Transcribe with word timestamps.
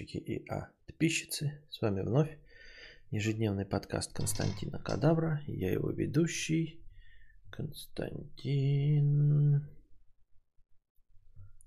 и 0.00 0.48
а, 0.48 0.70
подписчицы. 0.86 1.62
С 1.70 1.82
вами 1.82 2.00
вновь 2.00 2.38
ежедневный 3.10 3.66
подкаст 3.66 4.12
Константина 4.14 4.78
Кадавра. 4.78 5.42
Я 5.46 5.70
его 5.70 5.90
ведущий 5.90 6.82
Константин 7.50 8.88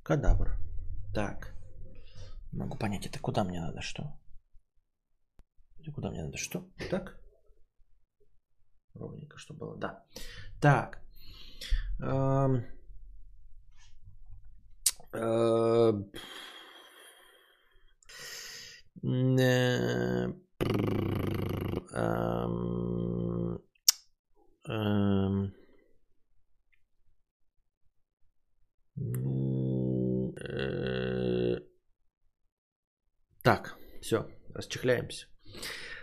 Кадавр. 0.01 0.57
Так, 1.13 1.53
могу 2.51 2.77
понять, 2.77 3.05
это 3.05 3.19
куда 3.19 3.43
мне 3.43 3.61
надо 3.61 3.81
что? 3.81 4.19
Это 5.79 5.91
куда 5.91 6.09
мне 6.09 6.23
надо 6.23 6.37
что? 6.37 6.67
Так? 6.89 7.21
Ровненько, 8.95 9.37
что 9.37 9.53
было, 9.53 9.77
да. 9.77 10.03
Так. 10.59 10.99
Эм... 11.99 12.65
Эм... 15.11 16.11
Э, 19.05 20.33
эм, 21.93 23.59
эм, 24.67 25.53
э, 30.37 31.59
так, 33.43 33.77
все, 34.01 34.25
расчехляемся. 34.55 35.27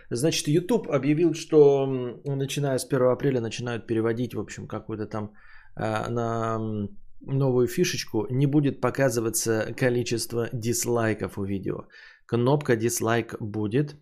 Значит, 0.09 0.47
YouTube 0.47 0.87
объявил, 0.89 1.33
что 1.33 1.85
начиная 2.25 2.77
с 2.77 2.85
1 2.85 3.11
апреля 3.11 3.41
начинают 3.41 3.85
переводить, 3.85 4.33
в 4.33 4.39
общем, 4.39 4.67
какую-то 4.67 5.07
там 5.07 5.33
э, 5.75 6.09
на 6.09 6.87
новую 7.19 7.67
фишечку. 7.67 8.27
Не 8.29 8.47
будет 8.47 8.79
показываться 8.79 9.73
количество 9.75 10.49
дизлайков 10.53 11.37
у 11.37 11.43
видео 11.43 11.87
кнопка 12.25 12.75
дизлайк 12.75 13.35
будет. 13.39 13.95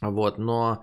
Вот, 0.00 0.38
но 0.38 0.82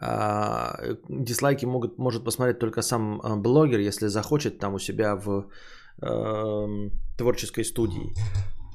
э, 0.00 0.96
дизлайки 1.08 1.66
могут, 1.66 1.98
может 1.98 2.24
посмотреть 2.24 2.58
только 2.58 2.82
сам 2.82 3.20
а, 3.20 3.36
блогер, 3.36 3.80
если 3.80 4.08
захочет 4.08 4.58
там 4.58 4.74
у 4.74 4.78
себя 4.78 5.16
в 5.16 5.48
э, 6.02 6.90
творческой 7.16 7.64
студии. 7.64 8.12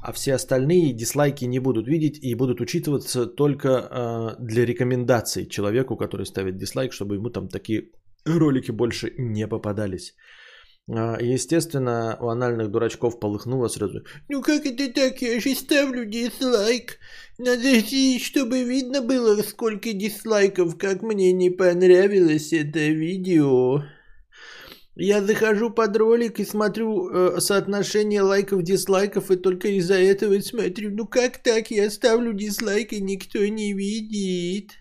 А 0.02 0.12
все 0.12 0.34
остальные 0.34 0.94
дизлайки 0.94 1.46
не 1.46 1.60
будут 1.60 1.88
видеть 1.88 2.20
и 2.22 2.36
будут 2.36 2.60
учитываться 2.60 3.26
только 3.26 3.68
э, 3.70 4.36
для 4.40 4.66
рекомендаций 4.66 5.46
человеку, 5.46 5.96
который 5.96 6.26
ставит 6.26 6.58
дизлайк, 6.58 6.92
чтобы 6.92 7.16
ему 7.16 7.30
там 7.30 7.48
такие 7.48 7.92
ролики 8.26 8.72
больше 8.72 9.14
не 9.18 9.48
попадались. 9.48 10.16
А, 10.90 11.18
естественно, 11.22 12.18
у 12.20 12.28
анальных 12.28 12.70
дурачков 12.70 13.20
полыхнуло 13.20 13.70
сразу. 13.70 14.04
Ну 14.28 14.42
как 14.42 14.66
это 14.66 14.92
так? 14.92 15.22
Я 15.22 15.40
же 15.40 15.56
ставлю 15.56 16.06
дизлайк. 16.06 17.00
Надо 17.38 17.80
же, 17.80 18.20
чтобы 18.20 18.64
видно 18.64 19.02
было, 19.02 19.42
сколько 19.44 19.94
дизлайков, 19.94 20.78
как 20.78 21.02
мне 21.02 21.32
не 21.32 21.50
понравилось 21.50 22.52
это 22.52 22.80
видео. 22.80 23.84
Я 24.96 25.24
захожу 25.24 25.72
под 25.72 25.98
ролик 25.98 26.40
и 26.40 26.46
смотрю 26.46 27.10
э, 27.10 27.40
соотношение 27.40 28.22
лайков, 28.22 28.62
дизлайков, 28.62 29.32
и 29.32 29.38
только 29.38 29.70
из-за 29.70 29.96
этого 29.96 30.40
смотрю, 30.42 30.92
ну 30.92 31.08
как 31.08 31.40
так, 31.40 31.72
я 31.72 31.90
ставлю 31.90 32.34
дизлайк, 32.34 32.94
и 32.94 33.02
никто 33.02 33.40
не 33.40 33.74
видит. 33.74 34.74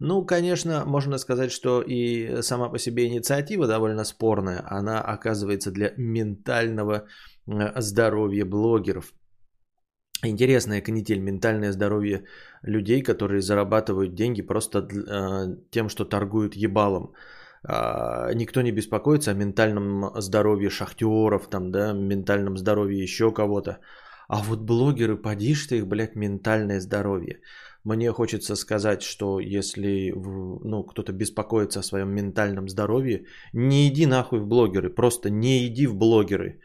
Ну, 0.00 0.24
конечно, 0.24 0.84
можно 0.86 1.18
сказать, 1.18 1.52
что 1.52 1.82
и 1.82 2.42
сама 2.42 2.70
по 2.70 2.78
себе 2.78 3.06
инициатива 3.06 3.66
довольно 3.66 4.04
спорная. 4.04 4.64
Она 4.80 5.02
оказывается 5.02 5.70
для 5.70 5.92
ментального 5.98 7.04
э, 7.46 7.80
здоровья 7.80 8.46
блогеров. 8.46 9.12
Интересная 10.24 10.80
канитель, 10.80 11.20
ментальное 11.20 11.72
здоровье 11.72 12.24
людей, 12.62 13.02
которые 13.02 13.42
зарабатывают 13.42 14.14
деньги 14.14 14.40
просто 14.40 14.78
э, 14.78 15.56
тем, 15.70 15.88
что 15.90 16.06
торгуют 16.06 16.56
ебалом. 16.56 17.12
Э, 17.68 18.32
никто 18.34 18.62
не 18.62 18.72
беспокоится 18.72 19.32
о 19.32 19.34
ментальном 19.34 20.12
здоровье 20.16 20.70
шахтеров, 20.70 21.50
там, 21.50 21.70
да, 21.70 21.92
ментальном 21.92 22.56
здоровье 22.56 23.02
еще 23.02 23.32
кого-то. 23.32 23.80
А 24.28 24.42
вот 24.42 24.60
блогеры, 24.60 25.16
поди 25.16 25.54
ты 25.68 25.78
их, 25.78 25.86
блядь, 25.86 26.16
ментальное 26.16 26.80
здоровье. 26.80 27.40
Мне 27.84 28.12
хочется 28.12 28.56
сказать, 28.56 29.02
что 29.02 29.40
если 29.40 30.12
ну, 30.14 30.84
кто-то 30.84 31.12
беспокоится 31.12 31.80
о 31.80 31.82
своем 31.82 32.10
ментальном 32.14 32.68
здоровье, 32.68 33.24
не 33.54 33.88
иди 33.88 34.06
нахуй 34.06 34.40
в 34.40 34.46
блогеры, 34.46 34.90
просто 34.90 35.30
не 35.30 35.66
иди 35.66 35.86
в 35.86 35.94
блогеры. 35.94 36.60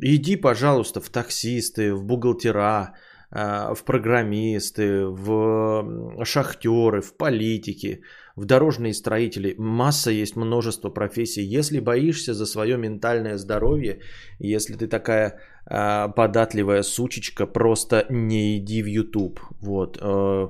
Иди, 0.00 0.36
пожалуйста, 0.36 1.00
в 1.00 1.08
таксисты, 1.08 1.94
в 1.94 2.04
бухгалтера, 2.04 2.94
а, 3.30 3.74
в 3.74 3.84
программисты, 3.84 5.06
в 5.06 6.24
шахтеры, 6.24 7.00
в 7.00 7.16
политики, 7.16 8.02
в 8.36 8.44
дорожные 8.44 8.92
строители. 8.92 9.54
Масса 9.58 10.10
есть 10.10 10.36
множество 10.36 10.90
профессий. 10.90 11.42
Если 11.42 11.80
боишься 11.80 12.34
за 12.34 12.46
свое 12.46 12.76
ментальное 12.76 13.38
здоровье, 13.38 14.00
если 14.38 14.74
ты 14.74 14.86
такая 14.88 15.40
э, 15.70 16.08
податливая 16.14 16.82
сучечка, 16.82 17.46
просто 17.46 18.04
не 18.10 18.58
иди 18.58 18.82
в 18.82 18.86
YouTube. 18.86 19.40
Вот. 19.60 19.98
Э, 20.00 20.48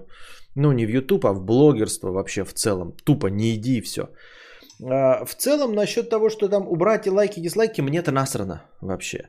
ну, 0.57 0.73
не 0.73 0.87
в 0.87 0.91
YouTube, 0.91 1.27
а 1.27 1.33
в 1.33 1.45
блогерство 1.45 2.11
вообще 2.11 2.45
в 2.45 2.53
целом. 2.53 2.93
Тупо 3.05 3.29
не 3.29 3.55
иди 3.55 3.79
и 3.79 3.83
все. 3.83 4.03
Э, 4.81 5.25
в 5.25 5.35
целом, 5.37 5.75
насчет 5.75 6.11
того, 6.11 6.29
что 6.29 6.49
там 6.49 6.67
убрать 6.69 7.07
и 7.07 7.11
лайки, 7.11 7.39
и 7.39 7.43
дизлайки, 7.43 7.83
мне-то 7.83 8.11
насрано 8.11 8.63
вообще. 8.81 9.29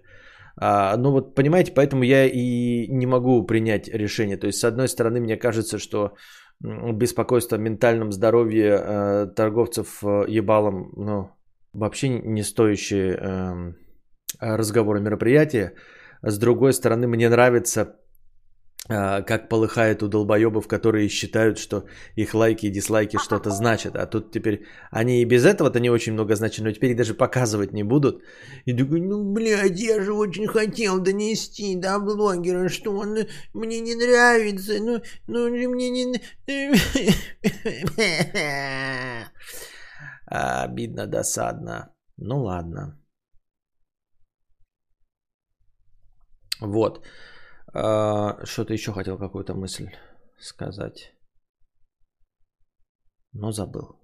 А, 0.60 0.98
ну 0.98 1.12
вот, 1.12 1.36
понимаете, 1.36 1.72
поэтому 1.72 2.04
я 2.04 2.26
и 2.26 2.88
не 2.88 3.06
могу 3.06 3.46
принять 3.46 3.88
решение. 3.88 4.38
То 4.38 4.48
есть, 4.48 4.60
с 4.60 4.64
одной 4.64 4.88
стороны, 4.88 5.20
мне 5.20 5.38
кажется, 5.38 5.78
что 5.78 6.16
беспокойство 6.62 7.58
о 7.58 7.62
ментальном 7.62 8.12
здоровье 8.12 8.80
э, 8.80 9.28
торговцев 9.36 10.04
э, 10.04 10.26
ебалом, 10.28 10.92
ну, 10.96 11.30
вообще 11.74 12.10
не 12.10 12.44
стоящие 12.44 13.18
э, 13.20 13.74
разговора 14.40 15.00
мероприятия. 15.00 15.74
С 16.22 16.38
другой 16.40 16.74
стороны, 16.74 17.08
мне 17.08 17.30
нравится 17.30 18.00
как 18.88 19.50
полыхает 19.50 20.02
у 20.04 20.08
долбоебов, 20.08 20.68
которые 20.68 21.10
считают, 21.10 21.58
что 21.58 21.86
их 22.16 22.34
лайки 22.34 22.68
и 22.68 22.72
дизлайки 22.72 23.18
что-то 23.18 23.50
значат. 23.50 23.96
А 23.96 24.06
тут 24.06 24.32
теперь 24.32 24.66
они 24.92 25.22
и 25.22 25.26
без 25.26 25.46
этого-то 25.46 25.80
не 25.80 25.90
очень 25.90 26.14
много 26.14 26.36
значат, 26.36 26.66
но 26.66 26.72
теперь 26.72 26.96
даже 26.96 27.14
показывать 27.14 27.74
не 27.74 27.84
будут. 27.84 28.24
И 28.66 28.74
такой, 28.74 29.02
ну, 29.02 29.34
блядь, 29.34 29.80
я 29.80 30.02
же 30.02 30.14
очень 30.14 30.48
хотел 30.48 31.00
донести 31.00 31.76
до 31.76 32.00
блогера, 32.00 32.70
что 32.70 32.92
он 32.92 33.18
мне 33.54 33.82
не 33.82 33.96
нравится, 33.96 34.74
ну, 34.80 35.02
ну, 35.28 35.50
мне 35.70 35.90
не... 35.90 36.22
Обидно, 40.26 41.08
досадно. 41.08 41.94
Ну, 42.18 42.44
ладно. 42.44 42.98
Вот. 46.62 47.06
А, 47.06 47.37
что-то 48.46 48.74
еще 48.74 48.92
хотел 48.92 49.18
какую-то 49.18 49.54
мысль 49.54 49.90
сказать. 50.40 51.14
Но 53.34 53.52
забыл. 53.52 54.00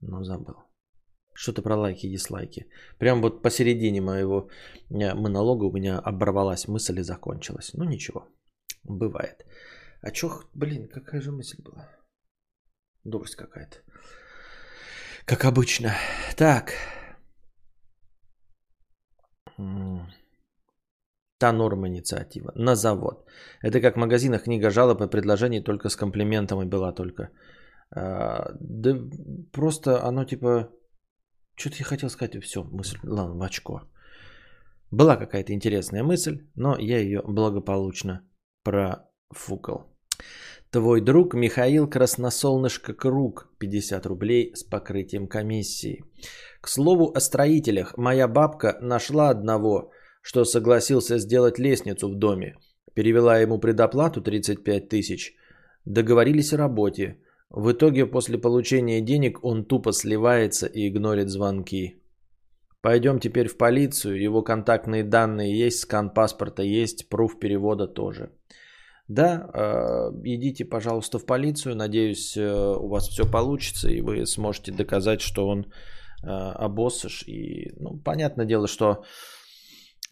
Но 0.00 0.24
забыл. 0.24 0.56
Что-то 1.34 1.62
про 1.62 1.76
лайки 1.76 2.06
и 2.06 2.10
дизлайки. 2.10 2.66
Прям 2.98 3.20
вот 3.20 3.42
посередине 3.42 4.00
моего 4.00 4.48
э, 4.90 5.14
монолога 5.14 5.64
у 5.64 5.72
меня 5.72 5.98
оборвалась 5.98 6.66
мысль 6.66 6.98
и 6.98 7.02
закончилась. 7.02 7.74
Ну 7.74 7.84
ничего, 7.84 8.26
бывает. 8.84 9.44
А 10.00 10.10
чё, 10.10 10.42
блин, 10.54 10.88
какая 10.88 11.20
же 11.20 11.32
мысль 11.32 11.62
была? 11.62 11.90
Дурость 13.04 13.36
какая-то. 13.36 13.76
Как 15.26 15.44
обычно. 15.44 15.94
Так. 16.36 16.72
Та 21.38 21.52
норма 21.52 21.88
инициатива. 21.88 22.52
На 22.54 22.76
завод. 22.76 23.26
Это 23.62 23.80
как 23.80 23.96
в 23.96 23.98
магазинах 23.98 24.44
книга 24.44 24.70
жалоб 24.70 25.00
и 25.02 25.10
предложений 25.10 25.64
только 25.64 25.88
с 25.88 25.96
комплиментом 25.96 26.62
и 26.62 26.66
была 26.66 26.92
только. 26.92 27.30
А, 27.94 28.52
да 28.60 28.96
просто 29.52 30.04
оно 30.04 30.24
типа... 30.24 30.70
Что-то 31.58 31.76
я 31.78 31.84
хотел 31.84 32.10
сказать, 32.10 32.36
все, 32.42 32.64
мысль, 32.64 32.98
ладно, 33.02 33.36
в 33.36 33.42
очко. 33.42 33.80
Была 34.90 35.16
какая-то 35.16 35.52
интересная 35.52 36.02
мысль, 36.02 36.46
но 36.54 36.76
я 36.78 36.98
ее 36.98 37.22
благополучно 37.26 38.20
профукал. 38.62 39.96
Твой 40.70 41.00
друг 41.00 41.34
Михаил 41.34 41.88
Красносолнышко 41.88 42.92
Круг, 42.92 43.48
50 43.58 44.06
рублей 44.06 44.52
с 44.54 44.64
покрытием 44.64 45.28
комиссии. 45.28 46.02
К 46.60 46.68
слову 46.68 47.12
о 47.14 47.20
строителях. 47.20 47.96
Моя 47.96 48.28
бабка 48.28 48.76
нашла 48.80 49.30
одного, 49.30 49.90
что 50.26 50.44
согласился 50.44 51.18
сделать 51.18 51.58
лестницу 51.58 52.08
в 52.08 52.16
доме. 52.16 52.56
Перевела 52.94 53.38
ему 53.38 53.60
предоплату 53.60 54.20
35 54.20 54.88
тысяч. 54.88 55.36
Договорились 55.84 56.52
о 56.52 56.56
работе. 56.56 57.18
В 57.48 57.70
итоге 57.70 58.06
после 58.06 58.36
получения 58.36 59.00
денег 59.00 59.44
он 59.44 59.64
тупо 59.64 59.92
сливается 59.92 60.66
и 60.66 60.88
игнорит 60.88 61.28
звонки. 61.28 62.02
Пойдем 62.82 63.20
теперь 63.20 63.46
в 63.46 63.56
полицию, 63.56 64.20
его 64.20 64.42
контактные 64.42 65.04
данные 65.04 65.66
есть, 65.66 65.78
скан 65.78 66.10
паспорта 66.10 66.62
есть, 66.64 67.08
пруф 67.08 67.38
перевода 67.38 67.86
тоже. 67.86 68.30
Да, 69.06 69.48
э, 69.54 70.10
идите, 70.24 70.64
пожалуйста, 70.64 71.20
в 71.20 71.26
полицию. 71.26 71.76
Надеюсь, 71.76 72.36
э, 72.36 72.76
у 72.80 72.88
вас 72.88 73.08
все 73.08 73.30
получится, 73.30 73.88
и 73.88 74.00
вы 74.00 74.26
сможете 74.26 74.72
доказать, 74.72 75.20
что 75.20 75.46
он 75.46 75.66
э, 76.24 76.26
обоссыш. 76.26 77.22
И, 77.28 77.72
ну, 77.78 77.96
понятное 78.04 78.44
дело, 78.46 78.66
что, 78.66 79.04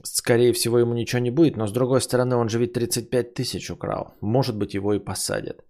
скорее 0.02 0.52
всего, 0.52 0.78
ему 0.78 0.94
ничего 0.94 1.22
не 1.22 1.30
будет. 1.30 1.56
Но, 1.56 1.66
с 1.66 1.72
другой 1.72 2.00
стороны, 2.00 2.36
он 2.36 2.48
же 2.48 2.58
ведь 2.58 2.72
35 2.72 3.34
тысяч 3.34 3.70
украл. 3.70 4.14
Может 4.20 4.56
быть, 4.56 4.74
его 4.74 4.94
и 4.94 5.04
посадят. 5.04 5.64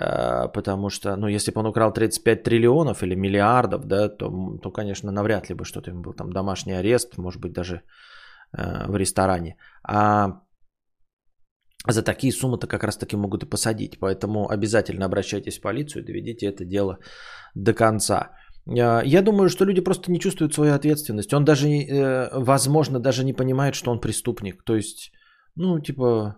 Э, 0.00 0.48
потому 0.52 0.90
что, 0.90 1.16
ну, 1.16 1.28
если 1.28 1.52
бы 1.52 1.60
он 1.60 1.66
украл 1.66 1.92
35 1.92 2.42
триллионов 2.42 3.02
или 3.02 3.14
миллиардов, 3.14 3.86
да, 3.86 4.08
то, 4.08 4.58
то 4.62 4.70
конечно, 4.70 5.12
навряд 5.12 5.48
ли 5.48 5.54
бы 5.54 5.64
что-то 5.64 5.90
ему 5.90 6.02
был 6.02 6.12
там 6.12 6.32
домашний 6.32 6.74
арест, 6.74 7.18
может 7.18 7.40
быть, 7.40 7.52
даже 7.52 7.82
э, 8.52 8.86
в 8.88 8.96
ресторане. 8.96 9.56
А 9.82 10.42
за 11.86 12.02
такие 12.02 12.32
суммы-то 12.32 12.66
как 12.66 12.84
раз-таки 12.84 13.16
могут 13.16 13.42
и 13.42 13.48
посадить. 13.48 13.98
Поэтому 14.00 14.50
обязательно 14.50 15.06
обращайтесь 15.06 15.58
в 15.58 15.62
полицию 15.62 16.04
доведите 16.04 16.46
это 16.46 16.64
дело 16.64 16.98
до 17.54 17.72
конца. 17.72 18.30
Э, 18.68 19.02
я 19.04 19.22
думаю, 19.22 19.48
что 19.48 19.64
люди 19.64 19.80
просто 19.80 20.10
не 20.10 20.18
чувствуют 20.18 20.54
свою 20.54 20.74
ответственность. 20.74 21.32
Он 21.34 21.44
даже, 21.44 21.68
э, 21.68 22.28
возможно, 22.32 23.00
даже 23.00 23.24
не 23.24 23.32
понимает, 23.32 23.74
что 23.74 23.90
он 23.90 24.00
преступник. 24.00 24.62
То 24.64 24.76
есть, 24.76 25.12
ну, 25.56 25.80
типа, 25.80 26.36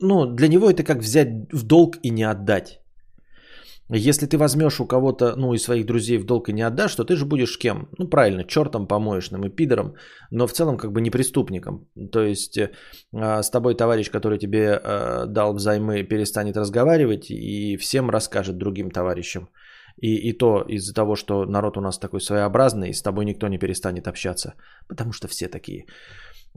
ну, 0.00 0.26
для 0.26 0.48
него 0.48 0.70
это 0.70 0.82
как 0.82 0.98
взять 0.98 1.28
в 1.52 1.62
долг 1.66 1.96
и 2.02 2.10
не 2.10 2.24
отдать. 2.24 2.80
Если 3.90 4.26
ты 4.26 4.38
возьмешь 4.38 4.80
у 4.80 4.86
кого-то, 4.86 5.36
ну, 5.36 5.52
из 5.52 5.62
своих 5.62 5.84
друзей 5.84 6.18
в 6.18 6.24
долг 6.24 6.48
и 6.48 6.52
не 6.52 6.62
отдашь, 6.62 6.94
то 6.94 7.04
ты 7.04 7.16
же 7.16 7.26
будешь 7.26 7.58
кем? 7.58 7.88
Ну, 7.98 8.08
правильно, 8.08 8.44
чертом 8.44 8.88
помоечным 8.88 9.44
и 9.44 9.50
пидором, 9.50 9.94
но 10.30 10.46
в 10.46 10.52
целом 10.52 10.78
как 10.78 10.90
бы 10.90 11.02
не 11.02 11.10
преступником. 11.10 11.86
То 12.10 12.22
есть 12.22 12.56
э, 12.56 12.70
с 13.12 13.50
тобой 13.50 13.74
товарищ, 13.74 14.10
который 14.10 14.38
тебе 14.38 14.80
э, 14.82 15.26
дал 15.26 15.52
взаймы, 15.52 16.02
перестанет 16.02 16.56
разговаривать 16.56 17.30
и 17.30 17.76
всем 17.76 18.08
расскажет 18.08 18.56
другим 18.56 18.90
товарищам. 18.90 19.48
И, 19.96 20.28
и 20.28 20.32
то 20.32 20.64
из-за 20.68 20.94
того, 20.94 21.16
что 21.16 21.46
народ 21.46 21.76
у 21.76 21.80
нас 21.80 21.98
такой 21.98 22.20
своеобразный, 22.20 22.92
с 22.92 23.02
тобой 23.02 23.24
никто 23.24 23.48
не 23.48 23.58
перестанет 23.58 24.08
общаться, 24.08 24.54
потому 24.88 25.12
что 25.12 25.28
все 25.28 25.48
такие. 25.48 25.86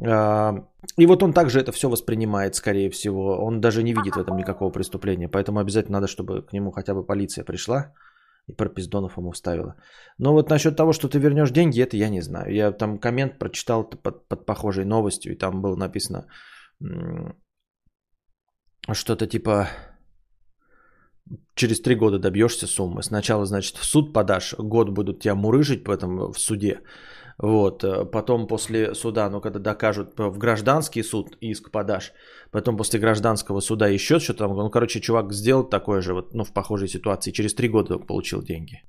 А, 0.05 0.53
и 0.97 1.05
вот 1.05 1.23
он 1.23 1.33
также 1.33 1.59
это 1.59 1.71
все 1.71 1.89
воспринимает, 1.89 2.55
скорее 2.55 2.89
всего. 2.89 3.45
Он 3.45 3.61
даже 3.61 3.83
не 3.83 3.93
видит 3.93 4.15
в 4.15 4.19
этом 4.19 4.37
никакого 4.37 4.71
преступления. 4.71 5.29
Поэтому 5.29 5.59
обязательно 5.59 5.97
надо, 5.97 6.07
чтобы 6.07 6.41
к 6.41 6.53
нему 6.53 6.71
хотя 6.71 6.93
бы 6.93 7.05
полиция 7.05 7.43
пришла 7.43 7.93
и 8.47 8.53
про 8.53 8.69
пиздонов 8.69 9.17
ему 9.17 9.31
вставила. 9.31 9.75
Но 10.17 10.33
вот 10.33 10.49
насчет 10.49 10.75
того, 10.75 10.93
что 10.93 11.09
ты 11.09 11.19
вернешь 11.19 11.51
деньги, 11.51 11.81
это 11.81 11.97
я 11.97 12.09
не 12.09 12.21
знаю. 12.21 12.53
Я 12.53 12.71
там 12.71 12.97
коммент 12.99 13.39
прочитал 13.39 13.83
под, 13.83 14.27
под 14.27 14.45
похожей 14.45 14.85
новостью, 14.85 15.33
и 15.33 15.37
там 15.37 15.61
было 15.61 15.75
написано 15.75 16.27
что-то 18.93 19.27
типа 19.27 19.67
через 21.55 21.81
три 21.81 21.95
года 21.95 22.19
добьешься 22.19 22.67
суммы. 22.67 23.03
Сначала, 23.03 23.45
значит, 23.45 23.77
в 23.77 23.83
суд 23.83 24.13
подашь, 24.13 24.55
год 24.57 24.89
будут 24.89 25.19
тебя 25.19 25.35
мурыжить 25.35 25.87
в 25.87 25.91
этом 25.91 26.31
в 26.33 26.39
суде. 26.39 26.81
Вот, 27.39 27.83
э, 27.83 28.05
потом 28.05 28.47
после 28.47 28.95
суда, 28.95 29.29
ну, 29.29 29.41
когда 29.41 29.59
докажут 29.59 30.17
в 30.17 30.37
гражданский 30.37 31.03
суд 31.03 31.37
иск 31.41 31.71
подашь, 31.71 32.11
потом 32.51 32.77
после 32.77 32.99
гражданского 32.99 33.61
суда 33.61 33.87
еще 33.87 34.19
что-то 34.19 34.39
там, 34.39 34.55
ну, 34.55 34.69
короче, 34.71 34.99
чувак 34.99 35.33
сделал 35.33 35.69
такое 35.69 36.01
же, 36.01 36.13
вот, 36.13 36.33
ну, 36.33 36.43
в 36.43 36.53
похожей 36.53 36.87
ситуации, 36.87 37.31
через 37.31 37.53
три 37.53 37.69
года 37.69 37.99
получил 37.99 38.41
деньги. 38.41 38.81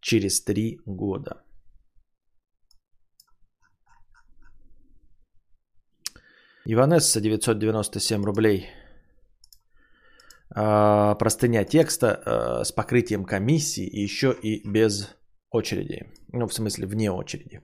Через 0.00 0.44
три 0.44 0.80
года. 0.86 1.42
Иванесса 6.66 7.20
997 7.20 8.24
рублей. 8.24 8.70
А, 10.56 11.14
простыня 11.16 11.64
текста 11.64 12.22
а, 12.24 12.64
с 12.64 12.72
покрытием 12.72 13.24
комиссии 13.24 13.86
и 13.86 14.00
еще 14.00 14.32
и 14.32 14.62
без 14.68 15.16
очереди. 15.50 16.12
Ну, 16.32 16.46
в 16.46 16.54
смысле, 16.54 16.86
вне 16.86 17.10
очереди. 17.10 17.60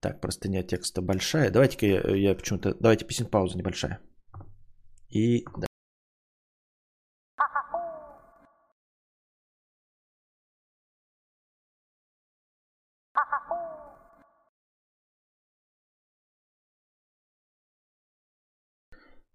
Так, 0.00 0.20
простыня 0.20 0.62
текста 0.62 1.02
большая. 1.02 1.50
Давайте-ка 1.50 1.86
я, 1.86 2.00
я 2.16 2.34
почему-то... 2.34 2.74
Давайте 2.80 3.06
песен 3.06 3.26
пауза 3.26 3.58
небольшая. 3.58 4.00
И... 5.10 5.44
Да. 5.56 5.66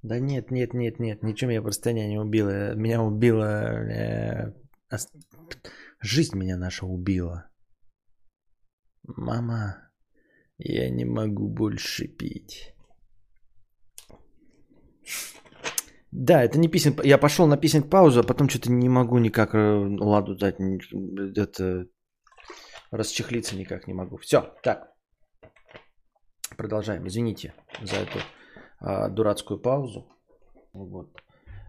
Да 0.02 0.20
нет, 0.20 0.50
нет, 0.52 0.74
нет, 0.74 1.00
нет, 1.00 1.24
ничего 1.24 1.50
меня 1.50 1.62
простыня 1.62 2.08
не 2.08 2.18
убила. 2.18 2.74
Меня 2.76 3.02
убила... 3.02 3.74
Э, 3.90 4.54
жизнь 6.00 6.38
меня 6.38 6.58
наша 6.58 6.86
убила. 6.86 7.50
Мама, 9.04 9.92
я 10.58 10.90
не 10.90 11.06
могу 11.06 11.50
больше 11.50 12.08
пить. 12.08 12.74
Да, 16.12 16.44
это 16.44 16.58
не 16.58 16.70
писем. 16.70 16.96
Я 17.04 17.18
пошел 17.18 17.46
на 17.46 17.58
писем 17.58 17.84
паузу, 17.84 18.22
а 18.22 18.24
потом 18.24 18.50
что-то 18.50 18.72
не 18.72 18.90
могу 18.90 19.20
никак 19.20 19.54
э, 19.54 19.58
ладу 19.58 20.36
дать. 20.36 20.56
Это 21.36 21.88
расчехлиться 22.90 23.56
никак 23.56 23.86
не 23.88 23.94
могу. 23.94 24.18
Все, 24.18 24.56
так. 24.64 24.92
Продолжаем. 26.58 27.08
Извините 27.08 27.54
за 27.82 27.98
эту 27.98 28.20
дурацкую 28.82 29.60
паузу. 29.60 30.08
Вот. 30.74 31.10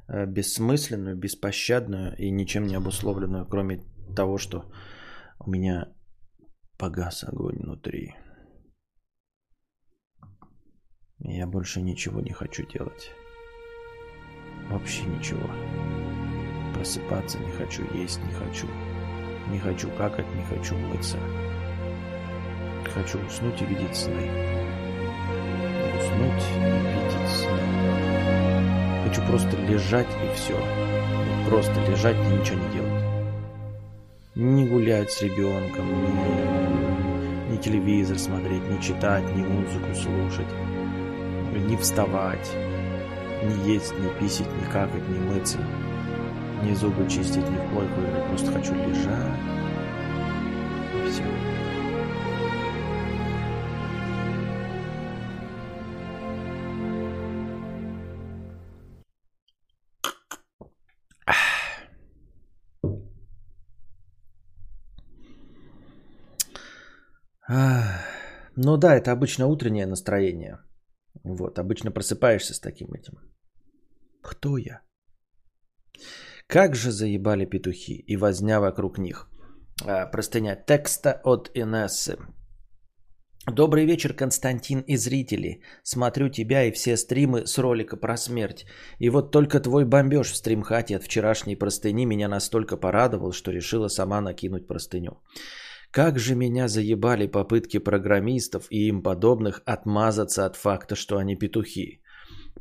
Э, 0.09 0.27
бессмысленную, 0.27 1.17
беспощадную 1.17 2.17
и 2.17 2.31
ничем 2.31 2.67
не 2.67 2.75
обусловленную, 2.75 3.47
кроме 3.47 3.85
того, 4.17 4.39
что 4.39 4.65
у 5.39 5.49
меня 5.49 5.93
погас 6.79 7.23
огонь 7.23 7.59
внутри. 7.59 8.17
Я 11.21 11.47
больше 11.47 11.81
ничего 11.81 12.21
не 12.21 12.33
хочу 12.33 12.67
делать. 12.67 13.13
Вообще 14.69 15.05
ничего. 15.05 15.49
Просыпаться 16.75 17.39
не 17.39 17.53
хочу, 17.53 17.83
есть 17.95 18.21
не 18.25 18.33
хочу. 18.33 18.67
Не 19.49 19.59
хочу 19.59 19.91
какать, 19.97 20.27
не 20.35 20.43
хочу 20.45 20.77
мыться. 20.77 21.19
Хочу 22.95 23.19
уснуть 23.25 23.63
и 23.63 23.67
видеть 23.67 23.95
сны. 23.95 24.90
Уснуть 26.01 26.45
и 26.57 26.61
видеть. 26.89 27.49
Хочу 29.05 29.23
просто 29.29 29.57
лежать 29.57 30.09
и 30.25 30.35
все. 30.35 30.59
Просто 31.49 31.75
лежать 31.89 32.17
и 32.17 32.35
ничего 32.35 32.59
не 32.59 32.75
делать. 32.75 33.05
Не 34.35 34.67
гулять 34.67 35.11
с 35.11 35.23
ребенком, 35.23 35.87
не, 36.03 37.53
не 37.53 37.59
телевизор 37.59 38.19
смотреть, 38.19 38.69
не 38.69 38.81
читать, 38.81 39.25
не 39.35 39.43
музыку 39.43 39.95
слушать 39.95 40.49
не 41.59 41.77
вставать, 41.77 42.51
не 43.43 43.73
есть, 43.73 43.93
не 43.99 44.09
писать, 44.19 44.49
не 44.57 44.65
какать, 44.67 45.09
не 45.09 45.19
мыться, 45.19 45.59
не 46.63 46.75
зубы 46.75 47.09
чистить, 47.09 47.49
не 47.49 47.57
в 47.57 47.71
плойку 47.71 48.01
играть. 48.01 48.27
Просто 48.27 48.53
хочу 48.53 48.75
лежать. 48.75 49.60
Ну 68.63 68.77
да, 68.77 68.95
это 68.95 69.13
обычно 69.13 69.47
утреннее 69.47 69.87
настроение– 69.87 70.59
вот, 71.25 71.59
обычно 71.59 71.91
просыпаешься 71.91 72.55
с 72.55 72.61
таким 72.61 72.93
этим. 72.93 73.19
Кто 74.23 74.59
я? 74.59 74.81
Как 76.47 76.75
же 76.75 76.91
заебали 76.91 77.47
петухи 77.47 78.05
и 78.07 78.17
возня 78.17 78.61
вокруг 78.61 78.99
них. 78.99 79.29
А, 79.87 80.07
простыня 80.07 80.57
текста 80.57 81.21
от 81.25 81.51
Инессы. 81.55 82.19
Добрый 83.47 83.87
вечер, 83.87 84.15
Константин 84.15 84.81
и 84.81 84.97
зрители. 84.97 85.63
Смотрю 85.83 86.29
тебя 86.29 86.65
и 86.65 86.73
все 86.73 86.97
стримы 86.97 87.47
с 87.47 87.59
ролика 87.59 87.97
про 87.97 88.17
смерть. 88.17 88.67
И 88.99 89.11
вот 89.11 89.33
только 89.33 89.61
твой 89.61 89.85
бомбеж 89.85 90.31
в 90.33 90.37
стримхате 90.37 90.97
от 90.97 91.03
вчерашней 91.05 91.57
простыни 91.57 92.07
меня 92.07 92.29
настолько 92.29 92.77
порадовал, 92.77 93.33
что 93.33 93.53
решила 93.53 93.89
сама 93.89 94.21
накинуть 94.21 94.67
простыню. 94.67 95.23
Как 95.91 96.19
же 96.19 96.37
меня 96.37 96.69
заебали 96.69 97.27
попытки 97.27 97.79
программистов 97.79 98.67
и 98.71 98.89
им 98.89 99.03
подобных 99.03 99.61
отмазаться 99.67 100.47
от 100.47 100.57
факта, 100.57 100.95
что 100.95 101.17
они 101.19 101.37
петухи. 101.37 102.01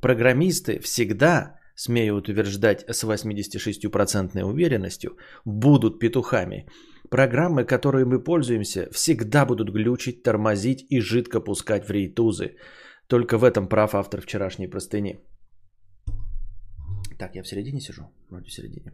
Программисты 0.01 0.79
всегда, 0.79 1.59
смею 1.75 2.15
утверждать 2.15 2.86
с 2.89 3.03
86% 3.03 4.41
уверенностью, 4.43 5.17
будут 5.45 6.00
петухами. 6.00 6.65
Программы, 7.12 7.65
которые 7.65 8.05
мы 8.05 8.24
пользуемся, 8.24 8.89
всегда 8.91 9.45
будут 9.45 9.69
глючить, 9.69 10.24
тормозить 10.24 10.86
и 10.89 11.00
жидко 11.00 11.39
пускать 11.39 11.86
в 11.86 11.91
рейтузы. 11.91 12.55
Только 13.07 13.38
в 13.38 13.43
этом 13.43 13.67
прав 13.67 13.93
автор 13.93 14.21
вчерашней 14.21 14.67
простыни. 14.67 15.19
Так, 17.19 17.36
я 17.36 17.43
в 17.43 17.48
середине 17.48 17.79
сижу? 17.79 18.03
Вроде 18.29 18.50
в 18.50 18.53
середине. 18.53 18.91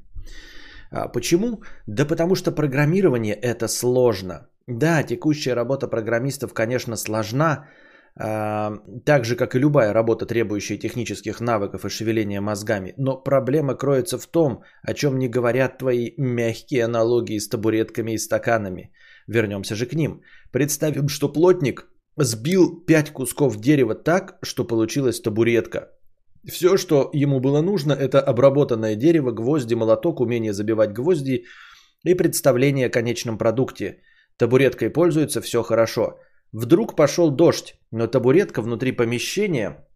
А, 0.96 1.08
почему? 1.10 1.62
Да 1.88 2.06
потому 2.06 2.36
что 2.36 2.52
программирование 2.52 3.36
это 3.36 3.68
сложно. 3.68 4.48
Да, 4.68 5.04
текущая 5.04 5.56
работа 5.56 5.88
программистов, 5.88 6.54
конечно, 6.54 6.96
сложна, 6.96 7.68
а, 8.18 8.72
так 9.06 9.26
же, 9.26 9.36
как 9.36 9.56
и 9.56 9.60
любая 9.60 9.94
работа, 9.94 10.26
требующая 10.26 10.78
технических 10.78 11.42
навыков 11.42 11.86
и 11.86 11.90
шевеления 11.90 12.42
мозгами. 12.42 12.94
Но 12.98 13.24
проблема 13.24 13.76
кроется 13.76 14.18
в 14.18 14.26
том, 14.26 14.64
о 14.84 14.94
чем 14.94 15.20
не 15.20 15.28
говорят 15.28 15.78
твои 15.78 16.14
мягкие 16.18 16.86
аналогии 16.86 17.40
с 17.40 17.50
табуретками 17.50 18.14
и 18.14 18.18
стаканами. 18.18 18.94
Вернемся 19.28 19.76
же 19.76 19.88
к 19.88 19.94
ним. 19.94 20.22
Представим, 20.52 21.10
что 21.10 21.28
плотник 21.28 21.90
сбил 22.16 22.86
пять 22.86 23.12
кусков 23.12 23.58
дерева 23.58 23.96
так, 23.96 24.38
что 24.42 24.64
получилась 24.64 25.20
табуретка. 25.20 25.90
Все, 26.48 26.78
что 26.78 27.10
ему 27.14 27.40
было 27.40 27.62
нужно, 27.62 27.94
это 27.94 28.22
обработанное 28.22 28.96
дерево, 28.96 29.32
гвозди, 29.32 29.76
молоток, 29.76 30.20
умение 30.20 30.54
забивать 30.54 30.94
гвозди 30.94 31.46
и 32.04 32.14
представление 32.14 32.88
о 32.88 32.92
конечном 32.92 33.38
продукте. 33.38 34.02
Табуреткой 34.38 34.90
пользуется, 34.90 35.42
все 35.42 35.64
хорошо. 35.64 36.20
Вдруг 36.52 36.96
пошел 36.96 37.32
дождь, 37.32 37.76
но 37.92 38.08
табуретка 38.08 38.62
внутри 38.62 38.92
помещения, 38.92 39.88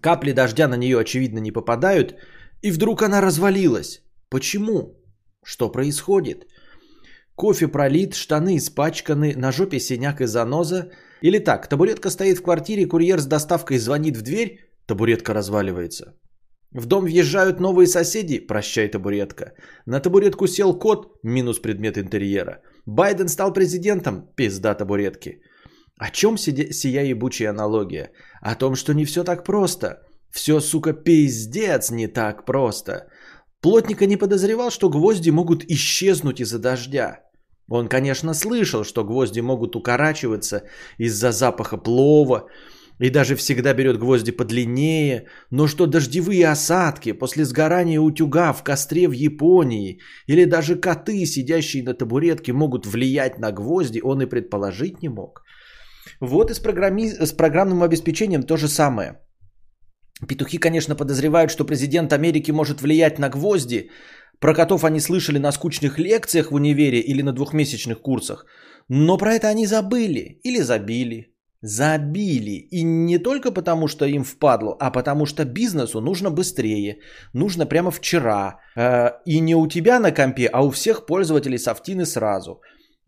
капли 0.00 0.32
дождя 0.32 0.68
на 0.68 0.76
нее, 0.76 0.98
очевидно, 0.98 1.40
не 1.40 1.52
попадают, 1.52 2.14
и 2.62 2.70
вдруг 2.70 3.02
она 3.02 3.20
развалилась. 3.20 4.02
Почему? 4.30 5.02
Что 5.44 5.72
происходит? 5.72 6.46
Кофе 7.34 7.68
пролит, 7.68 8.14
штаны 8.14 8.56
испачканы, 8.56 9.34
на 9.36 9.52
жопе 9.52 9.80
синяк 9.80 10.20
и 10.20 10.26
заноза. 10.26 10.90
Или 11.22 11.38
так, 11.38 11.68
табуретка 11.68 12.10
стоит 12.10 12.38
в 12.38 12.42
квартире, 12.42 12.86
курьер 12.86 13.20
с 13.20 13.26
доставкой 13.26 13.78
звонит 13.78 14.16
в 14.16 14.22
дверь, 14.22 14.67
табуретка 14.88 15.34
разваливается. 15.34 16.14
В 16.72 16.86
дом 16.86 17.04
въезжают 17.04 17.60
новые 17.60 17.86
соседи, 17.86 18.46
прощай 18.46 18.88
табуретка. 18.88 19.52
На 19.86 20.00
табуретку 20.00 20.46
сел 20.46 20.78
кот, 20.78 21.18
минус 21.22 21.60
предмет 21.60 21.96
интерьера. 21.96 22.60
Байден 22.86 23.28
стал 23.28 23.52
президентом, 23.52 24.28
пизда 24.36 24.74
табуретки. 24.74 25.40
О 25.98 26.10
чем 26.10 26.38
сия 26.38 27.04
ебучая 27.04 27.50
аналогия? 27.50 28.10
О 28.42 28.54
том, 28.54 28.74
что 28.76 28.92
не 28.94 29.04
все 29.04 29.24
так 29.24 29.44
просто. 29.44 30.02
Все, 30.30 30.60
сука, 30.60 30.92
пиздец 30.92 31.90
не 31.90 32.06
так 32.06 32.44
просто. 32.44 33.08
Плотника 33.60 34.06
не 34.06 34.16
подозревал, 34.16 34.70
что 34.70 34.90
гвозди 34.90 35.30
могут 35.30 35.64
исчезнуть 35.64 36.40
из-за 36.40 36.58
дождя. 36.58 37.20
Он, 37.70 37.88
конечно, 37.88 38.34
слышал, 38.34 38.84
что 38.84 39.04
гвозди 39.04 39.40
могут 39.40 39.74
укорачиваться 39.76 40.62
из-за 40.98 41.32
запаха 41.32 41.76
плова, 41.76 42.48
и 42.98 43.10
даже 43.10 43.36
всегда 43.36 43.74
берет 43.74 43.98
гвозди 43.98 44.32
подлиннее, 44.32 45.26
но 45.50 45.66
что 45.66 45.86
дождевые 45.86 46.48
осадки 46.48 47.12
после 47.12 47.44
сгорания 47.44 48.00
утюга 48.00 48.52
в 48.52 48.62
костре 48.62 49.08
в 49.08 49.12
Японии 49.12 50.00
или 50.26 50.44
даже 50.44 50.76
коты, 50.76 51.26
сидящие 51.26 51.84
на 51.84 51.94
табуретке, 51.94 52.52
могут 52.52 52.86
влиять 52.86 53.38
на 53.38 53.52
гвозди, 53.52 54.00
он 54.02 54.22
и 54.22 54.26
предположить 54.26 55.02
не 55.02 55.08
мог. 55.08 55.44
Вот 56.20 56.50
и 56.50 56.54
с, 56.54 56.58
программи... 56.58 57.08
с 57.08 57.32
программным 57.32 57.82
обеспечением 57.82 58.42
то 58.42 58.56
же 58.56 58.68
самое. 58.68 59.20
Петухи, 60.26 60.58
конечно, 60.58 60.96
подозревают, 60.96 61.50
что 61.50 61.64
президент 61.64 62.12
Америки 62.12 62.50
может 62.50 62.80
влиять 62.80 63.18
на 63.18 63.28
гвозди. 63.28 63.90
Про 64.40 64.54
котов 64.54 64.84
они 64.84 65.00
слышали 65.00 65.38
на 65.38 65.52
скучных 65.52 65.98
лекциях 65.98 66.50
в 66.50 66.54
универе 66.54 66.98
или 67.00 67.22
на 67.22 67.32
двухмесячных 67.32 68.00
курсах. 68.00 68.46
Но 68.88 69.18
про 69.18 69.34
это 69.34 69.48
они 69.48 69.66
забыли 69.66 70.40
или 70.42 70.60
забили. 70.62 71.37
Забили. 71.60 72.68
И 72.70 72.82
не 72.84 73.18
только 73.18 73.50
потому, 73.50 73.88
что 73.88 74.04
им 74.04 74.22
впадло, 74.22 74.76
а 74.78 74.90
потому 74.90 75.26
что 75.26 75.44
бизнесу 75.44 76.00
нужно 76.00 76.30
быстрее. 76.30 76.98
Нужно 77.32 77.66
прямо 77.66 77.90
вчера. 77.90 78.60
Э, 78.76 79.10
и 79.26 79.40
не 79.40 79.56
у 79.56 79.66
тебя 79.66 79.98
на 79.98 80.12
компе, 80.12 80.46
а 80.52 80.62
у 80.62 80.70
всех 80.70 81.06
пользователей 81.06 81.58
софтины 81.58 82.06
сразу. 82.06 82.60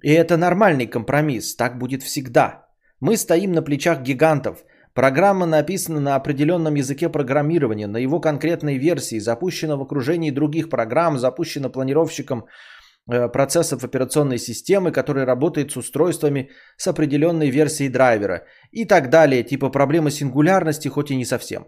И 0.03 0.11
это 0.11 0.37
нормальный 0.37 0.87
компромисс. 0.87 1.55
Так 1.55 1.79
будет 1.79 2.03
всегда. 2.03 2.67
Мы 3.01 3.17
стоим 3.17 3.53
на 3.53 3.63
плечах 3.63 4.03
гигантов. 4.03 4.65
Программа 4.95 5.47
написана 5.47 6.01
на 6.01 6.17
определенном 6.17 6.75
языке 6.75 7.09
программирования, 7.09 7.87
на 7.87 7.99
его 7.99 8.21
конкретной 8.21 8.77
версии, 8.77 9.21
запущена 9.21 9.77
в 9.77 9.83
окружении 9.83 10.33
других 10.33 10.69
программ, 10.69 11.19
запущена 11.19 11.69
планировщиком 11.69 12.47
процессов 13.33 13.85
операционной 13.85 14.39
системы, 14.39 14.93
который 14.93 15.25
работает 15.25 15.73
с 15.73 15.77
устройствами 15.77 16.51
с 16.77 16.87
определенной 16.87 17.51
версией 17.51 17.91
драйвера 17.91 18.45
и 18.71 18.85
так 18.85 19.11
далее, 19.11 19.43
типа 19.43 19.71
проблемы 19.71 20.11
сингулярности, 20.11 20.89
хоть 20.89 21.11
и 21.11 21.17
не 21.17 21.25
совсем. 21.25 21.67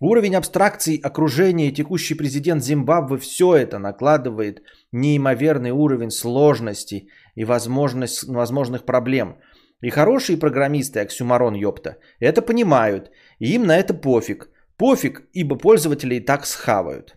Уровень 0.00 0.34
абстракций, 0.34 1.00
окружение, 1.02 1.70
текущий 1.70 2.14
президент 2.14 2.64
Зимбабве, 2.64 3.18
все 3.18 3.54
это 3.54 3.78
накладывает 3.78 4.62
неимоверный 4.90 5.70
уровень 5.70 6.10
сложности 6.10 7.08
и 7.36 7.44
возможность, 7.44 8.24
возможных 8.28 8.84
проблем. 8.84 9.36
И 9.80 9.90
хорошие 9.90 10.38
программисты, 10.38 11.00
оксюмарон 11.00 11.54
ёпта, 11.54 11.98
это 12.20 12.42
понимают, 12.42 13.10
и 13.38 13.54
им 13.54 13.66
на 13.66 13.78
это 13.78 13.94
пофиг. 13.94 14.50
Пофиг, 14.76 15.22
ибо 15.32 15.56
пользователи 15.56 16.16
и 16.16 16.20
так 16.20 16.46
схавают. 16.46 17.16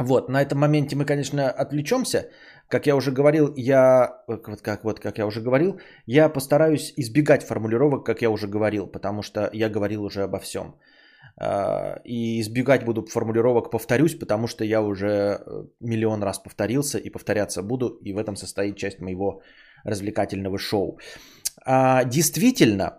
Вот, 0.00 0.28
на 0.28 0.40
этом 0.40 0.58
моменте 0.58 0.96
мы, 0.96 1.04
конечно, 1.04 1.50
отвлечемся. 1.50 2.30
Как 2.68 2.86
я 2.86 2.96
уже 2.96 3.12
говорил, 3.12 3.52
я, 3.56 4.22
вот 4.26 4.62
как, 4.62 4.84
вот 4.84 5.00
как 5.00 5.18
я 5.18 5.26
уже 5.26 5.40
говорил, 5.40 5.80
я 6.06 6.28
постараюсь 6.28 6.92
избегать 6.96 7.42
формулировок, 7.42 8.06
как 8.06 8.22
я 8.22 8.30
уже 8.30 8.48
говорил, 8.48 8.86
потому 8.86 9.22
что 9.22 9.50
я 9.52 9.68
говорил 9.68 10.02
уже 10.02 10.22
обо 10.22 10.38
всем. 10.38 10.74
А, 11.36 12.00
и 12.04 12.40
избегать 12.40 12.84
буду 12.84 13.04
формулировок 13.06 13.70
повторюсь, 13.70 14.18
потому 14.18 14.46
что 14.46 14.64
я 14.64 14.80
уже 14.80 15.08
э, 15.08 15.64
миллион 15.80 16.22
раз 16.22 16.38
повторился 16.38 16.98
и 16.98 17.10
повторяться 17.10 17.62
буду, 17.62 17.98
и 18.04 18.14
в 18.14 18.18
этом 18.18 18.36
состоит 18.36 18.76
часть 18.76 19.00
моего 19.00 19.42
развлекательного 19.84 20.58
шоу. 20.58 20.98
А, 21.66 22.04
действительно, 22.04 22.98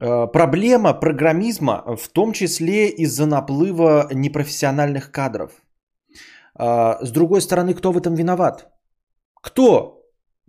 э, 0.00 0.26
проблема 0.32 0.92
программизма 0.94 1.96
в 1.96 2.08
том 2.08 2.32
числе 2.32 2.88
из-за 2.90 3.26
наплыва 3.26 4.08
непрофессиональных 4.12 5.10
кадров– 5.10 5.50
а, 6.58 6.98
с 7.00 7.10
другой 7.10 7.40
стороны, 7.40 7.74
кто 7.74 7.92
в 7.92 7.96
этом 7.96 8.14
виноват? 8.14 8.68
Кто 9.42 10.02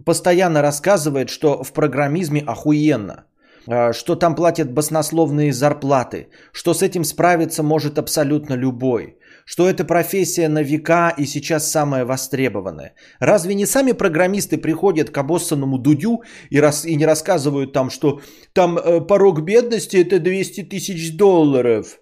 постоянно 0.05 0.61
рассказывает, 0.61 1.29
что 1.29 1.63
в 1.63 1.71
программизме 1.73 2.41
охуенно, 2.41 3.25
а, 3.67 3.93
что 3.93 4.15
там 4.15 4.35
платят 4.35 4.71
баснословные 4.71 5.53
зарплаты, 5.53 6.29
что 6.51 6.73
с 6.73 6.81
этим 6.81 7.03
справиться 7.03 7.63
может 7.63 7.97
абсолютно 7.97 8.55
любой, 8.55 9.17
что 9.45 9.69
эта 9.69 9.83
профессия 9.83 10.49
на 10.49 10.63
века 10.63 11.13
и 11.17 11.25
сейчас 11.25 11.71
самая 11.71 12.05
востребованная. 12.05 12.93
Разве 13.19 13.55
не 13.55 13.65
сами 13.65 13.91
программисты 13.91 14.57
приходят 14.57 15.09
к 15.09 15.17
обоссанному 15.17 15.77
дудю 15.77 16.23
и, 16.49 16.59
рас, 16.59 16.85
и 16.85 16.95
не 16.95 17.05
рассказывают 17.05 17.73
там, 17.73 17.89
что 17.89 18.21
там 18.53 18.77
э, 18.77 19.01
порог 19.01 19.41
бедности 19.41 19.97
это 19.97 20.19
200 20.19 20.63
тысяч 20.63 21.17
долларов? 21.17 21.99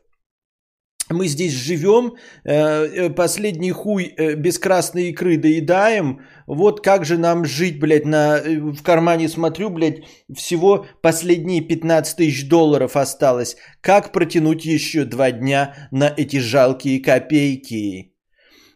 Мы 1.10 1.28
здесь 1.28 1.54
живем, 1.54 2.16
э, 2.44 2.54
э, 2.54 3.10
последний 3.10 3.72
хуй 3.72 4.14
э, 4.18 4.36
без 4.36 4.60
красной 4.60 5.10
икры 5.10 5.38
доедаем, 5.38 6.22
вот 6.48 6.82
как 6.82 7.06
же 7.06 7.18
нам 7.18 7.46
жить, 7.46 7.80
блядь, 7.80 8.06
на, 8.06 8.42
в 8.44 8.82
кармане 8.84 9.30
смотрю, 9.30 9.70
блядь, 9.70 10.04
всего 10.34 10.86
последние 11.02 11.62
15 11.62 12.18
тысяч 12.18 12.48
долларов 12.50 12.96
осталось. 12.96 13.58
Как 13.82 14.12
протянуть 14.12 14.66
еще 14.66 15.06
два 15.06 15.32
дня 15.32 15.90
на 15.92 16.14
эти 16.16 16.38
жалкие 16.38 17.00
копейки? 17.00 18.14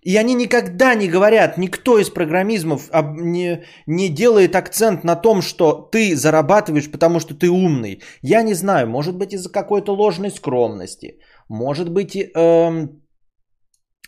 И 0.01 0.17
они 0.17 0.33
никогда 0.33 0.95
не 0.95 1.07
говорят, 1.07 1.57
никто 1.57 1.99
из 1.99 2.09
программизмов 2.09 2.89
не, 3.13 3.63
не 3.85 4.09
делает 4.09 4.55
акцент 4.55 5.03
на 5.03 5.15
том, 5.15 5.43
что 5.43 5.73
ты 5.73 6.15
зарабатываешь, 6.15 6.89
потому 6.89 7.19
что 7.19 7.35
ты 7.35 7.49
умный. 7.49 8.01
Я 8.23 8.41
не 8.41 8.55
знаю, 8.55 8.89
может 8.89 9.15
быть 9.15 9.33
из-за 9.33 9.49
какой-то 9.49 9.93
ложной 9.93 10.31
скромности– 10.31 11.19
может 11.51 11.89
быть, 11.89 12.15
эм, 12.15 13.01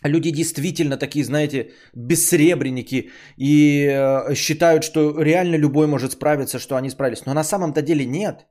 люди 0.02 0.30
действительно 0.30 0.96
такие, 0.96 1.24
знаете, 1.24 1.72
бессребреники 1.94 3.10
и 3.36 3.86
э, 3.86 4.34
считают, 4.34 4.82
что 4.82 5.22
реально 5.22 5.56
любой 5.56 5.86
может 5.86 6.12
справиться, 6.12 6.58
что 6.58 6.76
они 6.76 6.90
справились. 6.90 7.26
Но 7.26 7.34
на 7.34 7.44
самом-то 7.44 7.82
деле 7.82 8.06
нет. 8.06 8.46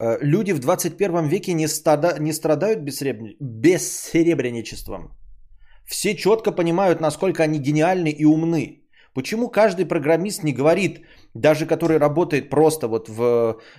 Э, 0.00 0.16
люди 0.22 0.52
в 0.52 0.58
21 0.58 1.28
веке 1.28 1.52
не, 1.52 1.68
стада, 1.68 2.16
не 2.18 2.32
страдают 2.32 2.78
бессребр... 2.80 3.36
Все 5.86 6.16
четко 6.16 6.50
понимают, 6.50 7.00
насколько 7.00 7.42
они 7.42 7.58
гениальны 7.58 8.08
и 8.08 8.24
умны. 8.24 8.77
Почему 9.18 9.50
каждый 9.50 9.84
программист 9.84 10.44
не 10.44 10.52
говорит, 10.52 11.00
даже 11.34 11.66
который 11.66 11.98
работает 11.98 12.50
просто 12.50 12.86
вот 12.86 13.08
в 13.08 13.20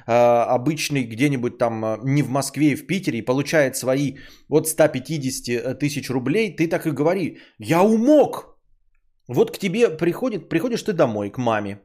э, 0.05 0.11
обычный 0.55 1.03
где-нибудь 1.03 1.57
там, 1.57 1.85
э, 1.85 1.97
не 2.03 2.23
в 2.23 2.29
Москве 2.29 2.71
и 2.71 2.75
в 2.75 2.85
Питере, 2.85 3.19
и 3.19 3.25
получает 3.25 3.77
свои 3.77 4.17
от 4.49 4.67
150 4.67 5.79
тысяч 5.79 6.09
рублей, 6.09 6.55
ты 6.57 6.67
так 6.67 6.85
и 6.85 6.91
говори, 6.91 7.37
я 7.57 7.81
умок. 7.81 8.59
Вот 9.29 9.51
к 9.55 9.59
тебе 9.59 9.97
приходит, 9.97 10.49
приходишь 10.49 10.83
ты 10.83 10.91
домой, 10.91 11.29
к 11.29 11.37
маме 11.37 11.79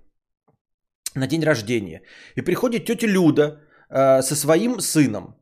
на 1.15 1.29
день 1.29 1.45
рождения, 1.45 2.03
и 2.35 2.43
приходит 2.43 2.87
тетя 2.87 3.07
Люда 3.07 3.61
э, 3.89 4.23
со 4.23 4.35
своим 4.35 4.81
сыном, 4.81 5.37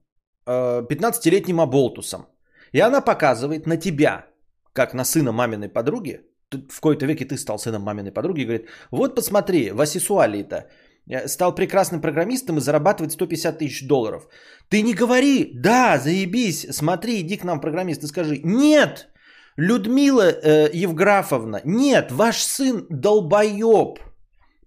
э, 0.47 0.87
15-летним 0.87 1.61
оболтусом, 1.61 2.27
И 2.75 2.81
она 2.81 3.01
показывает 3.01 3.67
на 3.67 3.79
тебя, 3.79 4.27
как 4.75 4.93
на 4.93 5.05
сына 5.05 5.33
маминой 5.33 5.71
подруги, 5.71 6.21
в 6.55 6.75
какой-то 6.77 7.07
веке 7.07 7.25
ты 7.25 7.37
стал 7.37 7.59
сыном 7.59 7.83
маминой 7.83 8.13
подруги, 8.13 8.41
и 8.41 8.45
говорит, 8.45 8.69
вот 8.91 9.15
посмотри, 9.15 9.71
Васисуали-то 9.71 10.69
э, 11.09 11.29
стал 11.29 11.55
прекрасным 11.55 12.01
программистом 12.01 12.59
и 12.59 12.61
зарабатывает 12.61 13.13
150 13.13 13.59
тысяч 13.59 13.87
долларов. 13.87 14.29
Ты 14.69 14.83
не 14.83 14.95
говори, 14.95 15.53
да, 15.55 15.99
заебись, 15.99 16.67
смотри, 16.71 17.21
иди 17.21 17.37
к 17.37 17.45
нам 17.45 17.61
программист 17.61 18.05
и 18.05 18.07
скажи, 18.07 18.41
нет, 18.45 19.09
Людмила 19.57 20.31
э, 20.31 20.71
Евграфовна, 20.73 21.61
нет, 21.65 22.13
ваш 22.13 22.43
сын 22.43 22.87
долбоеб. 22.89 23.99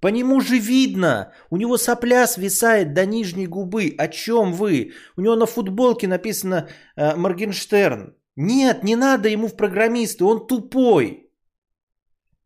По 0.06 0.10
нему 0.10 0.40
же 0.40 0.60
видно, 0.60 1.32
у 1.50 1.58
него 1.58 1.78
сопля 1.78 2.28
свисает 2.28 2.94
до 2.94 3.08
нижней 3.08 3.48
губы. 3.48 3.96
О 3.98 4.08
чем 4.08 4.54
вы? 4.54 4.92
У 5.18 5.22
него 5.22 5.36
на 5.36 5.48
футболке 5.48 6.08
написано 6.08 6.68
э, 6.96 7.16
Моргенштерн. 7.16 8.14
Нет, 8.36 8.84
не 8.84 8.96
надо 8.96 9.30
ему 9.30 9.48
в 9.48 9.56
программисты, 9.56 10.24
он 10.24 10.46
тупой. 10.46 11.25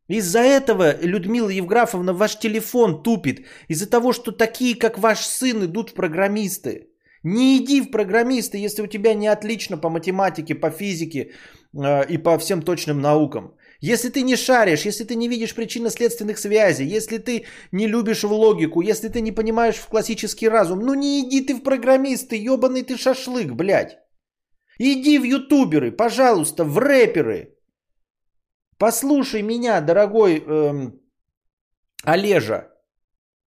Из-за 0.10 0.40
этого, 0.40 0.96
Людмила 1.02 1.50
Евграфовна, 1.50 2.14
ваш 2.14 2.40
телефон 2.40 3.04
тупит. 3.04 3.46
Из-за 3.70 3.90
того, 3.90 4.12
что 4.12 4.32
такие, 4.32 4.76
как 4.76 4.98
ваш 4.98 5.20
сын, 5.20 5.64
идут 5.66 5.92
в 5.92 5.94
программисты. 5.94 6.90
Не 7.24 7.58
иди 7.58 7.82
в 7.82 7.92
программисты, 7.92 8.58
если 8.58 8.82
у 8.82 8.88
тебя 8.88 9.14
не 9.14 9.28
отлично 9.28 9.78
по 9.78 9.90
математике, 9.90 10.56
по 10.56 10.72
физике 10.72 11.32
э, 11.74 12.06
и 12.10 12.18
по 12.18 12.40
всем 12.40 12.62
точным 12.62 13.02
наукам. 13.02 13.54
Если 13.82 14.10
ты 14.10 14.24
не 14.24 14.36
шаришь, 14.36 14.86
если 14.86 15.04
ты 15.04 15.16
не 15.16 15.28
видишь 15.28 15.54
причинно-следственных 15.54 16.40
связей, 16.40 16.88
если 16.88 17.18
ты 17.18 17.46
не 17.72 17.88
любишь 17.88 18.24
в 18.24 18.32
логику, 18.32 18.82
если 18.82 19.10
ты 19.10 19.22
не 19.22 19.32
понимаешь 19.32 19.76
в 19.76 19.88
классический 19.88 20.50
разум, 20.50 20.80
ну 20.80 20.96
не 20.96 21.20
иди 21.20 21.42
ты 21.42 21.54
в 21.54 21.62
программисты, 21.62 22.36
ебаный 22.36 22.84
ты 22.84 22.98
шашлык, 22.98 23.52
блядь. 23.52 23.98
Иди 24.80 25.20
в 25.20 25.24
ютуберы, 25.24 25.92
пожалуйста, 25.92 26.64
в 26.64 26.80
рэперы. 26.80 27.59
Послушай 28.80 29.42
меня, 29.42 29.82
дорогой 29.82 30.40
эм, 30.40 30.94
Олежа. 32.06 32.70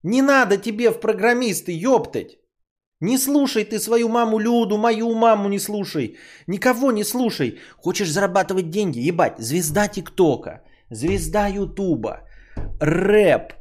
Не 0.02 0.22
надо 0.22 0.56
тебе 0.56 0.90
в 0.90 0.98
программисты, 1.00 1.72
ёптать. 1.72 2.38
Не 3.00 3.16
слушай 3.16 3.64
ты 3.64 3.78
свою 3.78 4.08
маму 4.08 4.40
Люду, 4.40 4.76
мою 4.76 5.14
маму 5.14 5.48
не 5.48 5.60
слушай. 5.60 6.16
Никого 6.48 6.90
не 6.92 7.04
слушай. 7.04 7.58
Хочешь 7.76 8.10
зарабатывать 8.10 8.70
деньги? 8.70 9.08
Ебать, 9.08 9.38
звезда 9.38 9.88
ТикТока, 9.88 10.62
звезда 10.90 11.46
Ютуба, 11.46 12.22
рэп, 12.80 13.52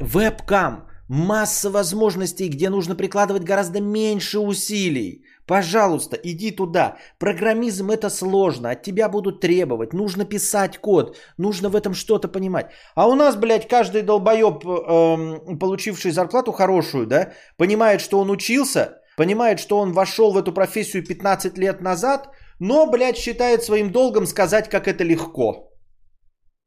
вебкам. 0.00 0.88
Масса 1.06 1.70
возможностей, 1.70 2.48
где 2.48 2.70
нужно 2.70 2.96
прикладывать 2.96 3.44
гораздо 3.44 3.80
меньше 3.80 4.38
усилий. 4.38 5.23
Пожалуйста, 5.46 6.16
иди 6.16 6.50
туда. 6.50 6.96
Программизм 7.18 7.90
это 7.90 8.08
сложно, 8.08 8.70
от 8.70 8.82
тебя 8.82 9.08
будут 9.08 9.40
требовать, 9.40 9.92
нужно 9.92 10.24
писать 10.24 10.78
код, 10.78 11.16
нужно 11.36 11.68
в 11.68 11.76
этом 11.76 11.92
что-то 11.94 12.28
понимать. 12.28 12.70
А 12.94 13.06
у 13.08 13.14
нас, 13.14 13.36
блядь, 13.36 13.68
каждый 13.68 14.02
долбоеб, 14.02 14.64
эм, 14.66 15.58
получивший 15.58 16.12
зарплату 16.12 16.52
хорошую, 16.52 17.06
да, 17.06 17.32
понимает, 17.58 18.00
что 18.00 18.20
он 18.20 18.30
учился, 18.30 19.02
понимает, 19.18 19.60
что 19.60 19.78
он 19.78 19.92
вошел 19.92 20.32
в 20.32 20.38
эту 20.38 20.52
профессию 20.52 21.04
15 21.04 21.58
лет 21.58 21.82
назад, 21.82 22.28
но, 22.58 22.86
блядь, 22.86 23.18
считает 23.18 23.62
своим 23.62 23.90
долгом 23.92 24.26
сказать, 24.26 24.70
как 24.70 24.88
это 24.88 25.04
легко. 25.04 25.70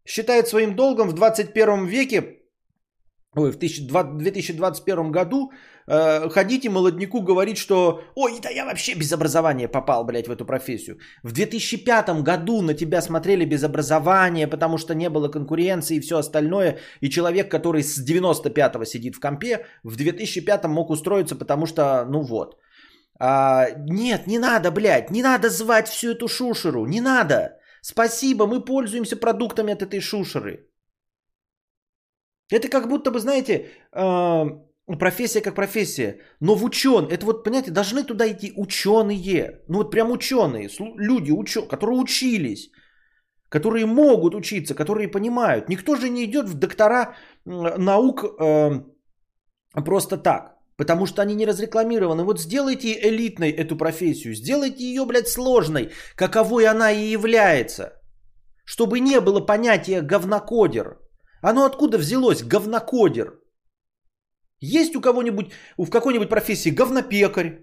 Считает 0.06 0.48
своим 0.48 0.76
долгом 0.76 1.10
в 1.10 1.14
21 1.14 1.86
веке 1.86 2.38
ой, 3.38 3.52
в 3.52 3.58
2021 3.58 5.12
году 5.12 5.52
э, 5.88 6.30
ходить 6.30 6.66
и 6.66 6.70
молодняку 6.70 7.22
говорить, 7.22 7.58
что 7.58 8.02
ой, 8.16 8.40
да 8.42 8.50
я 8.50 8.66
вообще 8.66 8.94
без 8.94 9.12
образования 9.14 9.68
попал, 9.68 10.04
блядь, 10.06 10.28
в 10.28 10.32
эту 10.32 10.46
профессию. 10.46 10.98
В 11.24 11.32
2005 11.32 12.22
году 12.22 12.62
на 12.62 12.74
тебя 12.74 13.02
смотрели 13.02 13.46
без 13.46 13.64
образования, 13.64 14.48
потому 14.48 14.78
что 14.78 14.94
не 14.94 15.10
было 15.10 15.30
конкуренции 15.30 15.98
и 15.98 16.02
все 16.02 16.18
остальное. 16.18 16.78
И 17.02 17.10
человек, 17.10 17.50
который 17.50 17.84
с 17.84 17.98
95-го 17.98 18.86
сидит 18.86 19.16
в 19.16 19.20
компе, 19.20 19.66
в 19.84 19.96
2005 19.96 20.66
мог 20.66 20.90
устроиться, 20.90 21.36
потому 21.36 21.66
что, 21.66 22.06
ну 22.06 22.22
вот. 22.22 22.58
А, 23.20 23.68
нет, 23.90 24.28
не 24.28 24.40
надо, 24.40 24.72
блядь, 24.72 25.12
не 25.12 25.24
надо 25.24 25.50
звать 25.50 25.88
всю 25.88 26.12
эту 26.12 26.28
шушеру, 26.28 26.86
не 26.86 27.02
надо. 27.02 27.58
Спасибо, 27.82 28.46
мы 28.48 28.66
пользуемся 28.66 29.16
продуктами 29.16 29.74
от 29.74 29.82
этой 29.82 30.02
шушеры. 30.02 30.70
Это 32.52 32.70
как 32.70 32.88
будто 32.88 33.12
бы, 33.12 33.20
знаете, 33.20 33.70
а, 34.88 34.96
профессия 34.96 35.42
как 35.42 35.56
профессия. 35.56 36.20
Но 36.40 36.56
в 36.56 36.64
учен, 36.64 37.08
это 37.10 37.26
вот, 37.26 37.44
понимаете, 37.44 37.72
должны 37.72 38.04
туда 38.04 38.28
идти 38.28 38.54
ученые. 38.56 39.62
Ну 39.68 39.78
вот 39.78 39.92
прям 39.92 40.12
ученые, 40.12 40.70
люди, 40.98 41.32
учё, 41.32 41.68
которые 41.68 42.00
учились, 42.00 42.72
которые 43.50 43.86
могут 43.86 44.36
учиться, 44.36 44.76
которые 44.76 45.12
понимают. 45.12 45.70
Никто 45.70 45.96
же 45.96 46.10
не 46.10 46.24
идет 46.24 46.50
в 46.50 46.54
доктора 46.56 47.16
наук 47.46 48.24
э, 48.24 48.82
просто 49.86 50.18
так. 50.18 50.58
Потому 50.78 51.08
что 51.08 51.22
они 51.22 51.36
не 51.36 51.48
разрекламированы. 51.48 52.24
Вот 52.24 52.40
сделайте 52.40 52.94
элитной 52.94 53.50
эту 53.50 53.76
профессию, 53.78 54.36
сделайте 54.36 54.84
ее, 54.84 55.06
блядь, 55.06 55.28
сложной, 55.28 55.90
каковой 56.16 56.68
она 56.68 56.92
и 56.92 57.12
является. 57.12 57.94
Чтобы 58.64 59.00
не 59.00 59.20
было 59.20 59.40
понятия 59.46 60.02
говнокодер. 60.02 61.00
Оно 61.42 61.66
откуда 61.66 61.98
взялось, 61.98 62.44
говнокодер? 62.44 63.40
Есть 64.60 64.96
у 64.96 65.02
кого-нибудь, 65.02 65.52
в 65.78 65.90
какой-нибудь 65.90 66.30
профессии 66.30 66.70
говнопекарь, 66.72 67.62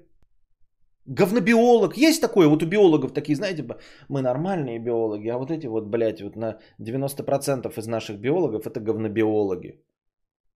говнобиолог? 1.06 1.96
Есть 1.96 2.20
такое? 2.20 2.48
Вот 2.48 2.62
у 2.62 2.66
биологов 2.66 3.12
такие, 3.12 3.34
знаете, 3.36 3.66
мы 4.08 4.22
нормальные 4.22 4.78
биологи, 4.78 5.28
а 5.28 5.38
вот 5.38 5.50
эти 5.50 5.66
вот, 5.66 5.86
блядь, 5.86 6.22
вот 6.22 6.36
на 6.36 6.58
90% 6.80 7.78
из 7.78 7.86
наших 7.86 8.18
биологов 8.20 8.66
это 8.66 8.80
говнобиологи. 8.80 9.82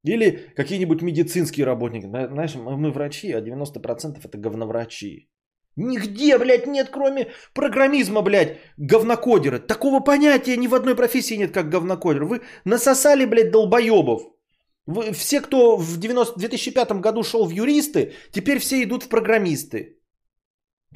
Или 0.04 0.52
какие-нибудь 0.54 1.02
медицинские 1.02 1.66
работники. 1.66 2.06
Знаешь, 2.06 2.54
мы 2.54 2.92
врачи, 2.92 3.32
а 3.32 3.40
90% 3.40 4.20
это 4.24 4.38
говноврачи. 4.38 5.28
Нигде, 5.76 6.38
блядь, 6.38 6.66
нет, 6.66 6.88
кроме 6.90 7.26
программизма, 7.54 8.22
блядь, 8.22 8.58
говнокодера. 8.78 9.58
Такого 9.58 10.00
понятия 10.00 10.56
ни 10.56 10.68
в 10.68 10.74
одной 10.74 10.94
профессии 10.94 11.36
нет, 11.36 11.52
как 11.52 11.68
говнокодер. 11.68 12.24
Вы 12.24 12.40
насосали, 12.64 13.26
блядь, 13.26 13.50
долбоебов. 13.50 14.22
Вы, 14.88 15.12
все, 15.12 15.40
кто 15.40 15.76
в 15.76 15.98
90, 15.98 16.38
2005 16.38 16.92
году 17.00 17.22
шел 17.22 17.46
в 17.46 17.50
юристы, 17.50 18.12
теперь 18.32 18.58
все 18.58 18.82
идут 18.82 19.02
в 19.02 19.08
программисты. 19.08 19.98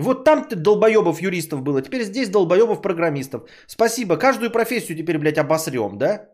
Вот 0.00 0.24
там 0.24 0.48
ты 0.48 0.56
долбоебов 0.56 1.20
юристов 1.20 1.60
было, 1.60 1.82
теперь 1.82 2.04
здесь 2.04 2.30
долбоебов 2.30 2.80
программистов. 2.80 3.42
Спасибо, 3.66 4.16
каждую 4.16 4.50
профессию 4.50 4.96
теперь, 4.96 5.18
блядь, 5.18 5.38
обосрем, 5.38 5.98
да? 5.98 6.30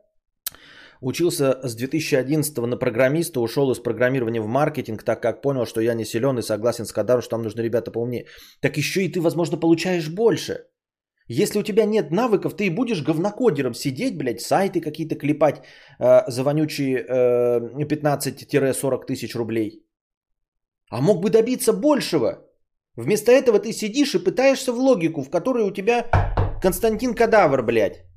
Учился 1.01 1.59
с 1.65 1.75
2011 1.75 2.59
на 2.59 2.77
программиста, 2.77 3.41
ушел 3.41 3.73
из 3.73 3.81
программирования 3.81 4.41
в 4.41 4.47
маркетинг, 4.47 5.03
так 5.03 5.21
как 5.21 5.43
понял, 5.43 5.67
что 5.67 5.81
я 5.81 5.95
не 5.95 6.05
силен 6.05 6.39
и 6.39 6.43
согласен 6.43 6.85
с 6.85 6.93
Кадаром, 6.93 7.23
что 7.23 7.31
там 7.31 7.43
нужны 7.43 7.63
ребята 7.63 7.91
поумнее. 7.91 8.27
Так 8.61 8.77
еще 8.77 9.05
и 9.05 9.13
ты, 9.13 9.21
возможно, 9.21 9.59
получаешь 9.59 10.09
больше. 10.09 10.67
Если 11.29 11.59
у 11.59 11.63
тебя 11.63 11.85
нет 11.85 12.11
навыков, 12.11 12.57
ты 12.57 12.67
и 12.67 12.71
будешь 12.71 13.03
говнокодером 13.03 13.75
сидеть, 13.75 14.17
блядь, 14.17 14.41
сайты 14.41 14.81
какие-то 14.81 15.15
клепать 15.15 15.57
э, 15.99 16.31
за 16.31 16.43
вонючие 16.43 17.05
э, 17.07 17.85
15-40 17.85 19.07
тысяч 19.07 19.37
рублей. 19.37 19.85
А 20.91 21.01
мог 21.03 21.23
бы 21.23 21.29
добиться 21.29 21.73
большего. 21.73 22.47
Вместо 22.97 23.31
этого 23.31 23.59
ты 23.59 23.73
сидишь 23.73 24.15
и 24.15 24.25
пытаешься 24.25 24.73
в 24.73 24.79
логику, 24.79 25.23
в 25.23 25.31
которой 25.31 25.65
у 25.65 25.71
тебя 25.71 26.07
Константин 26.63 27.15
Кадавр, 27.15 27.63
блядь. 27.63 28.08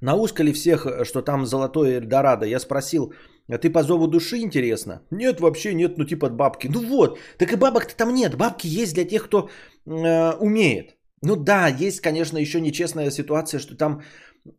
Наускали 0.00 0.52
всех, 0.52 0.86
что 1.04 1.22
там 1.22 1.46
золотое 1.46 2.00
Эльдорадо. 2.00 2.46
Я 2.46 2.60
спросил, 2.60 3.12
а 3.48 3.58
ты 3.58 3.70
по 3.70 3.82
зову 3.82 4.06
души 4.06 4.38
интересно? 4.38 5.02
Нет, 5.10 5.40
вообще 5.40 5.74
нет, 5.74 5.98
ну 5.98 6.04
типа 6.04 6.28
бабки. 6.28 6.68
Ну 6.68 6.80
вот, 6.80 7.18
так 7.38 7.52
и 7.52 7.56
бабок-то 7.56 7.96
там 7.96 8.14
нет. 8.14 8.36
Бабки 8.36 8.66
есть 8.66 8.94
для 8.94 9.04
тех, 9.04 9.24
кто 9.24 9.48
э, 9.86 10.32
умеет. 10.40 10.96
Ну 11.22 11.36
да, 11.36 11.68
есть, 11.68 12.00
конечно, 12.00 12.38
еще 12.38 12.60
нечестная 12.60 13.10
ситуация, 13.10 13.60
что 13.60 13.76
там 13.76 14.02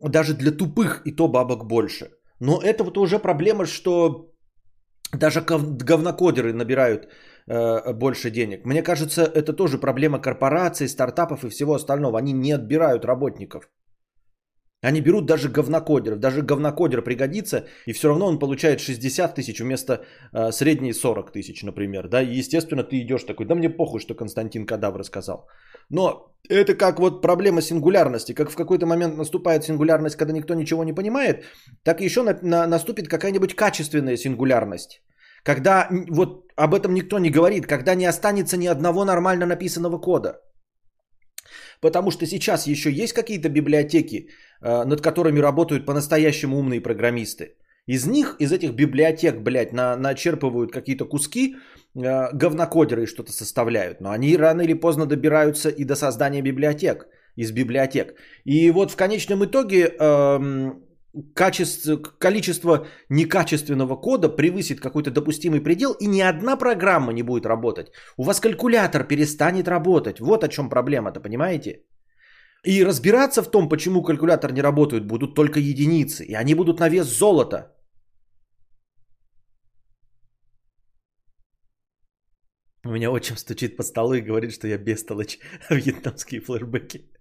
даже 0.02 0.34
для 0.34 0.52
тупых 0.52 1.02
и 1.06 1.12
то 1.16 1.28
бабок 1.28 1.66
больше. 1.66 2.10
Но 2.40 2.62
это 2.62 2.84
вот 2.84 2.98
уже 2.98 3.20
проблема, 3.20 3.66
что 3.66 4.32
даже 5.14 5.42
говнокодеры 5.42 6.54
набирают 6.54 7.08
э, 7.48 7.94
больше 7.94 8.32
денег. 8.32 8.66
Мне 8.66 8.84
кажется, 8.84 9.22
это 9.22 9.54
тоже 9.54 9.78
проблема 9.78 10.20
корпораций, 10.20 10.88
стартапов 10.88 11.44
и 11.44 11.50
всего 11.50 11.74
остального. 11.74 12.18
Они 12.20 12.34
не 12.34 12.52
отбирают 12.52 13.06
работников. 13.06 13.70
Они 14.84 15.02
берут 15.02 15.26
даже 15.26 15.50
говнокодеров. 15.50 16.20
Даже 16.20 16.44
говнокодер 16.44 17.02
пригодится, 17.02 17.66
и 17.88 17.94
все 17.94 18.10
равно 18.10 18.28
он 18.28 18.40
получает 18.40 18.80
60 18.80 19.36
тысяч 19.36 19.60
вместо 19.60 20.06
э, 20.34 20.52
средней 20.52 20.94
40 20.94 21.32
тысяч, 21.32 21.64
например. 21.64 22.08
Да? 22.08 22.22
И 22.22 22.40
естественно, 22.40 22.84
ты 22.84 23.02
идешь 23.02 23.24
такой, 23.24 23.48
да 23.48 23.56
мне 23.56 23.70
похуй, 23.70 24.00
что 24.00 24.14
Константин 24.14 24.68
Кадавр 24.68 25.04
сказал. 25.04 25.48
Но 25.90 26.32
это 26.48 26.76
как 26.76 27.00
вот 27.00 27.22
проблема 27.22 27.62
сингулярности. 27.62 28.34
Как 28.34 28.52
в 28.52 28.56
какой-то 28.56 28.86
момент 28.86 29.18
наступает 29.18 29.64
сингулярность, 29.64 30.16
когда 30.16 30.34
никто 30.34 30.54
ничего 30.54 30.84
не 30.84 30.94
понимает, 30.94 31.46
так 31.84 32.02
еще 32.02 32.22
на, 32.22 32.38
на, 32.42 32.68
наступит 32.68 33.08
какая-нибудь 33.08 33.56
качественная 33.56 34.18
сингулярность. 34.18 35.02
Когда 35.44 35.88
вот 36.10 36.52
об 36.56 36.74
этом 36.76 36.94
никто 36.94 37.18
не 37.20 37.32
говорит, 37.32 37.66
когда 37.66 37.96
не 37.96 38.06
останется 38.06 38.58
ни 38.58 38.68
одного 38.68 39.06
нормально 39.06 39.46
написанного 39.46 39.98
кода. 39.98 40.42
Потому 41.82 42.12
что 42.12 42.26
сейчас 42.26 42.68
еще 42.68 42.92
есть 42.92 43.14
какие-то 43.14 43.50
библиотеки, 43.50 44.30
э, 44.62 44.84
над 44.86 45.02
которыми 45.02 45.40
работают 45.40 45.86
по-настоящему 45.86 46.58
умные 46.58 46.82
программисты. 46.82 47.56
Из 47.88 48.06
них, 48.06 48.36
из 48.40 48.52
этих 48.52 48.74
библиотек, 48.74 49.42
блядь, 49.42 49.74
на, 49.74 49.96
начерпывают 49.96 50.72
какие-то 50.72 51.06
куски, 51.06 51.56
э, 51.96 52.34
говнокодеры 52.34 53.06
что-то 53.06 53.32
составляют. 53.32 54.02
Но 54.02 54.10
они 54.10 54.38
рано 54.38 54.62
или 54.62 54.74
поздно 54.74 55.06
добираются 55.06 55.70
и 55.70 55.86
до 55.86 55.96
создания 55.96 56.42
библиотек, 56.42 57.08
из 57.38 57.52
библиотек. 57.52 58.16
И 58.44 58.72
вот 58.72 58.92
в 58.92 58.96
конечном 58.96 59.46
итоге 59.46 59.96
э, 60.00 60.72
качество, 61.34 61.98
количество 62.20 62.88
некачественного 63.10 63.96
кода 63.96 64.30
превысит 64.30 64.80
какой-то 64.80 65.12
допустимый 65.12 65.62
предел, 65.62 65.94
и 65.94 66.08
ни 66.08 66.22
одна 66.22 66.58
программа 66.58 67.14
не 67.14 67.24
будет 67.24 67.46
работать. 67.46 67.88
У 68.18 68.24
вас 68.24 68.40
калькулятор 68.40 69.08
перестанет 69.08 69.68
работать. 69.68 70.20
Вот 70.20 70.44
о 70.44 70.48
чем 70.48 70.70
проблема-то, 70.70 71.20
понимаете? 71.20 71.84
И 72.66 72.84
разбираться 72.84 73.44
в 73.44 73.52
том, 73.52 73.70
почему 73.70 74.04
калькулятор 74.04 74.52
не 74.52 74.62
работает, 74.62 75.08
будут 75.08 75.36
только 75.36 75.60
единицы. 75.60 76.26
И 76.26 76.34
они 76.34 76.56
будут 76.56 76.80
на 76.80 76.90
вес 76.90 77.08
золота. 77.08 77.74
У 82.86 82.90
меня 82.90 83.12
отчим 83.12 83.38
стучит 83.38 83.78
по 83.78 83.84
столу 83.84 84.14
и 84.14 84.22
говорит, 84.22 84.54
что 84.54 84.68
я 84.68 84.78
бестолочь 84.78 85.40
вьетнамские 85.70 86.42
флешбеки. 86.42 87.12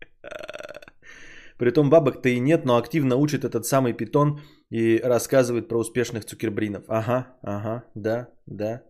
Притом 1.58 1.90
бабок-то 1.90 2.28
и 2.28 2.40
нет, 2.40 2.64
но 2.64 2.76
активно 2.76 3.16
учит 3.16 3.44
этот 3.44 3.64
самый 3.64 3.94
питон 3.94 4.40
и 4.70 5.00
рассказывает 5.02 5.68
про 5.68 5.78
успешных 5.78 6.24
цукербринов. 6.24 6.84
Ага, 6.88 7.38
ага, 7.42 7.84
да, 7.94 8.28
да. 8.46 8.82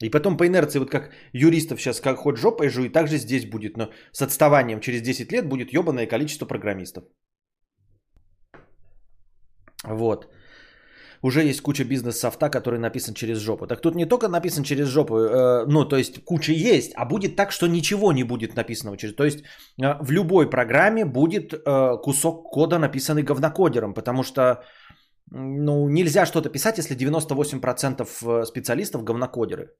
И 0.00 0.10
потом 0.10 0.36
по 0.36 0.46
инерции, 0.46 0.78
вот 0.78 0.90
как 0.90 1.10
юристов 1.32 1.80
сейчас 1.80 2.00
как 2.00 2.18
ход 2.18 2.36
жопой 2.36 2.68
жует, 2.68 2.92
так 2.92 3.08
же 3.08 3.18
здесь 3.18 3.46
будет. 3.46 3.76
Но 3.76 3.90
с 4.12 4.22
отставанием 4.22 4.80
через 4.80 5.02
10 5.02 5.32
лет 5.32 5.48
будет 5.48 5.72
ебаное 5.72 6.06
количество 6.06 6.46
программистов. 6.46 7.04
Вот 9.84 10.28
уже 11.22 11.42
есть 11.44 11.60
куча 11.60 11.84
бизнес-софта, 11.84 12.50
который 12.50 12.78
написан 12.78 13.14
через 13.14 13.38
жопу. 13.38 13.66
Так 13.66 13.80
тут 13.80 13.94
не 13.94 14.06
только 14.06 14.28
написан 14.28 14.64
через 14.64 14.88
жопу, 14.88 15.14
э, 15.14 15.66
ну, 15.66 15.84
то 15.84 15.96
есть 15.96 16.24
куча 16.24 16.52
есть, 16.52 16.92
а 16.96 17.04
будет 17.04 17.36
так, 17.36 17.52
что 17.52 17.66
ничего 17.66 18.12
не 18.12 18.24
будет 18.24 18.56
написано 18.56 18.96
через... 18.96 19.14
То 19.14 19.24
есть 19.24 19.38
э, 19.82 19.94
в 20.00 20.10
любой 20.10 20.50
программе 20.50 21.04
будет 21.04 21.52
э, 21.52 21.96
кусок 22.02 22.50
кода, 22.50 22.78
написанный 22.78 23.22
говнокодером, 23.22 23.94
потому 23.94 24.22
что 24.22 24.62
ну, 25.30 25.88
нельзя 25.88 26.26
что-то 26.26 26.48
писать, 26.48 26.78
если 26.78 26.96
98% 26.96 28.02
э, 28.02 28.44
специалистов 28.44 29.04
говнокодеры. 29.04 29.70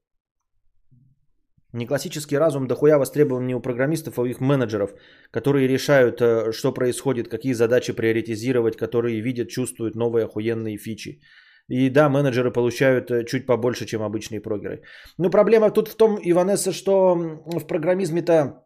Не 1.73 1.85
классический 1.85 2.37
разум 2.37 2.67
дохуя 2.67 2.97
востребован 2.97 3.45
не 3.45 3.55
у 3.55 3.61
программистов, 3.61 4.17
а 4.17 4.21
у 4.21 4.25
их 4.25 4.41
менеджеров, 4.41 4.93
которые 5.31 5.67
решают, 5.67 6.19
э, 6.21 6.51
что 6.51 6.73
происходит, 6.73 7.27
какие 7.27 7.53
задачи 7.53 7.93
приоритизировать, 7.93 8.75
которые 8.75 9.21
видят, 9.21 9.49
чувствуют 9.49 9.95
новые 9.95 10.25
охуенные 10.25 10.77
фичи. 10.77 11.21
И 11.67 11.89
да, 11.89 12.09
менеджеры 12.09 12.51
получают 12.51 13.11
э, 13.11 13.23
чуть 13.25 13.45
побольше, 13.45 13.85
чем 13.85 14.01
обычные 14.01 14.41
прогеры. 14.41 14.81
Но 15.19 15.29
проблема 15.29 15.69
тут 15.69 15.87
в 15.87 15.95
том, 15.95 16.17
Иванесса, 16.23 16.71
что 16.71 17.15
в 17.45 17.67
программизме-то, 17.67 18.63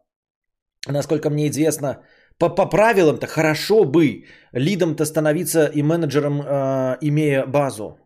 насколько 0.88 1.28
мне 1.28 1.48
известно, 1.48 2.04
по, 2.38 2.48
по 2.48 2.66
правилам-то 2.66 3.26
хорошо 3.26 3.84
бы 3.84 4.24
лидом-то 4.52 5.04
становиться 5.04 5.66
и 5.66 5.82
менеджером, 5.82 6.40
э, 6.40 6.96
имея 7.02 7.46
базу. 7.46 7.98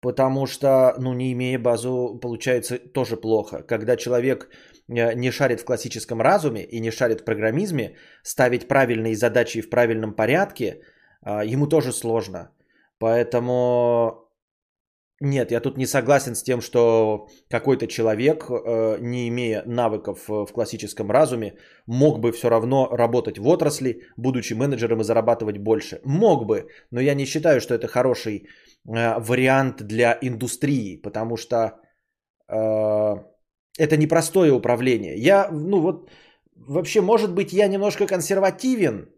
Потому 0.00 0.46
что, 0.46 0.94
ну, 0.98 1.12
не 1.12 1.32
имея 1.32 1.58
базу, 1.58 2.18
получается 2.22 2.78
тоже 2.78 3.16
плохо. 3.16 3.62
Когда 3.62 3.96
человек 3.96 4.48
э, 4.88 5.14
не 5.14 5.30
шарит 5.30 5.60
в 5.60 5.64
классическом 5.64 6.20
разуме 6.22 6.64
и 6.64 6.80
не 6.80 6.90
шарит 6.90 7.20
в 7.20 7.24
программизме, 7.24 7.96
ставить 8.22 8.66
правильные 8.68 9.14
задачи 9.14 9.60
в 9.60 9.68
правильном 9.68 10.14
порядке, 10.14 10.82
а, 11.22 11.44
ему 11.44 11.66
тоже 11.66 11.92
сложно. 11.92 12.50
Поэтому 12.98 14.30
нет, 15.22 15.52
я 15.52 15.60
тут 15.60 15.76
не 15.76 15.86
согласен 15.86 16.34
с 16.34 16.42
тем, 16.42 16.62
что 16.62 17.28
какой-то 17.50 17.86
человек, 17.86 18.46
э, 18.50 18.96
не 19.00 19.28
имея 19.28 19.62
навыков 19.66 20.28
в 20.28 20.46
классическом 20.46 21.10
разуме, 21.10 21.58
мог 21.86 22.20
бы 22.20 22.32
все 22.32 22.48
равно 22.48 22.88
работать 22.90 23.38
в 23.38 23.46
отрасли, 23.46 24.00
будучи 24.16 24.54
менеджером 24.54 25.00
и 25.00 25.04
зарабатывать 25.04 25.58
больше. 25.58 26.00
Мог 26.04 26.46
бы, 26.46 26.68
но 26.90 27.00
я 27.00 27.14
не 27.14 27.26
считаю, 27.26 27.60
что 27.60 27.74
это 27.74 27.86
хороший 27.86 28.48
вариант 28.84 29.82
для 29.82 30.18
индустрии, 30.20 30.96
потому 30.96 31.36
что 31.36 31.80
э, 32.48 33.16
это 33.78 33.96
непростое 33.96 34.52
управление. 34.52 35.16
Я, 35.16 35.48
ну 35.52 35.80
вот, 35.80 36.10
вообще, 36.54 37.00
может 37.00 37.34
быть, 37.34 37.52
я 37.52 37.68
немножко 37.68 38.06
консервативен, 38.06 39.08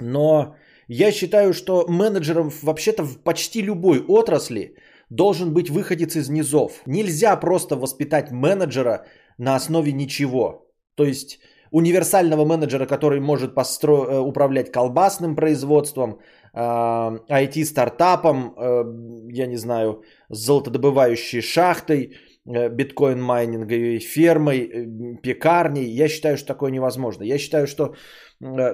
но 0.00 0.56
я 0.88 1.12
считаю, 1.12 1.52
что 1.52 1.86
менеджером 1.88 2.50
вообще-то 2.62 3.04
в 3.04 3.22
почти 3.22 3.62
любой 3.62 4.04
отрасли 4.08 4.76
должен 5.10 5.52
быть 5.52 5.70
выходец 5.70 6.16
из 6.16 6.28
низов. 6.28 6.82
Нельзя 6.86 7.36
просто 7.36 7.76
воспитать 7.76 8.30
менеджера 8.30 9.06
на 9.38 9.56
основе 9.56 9.92
ничего. 9.92 10.66
То 10.96 11.04
есть 11.04 11.38
универсального 11.70 12.44
менеджера, 12.44 12.86
который 12.86 13.20
может 13.20 13.54
постро... 13.54 14.06
Э, 14.06 14.18
управлять 14.18 14.72
колбасным 14.72 15.36
производством, 15.36 16.20
IT-стартапом, 16.54 18.54
э, 18.56 18.84
я 19.32 19.46
не 19.46 19.56
знаю, 19.56 20.02
золотодобывающей 20.28 21.42
шахтой, 21.42 22.16
э, 22.46 22.68
биткоин-майнинговой 22.68 23.98
фермой, 23.98 24.58
э, 24.58 25.16
пекарней. 25.22 25.84
Я 25.84 26.08
считаю, 26.08 26.36
что 26.36 26.46
такое 26.46 26.70
невозможно. 26.70 27.24
Я 27.24 27.38
считаю, 27.38 27.66
что 27.66 27.94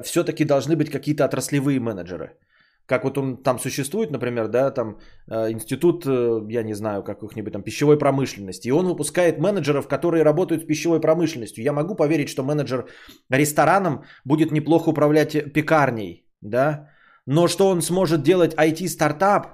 все-таки 0.05 0.45
должны 0.45 0.77
быть 0.77 0.91
какие-то 0.91 1.25
отраслевые 1.25 1.81
менеджеры. 1.81 2.39
Как 2.87 3.03
вот 3.03 3.19
он 3.19 3.43
там 3.43 3.59
существует, 3.59 4.13
например, 4.13 4.47
да, 4.47 4.71
там 4.71 5.01
институт, 5.29 6.07
я 6.07 6.63
не 6.63 6.75
знаю, 6.75 7.03
каких-нибудь 7.03 7.53
там 7.53 7.65
пищевой 7.65 7.99
промышленности, 7.99 8.69
и 8.69 8.71
он 8.71 8.87
выпускает 8.87 9.41
менеджеров, 9.41 9.89
которые 9.89 10.23
работают 10.23 10.63
с 10.63 10.67
пищевой 10.67 11.01
промышленностью. 11.01 11.65
Я 11.65 11.73
могу 11.73 11.97
поверить, 11.97 12.29
что 12.29 12.45
менеджер 12.45 12.87
рестораном 13.29 14.05
будет 14.25 14.53
неплохо 14.53 14.91
управлять 14.91 15.53
пекарней, 15.53 16.29
да, 16.41 16.91
но 17.27 17.49
что 17.49 17.69
он 17.69 17.83
сможет 17.83 18.23
делать 18.23 18.55
IT-стартап 18.55 19.47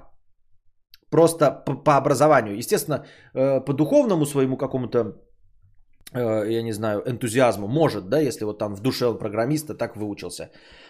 просто 1.09 1.51
по, 1.85 1.97
образованию. 1.97 2.57
Естественно, 2.57 3.05
э, 3.35 3.65
по 3.65 3.73
духовному 3.73 4.25
своему 4.25 4.57
какому-то, 4.57 4.99
э, 6.13 6.49
я 6.49 6.63
не 6.63 6.73
знаю, 6.73 7.03
энтузиазму 7.05 7.67
может, 7.67 8.09
да, 8.09 8.19
если 8.19 8.45
вот 8.45 8.57
там 8.59 8.75
в 8.75 8.81
душе 8.81 9.05
он 9.05 9.17
программиста 9.17 9.73
так 9.75 9.95
выучился. 9.95 10.49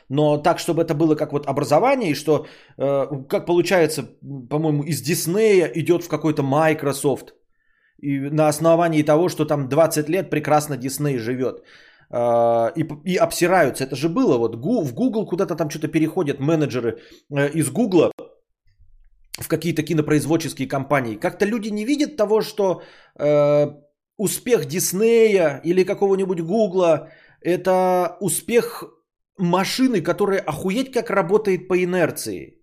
Но 0.10 0.38
так, 0.38 0.60
чтобы 0.60 0.82
это 0.82 0.94
было 0.94 1.16
как 1.16 1.34
вот 1.34 1.48
образование, 1.48 2.12
и 2.12 2.16
что, 2.16 2.46
э, 2.78 3.08
как 3.30 3.46
получается, 3.46 4.04
по-моему, 4.50 4.84
из 4.84 5.02
Диснея 5.02 5.72
идет 5.76 6.04
в 6.04 6.10
какой-то 6.10 6.44
Microsoft, 6.44 7.34
и 8.04 8.30
на 8.30 8.48
основании 8.48 9.04
того, 9.04 9.30
что 9.30 9.46
там 9.46 9.68
20 9.70 10.10
лет 10.10 10.30
прекрасно 10.30 10.78
Дисней 10.78 11.18
живет. 11.18 11.64
А, 12.16 12.72
и, 12.76 12.86
и 13.06 13.16
обсираются. 13.18 13.84
Это 13.84 13.96
же 13.96 14.08
было. 14.08 14.38
Вот 14.38 14.56
в 14.56 14.94
Google 14.94 15.26
куда-то 15.26 15.56
там 15.56 15.70
что-то 15.70 15.88
переходят 15.88 16.40
менеджеры 16.40 17.00
э, 17.32 17.50
из 17.50 17.72
Google 17.72 18.12
в 19.40 19.48
какие-то 19.48 19.82
кинопроизводческие 19.82 20.68
компании. 20.68 21.16
Как-то 21.16 21.46
люди 21.46 21.70
не 21.70 21.86
видят 21.86 22.16
того, 22.16 22.42
что 22.42 22.84
э, 23.18 23.68
успех 24.18 24.66
Диснея 24.68 25.60
или 25.64 25.84
какого-нибудь 25.84 26.42
Гугла 26.42 27.10
это 27.42 28.18
успех 28.20 28.84
машины, 29.38 30.02
которая 30.02 30.40
охуеть 30.40 30.92
как 30.92 31.10
работает 31.10 31.68
по 31.68 31.84
инерции. 31.84 32.62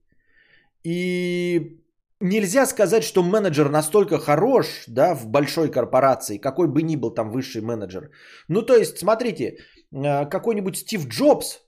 И 0.85 1.81
нельзя 2.21 2.67
сказать, 2.67 3.03
что 3.03 3.23
менеджер 3.23 3.71
настолько 3.71 4.19
хорош, 4.19 4.85
да, 4.87 5.15
в 5.15 5.27
большой 5.27 5.71
корпорации, 5.71 6.39
какой 6.39 6.69
бы 6.69 6.83
ни 6.83 6.97
был 6.97 7.15
там 7.15 7.31
высший 7.31 7.63
менеджер. 7.63 8.11
Ну, 8.49 8.63
то 8.63 8.77
есть, 8.77 8.99
смотрите, 8.99 9.57
э, 9.93 10.27
какой-нибудь 10.27 10.77
Стив 10.77 11.07
Джобс, 11.09 11.61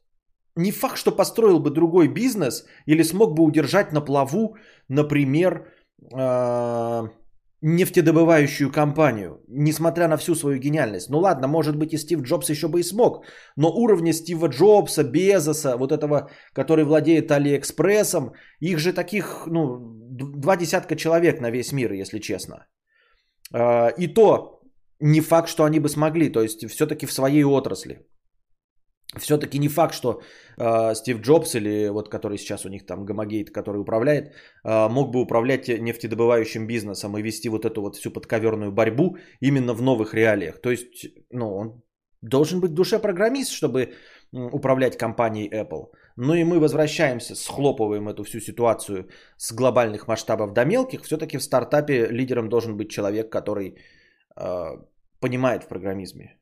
не 0.57 0.71
факт, 0.71 0.97
что 0.97 1.17
построил 1.17 1.59
бы 1.61 1.71
другой 1.71 2.09
бизнес 2.09 2.67
или 2.87 3.03
смог 3.03 3.35
бы 3.35 3.43
удержать 3.43 3.93
на 3.93 4.01
плаву, 4.01 4.57
например, 4.88 5.73
э, 6.15 7.09
нефтедобывающую 7.62 8.70
компанию, 8.72 9.40
несмотря 9.48 10.09
на 10.09 10.16
всю 10.16 10.35
свою 10.35 10.59
гениальность. 10.59 11.11
Ну 11.11 11.18
ладно, 11.18 11.48
может 11.48 11.77
быть 11.77 11.94
и 11.94 11.98
Стив 11.98 12.22
Джобс 12.22 12.51
еще 12.51 12.68
бы 12.68 12.81
и 12.81 12.83
смог, 12.83 13.25
но 13.57 13.68
уровня 13.68 14.12
Стива 14.12 14.48
Джобса, 14.48 15.05
Безоса, 15.05 15.77
вот 15.77 15.92
этого, 15.92 16.29
который 16.53 16.85
владеет 16.85 17.31
Алиэкспрессом, 17.31 18.33
их 18.61 18.79
же 18.79 18.92
таких, 18.92 19.46
ну, 19.46 19.79
два 20.11 20.57
десятка 20.57 20.96
человек 20.96 21.40
на 21.40 21.51
весь 21.51 21.72
мир, 21.72 21.92
если 21.92 22.18
честно. 22.18 22.66
А, 23.55 23.88
и 23.98 24.09
то 24.09 24.61
не 25.01 25.20
факт, 25.20 25.48
что 25.48 25.64
они 25.64 25.81
бы 25.81 25.88
смогли. 25.88 26.31
То 26.31 26.42
есть 26.42 26.68
все-таки 26.68 27.07
в 27.07 27.12
своей 27.12 27.44
отрасли. 27.44 28.07
Все-таки 29.18 29.59
не 29.59 29.68
факт, 29.68 29.94
что 29.94 30.22
э, 30.59 30.94
Стив 30.94 31.20
Джобс 31.20 31.55
или 31.55 31.88
вот 31.90 32.09
который 32.09 32.38
сейчас 32.38 32.64
у 32.64 32.68
них 32.68 32.87
там 32.87 33.05
Гомогейт, 33.05 33.51
который 33.51 33.81
управляет, 33.81 34.33
э, 34.64 34.88
мог 34.88 35.11
бы 35.11 35.20
управлять 35.20 35.68
нефтедобывающим 35.68 36.66
бизнесом 36.66 37.18
и 37.18 37.22
вести 37.22 37.48
вот 37.48 37.64
эту 37.64 37.83
вот 37.83 37.96
всю 37.96 38.11
подковерную 38.11 38.72
борьбу 38.72 39.18
именно 39.40 39.75
в 39.75 39.83
новых 39.83 40.14
реалиях. 40.14 40.61
То 40.61 40.70
есть, 40.70 41.07
ну, 41.31 41.57
он 41.57 41.83
должен 42.22 42.61
быть 42.61 42.70
в 42.70 42.75
душе 42.75 42.98
программист, 42.98 43.53
чтобы 43.53 43.92
управлять 44.33 44.96
компанией 44.96 45.51
Apple. 45.51 45.90
Ну 46.16 46.35
и 46.35 46.44
мы 46.44 46.59
возвращаемся, 46.59 47.35
схлопываем 47.35 48.09
эту 48.09 48.25
всю 48.25 48.40
ситуацию 48.40 49.09
с 49.37 49.53
глобальных 49.53 50.09
масштабов 50.09 50.53
до 50.53 50.64
мелких. 50.64 51.03
Все-таки 51.03 51.38
в 51.38 51.42
стартапе 51.42 52.07
лидером 52.07 52.48
должен 52.48 52.77
быть 52.77 52.90
человек, 52.90 53.31
который 53.31 53.77
э, 54.37 54.70
понимает 55.20 55.64
в 55.64 55.68
программизме. 55.68 56.38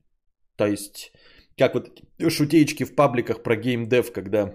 То 0.56 0.66
есть, 0.66 1.12
как 1.61 1.75
вот 1.75 2.03
шутеечки 2.29 2.85
в 2.85 2.94
пабликах 2.94 3.42
про 3.42 3.57
геймдев, 3.57 4.12
когда 4.12 4.55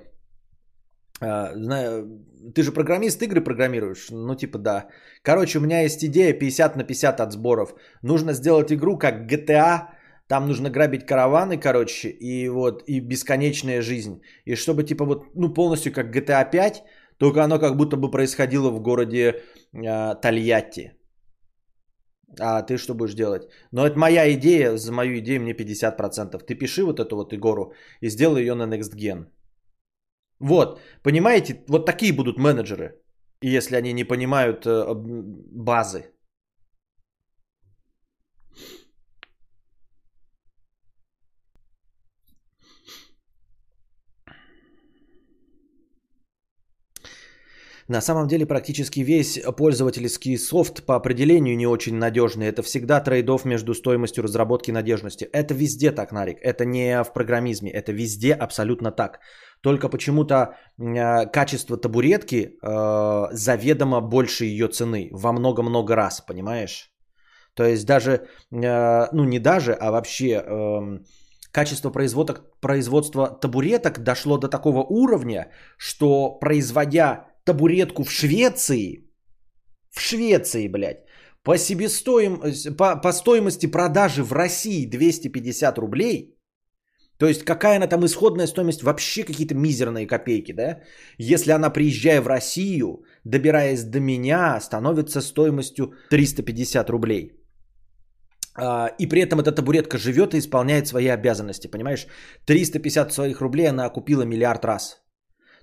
Uh, 1.22 1.54
знаю, 1.56 2.26
ты 2.54 2.62
же 2.62 2.74
программист, 2.74 3.22
игры 3.22 3.42
программируешь? 3.42 4.10
Ну, 4.12 4.36
типа, 4.36 4.58
да. 4.58 4.90
Короче, 5.22 5.60
у 5.60 5.62
меня 5.62 5.80
есть 5.80 6.04
идея 6.04 6.34
50 6.34 6.76
на 6.76 6.84
50 6.84 7.22
от 7.22 7.32
сборов. 7.32 7.74
Нужно 8.02 8.34
сделать 8.34 8.74
игру 8.74 8.98
как 8.98 9.32
GTA 9.32 9.96
там 10.28 10.48
нужно 10.48 10.70
грабить 10.70 11.06
караваны, 11.06 11.58
короче, 11.58 12.10
и 12.10 12.50
вот, 12.50 12.84
и 12.88 13.00
бесконечная 13.00 13.82
жизнь. 13.82 14.22
И 14.46 14.56
чтобы, 14.56 14.84
типа, 14.84 15.06
вот, 15.06 15.26
ну, 15.36 15.54
полностью 15.54 15.94
как 15.94 16.16
GTA 16.16 16.50
5, 16.50 16.84
только 17.18 17.44
оно 17.44 17.60
как 17.60 17.78
будто 17.78 17.96
бы 17.96 18.12
происходило 18.12 18.72
в 18.72 18.82
городе 18.82 19.44
э, 19.74 20.16
Тольятти. 20.22 20.94
А 22.40 22.62
ты 22.62 22.78
что 22.78 22.94
будешь 22.94 23.14
делать? 23.14 23.48
Но 23.72 23.86
это 23.86 23.98
моя 23.98 24.32
идея, 24.34 24.78
за 24.78 24.92
мою 24.92 25.18
идею 25.20 25.42
мне 25.42 25.54
50%. 25.54 26.44
Ты 26.46 26.56
пиши 26.56 26.84
вот 26.84 27.00
эту 27.00 27.16
вот 27.16 27.34
игору 27.34 27.74
и 28.02 28.10
сделай 28.10 28.42
ее 28.42 28.56
на 28.56 28.68
Next 28.68 28.96
Gen. 28.96 29.26
Вот, 30.40 30.82
понимаете, 31.04 31.64
вот 31.68 31.86
такие 31.86 32.14
будут 32.14 32.38
менеджеры, 32.38 33.02
если 33.42 33.78
они 33.78 33.94
не 33.94 34.04
понимают 34.04 34.66
э, 34.66 34.94
базы. 34.94 36.15
На 47.88 48.02
самом 48.02 48.28
деле 48.28 48.48
практически 48.48 49.02
весь 49.02 49.40
пользовательский 49.58 50.38
софт 50.38 50.86
по 50.86 50.96
определению 50.96 51.56
не 51.56 51.68
очень 51.68 51.96
надежный. 51.96 52.48
Это 52.48 52.64
всегда 52.64 53.00
трейдов 53.00 53.46
между 53.46 53.76
стоимостью 53.76 54.24
разработки 54.24 54.72
и 54.72 54.74
надежности. 54.74 55.26
Это 55.32 55.54
везде 55.54 55.92
так, 55.92 56.12
Нарик. 56.12 56.40
Это 56.42 56.66
не 56.66 57.04
в 57.04 57.14
программизме. 57.14 57.70
Это 57.70 57.92
везде 57.92 58.34
абсолютно 58.34 58.92
так. 58.92 59.20
Только 59.62 59.90
почему-то 59.90 60.56
э, 60.80 61.28
качество 61.28 61.78
табуретки 61.78 62.58
э, 62.62 63.28
заведомо 63.32 64.02
больше 64.02 64.46
ее 64.46 64.68
цены. 64.68 65.10
Во 65.12 65.32
много-много 65.32 65.96
раз, 65.96 66.22
понимаешь? 66.22 66.92
То 67.54 67.64
есть 67.64 67.86
даже, 67.86 68.12
э, 68.52 69.08
ну 69.12 69.26
не 69.26 69.40
даже, 69.40 69.74
а 69.74 69.92
вообще... 69.92 70.44
Э, 70.46 71.00
качество 71.52 71.90
производства, 71.90 72.36
производства 72.60 73.28
табуреток 73.28 74.00
дошло 74.00 74.38
до 74.38 74.50
такого 74.50 74.84
уровня, 74.84 75.48
что 75.78 76.32
производя 76.32 77.28
табуретку 77.46 78.04
в 78.04 78.12
Швеции, 78.12 79.10
в 79.92 80.02
Швеции, 80.02 80.68
блядь, 80.68 81.06
по, 81.44 81.58
себестоим, 81.58 82.42
по, 82.78 83.02
по 83.02 83.12
стоимости 83.14 83.68
продажи 83.68 84.24
в 84.24 84.34
России 84.34 84.90
250 84.90 85.78
рублей, 85.78 86.36
то 87.18 87.28
есть 87.28 87.46
какая 87.46 87.78
она 87.78 87.88
там 87.88 88.04
исходная 88.06 88.48
стоимость, 88.48 88.84
вообще 88.84 89.24
какие-то 89.24 89.56
мизерные 89.56 90.08
копейки, 90.08 90.52
да? 90.52 90.82
Если 91.18 91.52
она, 91.52 91.70
приезжая 91.70 92.22
в 92.22 92.28
Россию, 92.28 93.06
добираясь 93.24 93.84
до 93.84 94.00
меня, 94.00 94.60
становится 94.60 95.22
стоимостью 95.22 95.94
350 96.10 96.90
рублей. 96.90 97.32
А, 98.58 98.88
и 99.00 99.08
при 99.08 99.22
этом 99.22 99.40
эта 99.40 99.52
табуретка 99.52 99.98
живет 99.98 100.34
и 100.34 100.40
исполняет 100.40 100.88
свои 100.88 101.08
обязанности, 101.08 101.68
понимаешь? 101.68 102.08
350 102.46 103.14
своих 103.14 103.42
рублей 103.42 103.70
она 103.70 103.90
купила 103.90 104.24
миллиард 104.24 104.66
раз. 104.66 105.05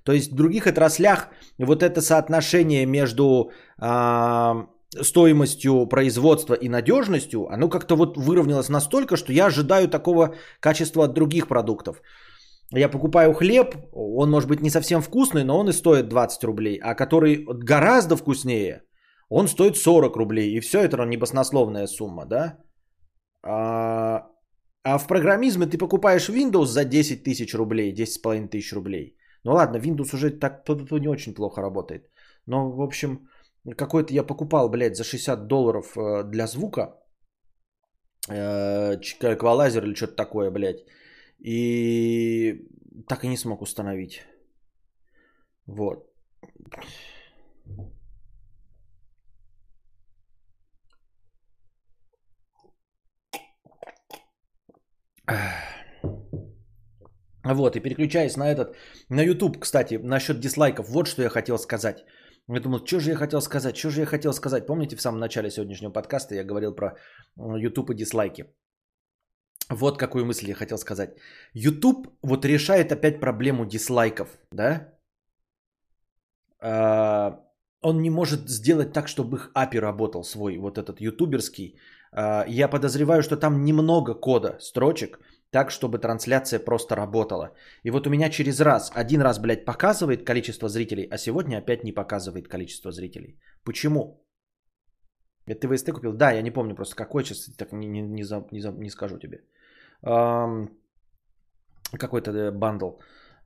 То 0.04 0.12
есть 0.12 0.32
в 0.32 0.34
других 0.34 0.66
отраслях 0.66 1.28
вот 1.58 1.82
это 1.82 2.00
соотношение 2.00 2.86
между 2.86 3.52
э, 3.80 4.66
стоимостью 5.00 5.86
производства 5.86 6.54
и 6.54 6.68
надежностью, 6.68 7.48
оно 7.48 7.68
как-то 7.68 7.96
вот 7.96 8.16
выровнялось 8.16 8.68
настолько, 8.68 9.16
что 9.16 9.32
я 9.32 9.46
ожидаю 9.46 9.88
такого 9.88 10.34
качества 10.60 11.04
от 11.04 11.14
других 11.14 11.48
продуктов. 11.48 12.02
Я 12.74 12.88
покупаю 12.88 13.34
хлеб, 13.34 13.74
он 13.92 14.30
может 14.30 14.48
быть 14.48 14.62
не 14.62 14.70
совсем 14.70 15.02
вкусный, 15.02 15.44
но 15.44 15.58
он 15.58 15.68
и 15.68 15.72
стоит 15.72 16.08
20 16.08 16.44
рублей, 16.44 16.80
а 16.82 16.94
который 16.94 17.44
гораздо 17.46 18.16
вкуснее, 18.16 18.82
он 19.28 19.48
стоит 19.48 19.76
40 19.76 20.16
рублей. 20.16 20.56
И 20.56 20.60
все 20.60 20.78
это 20.78 21.04
небоснословная 21.04 21.86
сумма, 21.86 22.26
да? 22.26 22.58
А, 23.42 24.26
а 24.84 24.98
в 24.98 25.06
программизме 25.06 25.66
ты 25.66 25.78
покупаешь 25.78 26.28
Windows 26.28 26.66
за 26.66 26.84
10 26.84 27.24
тысяч 27.24 27.54
рублей, 27.54 27.92
10,5 27.92 28.48
тысяч 28.48 28.72
рублей. 28.72 29.16
Ну 29.44 29.52
ладно, 29.52 29.78
Windows 29.78 30.14
уже 30.14 30.30
так 30.30 30.64
не 30.98 31.08
очень 31.08 31.34
плохо 31.34 31.62
работает. 31.62 32.10
Но, 32.46 32.70
в 32.70 32.80
общем, 32.80 33.28
какой-то 33.76 34.12
я 34.14 34.22
покупал, 34.26 34.68
блядь, 34.68 34.96
за 34.96 35.04
60 35.04 35.46
долларов 35.46 35.96
э, 35.96 36.24
для 36.24 36.46
звука. 36.46 36.94
Э, 38.28 38.96
эквалайзер 38.96 39.84
или 39.84 39.94
что-то 39.94 40.16
такое, 40.16 40.50
блядь. 40.50 40.84
И 41.38 42.66
так 43.08 43.24
и 43.24 43.28
не 43.28 43.36
смог 43.36 43.62
установить. 43.62 44.22
Вот. 45.66 46.08
Ах. 55.26 55.71
Вот, 57.44 57.76
и 57.76 57.80
переключаясь 57.80 58.36
на 58.36 58.54
этот, 58.54 58.76
на 59.08 59.22
YouTube, 59.22 59.58
кстати, 59.58 59.94
насчет 59.94 60.40
дизлайков, 60.40 60.88
вот 60.88 61.06
что 61.06 61.22
я 61.22 61.28
хотел 61.28 61.58
сказать. 61.58 62.04
Я 62.48 62.60
думал, 62.60 62.84
что 62.84 63.00
же 63.00 63.10
я 63.10 63.16
хотел 63.16 63.40
сказать, 63.40 63.76
что 63.76 63.90
же 63.90 64.00
я 64.00 64.06
хотел 64.06 64.32
сказать. 64.32 64.66
Помните, 64.66 64.96
в 64.96 65.00
самом 65.00 65.20
начале 65.20 65.50
сегодняшнего 65.50 65.92
подкаста 65.92 66.34
я 66.34 66.44
говорил 66.44 66.74
про 66.74 66.96
YouTube 67.36 67.90
и 67.90 67.94
дизлайки. 67.94 68.44
Вот 69.70 69.98
какую 69.98 70.24
мысль 70.24 70.48
я 70.48 70.54
хотел 70.54 70.78
сказать. 70.78 71.16
YouTube 71.54 72.08
вот 72.22 72.44
решает 72.44 72.92
опять 72.92 73.20
проблему 73.20 73.64
дизлайков, 73.64 74.28
да? 74.50 74.92
А, 76.60 77.40
он 77.80 78.02
не 78.02 78.10
может 78.10 78.48
сделать 78.48 78.92
так, 78.92 79.08
чтобы 79.08 79.36
их 79.36 79.50
API 79.54 79.80
работал 79.80 80.24
свой, 80.24 80.58
вот 80.58 80.78
этот 80.78 81.00
ютуберский. 81.00 81.78
А, 82.12 82.44
я 82.48 82.68
подозреваю, 82.68 83.22
что 83.22 83.36
там 83.36 83.64
немного 83.64 84.14
кода, 84.14 84.56
строчек, 84.60 85.20
так, 85.52 85.70
чтобы 85.70 85.98
трансляция 85.98 86.64
просто 86.64 86.96
работала. 86.96 87.50
И 87.84 87.90
вот 87.90 88.06
у 88.06 88.10
меня 88.10 88.30
через 88.30 88.60
раз, 88.60 88.90
один 88.94 89.20
раз, 89.20 89.38
блядь, 89.38 89.64
показывает 89.64 90.24
количество 90.24 90.68
зрителей, 90.68 91.08
а 91.10 91.18
сегодня 91.18 91.58
опять 91.58 91.84
не 91.84 91.92
показывает 91.92 92.48
количество 92.48 92.90
зрителей. 92.90 93.38
Почему? 93.64 94.24
Это 95.46 95.60
ты 95.60 95.68
ВСТ 95.68 95.92
купил? 95.92 96.12
Да, 96.12 96.32
я 96.32 96.42
не 96.42 96.50
помню 96.50 96.74
просто 96.74 96.96
какой, 96.96 97.24
сейчас 97.24 97.50
так 97.56 97.72
не, 97.72 97.86
не, 97.86 98.00
не, 98.00 98.24
за, 98.24 98.46
не, 98.50 98.60
за, 98.60 98.72
не 98.72 98.90
скажу 98.90 99.18
тебе. 99.18 99.44
Эм, 100.02 100.70
какой-то 101.98 102.30
э, 102.30 102.50
бандл. 102.50 102.90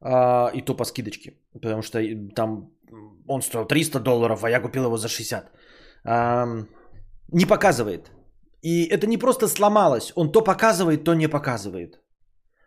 Э, 0.00 0.52
и 0.54 0.62
то 0.62 0.76
по 0.76 0.84
скидочке, 0.84 1.34
потому 1.52 1.82
что 1.82 1.98
там 2.36 2.70
он 3.26 3.42
стоил 3.42 3.66
300 3.66 3.98
долларов, 3.98 4.44
а 4.44 4.50
я 4.50 4.60
купил 4.60 4.84
его 4.84 4.96
за 4.96 5.08
60. 5.08 5.50
Эм, 6.04 6.68
не 7.32 7.46
показывает. 7.46 8.12
И 8.62 8.84
это 8.84 9.06
не 9.06 9.18
просто 9.18 9.48
сломалось, 9.48 10.12
он 10.16 10.32
то 10.32 10.42
показывает, 10.42 11.04
то 11.04 11.14
не 11.14 11.28
показывает. 11.28 12.00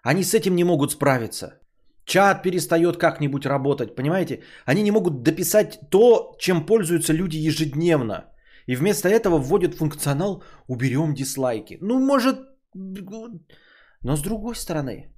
Они 0.04 0.23
с 0.23 0.34
этим 0.34 0.56
не 0.56 0.63
могут 0.63 0.91
справиться. 0.91 1.60
Чат 2.06 2.43
перестает 2.43 2.97
как-нибудь 2.97 3.45
работать, 3.45 3.95
понимаете? 3.95 4.43
Они 4.65 4.82
не 4.82 4.91
могут 4.91 5.23
дописать 5.23 5.80
то, 5.91 6.36
чем 6.39 6.65
пользуются 6.65 7.13
люди 7.13 7.38
ежедневно. 7.38 8.25
И 8.67 8.75
вместо 8.75 9.10
этого 9.10 9.38
вводят 9.38 9.75
функционал 9.75 10.43
«уберем 10.67 11.13
дизлайки». 11.13 11.78
Ну, 11.82 11.99
может... 11.99 12.38
Но 14.02 14.15
с 14.15 14.21
другой 14.21 14.56
стороны, 14.56 15.13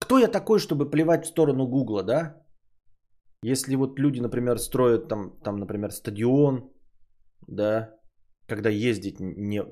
кто 0.00 0.18
я 0.18 0.28
такой, 0.28 0.58
чтобы 0.58 0.90
плевать 0.90 1.24
в 1.24 1.28
сторону 1.28 1.66
Гугла, 1.66 2.02
да? 2.02 2.36
Если 3.42 3.76
вот 3.76 3.98
люди, 3.98 4.20
например, 4.20 4.58
строят 4.58 5.08
там, 5.08 5.38
там 5.44 5.56
например, 5.56 5.90
стадион, 5.90 6.70
да, 7.48 7.94
когда 8.46 8.70
ездить 8.70 9.20
не, 9.20 9.62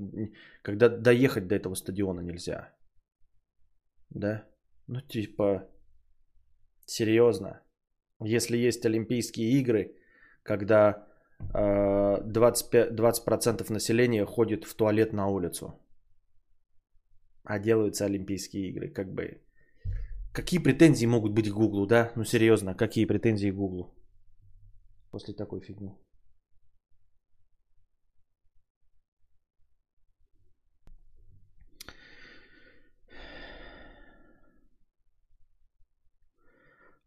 когда 0.62 0.88
доехать 0.88 1.46
до 1.46 1.54
этого 1.54 1.74
стадиона 1.74 2.20
нельзя, 2.20 2.74
да, 4.10 4.44
ну 4.86 5.00
типа, 5.00 5.68
серьезно, 6.86 7.62
если 8.20 8.56
есть 8.56 8.84
Олимпийские 8.86 9.50
игры, 9.60 9.94
когда 10.42 11.06
25, 11.38 12.92
20% 12.92 13.72
населения 13.72 14.24
ходит 14.24 14.64
в 14.64 14.74
туалет 14.74 15.12
на 15.12 15.28
улицу. 15.28 15.78
А 17.44 17.58
делаются 17.58 18.06
Олимпийские 18.06 18.68
игры. 18.70 18.88
Как 18.88 19.12
бы... 19.12 19.42
Какие 20.32 20.62
претензии 20.62 21.06
могут 21.06 21.32
быть 21.32 21.50
к 21.50 21.54
Гуглу, 21.54 21.86
да? 21.86 22.12
Ну 22.16 22.24
серьезно, 22.24 22.74
какие 22.74 23.06
претензии 23.06 23.50
к 23.50 23.54
Гуглу? 23.54 23.94
После 25.10 25.34
такой 25.34 25.60
фигни. 25.60 25.94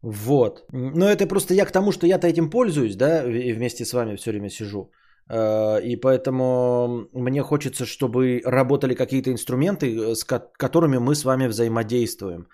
Вот. 0.02 0.64
Но 0.72 1.06
это 1.06 1.26
просто 1.26 1.54
я 1.54 1.66
к 1.66 1.72
тому, 1.72 1.92
что 1.92 2.06
я-то 2.06 2.26
этим 2.26 2.50
пользуюсь, 2.50 2.96
да, 2.96 3.24
и 3.24 3.52
вместе 3.52 3.84
с 3.84 3.92
вами 3.92 4.16
все 4.16 4.30
время 4.30 4.48
сижу. 4.48 4.90
Э, 5.30 5.80
и 5.82 5.96
поэтому 5.96 7.08
мне 7.12 7.42
хочется, 7.42 7.84
чтобы 7.86 8.42
работали 8.44 8.94
какие-то 8.94 9.30
инструменты, 9.30 9.86
э, 9.86 10.14
с 10.14 10.24
которыми 10.24 10.98
мы 10.98 11.14
с 11.14 11.24
вами 11.24 11.48
взаимодействуем. 11.48 12.46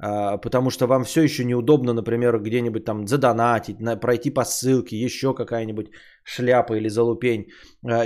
Э, 0.00 0.38
потому 0.38 0.70
что 0.70 0.86
вам 0.86 1.04
все 1.04 1.22
еще 1.22 1.44
неудобно, 1.44 1.92
например, 1.92 2.38
где-нибудь 2.38 2.84
там 2.84 3.06
задонатить, 3.06 3.78
пройти 4.00 4.30
по 4.30 4.44
ссылке, 4.44 4.96
еще 4.96 5.34
какая-нибудь 5.34 5.90
шляпа 6.24 6.74
или 6.74 6.88
залупень. 6.88 7.46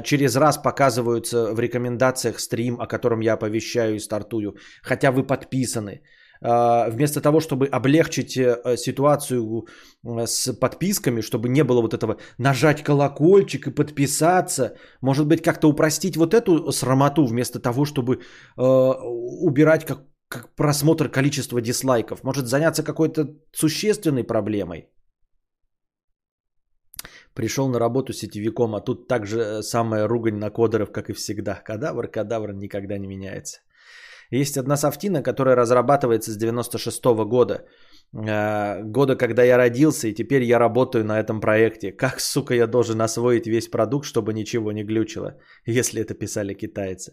Через 0.02 0.36
раз 0.36 0.58
показываются 0.58 1.54
в 1.54 1.60
рекомендациях 1.60 2.40
стрим, 2.40 2.80
о 2.80 2.86
котором 2.86 3.20
я 3.20 3.34
оповещаю 3.34 3.94
и 3.94 4.00
стартую. 4.00 4.56
Хотя 4.82 5.12
вы 5.12 5.22
подписаны. 5.26 6.00
А, 6.40 6.88
вместо 6.90 7.20
того, 7.20 7.40
чтобы 7.40 7.66
облегчить 7.66 8.36
э, 8.36 8.76
ситуацию 8.76 9.66
э, 10.04 10.26
с 10.26 10.52
подписками, 10.52 11.22
чтобы 11.22 11.48
не 11.48 11.64
было 11.64 11.80
вот 11.80 11.94
этого 11.94 12.16
нажать 12.38 12.82
колокольчик 12.82 13.66
и 13.66 13.74
подписаться, 13.74 14.76
может 15.00 15.26
быть, 15.26 15.42
как-то 15.42 15.68
упростить 15.68 16.16
вот 16.16 16.34
эту 16.34 16.72
срамоту 16.72 17.26
вместо 17.26 17.58
того, 17.58 17.84
чтобы 17.84 18.14
э, 18.14 18.62
убирать 18.62 19.84
как, 19.84 19.98
как 20.28 20.54
просмотр 20.56 21.08
количества 21.08 21.60
дизлайков. 21.60 22.22
Может 22.22 22.46
заняться 22.46 22.82
какой-то 22.82 23.34
существенной 23.52 24.24
проблемой. 24.24 24.88
Пришел 27.34 27.68
на 27.68 27.78
работу 27.78 28.12
сетевиком, 28.14 28.74
а 28.74 28.80
тут 28.80 29.08
также 29.08 29.62
самая 29.62 30.08
ругань 30.08 30.38
на 30.38 30.50
кодеров, 30.50 30.90
как 30.90 31.10
и 31.10 31.12
всегда. 31.12 31.60
Кадавр, 31.64 32.08
кадавр 32.08 32.54
никогда 32.54 32.98
не 32.98 33.06
меняется. 33.06 33.60
Есть 34.30 34.56
одна 34.56 34.76
софтина, 34.76 35.22
которая 35.22 35.56
разрабатывается 35.56 36.30
с 36.32 36.36
96 36.36 37.14
-го 37.14 37.24
года. 37.24 37.64
Э, 38.14 38.82
года, 38.82 39.16
когда 39.16 39.42
я 39.44 39.56
родился, 39.56 40.08
и 40.08 40.14
теперь 40.14 40.42
я 40.42 40.58
работаю 40.58 41.04
на 41.04 41.20
этом 41.20 41.40
проекте. 41.40 41.92
Как, 41.92 42.20
сука, 42.20 42.54
я 42.54 42.66
должен 42.66 43.00
освоить 43.00 43.46
весь 43.46 43.68
продукт, 43.68 44.06
чтобы 44.06 44.32
ничего 44.32 44.72
не 44.72 44.84
глючило, 44.84 45.34
если 45.66 46.00
это 46.00 46.14
писали 46.14 46.54
китайцы. 46.54 47.12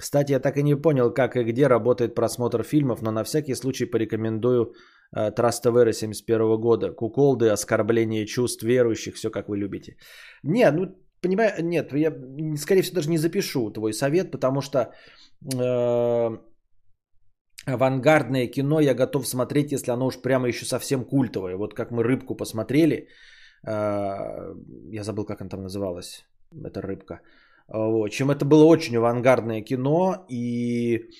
Кстати, 0.00 0.32
я 0.32 0.40
так 0.40 0.56
и 0.56 0.62
не 0.62 0.76
понял, 0.76 1.12
как 1.14 1.36
и 1.36 1.42
где 1.44 1.68
работает 1.68 2.14
просмотр 2.14 2.62
фильмов, 2.62 3.02
но 3.02 3.10
на 3.10 3.24
всякий 3.24 3.54
случай 3.54 3.84
порекомендую 3.84 4.72
uh, 5.16 5.34
Trust 5.34 5.64
TV 5.64 5.92
71 5.92 6.60
года. 6.60 6.92
Куколды, 6.92 7.48
оскорбление 7.48 8.24
чувств 8.26 8.62
верующих, 8.62 9.16
все 9.16 9.30
как 9.30 9.48
вы 9.48 9.58
любите. 9.58 9.96
Не, 10.44 10.70
ну, 10.70 10.96
понимаю, 11.20 11.64
нет, 11.64 11.92
я, 11.92 12.12
скорее 12.56 12.82
всего, 12.82 12.94
даже 12.94 13.10
не 13.10 13.18
запишу 13.18 13.70
твой 13.72 13.92
совет, 13.92 14.30
потому 14.30 14.60
что 14.60 14.78
э, 14.78 14.88
авангардное 17.66 18.46
кино 18.46 18.80
я 18.80 18.94
готов 18.94 19.26
смотреть, 19.26 19.72
если 19.72 19.92
оно 19.92 20.06
уж 20.06 20.20
прямо 20.22 20.48
еще 20.48 20.66
совсем 20.66 21.04
культовое. 21.04 21.56
Вот 21.56 21.74
как 21.74 21.90
мы 21.90 22.02
«Рыбку» 22.02 22.36
посмотрели, 22.36 23.08
э, 23.66 23.74
я 24.92 25.04
забыл, 25.04 25.24
как 25.24 25.40
она 25.40 25.50
там 25.50 25.62
называлась, 25.62 26.26
эта 26.64 26.80
«Рыбка». 26.80 27.20
Вот, 27.68 28.08
чем 28.08 28.30
это 28.30 28.46
было 28.46 28.64
очень 28.64 28.96
авангардное 28.96 29.60
кино, 29.60 30.24
и 30.30 31.10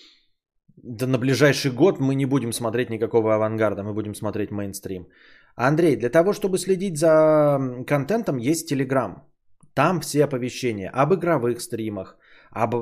да 0.82 1.06
на 1.06 1.18
ближайший 1.18 1.70
год 1.70 2.00
мы 2.00 2.14
не 2.14 2.26
будем 2.26 2.52
смотреть 2.52 2.90
никакого 2.90 3.34
авангарда, 3.34 3.82
мы 3.82 3.92
будем 3.92 4.14
смотреть 4.14 4.50
мейнстрим. 4.50 5.08
Андрей, 5.56 5.96
для 5.96 6.08
того, 6.08 6.32
чтобы 6.32 6.58
следить 6.58 6.98
за 6.98 7.58
контентом, 7.86 8.38
есть 8.38 8.68
Телеграм. 8.68 9.28
Там 9.74 10.00
все 10.00 10.24
оповещения 10.24 10.90
об 10.90 11.14
игровых 11.14 11.60
стримах, 11.60 12.16
об 12.50 12.74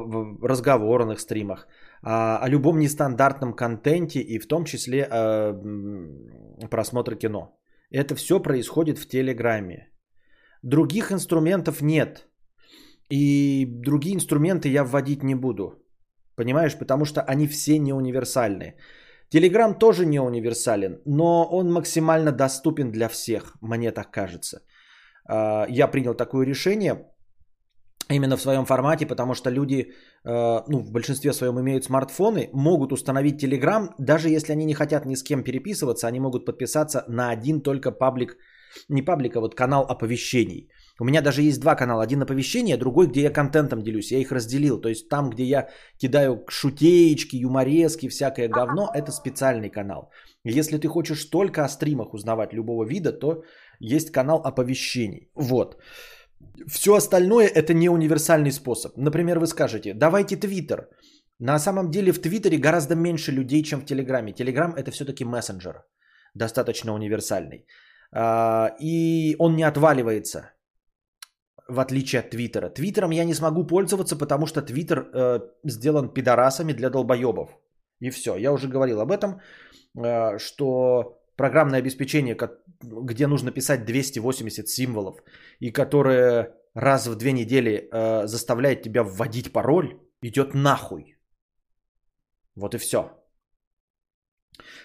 разговорных 0.44 1.20
стримах, 1.20 1.66
а, 2.02 2.38
о 2.38 2.48
любом 2.48 2.78
нестандартном 2.78 3.52
контенте 3.52 4.20
и 4.20 4.38
в 4.38 4.46
том 4.46 4.64
числе 4.64 5.08
э, 5.10 5.54
просмотр 6.70 7.16
кино. 7.16 7.58
Это 7.90 8.14
все 8.14 8.40
происходит 8.40 8.98
в 8.98 9.08
Телеграме. 9.08 9.90
Других 10.62 11.12
инструментов 11.12 11.82
нет. 11.82 12.28
И 13.10 13.66
другие 13.66 14.14
инструменты 14.14 14.68
я 14.68 14.84
вводить 14.84 15.22
не 15.22 15.34
буду. 15.34 15.82
Понимаешь, 16.36 16.76
потому 16.78 17.04
что 17.04 17.20
они 17.20 17.46
все 17.46 17.78
не 17.78 17.92
универсальны. 17.92 18.74
Телеграм 19.28 19.78
тоже 19.78 20.06
не 20.06 20.20
универсален, 20.20 21.00
но 21.04 21.48
он 21.50 21.72
максимально 21.72 22.32
доступен 22.32 22.92
для 22.92 23.08
всех, 23.08 23.56
мне 23.60 23.90
так 23.90 24.10
кажется. 24.10 24.60
А, 25.28 25.66
я 25.68 25.88
принял 25.88 26.14
такое 26.14 26.46
решение 26.46 26.94
именно 28.08 28.36
в 28.36 28.40
своем 28.40 28.64
формате, 28.64 29.06
потому 29.06 29.34
что 29.34 29.50
люди, 29.50 29.92
э, 30.24 30.62
ну, 30.68 30.78
в 30.80 30.92
большинстве 30.92 31.32
своем 31.32 31.60
имеют 31.60 31.84
смартфоны, 31.84 32.50
могут 32.52 32.92
установить 32.92 33.42
Telegram, 33.42 33.88
даже 33.98 34.28
если 34.28 34.52
они 34.52 34.64
не 34.64 34.74
хотят 34.74 35.06
ни 35.06 35.16
с 35.16 35.22
кем 35.22 35.42
переписываться, 35.42 36.06
они 36.06 36.20
могут 36.20 36.44
подписаться 36.46 37.04
на 37.08 37.30
один 37.30 37.60
только 37.60 37.90
паблик, 37.90 38.36
не 38.88 39.02
паблик, 39.02 39.36
а 39.36 39.40
вот 39.40 39.54
канал 39.54 39.86
оповещений. 39.88 40.68
У 40.98 41.04
меня 41.04 41.20
даже 41.20 41.42
есть 41.42 41.60
два 41.60 41.74
канала. 41.74 42.02
Один 42.02 42.22
оповещения, 42.22 42.78
другой, 42.78 43.06
где 43.06 43.20
я 43.20 43.30
контентом 43.30 43.82
делюсь. 43.82 44.12
Я 44.12 44.18
их 44.18 44.32
разделил. 44.32 44.80
То 44.80 44.88
есть 44.88 45.08
там, 45.08 45.30
где 45.30 45.44
я 45.44 45.68
кидаю 45.98 46.44
шутеечки, 46.48 47.36
юморески, 47.36 48.08
всякое 48.08 48.48
говно, 48.48 48.90
это 48.94 49.12
специальный 49.12 49.68
канал. 49.68 50.10
Если 50.44 50.78
ты 50.78 50.88
хочешь 50.88 51.24
только 51.24 51.64
о 51.64 51.68
стримах 51.68 52.14
узнавать 52.14 52.54
любого 52.54 52.84
вида, 52.84 53.12
то 53.12 53.42
есть 53.78 54.10
канал 54.10 54.40
оповещений. 54.44 55.28
Вот. 55.34 55.76
Все 56.66 56.94
остальное 56.94 57.46
это 57.46 57.74
не 57.74 57.88
универсальный 57.88 58.52
способ. 58.52 58.96
Например, 58.96 59.38
вы 59.38 59.46
скажете, 59.46 59.94
давайте 59.94 60.36
Твиттер. 60.36 60.88
На 61.38 61.58
самом 61.58 61.90
деле 61.90 62.12
в 62.12 62.20
Твиттере 62.20 62.58
гораздо 62.58 62.94
меньше 62.94 63.32
людей, 63.32 63.62
чем 63.62 63.80
в 63.80 63.84
Телеграме. 63.84 64.32
Телеграм 64.32 64.74
это 64.74 64.90
все-таки 64.90 65.24
мессенджер, 65.24 65.84
достаточно 66.34 66.94
универсальный. 66.94 67.66
А, 68.12 68.74
и 68.80 69.36
он 69.38 69.56
не 69.56 69.64
отваливается, 69.64 70.50
в 71.68 71.78
отличие 71.78 72.20
от 72.20 72.30
Твиттера. 72.30 72.70
Твиттером 72.70 73.10
я 73.10 73.24
не 73.24 73.34
смогу 73.34 73.66
пользоваться, 73.66 74.16
потому 74.16 74.46
что 74.46 74.62
Твиттер 74.62 75.10
э, 75.12 75.40
сделан 75.64 76.08
пидорасами 76.08 76.72
для 76.72 76.90
долбоебов. 76.90 77.50
И 78.00 78.10
все. 78.10 78.36
Я 78.36 78.52
уже 78.52 78.68
говорил 78.68 79.00
об 79.00 79.10
этом, 79.10 79.40
э, 79.96 80.38
что 80.38 81.18
программное 81.36 81.80
обеспечение, 81.80 82.36
где 82.82 83.26
нужно 83.26 83.50
писать 83.50 83.84
280 83.84 84.68
символов, 84.68 85.22
и 85.60 85.70
которое 85.70 86.54
раз 86.74 87.06
в 87.06 87.16
две 87.16 87.32
недели 87.32 87.88
э, 87.92 88.26
заставляет 88.26 88.82
тебя 88.82 89.02
вводить 89.02 89.52
пароль, 89.52 89.98
идет 90.22 90.54
нахуй. 90.54 91.16
Вот 92.56 92.74
и 92.74 92.78
все. 92.78 93.10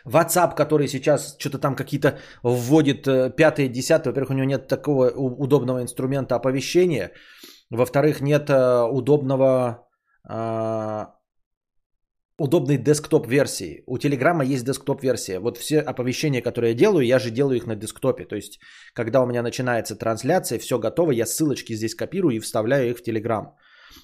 WhatsApp, 0.06 0.56
который 0.56 0.88
сейчас 0.88 1.36
что-то 1.38 1.60
там 1.60 1.76
какие-то 1.76 2.20
вводит 2.44 3.08
э, 3.08 3.30
пятое, 3.36 3.68
десятое. 3.68 4.12
Во-первых, 4.12 4.32
у 4.32 4.34
него 4.34 4.46
нет 4.46 4.68
такого 4.68 5.10
удобного 5.12 5.82
инструмента 5.82 6.36
оповещения. 6.36 7.12
Во-вторых, 7.70 8.22
нет 8.22 8.50
э, 8.50 8.84
удобного 8.84 9.88
э, 10.30 11.06
удобной 12.42 12.78
десктоп 12.78 13.28
версии. 13.28 13.84
У 13.88 13.98
Телеграма 13.98 14.44
есть 14.44 14.66
десктоп 14.66 15.04
версия. 15.04 15.40
Вот 15.40 15.58
все 15.58 15.80
оповещения, 15.80 16.42
которые 16.42 16.72
я 16.72 16.78
делаю, 16.78 17.06
я 17.06 17.20
же 17.20 17.32
делаю 17.32 17.58
их 17.58 17.68
на 17.68 17.76
десктопе. 17.76 18.26
То 18.26 18.36
есть, 18.36 18.60
когда 18.94 19.22
у 19.22 19.26
меня 19.26 19.42
начинается 19.44 19.96
трансляция, 19.96 20.60
все 20.60 20.80
готово, 20.80 21.12
я 21.12 21.26
ссылочки 21.26 21.76
здесь 21.76 21.96
копирую 21.96 22.36
и 22.36 22.40
вставляю 22.40 22.90
их 22.90 22.98
в 22.98 23.04
Телеграм. 23.04 23.56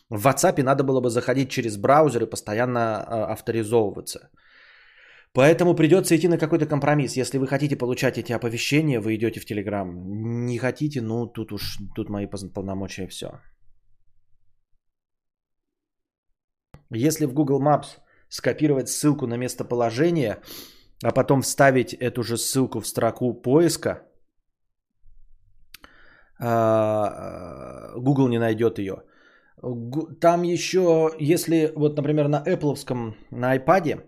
В 0.09 0.27
WhatsApp 0.27 0.63
надо 0.63 0.83
было 0.83 1.01
бы 1.01 1.09
заходить 1.09 1.49
через 1.49 1.77
браузер 1.77 2.23
и 2.23 2.29
постоянно 2.29 2.79
э, 2.79 3.33
авторизовываться. 3.33 4.29
Поэтому 5.33 5.75
придется 5.75 6.15
идти 6.15 6.27
на 6.27 6.37
какой-то 6.37 6.65
компромисс. 6.65 7.17
Если 7.17 7.37
вы 7.37 7.47
хотите 7.47 7.75
получать 7.75 8.17
эти 8.17 8.33
оповещения, 8.33 9.01
вы 9.01 9.15
идете 9.15 9.39
в 9.39 9.45
Телеграм. 9.45 9.87
Не 10.45 10.57
хотите, 10.57 11.01
ну 11.01 11.27
тут 11.27 11.51
уж 11.51 11.77
тут 11.95 12.09
мои 12.09 12.27
полномочия 12.27 13.07
все. 13.07 13.27
Если 16.89 17.25
в 17.25 17.33
Google 17.33 17.61
Maps 17.61 17.99
скопировать 18.29 18.89
ссылку 18.89 19.27
на 19.27 19.37
местоположение, 19.37 20.37
а 21.03 21.11
потом 21.11 21.41
вставить 21.41 21.93
эту 21.93 22.23
же 22.23 22.37
ссылку 22.37 22.79
в 22.79 22.87
строку 22.87 23.33
поиска, 23.33 24.03
а, 26.39 27.93
Google 27.95 28.27
не 28.27 28.39
найдет 28.39 28.79
ее. 28.79 29.03
Там 30.19 30.43
еще, 30.43 31.09
если 31.19 31.71
вот, 31.75 31.97
например, 31.97 32.27
на 32.27 32.43
Apple, 32.45 32.75
на 33.31 33.57
iPad, 33.57 34.03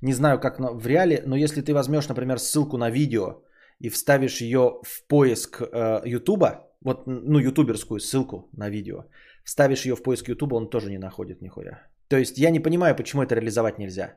не 0.00 0.12
знаю, 0.12 0.40
как 0.40 0.58
в 0.58 0.86
реале, 0.86 1.22
но 1.26 1.36
если 1.36 1.62
ты 1.62 1.72
возьмешь, 1.72 2.08
например, 2.08 2.38
ссылку 2.38 2.76
на 2.76 2.90
видео 2.90 3.42
и 3.78 3.90
вставишь 3.90 4.40
ее 4.40 4.80
в 4.82 5.06
поиск 5.08 5.62
э, 5.62 6.00
YouTube, 6.04 6.44
вот, 6.80 7.06
ну, 7.06 7.38
ютуберскую 7.38 8.00
ссылку 8.00 8.48
на 8.52 8.70
видео, 8.70 9.04
ставишь 9.44 9.86
ее 9.86 9.94
в 9.94 10.02
поиск 10.02 10.28
ютуба, 10.28 10.56
он 10.56 10.70
тоже 10.70 10.90
не 10.90 10.98
находит 10.98 11.42
нихуя. 11.42 11.80
То 12.08 12.16
есть 12.16 12.38
я 12.38 12.50
не 12.50 12.60
понимаю, 12.60 12.96
почему 12.96 13.22
это 13.22 13.34
реализовать 13.34 13.78
нельзя. 13.78 14.14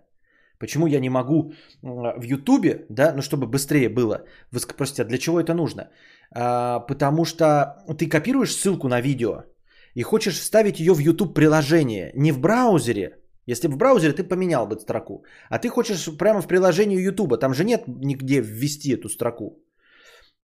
Почему 0.60 0.88
я 0.88 1.00
не 1.00 1.10
могу 1.10 1.54
в 1.82 2.22
Ютубе, 2.22 2.86
да, 2.90 3.14
ну 3.14 3.22
чтобы 3.22 3.48
быстрее 3.48 3.90
было, 3.90 4.26
вы 4.52 4.60
спросите, 4.60 5.02
а 5.02 5.06
для 5.06 5.18
чего 5.18 5.40
это 5.40 5.54
нужно? 5.54 5.90
А, 6.36 6.80
потому 6.80 7.26
что 7.26 7.84
ты 7.98 8.08
копируешь 8.08 8.56
ссылку 8.56 8.88
на 8.88 9.02
видео 9.02 9.46
и 9.96 10.04
хочешь 10.04 10.40
вставить 10.40 10.80
ее 10.80 10.94
в 10.94 11.00
YouTube 11.00 11.34
приложение, 11.34 12.12
не 12.16 12.32
в 12.32 12.40
браузере. 12.40 13.18
Если 13.48 13.68
в 13.68 13.76
браузере 13.76 14.14
ты 14.14 14.24
поменял 14.24 14.68
бы 14.68 14.80
строку, 14.80 15.26
а 15.50 15.58
ты 15.58 15.70
хочешь 15.70 16.18
прямо 16.18 16.42
в 16.42 16.48
приложении 16.48 17.02
YouTube, 17.02 17.40
там 17.40 17.54
же 17.54 17.66
нет 17.66 17.84
нигде 17.88 18.40
ввести 18.40 18.94
эту 18.94 19.10
строку. 19.10 19.58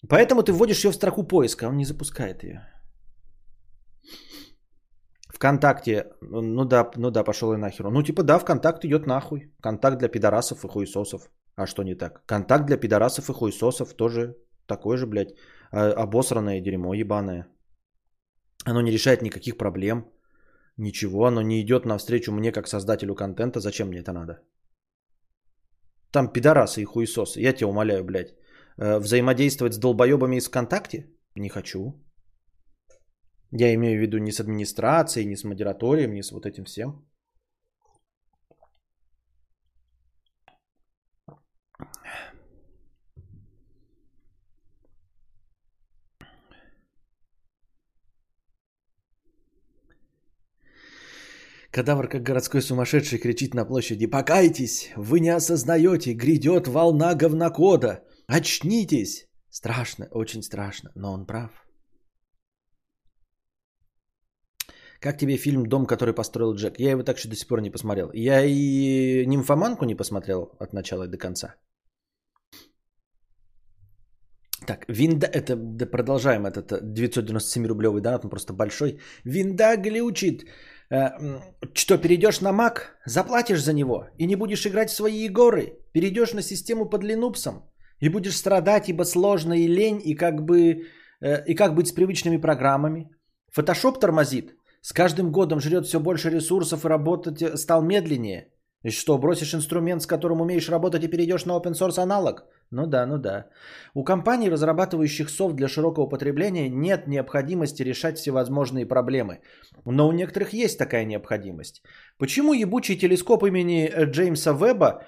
Поэтому 0.09 0.41
ты 0.41 0.51
вводишь 0.51 0.83
ее 0.83 0.91
в 0.91 0.95
строку 0.95 1.23
поиска, 1.23 1.67
он 1.67 1.77
не 1.77 1.85
запускает 1.85 2.43
ее. 2.43 2.76
ВКонтакте, 5.37 6.05
ну 6.21 6.65
да, 6.65 6.91
ну 6.95 7.11
да, 7.11 7.23
пошел 7.23 7.53
и 7.53 7.57
нахер. 7.57 7.89
Ну 7.89 8.03
типа 8.03 8.23
да, 8.23 8.39
ВКонтакт 8.39 8.85
идет 8.85 9.07
нахуй. 9.07 9.51
Контакт 9.61 9.97
для 9.99 10.09
пидорасов 10.09 10.65
и 10.65 10.67
хуесосов. 10.67 11.29
А 11.55 11.67
что 11.67 11.83
не 11.83 11.95
так? 11.95 12.25
Контакт 12.25 12.65
для 12.65 12.77
пидорасов 12.77 13.29
и 13.29 13.33
хуесосов 13.33 13.93
тоже 13.93 14.35
такой 14.67 14.97
же, 14.97 15.05
блядь, 15.05 15.35
а, 15.71 15.91
обосранное 16.03 16.61
дерьмо 16.61 16.93
ебаное. 16.93 17.47
Оно 18.65 18.81
не 18.81 18.91
решает 18.91 19.21
никаких 19.21 19.57
проблем. 19.57 20.05
Ничего, 20.77 21.25
оно 21.25 21.41
не 21.41 21.61
идет 21.61 21.85
навстречу 21.85 22.31
мне 22.31 22.51
как 22.51 22.67
создателю 22.67 23.15
контента. 23.15 23.59
Зачем 23.59 23.87
мне 23.87 23.99
это 23.99 24.13
надо? 24.13 24.39
Там 26.11 26.33
пидорасы 26.33 26.81
и 26.81 26.85
хуесосы. 26.85 27.41
Я 27.41 27.53
тебя 27.53 27.69
умоляю, 27.69 28.03
блядь. 28.03 28.33
Э, 28.77 28.99
взаимодействовать 28.99 29.73
с 29.73 29.77
долбоебами 29.77 30.37
из 30.37 30.47
ВКонтакте? 30.47 31.05
Не 31.35 31.49
хочу. 31.49 31.93
Я 33.51 33.73
имею 33.73 33.97
в 33.97 34.01
виду 34.01 34.17
не 34.17 34.31
с 34.31 34.39
администрацией, 34.39 35.25
не 35.25 35.35
с 35.35 35.43
модераторием, 35.43 36.13
не 36.13 36.23
с 36.23 36.31
вот 36.31 36.45
этим 36.45 36.65
всем. 36.65 37.05
Кадавр, 51.71 52.07
как 52.07 52.23
городской 52.23 52.61
сумасшедший, 52.61 53.19
кричит 53.19 53.53
на 53.53 53.63
площади 53.63 54.07
«Покайтесь! 54.07 54.91
Вы 54.95 55.19
не 55.19 55.29
осознаете! 55.29 56.13
Грядет 56.13 56.67
волна 56.67 57.13
говнокода! 57.13 58.03
Очнитесь!» 58.27 59.27
Страшно, 59.49 60.07
очень 60.11 60.41
страшно, 60.41 60.91
но 60.95 61.13
он 61.13 61.25
прав. 61.25 61.66
Как 64.99 65.17
тебе 65.17 65.37
фильм 65.37 65.65
«Дом, 65.65 65.85
который 65.85 66.13
построил 66.13 66.55
Джек»? 66.55 66.79
Я 66.79 66.91
его 66.91 67.03
так 67.03 67.17
что 67.17 67.29
до 67.29 67.35
сих 67.35 67.47
пор 67.47 67.61
не 67.61 67.71
посмотрел. 67.71 68.09
Я 68.13 68.43
и 68.45 69.25
«Нимфоманку» 69.25 69.85
не 69.85 69.95
посмотрел 69.95 70.55
от 70.59 70.73
начала 70.73 71.07
до 71.07 71.17
конца. 71.17 71.55
Так, 74.65 74.85
винда, 74.89 75.27
это, 75.27 75.55
да 75.55 75.85
продолжаем 75.85 76.45
этот 76.45 76.71
997-рублевый 76.71 78.01
донат, 78.01 78.25
он 78.25 78.29
просто 78.29 78.53
большой. 78.53 78.99
Винда 79.23 79.77
глючит. 79.77 80.45
Э, 80.89 81.09
что, 81.73 81.97
перейдешь 81.97 82.41
на 82.41 82.51
Mac, 82.51 82.79
заплатишь 83.05 83.63
за 83.63 83.73
него 83.73 84.07
и 84.17 84.25
не 84.25 84.35
будешь 84.35 84.65
играть 84.65 84.89
в 84.89 84.95
свои 84.95 85.25
игры. 85.25 85.77
Перейдешь 85.93 86.33
на 86.33 86.41
систему 86.41 86.89
под 86.89 87.03
Linux 87.03 87.61
и 88.01 88.09
будешь 88.09 88.35
страдать, 88.35 88.89
ибо 88.89 89.03
сложно 89.03 89.53
и 89.53 89.67
лень, 89.67 90.01
и 90.03 90.15
как 90.15 90.43
бы, 90.43 90.87
э, 91.21 91.45
и 91.45 91.55
как 91.55 91.75
быть 91.75 91.87
с 91.87 91.91
привычными 91.91 92.37
программами. 92.37 93.09
Photoshop 93.55 93.99
тормозит. 93.99 94.56
С 94.87 94.93
каждым 94.93 95.31
годом 95.31 95.59
жрет 95.59 95.85
все 95.85 95.99
больше 95.99 96.29
ресурсов 96.29 96.85
и 96.85 96.87
работать 96.87 97.41
э, 97.41 97.57
стал 97.57 97.81
медленнее. 97.81 98.47
И 98.85 98.91
что, 98.91 99.17
бросишь 99.17 99.53
инструмент, 99.53 100.01
с 100.01 100.07
которым 100.07 100.39
умеешь 100.39 100.69
работать 100.69 101.03
и 101.03 101.09
перейдешь 101.09 101.45
на 101.45 101.57
open 101.57 101.73
source 101.73 101.99
аналог? 101.99 102.45
Ну 102.71 102.87
да, 102.87 103.05
ну 103.05 103.17
да. 103.17 103.47
У 103.93 104.05
компаний, 104.05 104.49
разрабатывающих 104.49 105.29
софт 105.29 105.55
для 105.55 105.67
широкого 105.67 106.09
потребления, 106.09 106.69
нет 106.69 107.07
необходимости 107.07 107.83
решать 107.83 108.17
всевозможные 108.17 108.85
проблемы. 108.85 109.41
Но 109.85 110.07
у 110.07 110.13
некоторых 110.13 110.53
есть 110.53 110.77
такая 110.77 111.03
необходимость. 111.03 111.81
Почему 112.17 112.53
ебучий 112.53 112.95
телескоп 112.95 113.43
имени 113.43 113.91
э, 113.93 114.05
Джеймса 114.05 114.53
Веба 114.53 115.05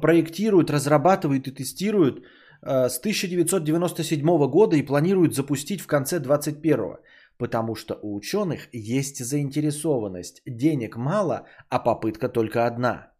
проектируют, 0.00 0.70
разрабатывают 0.70 1.46
и 1.48 1.54
тестируют 1.54 2.24
э, 2.62 2.88
с 2.88 2.98
1997 2.98 4.48
года 4.48 4.76
и 4.76 4.86
планируют 4.86 5.34
запустить 5.34 5.82
в 5.82 5.86
конце 5.86 6.18
2021? 6.18 6.96
Потому 7.38 7.76
что 7.76 7.94
у 8.02 8.16
ученых 8.16 8.68
есть 8.72 9.24
заинтересованность. 9.24 10.42
Денег 10.46 10.96
мало, 10.96 11.46
а 11.70 11.78
попытка 11.78 12.28
только 12.28 12.66
одна. 12.66 13.12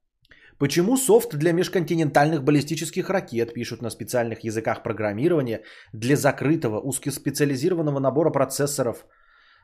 Почему 0.59 0.97
софт 0.97 1.37
для 1.37 1.53
межконтинентальных 1.53 2.43
баллистических 2.43 3.11
ракет 3.11 3.55
пишут 3.55 3.81
на 3.81 3.91
специальных 3.91 4.43
языках 4.43 4.83
программирования 4.83 5.63
для 5.93 6.17
закрытого 6.17 6.81
узкоспециализированного 6.81 8.01
набора 8.01 8.31
процессоров, 8.31 9.07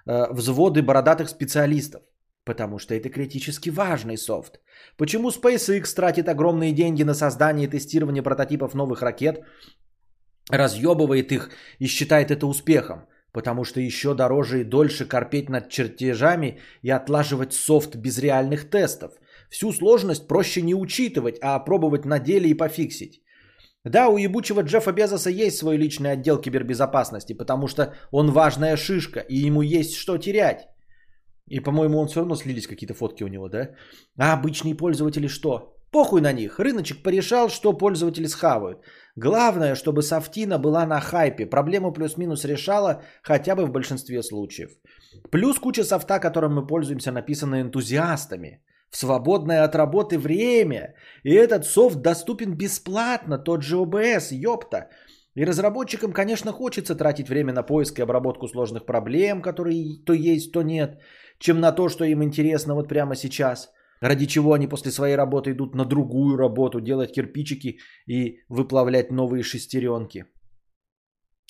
э, 0.06 0.32
взводы 0.32 0.82
бородатых 0.82 1.28
специалистов? 1.28 2.02
Потому 2.44 2.78
что 2.78 2.94
это 2.94 3.08
критически 3.08 3.70
важный 3.70 4.16
софт. 4.16 4.60
Почему 4.96 5.30
SpaceX 5.30 5.94
тратит 5.96 6.28
огромные 6.28 6.72
деньги 6.72 7.02
на 7.02 7.14
создание 7.14 7.66
и 7.66 7.70
тестирование 7.70 8.22
прототипов 8.22 8.74
новых 8.74 9.02
ракет, 9.02 9.42
разъебывает 10.48 11.32
их 11.32 11.50
и 11.80 11.88
считает 11.88 12.30
это 12.30 12.46
успехом? 12.46 13.06
Потому 13.34 13.64
что 13.64 13.80
еще 13.80 14.14
дороже 14.14 14.60
и 14.60 14.64
дольше 14.64 15.06
корпеть 15.06 15.48
над 15.48 15.68
чертежами 15.68 16.60
и 16.82 16.90
отлаживать 16.90 17.52
софт 17.52 17.96
без 17.96 18.18
реальных 18.18 18.70
тестов. 18.70 19.12
Всю 19.50 19.72
сложность 19.72 20.28
проще 20.28 20.62
не 20.62 20.74
учитывать, 20.74 21.38
а 21.42 21.58
пробовать 21.58 22.04
на 22.04 22.18
деле 22.20 22.48
и 22.48 22.54
пофиксить. 22.54 23.20
Да, 23.84 24.08
у 24.08 24.18
ебучего 24.18 24.62
Джеффа 24.62 24.92
Безоса 24.92 25.30
есть 25.30 25.58
свой 25.58 25.76
личный 25.76 26.12
отдел 26.12 26.40
кибербезопасности, 26.40 27.34
потому 27.34 27.66
что 27.66 27.92
он 28.12 28.30
важная 28.30 28.76
шишка, 28.76 29.20
и 29.20 29.46
ему 29.46 29.62
есть 29.62 29.94
что 29.96 30.16
терять. 30.16 30.68
И, 31.48 31.60
по-моему, 31.60 31.98
он 31.98 32.06
все 32.06 32.20
равно 32.20 32.36
слились 32.36 32.68
какие-то 32.68 32.94
фотки 32.94 33.24
у 33.24 33.28
него, 33.28 33.48
да? 33.48 33.70
А 34.16 34.32
обычные 34.32 34.76
пользователи 34.76 35.26
что? 35.28 35.74
Похуй 35.90 36.20
на 36.20 36.32
них. 36.32 36.58
Рыночек 36.58 37.02
порешал, 37.02 37.48
что 37.48 37.72
пользователи 37.72 38.26
схавают. 38.26 38.78
Главное, 39.16 39.76
чтобы 39.76 40.02
софтина 40.02 40.58
была 40.58 40.86
на 40.86 41.00
хайпе. 41.00 41.46
Проблему 41.46 41.92
плюс-минус 41.92 42.44
решала 42.44 43.02
хотя 43.22 43.54
бы 43.54 43.66
в 43.66 43.70
большинстве 43.70 44.22
случаев. 44.22 44.70
Плюс 45.30 45.58
куча 45.58 45.84
софта, 45.84 46.18
которым 46.18 46.54
мы 46.54 46.66
пользуемся, 46.66 47.12
написана 47.12 47.60
энтузиастами. 47.60 48.60
В 48.90 48.96
свободное 48.96 49.64
от 49.64 49.74
работы 49.74 50.18
время. 50.18 50.94
И 51.22 51.32
этот 51.32 51.64
софт 51.64 51.96
доступен 52.02 52.54
бесплатно, 52.54 53.38
тот 53.38 53.62
же 53.62 53.76
OBS, 53.76 54.32
ёпта. 54.32 54.88
И 55.36 55.44
разработчикам, 55.44 56.12
конечно, 56.12 56.52
хочется 56.52 56.94
тратить 56.96 57.28
время 57.28 57.52
на 57.52 57.62
поиск 57.62 57.98
и 57.98 58.02
обработку 58.02 58.48
сложных 58.48 58.84
проблем, 58.84 59.42
которые 59.42 60.04
то 60.04 60.12
есть, 60.12 60.52
то 60.52 60.62
нет, 60.62 61.00
чем 61.38 61.60
на 61.60 61.72
то, 61.72 61.88
что 61.88 62.04
им 62.04 62.22
интересно 62.22 62.74
вот 62.74 62.88
прямо 62.88 63.14
сейчас– 63.14 63.70
ради 64.04 64.26
чего 64.26 64.52
они 64.52 64.68
после 64.68 64.90
своей 64.92 65.16
работы 65.16 65.52
идут 65.52 65.74
на 65.74 65.84
другую 65.84 66.36
работу, 66.36 66.80
делать 66.80 67.12
кирпичики 67.12 67.78
и 68.06 68.40
выплавлять 68.50 69.10
новые 69.10 69.42
шестеренки. 69.42 70.24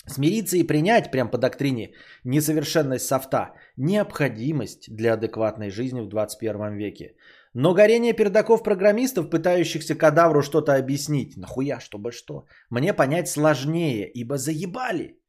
Смириться 0.07 0.55
и 0.57 0.63
принять, 0.63 1.11
прям 1.11 1.29
по 1.29 1.37
доктрине, 1.37 1.93
несовершенность 2.23 3.07
софта– 3.07 3.55
необходимость 3.77 4.95
для 4.95 5.13
адекватной 5.13 5.69
жизни 5.69 6.01
в 6.01 6.07
21 6.07 6.77
веке. 6.77 7.15
Но 7.53 7.73
горение 7.73 8.13
пердаков-программистов, 8.13 9.29
пытающихся 9.29 9.95
кадавру 9.95 10.41
что-то 10.41 10.75
объяснить, 10.75 11.35
нахуя, 11.37 11.79
чтобы 11.81 12.11
что, 12.11 12.45
мне 12.69 12.93
понять 12.93 13.27
сложнее, 13.27 14.09
ибо 14.13 14.37
заебали. 14.37 15.19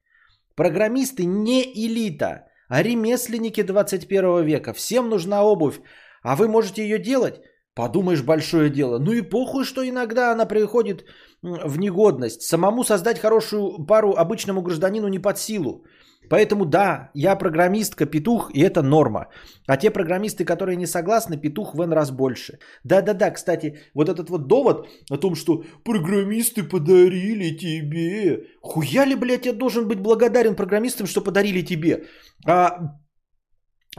Программисты 0.54 1.24
не 1.24 1.62
элита, 1.62 2.46
а 2.68 2.82
ремесленники 2.82 3.62
21 3.62 4.44
века. 4.44 4.72
Всем 4.74 5.08
нужна 5.08 5.42
обувь, 5.42 5.80
а 6.26 6.34
вы 6.34 6.48
можете 6.48 6.82
ее 6.82 6.98
делать? 6.98 7.34
Подумаешь, 7.74 8.22
большое 8.22 8.68
дело. 8.68 8.98
Ну 8.98 9.12
и 9.12 9.22
похуй, 9.22 9.64
что 9.64 9.88
иногда 9.88 10.32
она 10.32 10.44
приходит 10.46 11.04
в 11.42 11.78
негодность. 11.78 12.42
Самому 12.42 12.84
создать 12.84 13.20
хорошую 13.20 13.86
пару 13.86 14.14
обычному 14.16 14.62
гражданину 14.62 15.08
не 15.08 15.20
под 15.20 15.38
силу. 15.38 15.84
Поэтому 16.28 16.64
да, 16.64 17.10
я 17.14 17.36
программистка, 17.36 18.06
петух, 18.06 18.50
и 18.54 18.60
это 18.60 18.82
норма. 18.82 19.26
А 19.68 19.76
те 19.76 19.90
программисты, 19.90 20.44
которые 20.44 20.76
не 20.76 20.86
согласны, 20.86 21.36
петух 21.36 21.74
в 21.74 21.80
N 21.80 21.92
раз 21.92 22.10
больше. 22.10 22.58
Да-да-да, 22.82 23.30
кстати, 23.30 23.78
вот 23.94 24.08
этот 24.08 24.28
вот 24.30 24.48
довод 24.48 24.88
о 25.10 25.18
том, 25.18 25.36
что 25.36 25.62
программисты 25.84 26.64
подарили 26.64 27.56
тебе. 27.56 28.46
Хуя 28.62 29.06
ли, 29.06 29.14
блядь, 29.14 29.46
я 29.46 29.52
должен 29.52 29.86
быть 29.86 30.00
благодарен 30.00 30.56
программистам, 30.56 31.06
что 31.06 31.20
подарили 31.20 31.62
тебе? 31.62 32.06
А 32.48 32.96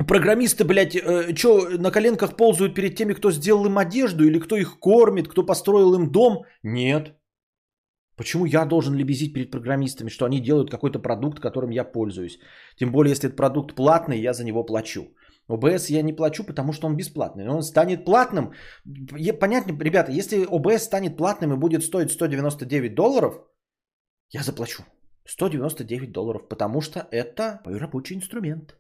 Программисты, 0.06 0.64
блядь, 0.64 0.96
э, 0.96 1.36
что, 1.36 1.70
на 1.80 1.92
коленках 1.92 2.36
ползают 2.38 2.76
перед 2.76 2.96
теми, 2.96 3.14
кто 3.14 3.32
сделал 3.32 3.66
им 3.66 3.78
одежду, 3.78 4.24
или 4.26 4.40
кто 4.40 4.56
их 4.56 4.80
кормит, 4.80 5.28
кто 5.28 5.46
построил 5.46 5.96
им 5.96 6.12
дом? 6.12 6.44
Нет. 6.64 7.16
Почему 8.16 8.46
я 8.46 8.66
должен 8.66 8.96
лебезить 8.96 9.34
перед 9.34 9.52
программистами, 9.52 10.10
что 10.10 10.26
они 10.26 10.40
делают 10.40 10.70
какой-то 10.70 11.00
продукт, 11.00 11.40
которым 11.40 11.72
я 11.72 11.84
пользуюсь? 11.84 12.40
Тем 12.76 12.92
более, 12.92 13.12
если 13.12 13.30
этот 13.30 13.38
продукт 13.38 13.76
платный, 13.76 14.20
я 14.20 14.34
за 14.34 14.44
него 14.44 14.66
плачу. 14.66 15.14
ОБС 15.50 15.90
я 15.90 16.02
не 16.02 16.14
плачу, 16.14 16.44
потому 16.44 16.74
что 16.74 16.88
он 16.88 16.98
бесплатный. 16.98 17.46
Но 17.46 17.56
он 17.56 17.64
станет 17.64 18.06
платным. 18.06 18.54
Понятно, 19.40 19.78
ребята, 19.80 20.12
если 20.12 20.46
ОБС 20.46 20.84
станет 20.84 21.18
платным 21.18 21.54
и 21.54 21.58
будет 21.58 21.84
стоить 21.84 22.12
199 22.12 22.96
долларов, 22.96 23.36
я 24.32 24.44
заплачу. 24.44 24.84
199 25.26 26.12
долларов, 26.12 26.48
потому 26.50 26.82
что 26.82 27.08
это 27.12 27.62
мой 27.66 27.78
рабочий 27.78 28.16
инструмент. 28.16 28.77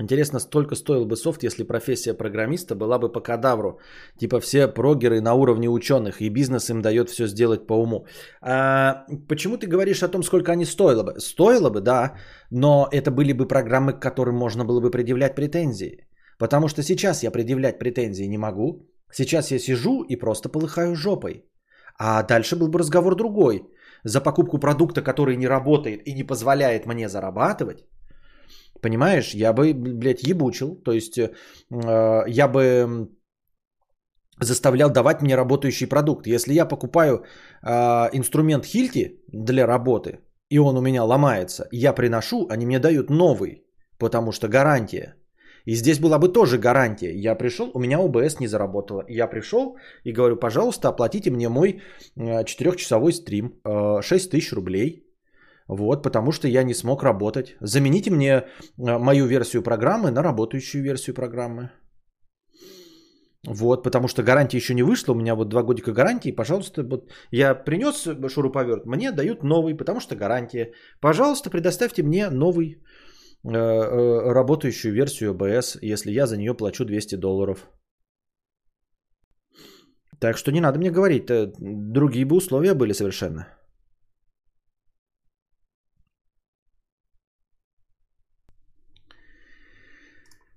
Интересно, 0.00 0.40
столько 0.40 0.76
стоил 0.76 1.04
бы 1.04 1.14
софт, 1.14 1.42
если 1.42 1.62
профессия 1.62 2.14
программиста 2.14 2.74
была 2.74 2.98
бы 2.98 3.12
по 3.12 3.20
кадавру. 3.20 3.80
Типа 4.18 4.40
все 4.40 4.66
прогеры 4.66 5.20
на 5.20 5.34
уровне 5.34 5.68
ученых, 5.68 6.22
и 6.22 6.30
бизнес 6.30 6.70
им 6.70 6.80
дает 6.80 7.10
все 7.10 7.26
сделать 7.26 7.66
по 7.66 7.74
уму. 7.74 8.06
А, 8.40 9.04
почему 9.28 9.58
ты 9.58 9.66
говоришь 9.66 10.02
о 10.02 10.08
том, 10.08 10.22
сколько 10.22 10.52
они 10.52 10.64
стоило 10.64 11.02
бы? 11.02 11.20
Стоило 11.20 11.68
бы, 11.70 11.80
да, 11.80 12.14
но 12.50 12.88
это 12.90 13.10
были 13.10 13.34
бы 13.34 13.46
программы, 13.46 13.92
к 13.92 14.00
которым 14.00 14.36
можно 14.36 14.64
было 14.64 14.80
бы 14.80 14.90
предъявлять 14.90 15.34
претензии. 15.34 16.08
Потому 16.38 16.68
что 16.68 16.82
сейчас 16.82 17.22
я 17.22 17.30
предъявлять 17.30 17.78
претензии 17.78 18.28
не 18.28 18.38
могу. 18.38 18.86
Сейчас 19.12 19.50
я 19.50 19.58
сижу 19.58 20.02
и 20.08 20.16
просто 20.16 20.48
полыхаю 20.48 20.94
жопой. 20.94 21.44
А 21.98 22.22
дальше 22.22 22.56
был 22.56 22.68
бы 22.68 22.78
разговор 22.78 23.16
другой. 23.16 23.68
За 24.04 24.22
покупку 24.22 24.58
продукта, 24.58 25.02
который 25.02 25.36
не 25.36 25.46
работает 25.46 26.00
и 26.06 26.14
не 26.14 26.24
позволяет 26.24 26.86
мне 26.86 27.08
зарабатывать, 27.08 27.84
Понимаешь, 28.82 29.34
я 29.34 29.52
бы, 29.52 29.74
блядь, 29.74 30.22
ебучил. 30.22 30.76
То 30.84 30.92
есть 30.92 31.18
э, 31.18 31.30
я 32.26 32.48
бы 32.48 33.08
заставлял 34.40 34.90
давать 34.90 35.22
мне 35.22 35.36
работающий 35.36 35.88
продукт. 35.88 36.26
Если 36.26 36.54
я 36.54 36.66
покупаю 36.66 37.24
э, 37.62 37.70
инструмент 38.12 38.64
Хильти 38.64 39.20
для 39.28 39.66
работы, 39.66 40.20
и 40.48 40.58
он 40.58 40.76
у 40.76 40.80
меня 40.80 41.04
ломается, 41.04 41.68
я 41.72 41.92
приношу, 41.92 42.46
они 42.48 42.66
мне 42.66 42.78
дают 42.78 43.10
новый, 43.10 43.64
потому 43.98 44.32
что 44.32 44.48
гарантия. 44.48 45.14
И 45.66 45.74
здесь 45.74 45.98
была 45.98 46.18
бы 46.18 46.32
тоже 46.32 46.58
гарантия. 46.58 47.12
Я 47.14 47.34
пришел, 47.34 47.70
у 47.74 47.78
меня 47.78 47.98
ОБС 47.98 48.40
не 48.40 48.48
заработало. 48.48 49.04
Я 49.08 49.26
пришел 49.26 49.76
и 50.04 50.12
говорю, 50.12 50.36
пожалуйста, 50.36 50.88
оплатите 50.88 51.30
мне 51.30 51.48
мой 51.48 51.82
4-часовой 52.16 53.12
стрим, 53.12 53.60
6 54.02 54.30
тысяч 54.30 54.52
рублей. 54.52 55.09
Вот, 55.70 56.02
потому 56.02 56.32
что 56.32 56.48
я 56.48 56.64
не 56.64 56.74
смог 56.74 57.02
работать. 57.02 57.56
Замените 57.60 58.10
мне 58.10 58.32
э, 58.32 58.42
мою 58.98 59.26
версию 59.26 59.62
программы 59.62 60.10
на 60.10 60.22
работающую 60.22 60.82
версию 60.82 61.14
программы. 61.14 61.70
Вот, 63.46 63.84
потому 63.84 64.08
что 64.08 64.22
гарантия 64.22 64.58
еще 64.58 64.74
не 64.74 64.82
вышла, 64.82 65.12
у 65.12 65.16
меня 65.16 65.34
вот 65.34 65.48
два 65.48 65.62
годика 65.62 65.92
гарантии, 65.92 66.32
пожалуйста, 66.32 66.82
вот 66.82 67.12
я 67.30 67.54
принес 67.54 68.08
шуруповерт, 68.28 68.84
мне 68.84 69.12
дают 69.12 69.42
новый, 69.42 69.76
потому 69.76 70.00
что 70.00 70.16
гарантия. 70.16 70.72
Пожалуйста, 71.00 71.50
предоставьте 71.50 72.02
мне 72.02 72.30
новый 72.30 72.82
э, 73.44 73.48
э, 73.48 74.32
работающую 74.32 74.92
версию 74.92 75.34
OBS, 75.34 75.78
если 75.82 76.10
я 76.10 76.26
за 76.26 76.36
нее 76.36 76.54
плачу 76.54 76.84
200 76.84 77.14
долларов. 77.14 77.70
Так 80.18 80.36
что 80.36 80.50
не 80.50 80.60
надо 80.60 80.78
мне 80.78 80.90
говорить, 80.90 81.30
э, 81.30 81.52
другие 81.60 82.24
бы 82.26 82.36
условия 82.36 82.74
были 82.74 82.92
совершенно. 82.92 83.59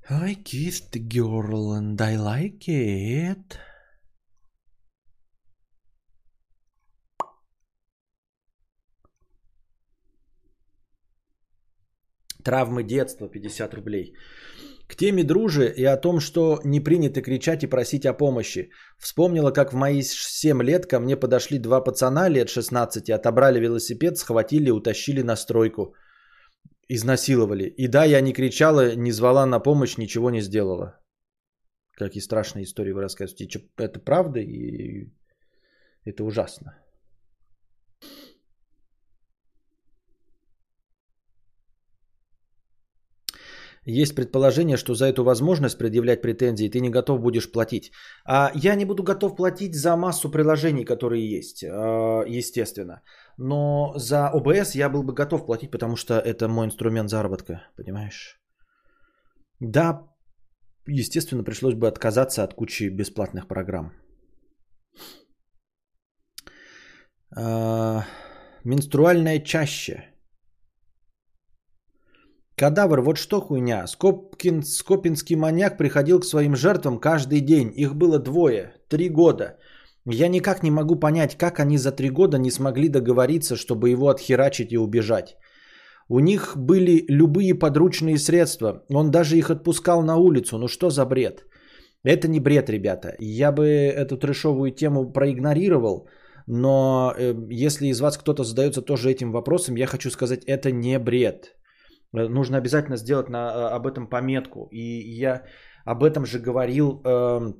I 0.10 0.36
kissed 0.36 0.92
the 0.92 1.00
girl 1.00 1.74
and 1.74 2.02
I 2.02 2.18
like 2.18 2.68
it. 2.68 3.58
Травмы 12.44 12.84
детства 12.84 13.30
50 13.30 13.74
рублей. 13.74 14.14
К 14.90 14.98
теме 14.98 15.24
дружи 15.24 15.74
и 15.78 15.86
о 15.86 15.96
том, 15.96 16.20
что 16.20 16.60
не 16.66 16.82
принято 16.82 17.22
кричать 17.22 17.64
и 17.64 17.68
просить 17.68 18.06
о 18.06 18.14
помощи. 18.14 18.72
Вспомнила, 18.98 19.52
как 19.52 19.72
в 19.72 19.76
мои 19.78 20.02
7 20.02 20.62
лет 20.64 20.86
ко 20.86 21.00
мне 21.00 21.16
подошли 21.16 21.60
два 21.60 21.80
пацана 21.80 22.28
лет 22.28 22.50
16, 22.50 23.10
отобрали 23.10 23.62
велосипед, 23.62 24.18
схватили 24.18 24.68
и 24.68 24.72
утащили 24.72 25.22
на 25.22 25.38
стройку 25.38 25.96
изнасиловали. 26.90 27.74
И 27.78 27.88
да, 27.88 28.06
я 28.06 28.22
не 28.22 28.34
кричала, 28.34 28.96
не 28.96 29.12
звала 29.12 29.46
на 29.46 29.60
помощь, 29.60 29.98
ничего 29.98 30.30
не 30.30 30.42
сделала. 30.42 31.00
Какие 31.98 32.22
страшные 32.22 32.64
истории 32.64 32.94
вы 32.94 33.02
рассказываете. 33.02 33.70
Это 33.78 34.00
правда 34.00 34.40
и 34.40 35.12
это 36.06 36.24
ужасно. 36.24 36.84
Есть 43.86 44.16
предположение, 44.16 44.78
что 44.78 44.96
за 44.96 45.06
эту 45.06 45.24
возможность 45.24 45.78
предъявлять 45.78 46.22
претензии 46.22 46.70
ты 46.70 46.80
не 46.80 46.90
готов 46.90 47.20
будешь 47.20 47.52
платить. 47.52 47.92
А 48.26 48.52
я 48.56 48.76
не 48.76 48.86
буду 48.86 49.04
готов 49.04 49.36
платить 49.36 49.76
за 49.76 49.96
массу 49.98 50.32
приложений, 50.32 50.86
которые 50.86 51.38
есть, 51.38 51.64
а, 51.64 52.24
естественно. 52.26 53.02
Но 53.38 53.94
за 53.96 54.30
ОБС 54.30 54.76
я 54.76 54.90
был 54.90 55.04
бы 55.04 55.14
готов 55.14 55.46
платить, 55.46 55.72
потому 55.72 55.96
что 55.96 56.14
это 56.14 56.48
мой 56.48 56.66
инструмент 56.66 57.10
заработка, 57.10 57.64
понимаешь? 57.76 58.40
Да, 59.60 60.02
естественно, 60.88 61.44
пришлось 61.44 61.76
бы 61.76 61.88
отказаться 61.88 62.44
от 62.44 62.54
кучи 62.54 62.90
бесплатных 62.90 63.48
программ. 63.48 63.92
А, 67.36 68.06
менструальная 68.64 69.40
чаще. 69.40 70.14
Кадавр, 72.56 73.02
вот 73.02 73.18
что 73.18 73.42
хуйня. 73.42 73.88
Скопкин, 73.88 74.64
Скопинский 74.64 75.36
маньяк 75.36 75.78
приходил 75.78 76.20
к 76.20 76.26
своим 76.26 76.56
жертвам 76.56 77.00
каждый 77.00 77.42
день. 77.42 77.74
Их 77.76 77.96
было 77.96 78.20
двое, 78.20 78.74
три 78.90 79.10
года. 79.10 79.58
Я 80.06 80.28
никак 80.28 80.64
не 80.64 80.72
могу 80.72 81.00
понять, 81.00 81.38
как 81.38 81.60
они 81.60 81.78
за 81.78 81.92
три 81.92 82.10
года 82.10 82.38
не 82.38 82.52
смогли 82.52 82.90
договориться, 82.90 83.56
чтобы 83.56 83.90
его 83.90 84.10
отхерачить 84.10 84.74
и 84.74 84.78
убежать. 84.78 85.38
У 86.10 86.20
них 86.20 86.58
были 86.58 87.06
любые 87.08 87.56
подручные 87.56 88.18
средства. 88.18 88.84
Он 88.90 89.12
даже 89.12 89.38
их 89.38 89.50
отпускал 89.50 90.04
на 90.04 90.18
улицу. 90.18 90.58
Ну 90.58 90.68
что 90.68 90.90
за 90.90 91.06
бред? 91.06 91.46
Это 92.04 92.28
не 92.28 92.40
бред, 92.40 92.70
ребята. 92.70 93.16
Я 93.20 93.52
бы 93.52 93.66
эту 93.66 94.18
трешовую 94.18 94.72
тему 94.72 95.14
проигнорировал. 95.14 96.10
Но 96.48 97.14
э, 97.18 97.34
если 97.50 97.88
из 97.88 98.02
вас 98.02 98.18
кто-то 98.18 98.44
задается 98.44 98.82
тоже 98.82 99.10
этим 99.10 99.32
вопросом, 99.32 99.76
я 99.76 99.88
хочу 99.88 100.10
сказать, 100.10 100.44
это 100.46 100.72
не 100.72 101.00
бред. 101.00 101.56
Э, 102.14 102.28
нужно 102.28 102.58
обязательно 102.58 102.98
сделать 102.98 103.30
на, 103.30 103.38
э, 103.38 103.76
об 103.76 103.88
этом 103.88 104.10
пометку. 104.10 104.68
И 104.72 104.82
я 105.22 105.44
об 105.86 106.04
этом 106.04 106.26
же 106.26 106.40
говорил 106.40 107.02
э, 107.06 107.54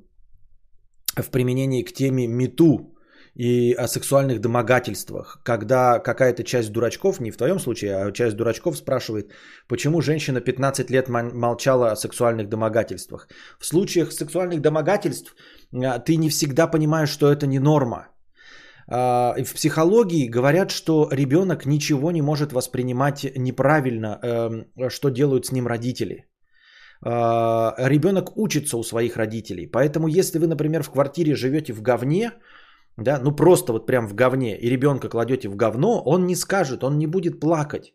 в 1.16 1.30
применении 1.30 1.82
к 1.82 1.92
теме 1.92 2.26
МИТУ 2.26 2.94
и 3.34 3.72
о 3.72 3.88
сексуальных 3.88 4.40
домогательствах, 4.40 5.40
когда 5.44 5.98
какая-то 5.98 6.44
часть 6.44 6.72
дурачков, 6.72 7.20
не 7.20 7.30
в 7.30 7.36
твоем 7.36 7.58
случае, 7.58 7.96
а 7.96 8.12
часть 8.12 8.36
дурачков 8.36 8.76
спрашивает, 8.76 9.32
почему 9.68 10.00
женщина 10.00 10.40
15 10.40 10.90
лет 10.90 11.08
молчала 11.08 11.90
о 11.90 11.96
сексуальных 11.96 12.48
домогательствах. 12.48 13.28
В 13.58 13.66
случаях 13.66 14.12
сексуальных 14.12 14.60
домогательств 14.60 15.34
э, 15.72 15.98
ты 16.04 16.16
не 16.16 16.28
всегда 16.28 16.66
понимаешь, 16.68 17.10
что 17.10 17.32
это 17.32 17.46
не 17.46 17.58
норма. 17.58 18.08
А, 18.86 19.34
в 19.44 19.54
психологии 19.54 20.28
говорят, 20.28 20.70
что 20.70 21.08
ребенок 21.10 21.66
ничего 21.66 22.12
не 22.12 22.22
может 22.22 22.52
воспринимать 22.52 23.26
неправильно, 23.36 24.18
эм, 24.22 24.90
что 24.90 25.10
делают 25.10 25.46
с 25.46 25.52
ним 25.52 25.66
родители. 25.66 26.26
А, 27.02 27.74
ребенок 27.78 28.36
учится 28.36 28.76
у 28.76 28.82
своих 28.82 29.16
родителей. 29.16 29.66
Поэтому, 29.66 30.08
если 30.08 30.38
вы, 30.38 30.46
например, 30.46 30.82
в 30.82 30.90
квартире 30.90 31.34
живете 31.34 31.72
в 31.72 31.82
говне, 31.82 32.32
да, 32.96 33.20
ну 33.22 33.32
просто 33.32 33.72
вот 33.72 33.86
прям 33.86 34.06
в 34.06 34.14
говне, 34.14 34.56
и 34.56 34.70
ребенка 34.70 35.08
кладете 35.08 35.48
в 35.48 35.56
говно, 35.56 36.02
он 36.04 36.26
не 36.26 36.36
скажет, 36.36 36.84
он 36.84 36.98
не 36.98 37.06
будет 37.06 37.40
плакать. 37.40 37.92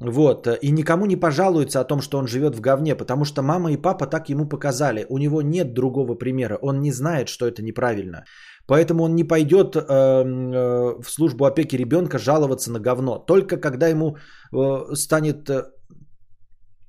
Вот, 0.00 0.46
и 0.46 0.70
никому 0.70 1.06
не 1.06 1.16
пожалуется 1.16 1.80
о 1.80 1.84
том, 1.84 2.00
что 2.00 2.18
он 2.18 2.28
живет 2.28 2.54
в 2.54 2.60
говне, 2.60 2.94
потому 2.94 3.24
что 3.24 3.42
мама 3.42 3.72
и 3.72 3.76
папа 3.76 4.06
так 4.06 4.28
ему 4.28 4.48
показали. 4.48 5.06
У 5.08 5.18
него 5.18 5.42
нет 5.42 5.74
другого 5.74 6.14
примера, 6.14 6.56
он 6.62 6.80
не 6.80 6.92
знает, 6.92 7.28
что 7.28 7.46
это 7.46 7.62
неправильно. 7.62 8.24
Поэтому 8.68 9.02
он 9.02 9.16
не 9.16 9.24
пойдет 9.24 9.76
э, 9.76 9.80
э, 9.80 11.02
в 11.02 11.10
службу 11.10 11.46
опеки 11.46 11.74
ребенка 11.74 12.18
жаловаться 12.18 12.70
на 12.70 12.78
говно. 12.78 13.18
Только 13.18 13.56
когда 13.56 13.88
ему 13.88 14.16
э, 14.52 14.94
станет 14.94 15.50
э, 15.50 15.64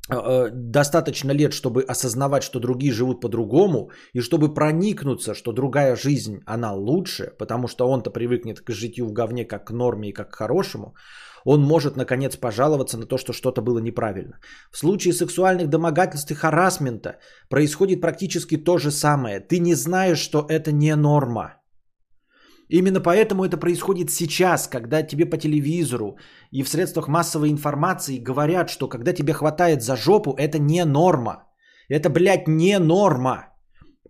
достаточно 0.10 1.32
лет, 1.32 1.54
чтобы 1.54 1.84
осознавать, 1.84 2.44
что 2.44 2.60
другие 2.60 2.92
живут 2.92 3.22
по-другому, 3.22 3.92
и 4.14 4.22
чтобы 4.22 4.54
проникнуться, 4.54 5.34
что 5.34 5.52
другая 5.52 5.96
жизнь, 5.96 6.42
она 6.46 6.74
лучше, 6.74 7.34
потому 7.38 7.68
что 7.68 7.88
он-то 7.90 8.10
привыкнет 8.12 8.62
к 8.62 8.72
житию 8.72 9.08
в 9.08 9.14
говне 9.14 9.46
как 9.46 9.68
к 9.68 9.72
норме 9.72 10.10
и 10.10 10.14
как 10.14 10.32
к 10.32 10.36
хорошему, 10.36 10.94
он 11.46 11.62
может, 11.62 11.96
наконец, 11.96 12.36
пожаловаться 12.38 12.98
на 12.98 13.06
то, 13.06 13.18
что 13.18 13.34
что-то 13.34 13.62
было 13.62 13.80
неправильно. 13.80 14.40
В 14.72 14.78
случае 14.78 15.14
сексуальных 15.14 15.70
домогательств 15.70 16.32
и 16.32 16.36
харасмента 16.36 17.18
происходит 17.50 18.02
практически 18.02 18.58
то 18.58 18.78
же 18.78 18.92
самое. 18.92 19.40
Ты 19.40 19.60
не 19.60 19.76
знаешь, 19.76 20.20
что 20.20 20.46
это 20.50 20.72
не 20.72 20.96
норма. 20.96 21.59
Именно 22.70 23.02
поэтому 23.02 23.44
это 23.44 23.58
происходит 23.58 24.12
сейчас, 24.12 24.68
когда 24.68 25.02
тебе 25.02 25.26
по 25.26 25.38
телевизору 25.38 26.18
и 26.52 26.64
в 26.64 26.70
средствах 26.70 27.08
массовой 27.08 27.50
информации 27.50 28.24
говорят, 28.24 28.70
что 28.70 28.88
когда 28.88 29.14
тебе 29.14 29.34
хватает 29.34 29.82
за 29.82 29.96
жопу, 29.96 30.36
это 30.38 30.60
не 30.60 30.86
норма. 30.86 31.48
Это, 31.90 32.10
блядь, 32.10 32.48
не 32.48 32.80
норма. 32.80 33.48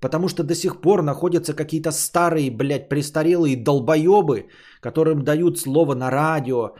Потому 0.01 0.27
что 0.27 0.43
до 0.43 0.55
сих 0.55 0.81
пор 0.81 1.01
находятся 1.03 1.53
какие-то 1.53 1.91
старые, 1.91 2.51
блядь, 2.51 2.89
престарелые 2.89 3.55
долбоебы, 3.55 4.49
которым 4.81 5.23
дают 5.23 5.57
слово 5.57 5.95
на 5.95 6.09
радио, 6.11 6.75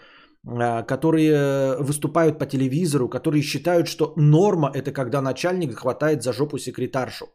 а, 0.45 0.83
которые 0.83 1.77
выступают 1.79 2.39
по 2.39 2.45
телевизору, 2.45 3.09
которые 3.09 3.41
считают, 3.41 3.87
что 3.87 4.13
норма 4.17 4.69
это 4.75 4.91
когда 4.91 5.21
начальник 5.21 5.79
хватает 5.79 6.23
за 6.23 6.33
жопу 6.33 6.57
секретаршу. 6.57 7.25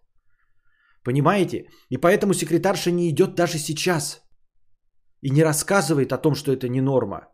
Понимаете? 1.03 1.65
И 1.91 1.97
поэтому 1.97 2.35
секретарша 2.35 2.91
не 2.91 3.09
идет 3.09 3.35
даже 3.35 3.59
сейчас. 3.59 4.24
И 5.25 5.31
не 5.31 5.43
рассказывает 5.45 6.13
о 6.13 6.19
том, 6.19 6.35
что 6.35 6.53
это 6.53 6.69
не 6.69 6.81
норма. 6.81 7.29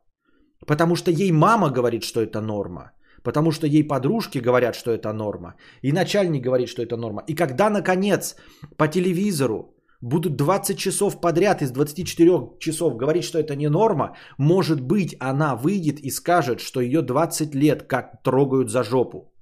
Потому 0.67 0.97
что 0.97 1.11
ей 1.11 1.33
мама 1.33 1.71
говорит, 1.71 2.03
что 2.05 2.21
это 2.21 2.41
норма. 2.41 2.93
Потому 3.25 3.53
что 3.53 3.67
ей 3.67 3.89
подружки 3.89 4.39
говорят, 4.39 4.75
что 4.75 4.91
это 4.91 5.13
норма. 5.13 5.55
И 5.83 5.93
начальник 5.93 6.45
говорит, 6.45 6.69
что 6.69 6.83
это 6.83 6.97
норма. 6.97 7.23
И 7.27 7.35
когда, 7.35 7.71
наконец, 7.71 8.37
по 8.77 8.87
телевизору 8.87 9.75
будут 10.01 10.37
20 10.37 10.79
часов 10.79 11.21
подряд 11.21 11.63
из 11.63 11.71
24 11.73 12.59
часов 12.61 12.97
говорить, 12.97 13.25
что 13.25 13.39
это 13.39 13.57
не 13.57 13.69
норма, 13.69 14.15
может 14.39 14.81
быть, 14.81 15.17
она 15.21 15.57
выйдет 15.57 15.99
и 16.01 16.11
скажет, 16.11 16.61
что 16.61 16.81
ее 16.81 17.03
20 17.03 17.55
лет 17.55 17.83
как 17.83 18.23
трогают 18.23 18.71
за 18.71 18.85
жопу. 18.85 19.33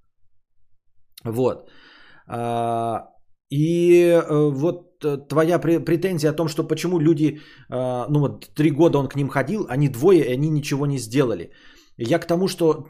Вот. 1.25 1.69
И 3.51 4.03
э, 4.03 4.51
вот 4.51 5.05
э, 5.05 5.17
твоя 5.29 5.59
претензия 5.59 6.31
о 6.31 6.37
том, 6.37 6.49
что 6.49 6.69
почему 6.69 7.01
люди, 7.01 7.41
э, 7.71 8.07
ну 8.09 8.21
вот 8.21 8.55
три 8.55 8.71
года 8.71 8.99
он 8.99 9.09
к 9.09 9.17
ним 9.17 9.29
ходил, 9.29 9.67
они 9.69 9.89
двое, 9.89 10.25
и 10.25 10.33
они 10.33 10.51
ничего 10.51 10.87
не 10.87 10.99
сделали. 10.99 11.53
Я 11.97 12.19
к 12.19 12.27
тому, 12.27 12.47
что 12.49 12.89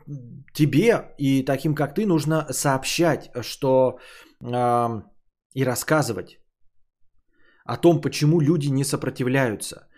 тебе 0.52 1.14
и 1.18 1.44
таким 1.44 1.74
как 1.74 1.94
ты 1.94 2.06
нужно 2.06 2.46
сообщать, 2.50 3.30
что 3.40 3.98
и 5.54 5.64
рассказывать 5.64 6.38
о 7.64 7.76
том, 7.76 8.00
почему 8.00 8.40
люди 8.40 8.68
не 8.68 8.84
сопротивляются. 8.84 9.88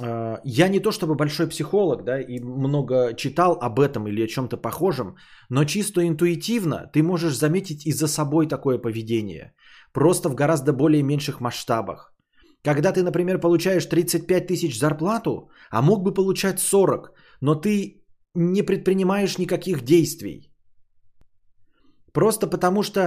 Я 0.00 0.68
не 0.68 0.80
то 0.80 0.90
чтобы 0.90 1.14
большой 1.14 1.46
психолог, 1.46 2.02
да, 2.04 2.20
и 2.20 2.40
много 2.40 3.14
читал 3.14 3.56
об 3.60 3.78
этом 3.78 4.08
или 4.08 4.24
о 4.24 4.26
чем-то 4.26 4.56
похожем, 4.56 5.14
но 5.48 5.64
чисто 5.64 6.00
интуитивно 6.00 6.90
ты 6.92 7.04
можешь 7.04 7.38
заметить 7.38 7.86
и 7.86 7.92
за 7.92 8.08
собой 8.08 8.48
такое 8.48 8.78
поведение 8.78 9.54
просто 9.94 10.28
в 10.28 10.34
гораздо 10.34 10.72
более 10.72 11.02
меньших 11.02 11.40
масштабах. 11.40 12.12
Когда 12.64 12.92
ты, 12.92 13.02
например, 13.02 13.40
получаешь 13.40 13.86
35 13.86 14.46
тысяч 14.46 14.78
зарплату, 14.78 15.48
а 15.70 15.82
мог 15.82 16.02
бы 16.02 16.14
получать 16.14 16.60
40, 16.60 17.12
но 17.40 17.54
ты 17.54 18.02
не 18.34 18.62
предпринимаешь 18.62 19.38
никаких 19.38 19.82
действий. 19.82 20.50
Просто 22.12 22.46
потому 22.46 22.82
что, 22.82 23.00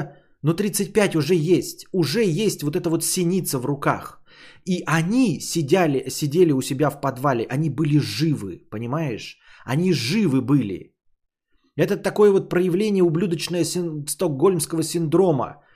ну 0.43 0.53
35 0.53 1.15
уже 1.15 1.35
есть, 1.35 1.85
уже 1.91 2.23
есть 2.45 2.63
вот 2.63 2.75
эта 2.75 2.89
вот 2.89 3.03
синица 3.03 3.59
в 3.59 3.65
руках. 3.65 4.21
И 4.65 4.83
они 4.85 5.39
сидели, 5.39 6.09
сидели 6.09 6.51
у 6.51 6.61
себя 6.61 6.89
в 6.89 7.01
подвале, 7.01 7.45
они 7.49 7.69
были 7.69 7.99
живы, 7.99 8.61
понимаешь? 8.71 9.37
Они 9.65 9.93
живы 9.93 10.41
были. 10.41 10.93
Это 11.75 11.97
такое 11.97 12.31
вот 12.31 12.49
проявление 12.49 13.03
ублюдочное 13.03 13.65
син- 13.65 14.07
стокгольмского 14.07 14.83
синдрома– 14.83 15.55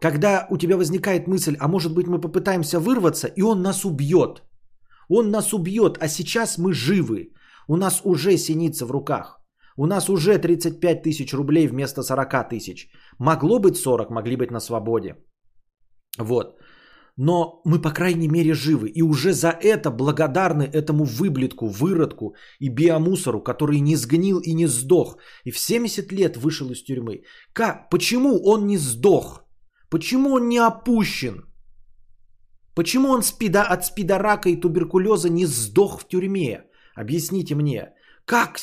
когда 0.00 0.46
у 0.50 0.58
тебя 0.58 0.76
возникает 0.76 1.26
мысль, 1.26 1.56
а 1.58 1.68
может 1.68 1.94
быть 1.94 2.06
мы 2.06 2.20
попытаемся 2.20 2.78
вырваться, 2.78 3.26
и 3.26 3.42
он 3.42 3.62
нас 3.62 3.84
убьет. 3.84 4.42
Он 5.08 5.30
нас 5.30 5.52
убьет, 5.52 5.98
а 6.00 6.08
сейчас 6.08 6.58
мы 6.58 6.72
живы. 6.72 7.32
У 7.68 7.76
нас 7.76 8.00
уже 8.04 8.36
синица 8.36 8.86
в 8.86 8.90
руках. 8.90 9.40
У 9.76 9.86
нас 9.86 10.08
уже 10.08 10.38
35 10.38 11.02
тысяч 11.02 11.32
рублей 11.34 11.68
вместо 11.68 12.02
40 12.02 12.48
тысяч. 12.50 12.88
Могло 13.18 13.58
быть 13.58 13.76
40, 13.76 14.10
могли 14.10 14.36
быть 14.36 14.50
на 14.50 14.60
свободе. 14.60 15.16
Вот. 16.18 16.58
Но 17.16 17.60
мы, 17.64 17.80
по 17.80 17.90
крайней 17.90 18.28
мере, 18.28 18.54
живы. 18.54 18.88
И 18.88 19.02
уже 19.02 19.32
за 19.32 19.48
это 19.50 19.90
благодарны 19.90 20.64
этому 20.72 21.04
выблетку, 21.04 21.66
выродку 21.66 22.34
и 22.60 22.68
биомусору, 22.68 23.42
который 23.42 23.80
не 23.80 23.96
сгнил 23.96 24.40
и 24.40 24.54
не 24.54 24.66
сдох. 24.66 25.16
И 25.44 25.50
в 25.50 25.58
70 25.58 26.12
лет 26.12 26.36
вышел 26.36 26.70
из 26.70 26.82
тюрьмы. 26.82 27.22
Как? 27.52 27.90
Почему 27.90 28.40
он 28.44 28.66
не 28.66 28.78
сдох? 28.78 29.47
Почему 29.90 30.34
он 30.34 30.48
не 30.48 30.58
опущен? 30.58 31.44
Почему 32.74 33.08
он 33.08 33.22
спида, 33.22 33.62
от 33.62 33.84
спидорака 33.84 34.48
и 34.48 34.60
туберкулеза 34.60 35.28
не 35.28 35.46
сдох 35.46 36.00
в 36.00 36.08
тюрьме? 36.08 36.64
Объясните 36.94 37.54
мне. 37.54 37.92
Как, 38.24 38.58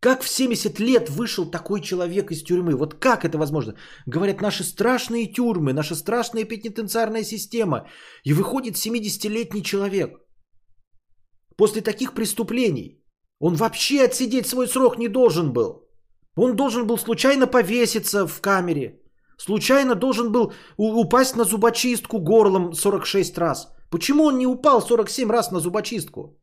как 0.00 0.22
в 0.22 0.28
70 0.28 0.80
лет 0.80 1.10
вышел 1.10 1.50
такой 1.50 1.80
человек 1.80 2.30
из 2.30 2.42
тюрьмы? 2.42 2.76
Вот 2.76 2.94
как 2.94 3.24
это 3.24 3.36
возможно? 3.36 3.74
Говорят, 4.06 4.40
наши 4.40 4.64
страшные 4.64 5.26
тюрьмы, 5.26 5.72
наша 5.72 5.94
страшная 5.96 6.44
пенитенциарная 6.44 7.24
система. 7.24 7.88
И 8.24 8.32
выходит 8.32 8.76
70-летний 8.76 9.62
человек. 9.62 10.18
После 11.56 11.82
таких 11.82 12.14
преступлений 12.14 13.02
он 13.40 13.54
вообще 13.54 14.04
отсидеть 14.04 14.46
свой 14.46 14.68
срок 14.68 14.98
не 14.98 15.08
должен 15.08 15.52
был. 15.52 15.88
Он 16.36 16.54
должен 16.56 16.86
был 16.86 16.98
случайно 16.98 17.46
повеситься 17.48 18.26
в 18.26 18.40
камере. 18.40 19.00
Случайно 19.38 19.94
должен 19.94 20.32
был 20.32 20.52
упасть 20.76 21.36
на 21.36 21.44
зубочистку 21.44 22.18
горлом 22.18 22.74
46 22.74 23.38
раз. 23.38 23.68
Почему 23.90 24.24
он 24.24 24.38
не 24.38 24.46
упал 24.46 24.82
47 24.82 25.30
раз 25.30 25.52
на 25.52 25.60
зубочистку? 25.60 26.36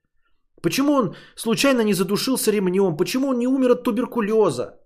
Почему 0.62 0.94
он 0.94 1.16
случайно 1.36 1.82
не 1.82 1.94
задушился 1.94 2.52
ремнем? 2.52 2.96
Почему 2.98 3.28
он 3.28 3.38
не 3.38 3.48
умер 3.48 3.72
от 3.72 3.84
туберкулеза? 3.84 4.80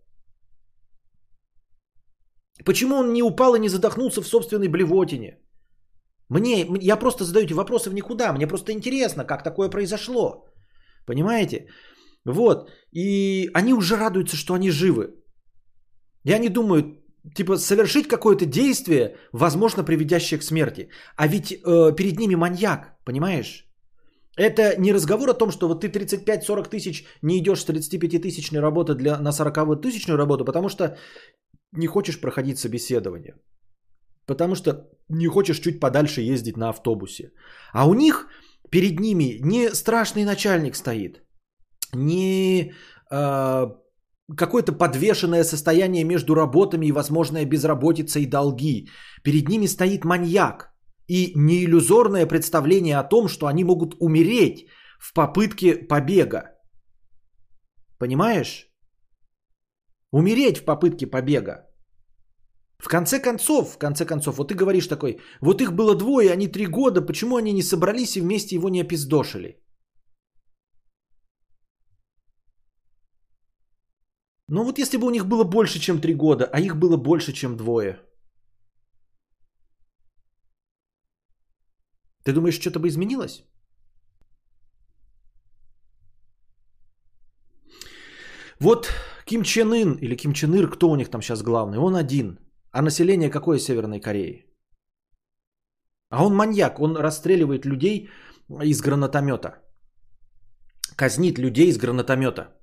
Почему 2.65 2.95
он 2.95 3.13
не 3.13 3.23
упал 3.23 3.55
и 3.55 3.59
не 3.59 3.69
задохнулся 3.69 4.21
в 4.21 4.27
собственной 4.27 4.67
блевотине? 4.67 5.37
Мне, 6.29 6.67
я 6.81 6.97
просто 6.97 7.23
задаю 7.23 7.45
эти 7.45 7.53
вопросы 7.53 7.89
в 7.89 7.93
никуда. 7.93 8.33
Мне 8.33 8.47
просто 8.47 8.71
интересно, 8.71 9.23
как 9.23 9.43
такое 9.43 9.69
произошло. 9.69 10.45
Понимаете? 11.05 11.67
Вот. 12.25 12.71
И 12.91 13.49
они 13.53 13.73
уже 13.73 13.95
радуются, 13.95 14.35
что 14.35 14.53
они 14.53 14.71
живы. 14.71 15.13
Я 16.23 16.39
не 16.39 16.49
думаю, 16.49 16.99
типа 17.35 17.57
совершить 17.57 18.07
какое-то 18.07 18.45
действие, 18.45 19.15
возможно, 19.33 19.83
приведящее 19.83 20.39
к 20.39 20.43
смерти. 20.43 20.89
А 21.15 21.27
ведь 21.27 21.51
э, 21.51 21.95
перед 21.95 22.19
ними 22.19 22.35
маньяк, 22.35 22.97
понимаешь? 23.05 23.65
Это 24.37 24.79
не 24.79 24.93
разговор 24.93 25.29
о 25.29 25.33
том, 25.33 25.51
что 25.51 25.67
вот 25.67 25.81
ты 25.81 25.87
35-40 25.87 26.69
тысяч 26.69 27.05
не 27.21 27.37
идешь 27.39 27.59
с 27.59 27.67
35-тысячной 27.67 28.61
работы 28.61 28.95
для, 28.95 29.17
на 29.17 29.31
40-тысячную 29.31 30.17
работу, 30.17 30.45
потому 30.45 30.69
что 30.69 30.97
не 31.73 31.87
хочешь 31.87 32.21
проходить 32.21 32.57
собеседование. 32.57 33.35
Потому 34.25 34.55
что 34.55 34.87
не 35.09 35.27
хочешь 35.27 35.59
чуть 35.59 35.79
подальше 35.79 36.21
ездить 36.21 36.57
на 36.57 36.69
автобусе. 36.69 37.31
А 37.73 37.87
у 37.89 37.93
них 37.93 38.27
перед 38.69 38.99
ними 38.99 39.39
не 39.41 39.75
страшный 39.75 40.23
начальник 40.23 40.75
стоит, 40.75 41.23
не 41.93 42.73
э, 43.11 43.67
какое-то 44.37 44.71
подвешенное 44.73 45.43
состояние 45.43 46.03
между 46.03 46.35
работами 46.35 46.87
и 46.87 46.91
возможная 46.91 47.45
безработица 47.45 48.19
и 48.19 48.25
долги. 48.25 48.89
Перед 49.23 49.49
ними 49.49 49.67
стоит 49.67 50.05
маньяк 50.05 50.73
и 51.07 51.33
неиллюзорное 51.35 52.25
представление 52.27 52.99
о 52.99 53.09
том, 53.09 53.27
что 53.27 53.47
они 53.47 53.63
могут 53.63 53.95
умереть 53.99 54.67
в 54.99 55.13
попытке 55.13 55.75
побега. 55.87 56.41
Понимаешь? 57.97 58.67
Умереть 60.11 60.57
в 60.57 60.65
попытке 60.65 61.07
побега. 61.07 61.65
В 62.77 62.87
конце 62.87 63.19
концов, 63.19 63.73
в 63.73 63.77
конце 63.77 64.05
концов, 64.05 64.37
вот 64.37 64.47
ты 64.47 64.55
говоришь 64.55 64.87
такой, 64.87 65.19
вот 65.41 65.61
их 65.61 65.73
было 65.73 65.95
двое, 65.95 66.31
они 66.31 66.47
три 66.47 66.65
года, 66.65 67.01
почему 67.01 67.35
они 67.35 67.53
не 67.53 67.61
собрались 67.61 68.15
и 68.15 68.21
вместе 68.21 68.55
его 68.55 68.69
не 68.69 68.81
опиздошили? 68.81 69.61
Ну 74.51 74.63
вот 74.63 74.79
если 74.79 74.97
бы 74.97 75.05
у 75.05 75.11
них 75.11 75.25
было 75.25 75.43
больше, 75.43 75.79
чем 75.79 76.01
три 76.01 76.15
года, 76.15 76.45
а 76.51 76.59
их 76.59 76.75
было 76.75 76.97
больше, 76.97 77.33
чем 77.33 77.55
двое. 77.55 77.99
Ты 82.23 82.33
думаешь, 82.33 82.59
что-то 82.59 82.79
бы 82.79 82.87
изменилось? 82.87 83.43
Вот 88.59 88.89
Ким 89.25 89.43
Чен 89.43 89.71
Ын 89.71 89.97
или 90.01 90.15
Ким 90.17 90.33
Чен 90.33 90.53
Ир, 90.55 90.69
кто 90.69 90.89
у 90.89 90.95
них 90.95 91.09
там 91.09 91.21
сейчас 91.21 91.43
главный? 91.43 91.77
Он 91.77 91.95
один. 91.95 92.39
А 92.71 92.81
население 92.81 93.29
какое 93.29 93.59
Северной 93.59 93.99
Кореи? 93.99 94.45
А 96.09 96.25
он 96.25 96.35
маньяк, 96.35 96.79
он 96.79 96.97
расстреливает 96.97 97.65
людей 97.65 98.09
из 98.63 98.81
гранатомета. 98.81 99.61
Казнит 100.95 101.37
людей 101.37 101.69
из 101.69 101.77
гранатомета. 101.77 102.58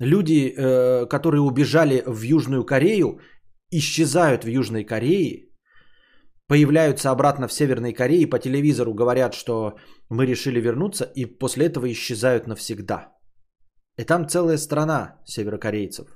Люди, 0.00 0.52
э, 0.56 1.06
которые 1.06 1.40
убежали 1.40 2.02
в 2.06 2.22
Южную 2.22 2.64
Корею, 2.64 3.20
исчезают 3.70 4.44
в 4.44 4.48
Южной 4.48 4.84
Корее, 4.84 5.48
появляются 6.48 7.10
обратно 7.10 7.48
в 7.48 7.52
Северной 7.52 7.92
Корее, 7.92 8.26
по 8.26 8.38
телевизору 8.38 8.94
говорят, 8.94 9.34
что 9.34 9.78
мы 10.10 10.26
решили 10.26 10.60
вернуться, 10.60 11.04
и 11.04 11.26
после 11.26 11.66
этого 11.66 11.86
исчезают 11.86 12.46
навсегда. 12.46 13.12
И 13.96 14.04
там 14.04 14.28
целая 14.28 14.58
страна 14.58 15.20
северокорейцев. 15.24 16.06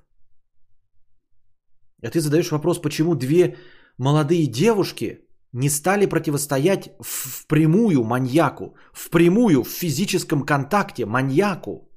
И 2.02 2.08
ты 2.08 2.20
задаешь 2.20 2.50
вопрос, 2.50 2.80
почему 2.80 3.14
две 3.14 3.56
молодые 3.98 4.46
девушки 4.46 5.28
не 5.52 5.70
стали 5.70 6.06
противостоять 6.06 6.90
впрямую 7.00 8.04
маньяку, 8.04 8.76
впрямую 8.92 9.62
в 9.64 9.68
физическом 9.68 10.44
контакте 10.44 11.06
маньяку. 11.06 11.90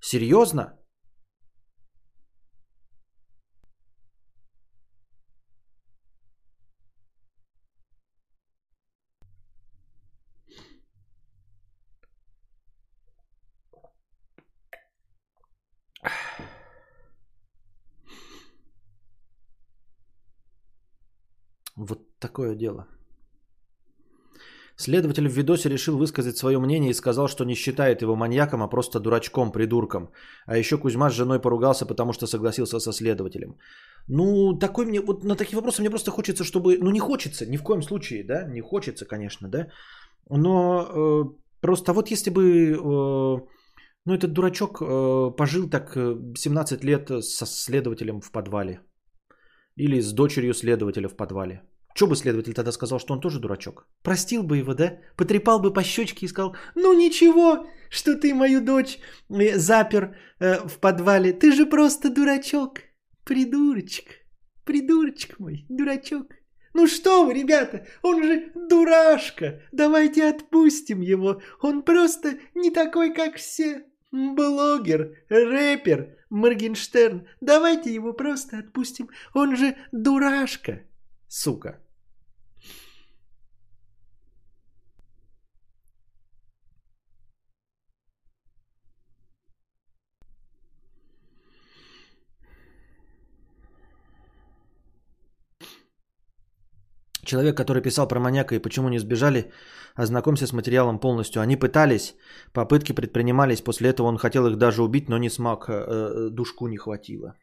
Серьезно? 0.00 0.78
Вот 21.76 22.04
такое 22.26 22.54
дело. 22.56 22.86
Следователь 24.76 25.28
в 25.28 25.32
видосе 25.32 25.70
решил 25.70 25.96
высказать 25.96 26.36
свое 26.36 26.58
мнение 26.58 26.90
и 26.90 26.94
сказал, 26.94 27.28
что 27.28 27.44
не 27.44 27.54
считает 27.54 28.02
его 28.02 28.16
маньяком, 28.16 28.62
а 28.62 28.68
просто 28.68 29.00
дурачком, 29.00 29.52
придурком. 29.52 30.08
А 30.46 30.56
еще 30.58 30.78
Кузьма 30.78 31.10
с 31.10 31.14
женой 31.14 31.40
поругался, 31.40 31.86
потому 31.86 32.12
что 32.12 32.26
согласился 32.26 32.80
со 32.80 32.92
следователем. 32.92 33.56
Ну, 34.08 34.58
такой 34.58 34.86
мне, 34.86 35.00
вот 35.00 35.24
на 35.24 35.36
такие 35.36 35.56
вопросы 35.56 35.80
мне 35.80 35.90
просто 35.90 36.10
хочется, 36.10 36.44
чтобы, 36.44 36.78
ну 36.82 36.90
не 36.90 37.00
хочется, 37.00 37.46
ни 37.46 37.56
в 37.56 37.62
коем 37.62 37.82
случае, 37.82 38.24
да, 38.24 38.48
не 38.48 38.60
хочется, 38.60 39.06
конечно, 39.06 39.48
да, 39.48 39.68
но 40.30 40.80
э, 40.82 41.24
просто 41.60 41.92
вот 41.92 42.10
если 42.10 42.30
бы, 42.30 42.42
э, 42.42 42.76
ну 44.06 44.14
этот 44.14 44.32
дурачок 44.32 44.82
э, 44.82 45.36
пожил 45.36 45.70
так 45.70 45.94
17 45.94 46.84
э, 46.84 46.86
лет 46.86 47.24
со 47.24 47.46
следователем 47.46 48.20
в 48.20 48.30
подвале 48.30 48.80
или 49.76 50.00
с 50.00 50.12
дочерью 50.12 50.54
следователя 50.54 51.08
в 51.08 51.16
подвале, 51.16 51.62
что 51.94 52.08
бы 52.08 52.16
следователь 52.16 52.54
тогда 52.54 52.72
сказал, 52.72 52.98
что 52.98 53.14
он 53.14 53.20
тоже 53.20 53.38
дурачок? 53.38 53.86
Простил 54.02 54.42
бы 54.42 54.56
его, 54.56 54.74
да? 54.74 54.98
Потрепал 55.16 55.60
бы 55.60 55.72
по 55.72 55.84
щечке 55.84 56.26
и 56.26 56.28
сказал, 56.28 56.56
ну 56.74 56.92
ничего, 56.92 57.68
что 57.88 58.16
ты 58.16 58.34
мою 58.34 58.60
дочь 58.60 58.98
э, 59.30 59.56
запер 59.56 60.16
э, 60.40 60.66
в 60.66 60.78
подвале. 60.80 61.32
Ты 61.32 61.52
же 61.52 61.66
просто 61.66 62.10
дурачок. 62.10 62.80
Придурочек. 63.24 64.06
Придурочек 64.64 65.38
мой, 65.38 65.66
дурачок. 65.68 66.26
Ну 66.72 66.88
что 66.88 67.24
вы, 67.26 67.34
ребята, 67.34 67.86
он 68.02 68.24
же 68.24 68.50
дурашка. 68.56 69.62
Давайте 69.70 70.28
отпустим 70.28 71.00
его. 71.00 71.40
Он 71.60 71.82
просто 71.82 72.38
не 72.56 72.70
такой, 72.70 73.14
как 73.14 73.36
все. 73.36 73.84
Блогер, 74.10 75.16
рэпер, 75.28 76.16
Моргенштерн. 76.30 77.28
Давайте 77.40 77.94
его 77.94 78.12
просто 78.12 78.58
отпустим. 78.58 79.10
Он 79.32 79.56
же 79.56 79.76
дурашка. 79.92 80.82
Сука. 81.28 81.83
Человек, 97.34 97.56
который 97.56 97.82
писал 97.82 98.08
про 98.08 98.20
маньяка 98.20 98.54
и 98.54 98.62
почему 98.62 98.88
не 98.88 99.00
сбежали, 99.00 99.50
ознакомься 99.96 100.46
с 100.46 100.52
материалом 100.52 101.00
полностью. 101.00 101.42
Они 101.42 101.56
пытались, 101.56 102.14
попытки 102.52 102.92
предпринимались, 102.94 103.60
после 103.60 103.90
этого 103.90 104.06
он 104.06 104.18
хотел 104.18 104.46
их 104.46 104.56
даже 104.56 104.82
убить, 104.82 105.08
но 105.08 105.18
не 105.18 105.30
смог, 105.30 105.68
э, 105.68 105.72
э, 105.72 106.30
душку 106.30 106.68
не 106.68 106.76
хватило. 106.76 107.34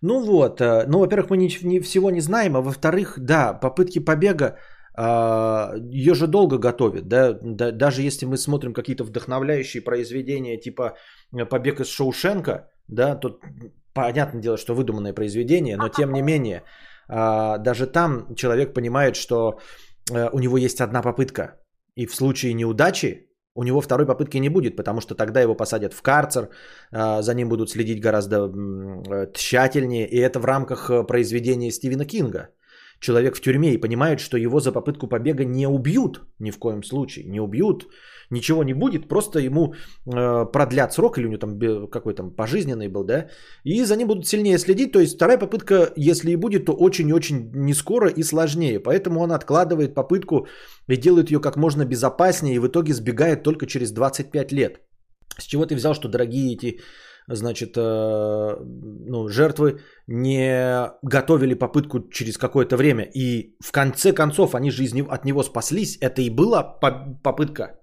Ну 0.00 0.24
вот, 0.24 0.60
э, 0.60 0.86
ну, 0.88 0.98
во-первых, 1.00 1.30
мы 1.30 1.36
не, 1.36 1.48
не, 1.62 1.80
всего 1.80 2.10
не 2.10 2.20
знаем, 2.20 2.56
а 2.56 2.62
во-вторых, 2.62 3.18
да, 3.18 3.52
попытки 3.52 3.98
побега, 3.98 4.56
а, 4.96 5.74
ее 5.90 6.14
же 6.14 6.26
долго 6.26 6.56
готовят, 6.56 7.08
да? 7.08 7.38
да, 7.42 7.72
даже 7.72 8.02
если 8.02 8.26
мы 8.26 8.38
смотрим 8.38 8.72
какие-то 8.72 9.04
вдохновляющие 9.04 9.82
произведения, 9.84 10.60
типа 10.60 10.96
«Побег 11.50 11.80
из 11.80 11.88
Шоушенка», 11.88 12.70
да, 12.88 13.16
тут 13.16 13.42
понятное 13.92 14.40
дело, 14.40 14.56
что 14.56 14.74
выдуманное 14.74 15.12
произведение, 15.12 15.76
но 15.76 15.88
тем 15.88 16.12
не 16.12 16.22
менее, 16.22 16.62
даже 17.08 17.86
там 17.86 18.34
человек 18.36 18.74
понимает, 18.74 19.16
что 19.16 19.60
э, 20.10 20.28
у 20.32 20.38
него 20.38 20.56
есть 20.58 20.80
одна 20.80 21.02
попытка. 21.02 21.60
И 21.96 22.06
в 22.06 22.14
случае 22.14 22.54
неудачи 22.54 23.28
у 23.54 23.64
него 23.64 23.80
второй 23.80 24.06
попытки 24.06 24.40
не 24.40 24.48
будет, 24.48 24.76
потому 24.76 25.00
что 25.00 25.14
тогда 25.14 25.40
его 25.40 25.54
посадят 25.54 25.92
в 25.92 26.02
карцер, 26.02 26.48
а, 26.90 27.22
за 27.22 27.34
ним 27.34 27.48
будут 27.48 27.70
следить 27.70 28.00
гораздо 28.00 28.36
э, 28.36 29.32
тщательнее. 29.34 30.08
И 30.08 30.16
это 30.16 30.40
в 30.40 30.44
рамках 30.44 30.90
э, 30.90 31.06
произведения 31.06 31.70
Стивена 31.70 32.04
Кинга. 32.04 32.48
Человек 33.00 33.36
в 33.36 33.40
тюрьме 33.40 33.74
и 33.74 33.80
понимает, 33.80 34.20
что 34.20 34.36
его 34.36 34.60
за 34.60 34.72
попытку 34.72 35.08
побега 35.08 35.44
не 35.44 35.66
убьют 35.66 36.22
ни 36.38 36.50
в 36.50 36.58
коем 36.58 36.82
случае. 36.82 37.24
Не 37.26 37.40
убьют, 37.40 37.88
ничего 38.32 38.64
не 38.64 38.74
будет, 38.74 39.08
просто 39.08 39.38
ему 39.38 39.74
э, 40.06 40.46
продлят 40.52 40.92
срок, 40.92 41.18
или 41.18 41.26
у 41.26 41.28
него 41.28 41.38
там 41.38 41.88
какой 41.88 42.14
там 42.14 42.30
пожизненный 42.30 42.88
был, 42.88 43.04
да, 43.04 43.28
и 43.64 43.84
за 43.84 43.96
ним 43.96 44.08
будут 44.08 44.26
сильнее 44.26 44.58
следить, 44.58 44.92
то 44.92 45.00
есть 45.00 45.14
вторая 45.16 45.38
попытка, 45.38 45.92
если 45.96 46.32
и 46.32 46.36
будет, 46.36 46.64
то 46.64 46.72
очень-очень 46.72 47.50
не 47.54 47.74
скоро 47.74 48.08
и 48.08 48.22
сложнее, 48.24 48.80
поэтому 48.80 49.20
он 49.20 49.32
откладывает 49.32 49.94
попытку 49.94 50.46
и 50.88 50.96
делает 50.96 51.30
ее 51.30 51.40
как 51.40 51.56
можно 51.56 51.84
безопаснее, 51.84 52.56
и 52.56 52.58
в 52.58 52.66
итоге 52.66 52.94
сбегает 52.94 53.42
только 53.42 53.66
через 53.66 53.92
25 53.92 54.52
лет. 54.52 54.80
С 55.38 55.44
чего 55.44 55.66
ты 55.66 55.74
взял, 55.74 55.94
что 55.94 56.08
дорогие 56.08 56.54
эти 56.54 56.80
значит, 57.28 57.76
э, 57.76 58.56
ну, 59.06 59.28
жертвы 59.28 59.80
не 60.06 60.90
готовили 61.02 61.54
попытку 61.54 62.08
через 62.10 62.36
какое-то 62.36 62.76
время. 62.76 63.04
И 63.14 63.56
в 63.60 63.72
конце 63.72 64.12
концов 64.12 64.54
они 64.54 64.70
же 64.70 64.84
от 65.08 65.24
него 65.24 65.42
спаслись. 65.42 65.98
Это 66.00 66.22
и 66.22 66.30
была 66.30 66.62
попытка. 67.22 67.81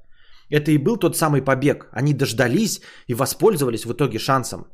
Это 0.49 0.71
и 0.71 0.77
был 0.77 0.97
тот 0.97 1.15
самый 1.15 1.41
побег. 1.41 1.87
Они 1.91 2.13
дождались 2.13 2.81
и 3.07 3.13
воспользовались 3.13 3.85
в 3.85 3.91
итоге 3.91 4.19
шансом. 4.19 4.65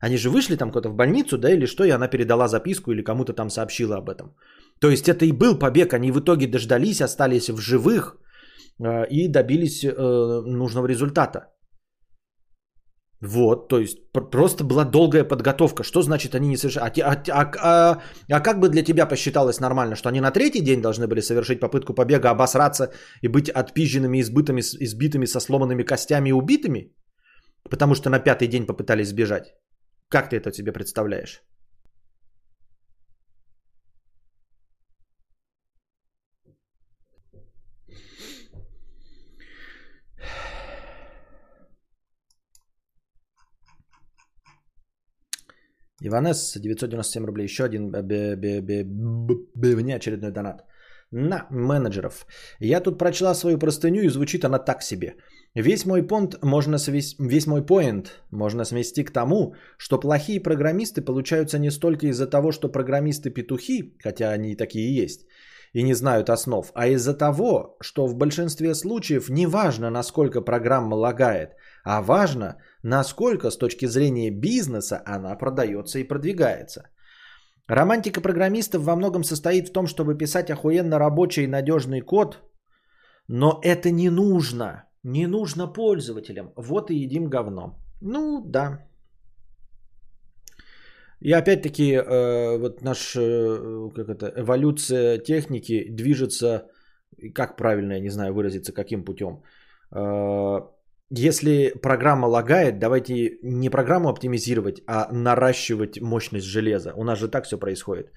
Они 0.00 0.16
же 0.16 0.30
вышли 0.30 0.56
там 0.56 0.70
куда-то 0.70 0.88
в 0.88 0.94
больницу, 0.94 1.38
да, 1.38 1.50
или 1.50 1.66
что, 1.66 1.84
и 1.84 1.90
она 1.90 2.08
передала 2.08 2.48
записку 2.48 2.90
или 2.90 3.02
кому-то 3.02 3.32
там 3.32 3.50
сообщила 3.50 3.96
об 3.96 4.08
этом. 4.08 4.34
То 4.80 4.88
есть 4.90 5.08
это 5.08 5.24
и 5.26 5.32
был 5.32 5.58
побег. 5.58 5.92
Они 5.92 6.10
в 6.10 6.20
итоге 6.20 6.46
дождались, 6.46 7.02
остались 7.02 7.50
в 7.50 7.58
живых 7.58 8.16
э, 8.82 9.06
и 9.10 9.28
добились 9.28 9.84
э, 9.84 9.90
нужного 10.46 10.86
результата. 10.86 11.40
Вот, 13.22 13.68
то 13.68 13.78
есть 13.78 13.98
просто 14.12 14.64
была 14.64 14.84
долгая 14.84 15.24
подготовка. 15.24 15.82
Что 15.84 16.02
значит 16.02 16.34
они 16.34 16.48
не 16.48 16.56
совершали? 16.56 17.00
А, 17.00 17.12
а, 17.12 17.22
а, 17.28 17.50
а, 17.62 18.02
а 18.30 18.40
как 18.40 18.60
бы 18.60 18.68
для 18.70 18.82
тебя 18.82 19.06
посчиталось 19.06 19.60
нормально, 19.60 19.94
что 19.94 20.08
они 20.08 20.20
на 20.20 20.30
третий 20.30 20.62
день 20.62 20.80
должны 20.80 21.06
были 21.06 21.20
совершить 21.20 21.60
попытку 21.60 21.92
побега, 21.92 22.30
обосраться 22.30 22.92
и 23.20 23.28
быть 23.28 23.50
отпизженными, 23.50 24.20
избытыми, 24.20 24.60
избитыми 24.60 25.26
со 25.26 25.40
сломанными 25.40 25.82
костями 25.82 26.30
и 26.30 26.32
убитыми? 26.32 26.94
Потому 27.70 27.94
что 27.94 28.08
на 28.08 28.20
пятый 28.20 28.48
день 28.48 28.66
попытались 28.66 29.08
сбежать. 29.08 29.52
Как 30.08 30.30
ты 30.30 30.36
это 30.36 30.50
себе 30.50 30.72
представляешь? 30.72 31.42
Иванес, 46.00 46.56
997 46.56 47.26
рублей. 47.26 47.44
Еще 47.44 47.64
один 47.64 47.92
внеочередной 49.54 50.30
донат. 50.30 50.64
На 51.12 51.46
менеджеров. 51.50 52.26
Я 52.60 52.80
тут 52.80 52.98
прочла 52.98 53.34
свою 53.34 53.58
простыню 53.58 54.02
и 54.02 54.08
звучит 54.08 54.44
она 54.44 54.58
так 54.58 54.82
себе. 54.82 55.16
Весь 55.54 55.84
мой 55.84 56.06
понт 56.06 56.38
можно 56.42 56.78
свести, 56.78 57.16
весь 57.18 57.46
мой 57.46 57.66
поинт 57.66 58.22
можно 58.30 58.64
свести 58.64 59.04
к 59.04 59.10
тому, 59.10 59.54
что 59.78 59.98
плохие 59.98 60.40
программисты 60.40 61.02
получаются 61.02 61.58
не 61.58 61.70
столько 61.70 62.06
из-за 62.06 62.26
того, 62.26 62.52
что 62.52 62.68
программисты 62.68 63.30
петухи, 63.30 63.96
хотя 63.98 64.30
они 64.30 64.52
и 64.52 64.56
такие 64.56 64.94
есть, 65.02 65.26
и 65.72 65.82
не 65.82 65.94
знают 65.94 66.30
основ, 66.30 66.70
а 66.74 66.86
из-за 66.86 67.14
того, 67.14 67.76
что 67.80 68.06
в 68.06 68.14
большинстве 68.14 68.74
случаев 68.74 69.28
не 69.28 69.46
важно, 69.46 69.90
насколько 69.90 70.40
программа 70.40 70.94
лагает, 70.94 71.56
а 71.84 72.02
важно, 72.02 72.56
насколько 72.82 73.50
с 73.50 73.56
точки 73.56 73.86
зрения 73.86 74.30
бизнеса 74.30 75.02
она 75.06 75.36
продается 75.36 75.98
и 75.98 76.08
продвигается. 76.08 76.82
Романтика 77.68 78.20
программистов 78.20 78.82
во 78.82 78.96
многом 78.96 79.24
состоит 79.24 79.68
в 79.68 79.72
том, 79.72 79.86
чтобы 79.86 80.18
писать 80.18 80.50
охуенно 80.50 80.98
рабочий 80.98 81.44
и 81.44 81.46
надежный 81.46 82.00
код, 82.00 82.38
но 83.28 83.60
это 83.62 83.90
не 83.92 84.10
нужно. 84.10 84.84
Не 85.04 85.26
нужно 85.26 85.72
пользователям. 85.72 86.52
Вот 86.56 86.90
и 86.90 86.96
едим 86.96 87.30
говно. 87.30 87.78
Ну 88.00 88.42
да. 88.44 88.86
И 91.20 91.32
опять-таки, 91.32 91.92
э, 91.92 92.58
вот 92.58 92.82
наша 92.82 93.20
э, 93.20 93.90
как 93.94 94.08
это, 94.08 94.32
эволюция 94.36 95.18
техники 95.18 95.86
движется, 95.90 96.66
как 97.34 97.56
правильно, 97.56 97.92
я 97.92 98.00
не 98.00 98.10
знаю 98.10 98.34
выразиться, 98.34 98.72
каким 98.72 99.04
путем. 99.04 99.42
Э, 99.92 100.60
если 101.10 101.72
программа 101.82 102.26
лагает, 102.26 102.78
давайте 102.78 103.38
не 103.42 103.70
программу 103.70 104.08
оптимизировать, 104.08 104.82
а 104.86 105.08
наращивать 105.12 106.00
мощность 106.00 106.46
железа. 106.46 106.92
У 106.96 107.04
нас 107.04 107.18
же 107.18 107.28
так 107.28 107.44
все 107.44 107.58
происходит. 107.58 108.12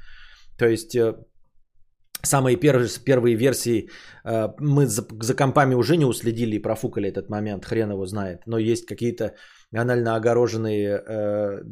То 0.57 0.67
есть 0.67 0.95
э, 0.95 1.15
самые 2.21 2.55
первые, 2.57 2.87
первые 3.05 3.35
версии 3.35 3.89
э, 4.25 4.49
мы 4.59 4.85
за, 4.85 5.05
за 5.21 5.35
компами 5.35 5.75
уже 5.75 5.97
не 5.97 6.05
уследили 6.05 6.55
и 6.55 6.61
профукали 6.61 7.09
этот 7.09 7.29
момент, 7.29 7.65
хрен 7.65 7.91
его 7.91 8.05
знает. 8.05 8.41
Но 8.45 8.59
есть 8.59 8.85
какие-то 8.85 9.33
анально 9.73 10.15
огороженные 10.15 11.01
э, 11.07 11.63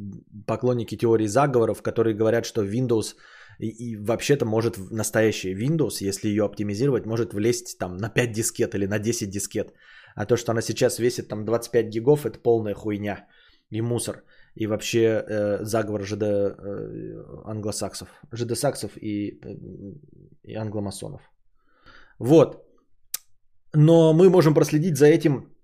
поклонники 0.48 0.98
теории 0.98 1.28
заговоров, 1.28 1.84
которые 1.84 2.16
говорят, 2.16 2.46
что 2.46 2.64
Windows 2.64 3.16
и, 3.60 3.92
и 3.92 3.96
вообще-то 3.96 4.46
может 4.46 4.78
настоящий 4.92 5.54
Windows, 5.54 6.02
если 6.02 6.30
ее 6.30 6.44
оптимизировать, 6.44 7.06
может 7.06 7.34
влезть 7.34 7.78
там 7.78 7.98
на 7.98 8.10
5 8.10 8.32
дискет 8.32 8.74
или 8.74 8.88
на 8.88 9.00
10 9.00 9.30
дискет. 9.30 9.74
А 10.16 10.26
то, 10.26 10.38
что 10.38 10.52
она 10.52 10.62
сейчас 10.62 11.00
весит 11.00 11.28
там 11.28 11.46
25 11.46 11.90
гигов, 11.90 12.26
это 12.26 12.40
полная 12.40 12.74
хуйня 12.74 13.28
и 13.70 13.82
мусор. 13.82 14.24
И 14.56 14.68
вообще 14.68 15.00
э, 15.00 15.64
заговор 15.64 16.04
ЖД 16.04 16.24
э, 16.24 17.24
англосаксов. 17.46 18.10
ЖД-саксов 18.34 18.92
и, 18.98 19.40
э, 19.44 19.56
и 20.44 20.56
англомасонов. 20.56 21.22
Вот. 22.20 22.66
Но 23.74 24.14
мы 24.14 24.30
можем 24.30 24.54
проследить 24.54 24.98
за 24.98 25.06
этим 25.06 25.56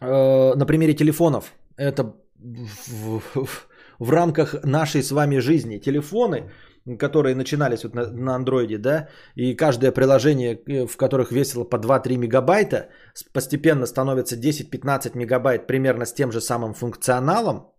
э, 0.00 0.54
на 0.54 0.66
примере 0.66 0.94
телефонов. 0.94 1.54
Это 1.76 2.14
в, 2.36 3.20
в, 3.34 3.68
в 3.98 4.10
рамках 4.10 4.64
нашей 4.64 5.02
с 5.02 5.10
вами 5.10 5.40
жизни. 5.40 5.78
Телефоны 5.78 6.50
которые 6.98 7.34
начинались 7.34 7.84
вот 7.84 7.94
на, 7.94 8.34
андроиде, 8.34 8.78
да, 8.78 9.08
и 9.36 9.56
каждое 9.56 9.92
приложение, 9.92 10.54
э, 10.54 10.86
в 10.86 10.96
которых 10.96 11.32
весило 11.32 11.64
по 11.64 11.76
2-3 11.76 12.18
мегабайта, 12.18 12.88
постепенно 13.32 13.86
становится 13.86 14.36
10-15 14.36 15.16
мегабайт 15.16 15.66
примерно 15.66 16.04
с 16.04 16.14
тем 16.14 16.32
же 16.32 16.40
самым 16.40 16.74
функционалом, 16.74 17.74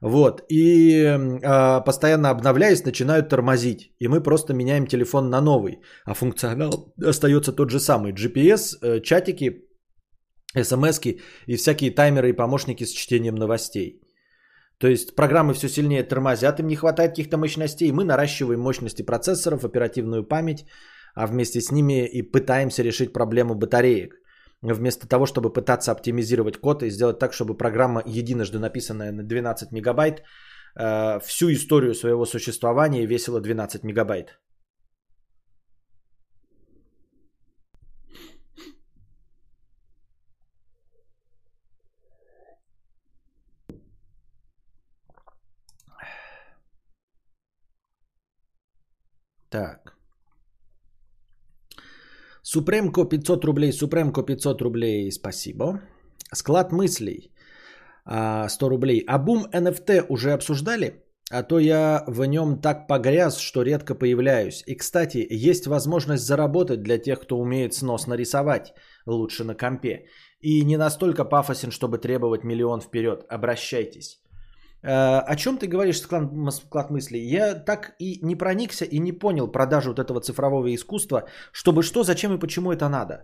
вот, 0.00 0.42
и 0.50 1.02
э, 1.02 1.84
постоянно 1.84 2.30
обновляясь, 2.30 2.84
начинают 2.84 3.28
тормозить. 3.28 3.92
И 4.00 4.08
мы 4.08 4.22
просто 4.22 4.52
меняем 4.52 4.86
телефон 4.86 5.30
на 5.30 5.40
новый. 5.40 5.80
А 6.04 6.14
функционал 6.14 6.92
остается 7.02 7.52
тот 7.52 7.70
же 7.70 7.80
самый. 7.80 8.12
GPS, 8.12 8.76
э, 8.82 9.00
чатики, 9.00 9.64
смс 10.62 11.00
и 11.46 11.56
всякие 11.56 11.90
таймеры 11.90 12.28
и 12.28 12.36
помощники 12.36 12.84
с 12.84 12.92
чтением 12.92 13.34
новостей. 13.34 14.03
То 14.84 14.90
есть 14.90 15.16
программы 15.16 15.54
все 15.54 15.68
сильнее 15.68 16.02
тормозят, 16.02 16.60
им 16.60 16.66
не 16.66 16.76
хватает 16.76 17.12
каких-то 17.12 17.38
мощностей. 17.38 17.90
Мы 17.90 18.04
наращиваем 18.04 18.60
мощности 18.60 19.00
процессоров, 19.00 19.64
оперативную 19.64 20.28
память, 20.28 20.66
а 21.14 21.26
вместе 21.26 21.62
с 21.62 21.72
ними 21.72 22.06
и 22.06 22.20
пытаемся 22.20 22.82
решить 22.82 23.12
проблему 23.14 23.54
батареек. 23.54 24.14
Вместо 24.60 25.08
того, 25.08 25.24
чтобы 25.24 25.50
пытаться 25.50 25.90
оптимизировать 25.90 26.58
код 26.60 26.82
и 26.82 26.90
сделать 26.90 27.18
так, 27.18 27.32
чтобы 27.32 27.56
программа, 27.56 28.02
единожды 28.04 28.58
написанная 28.58 29.10
на 29.10 29.22
12 29.22 29.72
мегабайт, 29.72 30.22
э, 30.78 31.18
всю 31.24 31.50
историю 31.50 31.94
своего 31.94 32.26
существования 32.26 33.06
весила 33.06 33.40
12 33.40 33.84
мегабайт. 33.84 34.38
Так. 49.54 49.96
Супремко 52.42 53.04
500 53.04 53.44
рублей, 53.44 53.72
Супремко 53.72 54.22
500 54.22 54.62
рублей, 54.62 55.12
спасибо. 55.12 55.80
Склад 56.32 56.72
мыслей 56.72 57.30
100 58.04 58.68
рублей. 58.68 59.04
А 59.06 59.18
бум 59.18 59.46
NFT 59.52 60.06
уже 60.08 60.32
обсуждали? 60.32 61.04
А 61.30 61.44
то 61.44 61.60
я 61.60 62.02
в 62.08 62.24
нем 62.24 62.60
так 62.60 62.88
погряз, 62.88 63.38
что 63.38 63.62
редко 63.62 63.94
появляюсь. 63.94 64.64
И, 64.66 64.74
кстати, 64.74 65.24
есть 65.30 65.66
возможность 65.66 66.26
заработать 66.26 66.82
для 66.82 66.98
тех, 66.98 67.20
кто 67.20 67.38
умеет 67.38 67.74
сносно 67.74 68.14
рисовать, 68.14 68.74
лучше 69.06 69.44
на 69.44 69.54
компе. 69.54 70.06
И 70.40 70.64
не 70.64 70.76
настолько 70.76 71.24
пафосен, 71.24 71.70
чтобы 71.70 71.98
требовать 71.98 72.42
миллион 72.44 72.80
вперед. 72.80 73.24
Обращайтесь. 73.28 74.23
Э, 74.84 75.20
о 75.32 75.36
чем 75.36 75.56
ты 75.58 75.66
говоришь, 75.66 76.00
склад, 76.00 76.90
мыслей? 76.90 77.26
Я 77.26 77.54
так 77.54 77.94
и 77.98 78.20
не 78.22 78.36
проникся 78.36 78.84
и 78.84 78.98
не 78.98 79.12
понял 79.12 79.52
продажу 79.52 79.90
вот 79.90 79.98
этого 79.98 80.20
цифрового 80.20 80.74
искусства, 80.74 81.26
чтобы 81.52 81.82
что, 81.82 82.04
зачем 82.04 82.34
и 82.34 82.38
почему 82.38 82.72
это 82.72 82.88
надо. 82.88 83.14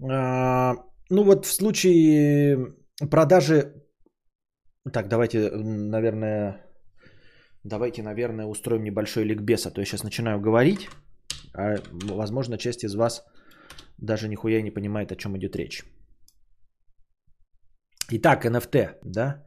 Э, 0.00 0.74
ну 1.10 1.24
вот 1.24 1.46
в 1.46 1.52
случае 1.52 2.74
продажи... 3.10 3.72
Так, 4.92 5.08
давайте, 5.08 5.50
наверное, 5.90 6.60
давайте, 7.64 8.02
наверное, 8.02 8.46
устроим 8.46 8.84
небольшой 8.84 9.24
ликбез, 9.24 9.66
а 9.66 9.70
то 9.70 9.80
я 9.80 9.86
сейчас 9.86 10.04
начинаю 10.04 10.40
говорить, 10.40 10.88
а, 11.54 11.76
возможно, 11.92 12.58
часть 12.58 12.84
из 12.84 12.94
вас 12.94 13.24
даже 13.98 14.28
нихуя 14.28 14.62
не 14.62 14.70
понимает, 14.70 15.10
о 15.10 15.16
чем 15.16 15.36
идет 15.36 15.56
речь. 15.56 15.84
Итак, 18.10 18.44
NFT, 18.44 18.98
да? 19.04 19.42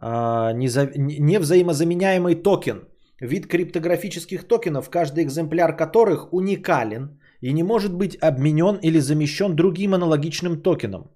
А, 0.00 0.52
невзаимозаменяемый 0.52 2.42
токен. 2.42 2.88
Вид 3.20 3.46
криптографических 3.48 4.46
токенов, 4.46 4.90
каждый 4.90 5.24
экземпляр 5.24 5.76
которых 5.76 6.32
уникален 6.32 7.18
и 7.40 7.52
не 7.52 7.62
может 7.64 7.92
быть 7.94 8.16
обменен 8.22 8.78
или 8.82 9.00
замещен 9.00 9.56
другим 9.56 9.94
аналогичным 9.94 10.62
токеном. 10.62 11.10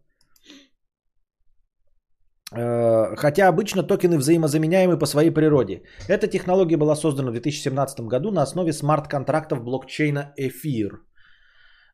А, 2.52 3.14
хотя 3.16 3.48
обычно 3.48 3.82
токены 3.82 4.18
взаимозаменяемы 4.18 4.98
по 4.98 5.06
своей 5.06 5.30
природе. 5.30 5.82
Эта 6.08 6.26
технология 6.26 6.76
была 6.76 6.96
создана 6.96 7.30
в 7.30 7.34
2017 7.34 8.00
году 8.00 8.32
на 8.32 8.42
основе 8.42 8.72
смарт-контрактов 8.72 9.62
блокчейна 9.62 10.32
Эфир. 10.36 11.02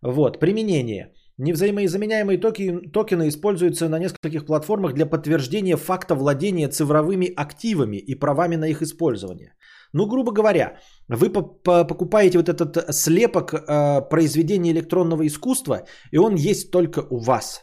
Вот, 0.02 0.40
применение. 0.40 1.12
Невзаимозаменяемые 1.38 2.38
токи, 2.38 2.90
токены 2.92 3.28
используются 3.28 3.88
на 3.88 3.98
нескольких 3.98 4.44
платформах 4.44 4.94
для 4.94 5.06
подтверждения 5.06 5.76
факта 5.76 6.14
владения 6.14 6.68
цифровыми 6.68 7.32
активами 7.36 7.96
и 7.96 8.18
правами 8.18 8.56
на 8.56 8.68
их 8.68 8.82
использование. 8.82 9.54
Ну, 9.92 10.06
грубо 10.06 10.32
говоря, 10.32 10.80
вы 11.08 11.30
покупаете 11.30 12.38
вот 12.38 12.48
этот 12.48 12.92
слепок 12.92 13.54
э, 13.54 14.08
произведения 14.10 14.72
электронного 14.72 15.26
искусства, 15.26 15.86
и 16.10 16.18
он 16.18 16.34
есть 16.34 16.72
только 16.72 17.06
у 17.10 17.18
вас. 17.18 17.62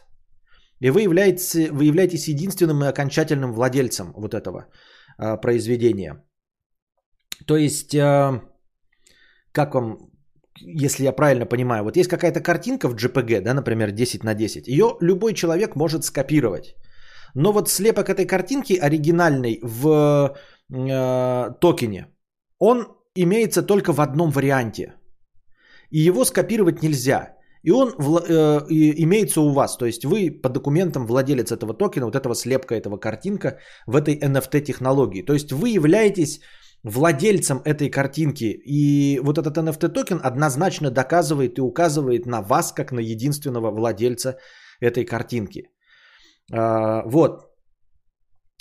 И 0.80 0.90
вы 0.90 1.02
являетесь, 1.02 1.54
вы 1.70 1.84
являетесь 1.84 2.28
единственным 2.28 2.82
и 2.82 2.88
окончательным 2.88 3.52
владельцем 3.52 4.12
вот 4.16 4.34
этого 4.34 4.66
э, 5.18 5.36
произведения. 5.36 6.24
То 7.46 7.56
есть, 7.56 7.94
э, 7.94 8.40
как 9.52 9.74
вам 9.74 10.15
если 10.60 11.04
я 11.04 11.12
правильно 11.12 11.46
понимаю, 11.46 11.84
вот 11.84 11.96
есть 11.96 12.08
какая-то 12.08 12.40
картинка 12.40 12.88
в 12.88 12.94
JPG, 12.94 13.40
да, 13.40 13.54
например, 13.54 13.90
10 13.90 14.24
на 14.24 14.34
10, 14.34 14.68
ее 14.68 14.96
любой 15.00 15.34
человек 15.34 15.76
может 15.76 16.04
скопировать. 16.04 16.74
Но 17.34 17.52
вот 17.52 17.68
слепок 17.68 18.08
этой 18.08 18.26
картинки 18.26 18.78
оригинальной 18.82 19.60
в 19.62 20.36
э, 20.72 21.50
токене, 21.60 22.06
он 22.58 22.86
имеется 23.14 23.62
только 23.62 23.92
в 23.92 24.00
одном 24.00 24.30
варианте. 24.30 24.94
И 25.90 25.98
его 26.08 26.24
скопировать 26.24 26.82
нельзя. 26.82 27.36
И 27.62 27.72
он 27.72 27.88
э, 27.88 28.66
имеется 29.02 29.40
у 29.40 29.52
вас. 29.52 29.76
То 29.76 29.86
есть 29.86 30.04
вы 30.04 30.30
по 30.30 30.48
документам 30.48 31.06
владелец 31.06 31.52
этого 31.52 31.74
токена, 31.74 32.06
вот 32.06 32.16
этого 32.16 32.34
слепка, 32.34 32.74
этого 32.74 32.96
картинка 32.96 33.58
в 33.86 33.96
этой 33.96 34.18
NFT 34.18 34.60
технологии. 34.60 35.22
То 35.22 35.32
есть 35.32 35.52
вы 35.52 35.70
являетесь 35.70 36.40
владельцем 36.82 37.60
этой 37.64 37.90
картинки. 37.90 38.60
И 38.64 39.20
вот 39.20 39.38
этот 39.38 39.56
NFT 39.56 39.88
токен 39.88 40.20
однозначно 40.22 40.90
доказывает 40.90 41.58
и 41.58 41.62
указывает 41.62 42.26
на 42.26 42.42
вас, 42.42 42.72
как 42.72 42.92
на 42.92 43.00
единственного 43.00 43.70
владельца 43.70 44.38
этой 44.80 45.04
картинки. 45.04 45.62
А, 46.52 47.02
вот. 47.06 47.42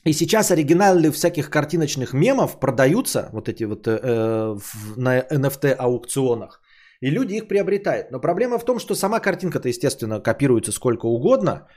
И 0.06 0.14
сейчас 0.14 0.52
оригиналы 0.52 1.12
всяких 1.12 1.50
картиночных 1.50 2.14
мемов 2.14 2.60
продаются, 2.60 3.30
вот 3.34 3.50
эти 3.50 3.64
вот 3.64 3.88
э, 3.88 4.56
на 4.98 5.20
NFT 5.20 5.74
аукционах, 5.74 6.62
и 7.02 7.10
люди 7.10 7.34
их 7.34 7.48
приобретают. 7.48 8.12
Но 8.12 8.20
проблема 8.20 8.60
в 8.60 8.66
том, 8.66 8.80
что 8.80 8.96
сама 8.96 9.20
картинка-то, 9.20 9.68
естественно, 9.68 10.20
копируется 10.20 10.72
сколько 10.72 11.08
угодно, 11.08 11.68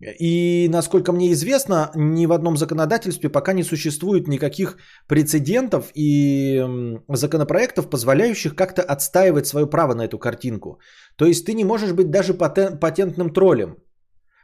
И, 0.00 0.68
насколько 0.68 1.12
мне 1.12 1.30
известно, 1.32 1.90
ни 1.94 2.26
в 2.26 2.32
одном 2.32 2.56
законодательстве 2.56 3.28
пока 3.28 3.52
не 3.52 3.62
существует 3.62 4.26
никаких 4.28 4.76
прецедентов 5.06 5.92
и 5.94 6.60
законопроектов, 7.08 7.88
позволяющих 7.88 8.54
как-то 8.54 8.82
отстаивать 8.82 9.46
свое 9.46 9.66
право 9.66 9.94
на 9.94 10.02
эту 10.02 10.18
картинку. 10.18 10.80
То 11.16 11.26
есть 11.26 11.46
ты 11.46 11.54
не 11.54 11.64
можешь 11.64 11.92
быть 11.92 12.10
даже 12.10 12.34
патентным 12.34 13.32
троллем. 13.32 13.76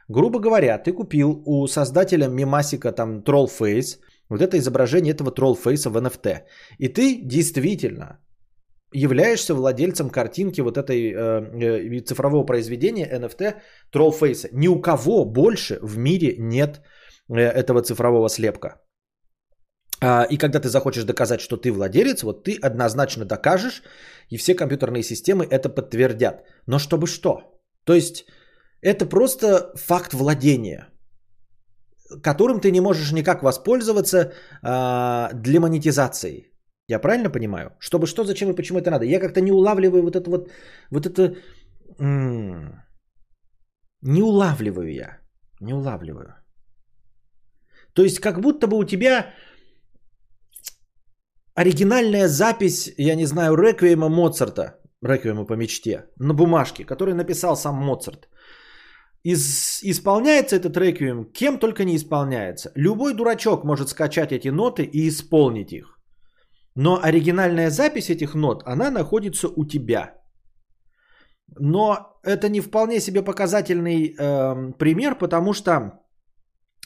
Грубо 0.07 0.39
говоря, 0.39 0.77
ты 0.77 0.93
купил 0.93 1.43
у 1.45 1.67
создателя 1.67 2.27
мемасика 2.27 2.91
там 2.91 3.21
Trollface, 3.21 3.99
вот 4.29 4.41
это 4.41 4.57
изображение 4.57 5.13
этого 5.13 5.29
Trollface 5.31 5.89
в 5.89 5.97
NFT. 5.97 6.43
И 6.77 6.87
ты 6.87 7.21
действительно 7.21 8.19
являешься 8.93 9.53
владельцем 9.53 10.09
картинки 10.09 10.61
вот 10.61 10.77
этой 10.77 11.11
э, 11.11 11.97
э, 11.97 11.99
цифрового 12.01 12.45
произведения 12.45 13.07
NFT 13.07 13.55
Trollface. 13.93 14.49
Ни 14.51 14.67
у 14.67 14.81
кого 14.81 15.25
больше 15.25 15.79
в 15.81 15.97
мире 15.97 16.35
нет 16.37 16.81
э, 17.29 17.39
этого 17.39 17.81
цифрового 17.81 18.29
слепка. 18.29 18.81
А, 20.01 20.25
и 20.29 20.37
когда 20.37 20.59
ты 20.59 20.69
захочешь 20.69 21.03
доказать, 21.03 21.41
что 21.41 21.57
ты 21.57 21.71
владелец, 21.71 22.23
вот 22.23 22.43
ты 22.43 22.57
однозначно 22.61 23.25
докажешь, 23.25 23.83
и 24.29 24.37
все 24.37 24.55
компьютерные 24.55 25.03
системы 25.03 25.45
это 25.45 25.69
подтвердят. 25.69 26.43
Но 26.67 26.79
чтобы 26.79 27.07
что? 27.07 27.41
То 27.85 27.93
есть 27.93 28.25
это 28.81 29.05
просто 29.05 29.71
факт 29.75 30.13
владения, 30.13 30.87
которым 32.23 32.59
ты 32.61 32.71
не 32.71 32.81
можешь 32.81 33.11
никак 33.11 33.43
воспользоваться 33.43 34.31
а, 34.63 35.31
для 35.33 35.59
монетизации. 35.59 36.48
Я 36.89 36.99
правильно 36.99 37.29
понимаю? 37.29 37.69
Чтобы 37.79 38.07
что, 38.07 38.23
зачем 38.23 38.49
и 38.49 38.55
почему 38.55 38.79
это 38.79 38.89
надо? 38.89 39.05
Я 39.05 39.19
как-то 39.19 39.41
не 39.41 39.51
улавливаю 39.51 40.01
вот 40.03 40.15
это 40.15 40.29
вот, 40.29 40.49
вот 40.91 41.05
это... 41.05 41.35
М-м, 41.99 42.81
не 44.01 44.23
улавливаю 44.23 44.91
я. 44.91 45.19
Не 45.61 45.73
улавливаю. 45.73 46.33
То 47.93 48.03
есть 48.03 48.19
как 48.19 48.41
будто 48.41 48.67
бы 48.67 48.77
у 48.77 48.85
тебя 48.85 49.33
оригинальная 51.53 52.27
запись, 52.27 52.93
я 52.97 53.15
не 53.15 53.25
знаю, 53.25 53.55
реквиема 53.55 54.09
Моцарта, 54.09 54.79
реквиема 55.03 55.45
по 55.45 55.53
мечте, 55.53 56.05
на 56.19 56.33
бумажке, 56.33 56.85
который 56.85 57.13
написал 57.13 57.55
сам 57.55 57.75
Моцарт. 57.75 58.29
Из, 59.23 59.83
исполняется 59.83 60.55
этот 60.55 60.77
реквием 60.77 61.25
кем 61.25 61.59
только 61.59 61.83
не 61.83 61.95
исполняется. 61.95 62.71
Любой 62.75 63.13
дурачок 63.13 63.63
может 63.63 63.89
скачать 63.89 64.31
эти 64.31 64.47
ноты 64.47 64.83
и 64.83 65.07
исполнить 65.07 65.71
их. 65.71 65.98
Но 66.79 66.99
оригинальная 67.03 67.69
запись 67.69 68.09
этих 68.09 68.35
нот, 68.35 68.63
она 68.65 68.91
находится 68.91 69.49
у 69.49 69.65
тебя. 69.65 70.13
Но 71.59 71.97
это 72.23 72.49
не 72.49 72.61
вполне 72.61 73.01
себе 73.01 73.21
показательный 73.21 74.15
э, 74.17 74.73
пример, 74.77 75.17
потому 75.17 75.53
что 75.53 75.99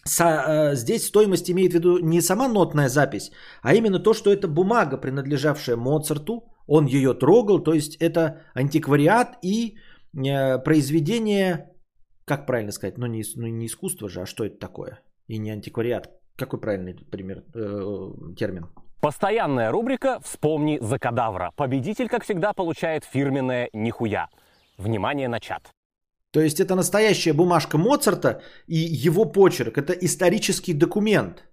со, 0.06 0.24
э, 0.24 0.76
здесь 0.76 1.06
стоимость 1.08 1.52
имеет 1.52 1.72
в 1.72 1.76
виду 1.76 2.00
не 2.00 2.22
сама 2.22 2.48
нотная 2.48 2.90
запись, 2.90 3.32
а 3.62 3.76
именно 3.76 4.00
то, 4.00 4.14
что 4.14 4.32
это 4.32 4.48
бумага, 4.48 4.98
принадлежавшая 4.98 5.78
Моцарту, 5.78 6.42
он 6.68 6.88
ее 6.88 7.14
трогал, 7.14 7.64
то 7.64 7.74
есть 7.74 7.98
это 8.02 8.42
антиквариат 8.56 9.38
и 9.44 9.78
э, 10.16 10.64
произведение, 10.64 11.68
как 12.26 12.48
правильно 12.48 12.72
сказать, 12.72 12.98
ну 12.98 13.06
не, 13.06 13.24
ну 13.36 13.48
не 13.48 13.66
искусство 13.68 14.10
же, 14.10 14.22
а 14.22 14.26
что 14.26 14.44
это 14.44 14.58
такое? 14.58 15.04
И 15.28 15.38
не 15.38 15.52
антиквариат. 15.52 16.10
Какой 16.36 16.60
правильный 16.60 16.96
пример, 17.12 17.44
э, 17.54 18.36
термин? 18.36 18.64
Постоянная 19.04 19.70
рубрика 19.70 20.20
«Вспомни 20.24 20.80
за 20.82 20.98
кадавра». 20.98 21.52
Победитель, 21.58 22.08
как 22.08 22.24
всегда, 22.24 22.54
получает 22.54 23.04
фирменное 23.04 23.70
«Нихуя». 23.74 24.30
Внимание 24.78 25.28
на 25.28 25.42
чат. 25.42 25.72
То 26.32 26.40
есть 26.40 26.62
это 26.62 26.76
настоящая 26.76 27.34
бумажка 27.34 27.78
Моцарта 27.78 28.42
и 28.66 28.78
его 28.78 29.26
почерк. 29.26 29.78
Это 29.78 29.92
исторический 29.92 30.74
документ. 30.74 31.44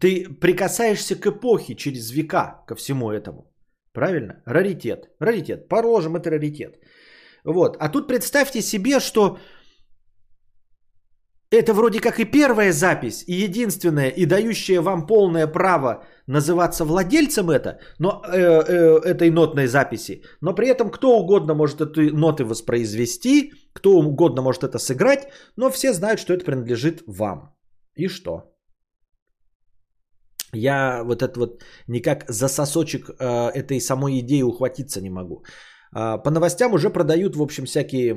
Ты 0.00 0.26
прикасаешься 0.40 1.14
к 1.14 1.26
эпохе 1.26 1.74
через 1.74 2.10
века 2.10 2.64
ко 2.66 2.74
всему 2.74 3.10
этому. 3.10 3.52
Правильно? 3.92 4.42
Раритет. 4.46 5.10
Раритет. 5.20 5.68
Положим, 5.68 6.16
это 6.16 6.30
раритет. 6.30 6.78
Вот. 7.44 7.76
А 7.80 7.90
тут 7.90 8.08
представьте 8.08 8.62
себе, 8.62 8.98
что 9.00 9.36
это 11.56 11.74
вроде 11.74 12.00
как 12.00 12.18
и 12.18 12.24
первая 12.24 12.72
запись, 12.72 13.24
и 13.26 13.44
единственная, 13.44 14.08
и 14.08 14.26
дающая 14.26 14.80
вам 14.80 15.06
полное 15.06 15.46
право 15.46 16.04
называться 16.26 16.84
владельцем 16.84 17.50
это, 17.50 17.78
но, 17.98 18.08
э, 18.08 18.38
э, 18.38 19.00
этой 19.04 19.30
нотной 19.30 19.66
записи. 19.66 20.22
Но 20.40 20.54
при 20.54 20.68
этом 20.68 20.90
кто 20.90 21.18
угодно 21.18 21.54
может 21.54 21.80
эти 21.80 22.10
ноты 22.10 22.44
воспроизвести, 22.44 23.52
кто 23.74 23.98
угодно 23.98 24.42
может 24.42 24.64
это 24.64 24.78
сыграть, 24.78 25.28
но 25.56 25.70
все 25.70 25.92
знают, 25.92 26.20
что 26.20 26.32
это 26.32 26.44
принадлежит 26.44 27.02
вам. 27.06 27.54
И 27.96 28.08
что? 28.08 28.52
Я 30.54 31.02
вот 31.04 31.22
это 31.22 31.40
вот 31.40 31.62
никак 31.88 32.24
за 32.28 32.48
сосочек 32.48 33.10
э, 33.10 33.50
этой 33.54 33.80
самой 33.80 34.20
идеи 34.20 34.42
ухватиться 34.42 35.00
не 35.00 35.10
могу. 35.10 35.44
Э, 35.94 36.18
по 36.22 36.30
новостям 36.30 36.72
уже 36.72 36.90
продают, 36.90 37.36
в 37.36 37.42
общем, 37.42 37.64
всякие 37.64 38.14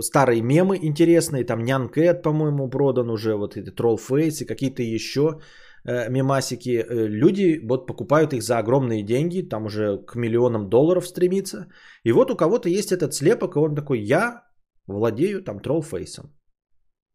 старые 0.00 0.42
мемы 0.42 0.76
интересные, 0.82 1.44
там 1.44 1.62
Нянкэт, 1.62 2.22
по-моему, 2.22 2.68
продан 2.70 3.10
уже, 3.10 3.36
вот 3.36 3.56
эти 3.56 3.70
Trollface 3.70 4.42
и 4.42 4.46
какие-то 4.46 4.82
еще 4.82 5.40
э, 5.84 6.10
мемасики. 6.10 6.70
Э, 6.78 7.06
люди 7.08 7.60
вот 7.68 7.86
покупают 7.86 8.32
их 8.32 8.42
за 8.42 8.58
огромные 8.58 9.02
деньги, 9.02 9.48
там 9.48 9.66
уже 9.66 9.98
к 9.98 10.16
миллионам 10.16 10.68
долларов 10.68 11.06
стремится. 11.06 11.66
И 12.04 12.12
вот 12.12 12.30
у 12.30 12.36
кого-то 12.36 12.68
есть 12.68 12.92
этот 12.92 13.14
слепок, 13.14 13.56
и 13.56 13.58
он 13.58 13.74
такой, 13.74 14.00
я 14.00 14.42
владею 14.86 15.42
там 15.42 15.58
Trollface. 15.58 16.26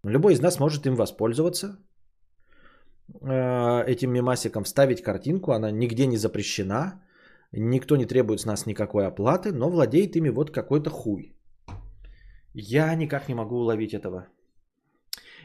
Любой 0.06 0.34
из 0.34 0.42
нас 0.42 0.60
может 0.60 0.86
им 0.86 0.96
воспользоваться, 0.96 1.78
э, 3.22 3.84
этим 3.88 4.12
мемасиком 4.12 4.64
вставить 4.64 5.02
картинку, 5.02 5.52
она 5.52 5.72
нигде 5.72 6.08
не 6.08 6.18
запрещена, 6.18 7.04
никто 7.52 7.98
не 7.98 8.06
требует 8.06 8.40
с 8.40 8.46
нас 8.46 8.66
никакой 8.66 9.06
оплаты, 9.06 9.52
но 9.52 9.70
владеет 9.70 10.16
ими 10.16 10.30
вот 10.30 10.52
какой-то 10.52 10.90
хуй. 10.90 11.36
Я 12.54 12.96
никак 12.96 13.28
не 13.30 13.36
могу 13.36 13.56
уловить 13.56 13.94
этого. 13.94 14.28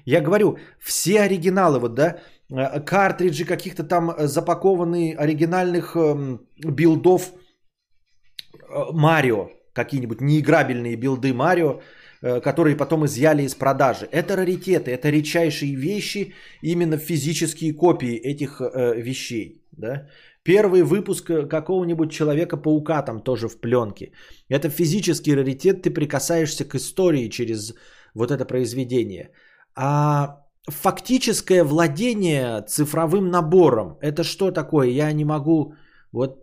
Я 0.05 0.21
говорю, 0.21 0.59
все 0.79 1.21
оригиналы, 1.21 1.79
вот, 1.79 1.95
да, 1.95 2.19
э, 2.51 2.81
картриджи 2.81 3.45
каких-то 3.45 3.85
там 3.85 4.11
э, 4.11 4.27
запакованные 4.27 5.17
оригинальных 5.17 5.97
эм, 5.97 6.41
билдов 6.57 7.33
э, 7.33 8.93
Марио, 8.93 9.51
какие-нибудь 9.73 10.21
неиграбельные 10.21 10.97
билды 10.97 11.33
Марио, 11.33 11.81
которые 12.21 12.75
потом 12.75 13.05
изъяли 13.05 13.43
из 13.45 13.55
продажи. 13.55 14.09
Это 14.11 14.35
раритеты, 14.35 14.91
это 14.91 15.09
редчайшие 15.09 15.77
вещи, 15.77 16.35
именно 16.63 16.97
физические 16.97 17.73
копии 17.73 18.17
этих 18.17 18.61
вещей. 18.61 19.63
Да? 19.71 20.09
Первый 20.49 20.83
выпуск 20.83 21.31
э, 21.31 21.47
какого-нибудь 21.47 22.11
Человека-паука 22.11 23.03
там 23.03 23.21
тоже 23.21 23.49
в 23.49 23.61
пленке. 23.61 24.13
Это 24.49 24.71
физический 24.71 25.37
раритет, 25.37 25.83
ты 25.83 25.91
прикасаешься 25.91 26.65
к 26.65 26.75
истории 26.75 27.29
через 27.29 27.75
вот 28.15 28.31
это 28.31 28.47
произведение. 28.47 29.31
А 29.77 30.37
фактическое 30.71 31.65
владение 31.65 32.65
цифровым 32.67 33.31
набором, 33.31 33.99
это 34.01 34.25
что 34.25 34.51
такое? 34.51 34.89
Я 34.89 35.13
не 35.13 35.25
могу... 35.25 35.75
Вот 36.13 36.39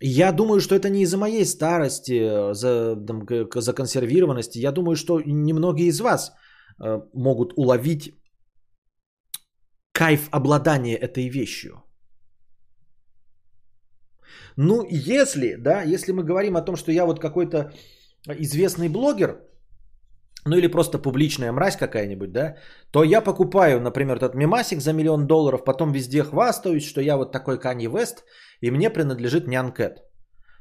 я 0.00 0.32
думаю, 0.32 0.60
что 0.60 0.74
это 0.74 0.90
не 0.90 1.02
из-за 1.02 1.16
моей 1.16 1.44
старости, 1.44 2.12
э, 2.12 2.54
за, 2.54 2.96
там, 2.96 3.24
законсервированности. 3.54 4.58
Я 4.58 4.72
думаю, 4.72 4.96
что 4.96 5.20
немногие 5.24 5.86
из 5.86 6.00
вас 6.00 6.32
э, 6.82 7.00
могут 7.12 7.52
уловить 7.56 8.18
кайф 9.92 10.28
обладания 10.32 10.96
этой 10.96 11.28
вещью. 11.28 11.83
Ну, 14.56 14.86
если, 14.88 15.56
да, 15.56 15.82
если 15.82 16.12
мы 16.12 16.22
говорим 16.22 16.56
о 16.56 16.62
том, 16.62 16.76
что 16.76 16.92
я 16.92 17.06
вот 17.06 17.20
какой-то 17.20 17.72
известный 18.26 18.88
блогер, 18.88 19.40
ну 20.46 20.56
или 20.56 20.68
просто 20.68 20.98
публичная 20.98 21.52
мразь 21.52 21.76
какая-нибудь, 21.76 22.32
да, 22.32 22.56
то 22.90 23.02
я 23.02 23.20
покупаю, 23.20 23.80
например, 23.80 24.16
этот 24.16 24.34
мемасик 24.34 24.80
за 24.80 24.92
миллион 24.92 25.26
долларов, 25.26 25.64
потом 25.64 25.92
везде 25.92 26.22
хвастаюсь, 26.22 26.86
что 26.86 27.00
я 27.00 27.16
вот 27.16 27.32
такой 27.32 27.58
Kanye 27.58 27.90
West, 27.90 28.22
и 28.60 28.70
мне 28.70 28.90
принадлежит 28.90 29.48
нянкет. 29.48 30.02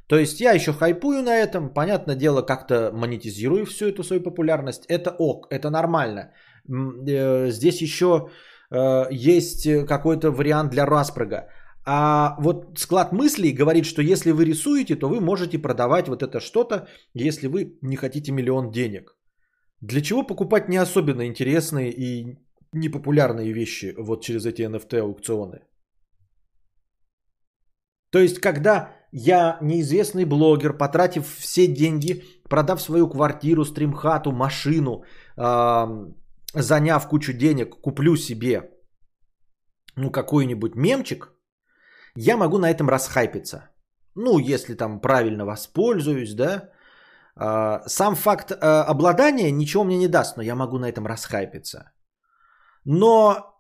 То 0.07 0.17
есть 0.17 0.41
я 0.41 0.53
еще 0.53 0.73
хайпую 0.73 1.21
на 1.23 1.35
этом, 1.35 1.73
понятное 1.73 2.15
дело, 2.15 2.41
как-то 2.41 2.91
монетизирую 2.93 3.65
всю 3.65 3.85
эту 3.85 4.03
свою 4.03 4.21
популярность. 4.21 4.85
Это 4.87 5.11
ок, 5.11 5.47
это 5.49 5.69
нормально. 5.69 6.33
Э, 6.67 7.49
здесь 7.49 7.81
еще 7.81 8.29
э, 8.71 9.05
есть 9.11 9.67
какой-то 9.87 10.31
вариант 10.31 10.71
для 10.71 10.85
распрыга. 10.85 11.47
А 11.85 12.35
вот 12.39 12.79
склад 12.79 13.11
мыслей 13.11 13.51
говорит, 13.51 13.85
что 13.85 14.01
если 14.01 14.31
вы 14.31 14.45
рисуете, 14.45 14.95
то 14.95 15.09
вы 15.09 15.19
можете 15.19 15.59
продавать 15.59 16.07
вот 16.07 16.23
это 16.23 16.39
что-то, 16.39 16.87
если 17.13 17.47
вы 17.47 17.77
не 17.81 17.97
хотите 17.97 18.31
миллион 18.31 18.71
денег. 18.71 19.17
Для 19.81 20.01
чего 20.01 20.23
покупать 20.23 20.69
не 20.69 20.77
особенно 20.77 21.25
интересные 21.27 21.91
и 21.91 22.37
непопулярные 22.71 23.51
вещи 23.53 23.93
вот 23.97 24.23
через 24.23 24.45
эти 24.45 24.61
NFT 24.61 24.99
аукционы? 24.99 25.59
То 28.11 28.19
есть, 28.19 28.39
когда 28.39 28.95
я 29.11 29.57
неизвестный 29.61 30.25
блогер, 30.25 30.77
потратив 30.77 31.27
все 31.37 31.67
деньги, 31.67 32.23
продав 32.49 32.81
свою 32.81 33.09
квартиру, 33.09 33.65
стримхату, 33.65 34.31
машину, 34.31 35.03
заняв 35.35 37.09
кучу 37.09 37.33
денег, 37.33 37.81
куплю 37.81 38.15
себе 38.15 38.69
ну, 39.95 40.11
какой-нибудь 40.11 40.75
мемчик, 40.75 41.32
я 42.15 42.37
могу 42.37 42.57
на 42.57 42.69
этом 42.69 42.89
расхайпиться. 42.89 43.69
Ну, 44.15 44.39
если 44.39 44.75
там 44.75 45.01
правильно 45.01 45.45
воспользуюсь, 45.45 46.33
да. 46.33 46.69
А, 47.35 47.81
сам 47.87 48.15
факт 48.15 48.51
а, 48.51 48.83
обладания 48.83 49.51
ничего 49.51 49.83
мне 49.83 49.97
не 49.97 50.07
даст, 50.07 50.37
но 50.37 50.43
я 50.43 50.55
могу 50.55 50.77
на 50.77 50.89
этом 50.89 51.07
расхайпиться. 51.07 51.91
Но 52.85 53.53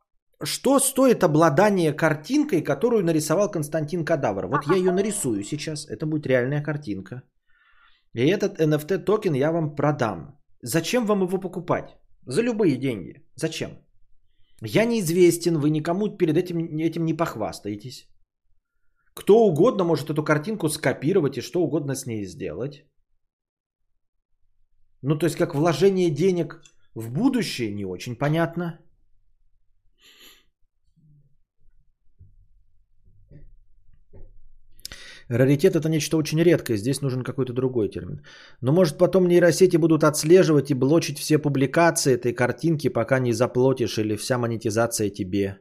что 0.43 0.79
стоит 0.79 1.23
обладание 1.23 1.93
картинкой, 1.93 2.61
которую 2.61 3.03
нарисовал 3.03 3.49
Константин 3.51 4.05
Кадавр? 4.05 4.47
Вот 4.47 4.65
я 4.65 4.75
ее 4.75 4.91
нарисую 4.91 5.43
сейчас. 5.43 5.87
Это 5.87 6.05
будет 6.05 6.27
реальная 6.27 6.61
картинка. 6.61 7.23
И 8.13 8.27
этот 8.27 8.59
NFT 8.59 8.99
токен 8.99 9.33
я 9.33 9.51
вам 9.51 9.75
продам. 9.75 10.39
Зачем 10.61 11.05
вам 11.05 11.23
его 11.23 11.39
покупать? 11.39 11.97
За 12.27 12.41
любые 12.41 12.77
деньги. 12.77 13.25
Зачем? 13.35 13.69
Я 14.61 14.85
неизвестен, 14.85 15.57
вы 15.57 15.69
никому 15.69 16.17
перед 16.17 16.37
этим, 16.37 16.77
этим 16.79 17.05
не 17.05 17.13
похвастаетесь. 17.13 18.12
Кто 19.13 19.45
угодно 19.45 19.83
может 19.83 20.09
эту 20.09 20.23
картинку 20.23 20.69
скопировать 20.69 21.37
и 21.37 21.41
что 21.41 21.61
угодно 21.61 21.95
с 21.95 22.05
ней 22.05 22.25
сделать. 22.25 22.85
Ну, 25.01 25.17
то 25.17 25.25
есть, 25.25 25.35
как 25.35 25.53
вложение 25.53 26.09
денег 26.09 26.61
в 26.95 27.11
будущее, 27.11 27.73
не 27.73 27.85
очень 27.85 28.15
понятно. 28.15 28.79
Раритет 35.29 35.75
это 35.75 35.89
нечто 35.89 36.17
очень 36.17 36.43
редкое, 36.43 36.77
здесь 36.77 37.01
нужен 37.01 37.23
какой-то 37.23 37.53
другой 37.53 37.89
термин. 37.89 38.21
Но 38.61 38.71
может 38.71 38.97
потом 38.97 39.27
нейросети 39.27 39.77
будут 39.77 40.03
отслеживать 40.03 40.71
и 40.71 40.75
блочить 40.75 41.19
все 41.19 41.37
публикации 41.37 42.13
этой 42.13 42.33
картинки, 42.33 42.89
пока 42.89 43.19
не 43.19 43.33
заплатишь 43.33 43.97
или 43.97 44.15
вся 44.15 44.37
монетизация 44.37 45.09
тебе. 45.09 45.59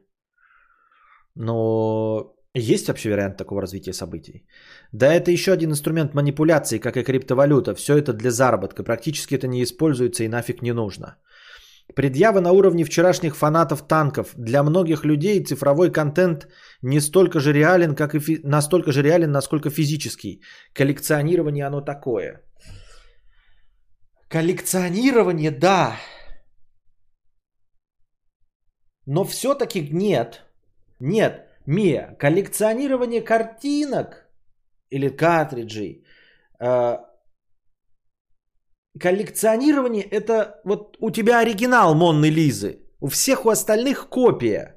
Но 1.34 2.34
есть 2.54 2.88
вообще 2.88 3.10
вариант 3.10 3.36
такого 3.36 3.60
развития 3.60 3.92
событий? 3.92 4.46
Да, 4.92 5.14
это 5.14 5.30
еще 5.30 5.52
один 5.52 5.70
инструмент 5.70 6.14
манипуляции, 6.14 6.78
как 6.78 6.96
и 6.96 7.02
криптовалюта. 7.02 7.74
Все 7.74 7.96
это 7.96 8.12
для 8.12 8.30
заработка. 8.30 8.82
Практически 8.84 9.34
это 9.34 9.46
не 9.46 9.62
используется 9.62 10.24
и 10.24 10.28
нафиг 10.28 10.62
не 10.62 10.72
нужно. 10.72 11.16
Предъява 11.94 12.40
на 12.40 12.52
уровне 12.52 12.84
вчерашних 12.84 13.36
фанатов 13.36 13.88
танков. 13.88 14.34
Для 14.36 14.62
многих 14.62 15.04
людей 15.04 15.44
цифровой 15.44 15.90
контент 15.90 16.46
не 16.82 17.00
столько 17.00 17.40
же 17.40 17.52
реален, 17.52 17.94
как 17.94 18.14
и 18.14 18.20
фи... 18.20 18.40
настолько 18.44 18.92
же 18.92 19.02
реален, 19.02 19.32
насколько 19.32 19.70
физический. 19.70 20.42
Коллекционирование 20.74 21.66
оно 21.66 21.80
такое. 21.80 22.42
Коллекционирование, 24.28 25.50
да. 25.50 25.96
Но 29.06 29.24
все-таки 29.24 29.88
нет. 29.90 30.42
Нет. 31.00 31.51
Мия, 31.66 32.16
коллекционирование 32.18 33.22
картинок 33.22 34.26
или 34.90 35.08
картриджей 35.08 36.04
э, 36.60 36.96
коллекционирование 39.00 40.02
это 40.02 40.60
вот 40.64 40.96
у 41.00 41.10
тебя 41.10 41.40
оригинал 41.40 41.94
Монны 41.94 42.30
Лизы, 42.30 42.78
у 43.00 43.08
всех 43.08 43.46
у 43.46 43.50
остальных 43.50 44.08
копия. 44.08 44.76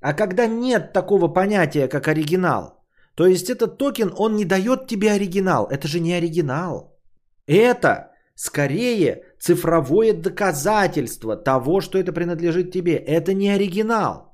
А 0.00 0.12
когда 0.12 0.46
нет 0.46 0.92
такого 0.92 1.28
понятия, 1.28 1.88
как 1.88 2.08
оригинал, 2.08 2.84
то 3.14 3.26
есть 3.26 3.48
этот 3.48 3.78
токен, 3.78 4.12
он 4.16 4.36
не 4.36 4.44
дает 4.44 4.86
тебе 4.86 5.12
оригинал. 5.12 5.68
Это 5.70 5.88
же 5.88 6.00
не 6.00 6.12
оригинал. 6.14 6.98
Это 7.46 8.10
скорее 8.34 9.22
цифровое 9.38 10.12
доказательство 10.12 11.36
того, 11.36 11.80
что 11.80 11.98
это 11.98 12.12
принадлежит 12.12 12.72
тебе. 12.72 12.96
Это 12.96 13.32
не 13.34 13.50
оригинал. 13.50 14.33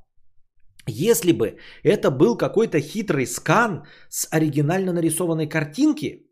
Если 0.86 1.32
бы 1.32 1.58
это 1.82 2.10
был 2.10 2.36
какой-то 2.36 2.80
хитрый 2.80 3.26
скан 3.26 3.84
с 4.08 4.28
оригинально 4.30 4.92
нарисованной 4.92 5.48
картинки, 5.48 6.26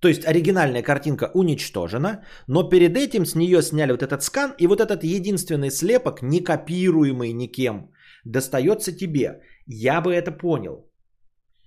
то 0.00 0.08
есть 0.08 0.26
оригинальная 0.26 0.82
картинка 0.82 1.30
уничтожена, 1.34 2.24
но 2.46 2.68
перед 2.68 2.96
этим 2.96 3.26
с 3.26 3.34
нее 3.34 3.62
сняли 3.62 3.92
вот 3.92 4.02
этот 4.02 4.22
скан, 4.22 4.54
и 4.58 4.66
вот 4.66 4.80
этот 4.80 5.04
единственный 5.04 5.70
слепок, 5.70 6.22
не 6.22 6.40
копируемый 6.40 7.32
никем, 7.32 7.90
достается 8.24 8.92
тебе. 8.92 9.42
Я 9.66 10.00
бы 10.00 10.14
это 10.14 10.32
понял. 10.32 10.90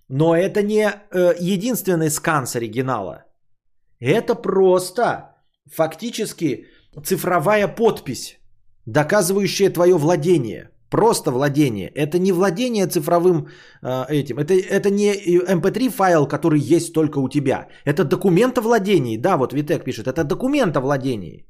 Но 0.09 0.35
это 0.35 0.61
не 0.63 0.83
э, 0.83 1.35
единственный 1.39 2.09
скан 2.09 2.45
с 2.45 2.55
оригинала. 2.55 3.25
Это 3.99 4.35
просто 4.35 5.35
фактически 5.71 6.65
цифровая 7.03 7.67
подпись, 7.67 8.39
доказывающая 8.85 9.69
твое 9.69 9.97
владение. 9.97 10.72
Просто 10.93 11.31
владение. 11.31 11.87
Это 11.87 12.19
не 12.19 12.31
владение 12.31 12.87
цифровым 12.87 13.47
э, 13.81 14.05
этим. 14.09 14.37
Это, 14.37 14.53
это 14.53 14.91
не 14.91 15.11
mp3 15.47 15.89
файл, 15.89 16.27
который 16.27 16.59
есть 16.59 16.93
только 16.93 17.17
у 17.17 17.29
тебя. 17.29 17.67
Это 17.83 18.03
документ 18.03 18.57
о 18.57 18.61
владении. 18.61 19.17
Да, 19.17 19.37
вот 19.37 19.53
Витек 19.53 19.83
пишет. 19.83 20.05
Это 20.05 20.23
документ 20.23 20.77
о 20.77 20.81
владении. 20.81 21.47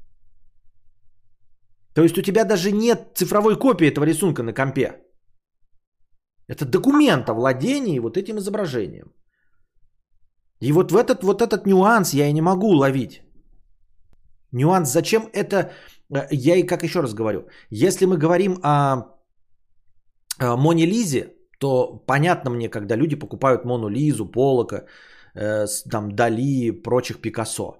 То 1.94 2.02
есть 2.02 2.16
у 2.16 2.22
тебя 2.22 2.44
даже 2.44 2.72
нет 2.72 2.98
цифровой 3.14 3.58
копии 3.58 3.86
этого 3.86 4.06
рисунка 4.06 4.42
на 4.42 4.54
компе. 4.54 4.92
Это 6.48 6.64
документ 6.64 7.28
о 7.28 7.34
владении 7.34 8.00
вот 8.00 8.16
этим 8.16 8.38
изображением. 8.38 9.12
И 10.62 10.72
вот 10.72 10.90
в 10.90 10.96
этот, 10.96 11.22
вот 11.22 11.42
этот 11.42 11.66
нюанс 11.66 12.14
я 12.14 12.28
и 12.28 12.32
не 12.32 12.40
могу 12.40 12.68
уловить. 12.68 13.20
Нюанс, 14.52 14.90
зачем 14.90 15.28
это, 15.34 15.70
э, 16.14 16.28
я 16.30 16.56
и 16.56 16.62
как 16.62 16.82
еще 16.82 17.00
раз 17.00 17.12
говорю, 17.12 17.46
если 17.68 18.06
мы 18.06 18.16
говорим 18.16 18.58
о 18.62 19.13
Э, 20.40 20.56
Моне 20.56 20.86
Лизе, 20.86 21.34
то 21.58 22.02
понятно 22.06 22.50
мне, 22.50 22.68
когда 22.68 22.96
люди 22.96 23.16
покупают 23.16 23.64
Мону 23.64 23.88
Лизу, 23.88 24.26
Полока, 24.26 24.84
э, 25.34 25.66
там 25.90 26.14
Дали, 26.14 26.70
прочих 26.70 27.20
Пикассо. 27.20 27.76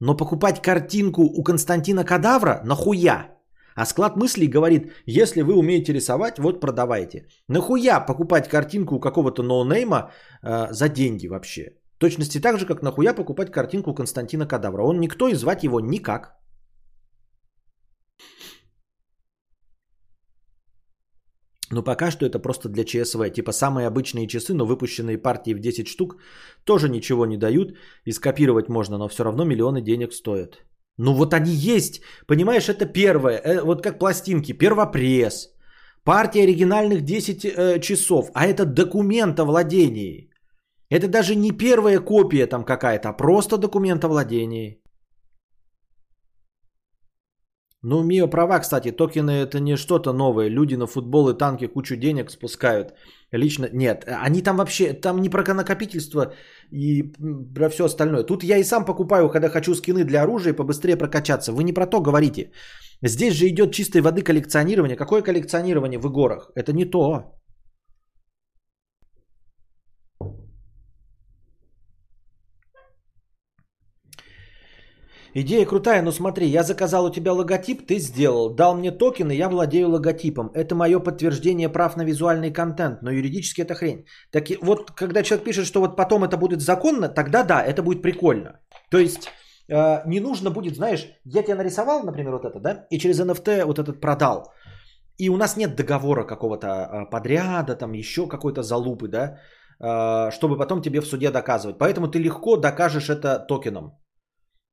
Но 0.00 0.16
покупать 0.16 0.62
картинку 0.62 1.22
у 1.22 1.42
Константина 1.42 2.04
Кадавра 2.04 2.60
нахуя? 2.64 3.38
А 3.74 3.86
склад 3.86 4.16
мыслей 4.16 4.48
говорит, 4.48 4.92
если 5.06 5.42
вы 5.42 5.54
умеете 5.54 5.92
рисовать, 5.92 6.38
вот 6.38 6.60
продавайте. 6.60 7.26
Нахуя 7.48 8.00
покупать 8.00 8.48
картинку 8.48 8.96
у 8.96 9.00
какого-то 9.00 9.42
ноунейма 9.42 10.10
э, 10.42 10.72
за 10.72 10.88
деньги 10.88 11.28
вообще? 11.28 11.72
В 11.96 11.98
точности 11.98 12.40
так 12.40 12.58
же, 12.58 12.66
как 12.66 12.82
нахуя 12.82 13.14
покупать 13.14 13.50
картинку 13.50 13.90
у 13.90 13.94
Константина 13.94 14.46
Кадавра. 14.46 14.82
Он 14.82 15.00
никто 15.00 15.28
и 15.28 15.34
звать 15.34 15.64
его 15.64 15.80
никак. 15.80 16.38
Но 21.70 21.82
пока 21.82 22.10
что 22.10 22.26
это 22.26 22.38
просто 22.38 22.68
для 22.68 22.84
ЧСВ. 22.84 23.30
Типа 23.30 23.52
самые 23.52 23.86
обычные 23.86 24.26
часы, 24.26 24.54
но 24.54 24.66
выпущенные 24.66 25.18
партии 25.18 25.54
в 25.54 25.60
10 25.60 25.86
штук 25.86 26.16
тоже 26.64 26.88
ничего 26.88 27.26
не 27.26 27.36
дают. 27.36 27.76
И 28.04 28.12
скопировать 28.12 28.68
можно, 28.68 28.98
но 28.98 29.08
все 29.08 29.24
равно 29.24 29.44
миллионы 29.44 29.82
денег 29.82 30.12
стоят. 30.12 30.64
Ну 30.98 31.12
вот 31.14 31.34
они 31.34 31.50
есть. 31.50 32.00
Понимаешь, 32.26 32.68
это 32.68 32.86
первое. 32.86 33.38
Э, 33.38 33.62
вот 33.62 33.82
как 33.82 33.98
пластинки. 33.98 34.52
Первопресс. 34.52 35.50
Партия 36.04 36.42
оригинальных 36.42 37.02
10 37.02 37.44
э, 37.44 37.80
часов. 37.80 38.30
А 38.34 38.46
это 38.46 38.64
документ 38.64 39.38
о 39.40 39.44
владении. 39.44 40.30
Это 40.90 41.06
даже 41.06 41.34
не 41.34 41.52
первая 41.52 42.00
копия 42.00 42.46
там 42.46 42.64
какая-то, 42.64 43.10
а 43.10 43.12
просто 43.12 43.58
документ 43.58 44.04
о 44.04 44.08
владении. 44.08 44.82
Ну, 47.82 48.02
Мио 48.02 48.26
права, 48.28 48.58
кстати, 48.58 48.90
токены 48.90 49.30
это 49.30 49.60
не 49.60 49.76
что-то 49.76 50.12
новое. 50.12 50.48
Люди 50.48 50.74
на 50.74 50.86
футбол 50.86 51.28
и 51.28 51.38
танки 51.38 51.66
кучу 51.66 51.96
денег 51.96 52.30
спускают. 52.30 52.94
Лично 53.30 53.68
нет, 53.72 54.04
они 54.24 54.42
там 54.42 54.56
вообще, 54.56 54.94
там 54.94 55.20
не 55.20 55.28
про 55.28 55.54
накопительство 55.54 56.32
и 56.72 57.12
про 57.54 57.68
все 57.68 57.84
остальное. 57.84 58.24
Тут 58.24 58.42
я 58.42 58.56
и 58.56 58.64
сам 58.64 58.84
покупаю, 58.84 59.28
когда 59.28 59.48
хочу 59.48 59.74
скины 59.74 60.04
для 60.04 60.22
оружия 60.22 60.54
побыстрее 60.54 60.96
прокачаться. 60.96 61.52
Вы 61.52 61.62
не 61.62 61.72
про 61.72 61.86
то 61.86 62.00
говорите. 62.00 62.50
Здесь 63.02 63.34
же 63.34 63.46
идет 63.46 63.72
чистой 63.72 64.00
воды 64.00 64.22
коллекционирование. 64.22 64.96
Какое 64.96 65.22
коллекционирование 65.22 66.00
в 66.00 66.06
игорах? 66.06 66.50
Это 66.56 66.72
не 66.72 66.84
то. 66.84 67.37
Идея 75.34 75.66
крутая, 75.66 76.02
но 76.02 76.10
смотри, 76.10 76.46
я 76.46 76.62
заказал 76.62 77.04
у 77.04 77.10
тебя 77.10 77.32
логотип, 77.32 77.86
ты 77.86 77.98
сделал, 77.98 78.54
дал 78.54 78.74
мне 78.74 78.90
токены, 78.90 79.32
я 79.32 79.48
владею 79.48 79.90
логотипом. 79.90 80.50
Это 80.54 80.74
мое 80.74 81.00
подтверждение 81.00 81.68
прав 81.68 81.96
на 81.96 82.04
визуальный 82.04 82.50
контент, 82.50 83.02
но 83.02 83.10
юридически 83.10 83.60
это 83.60 83.74
хрень. 83.74 84.06
Так 84.30 84.48
вот, 84.62 84.90
когда 84.90 85.22
человек 85.22 85.44
пишет, 85.44 85.66
что 85.66 85.80
вот 85.80 85.96
потом 85.96 86.24
это 86.24 86.38
будет 86.38 86.62
законно, 86.62 87.08
тогда 87.08 87.44
да, 87.44 87.62
это 87.62 87.82
будет 87.82 88.02
прикольно. 88.02 88.60
То 88.90 88.98
есть 88.98 89.28
э, 89.68 90.02
не 90.06 90.20
нужно 90.20 90.50
будет, 90.50 90.76
знаешь, 90.76 91.06
я 91.24 91.42
тебе 91.42 91.56
нарисовал, 91.56 92.04
например, 92.04 92.32
вот 92.32 92.44
это, 92.44 92.58
да, 92.60 92.86
и 92.90 92.98
через 92.98 93.20
NFT 93.20 93.64
вот 93.66 93.78
этот 93.78 94.00
продал. 94.00 94.52
И 95.18 95.28
у 95.28 95.36
нас 95.36 95.56
нет 95.56 95.76
договора 95.76 96.24
какого-то 96.24 96.66
э, 96.66 97.10
подряда, 97.10 97.76
там 97.76 97.92
еще 97.92 98.26
какой-то 98.28 98.62
залупы, 98.62 99.08
да, 99.08 99.38
э, 99.78 100.30
чтобы 100.30 100.56
потом 100.56 100.80
тебе 100.80 101.02
в 101.02 101.06
суде 101.06 101.30
доказывать. 101.30 101.76
Поэтому 101.76 102.08
ты 102.08 102.18
легко 102.18 102.56
докажешь 102.56 103.10
это 103.10 103.38
токеном 103.46 103.92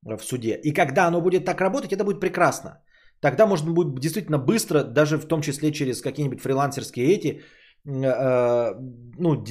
в 0.04 0.22
суде. 0.22 0.60
И 0.62 0.72
когда 0.72 1.06
оно 1.06 1.20
будет 1.20 1.44
так 1.44 1.60
работать, 1.60 1.92
это 1.92 2.04
будет 2.04 2.20
прекрасно. 2.20 2.82
Тогда 3.20 3.46
можно 3.46 3.72
будет 3.72 3.98
действительно 3.98 4.38
быстро, 4.38 4.82
даже 4.82 5.18
в 5.18 5.26
том 5.26 5.40
числе 5.40 5.72
через 5.72 6.00
какие-нибудь 6.00 6.40
фрилансерские 6.40 7.06
эти, 7.06 7.40
э, 7.86 8.74
ну, 9.18 9.44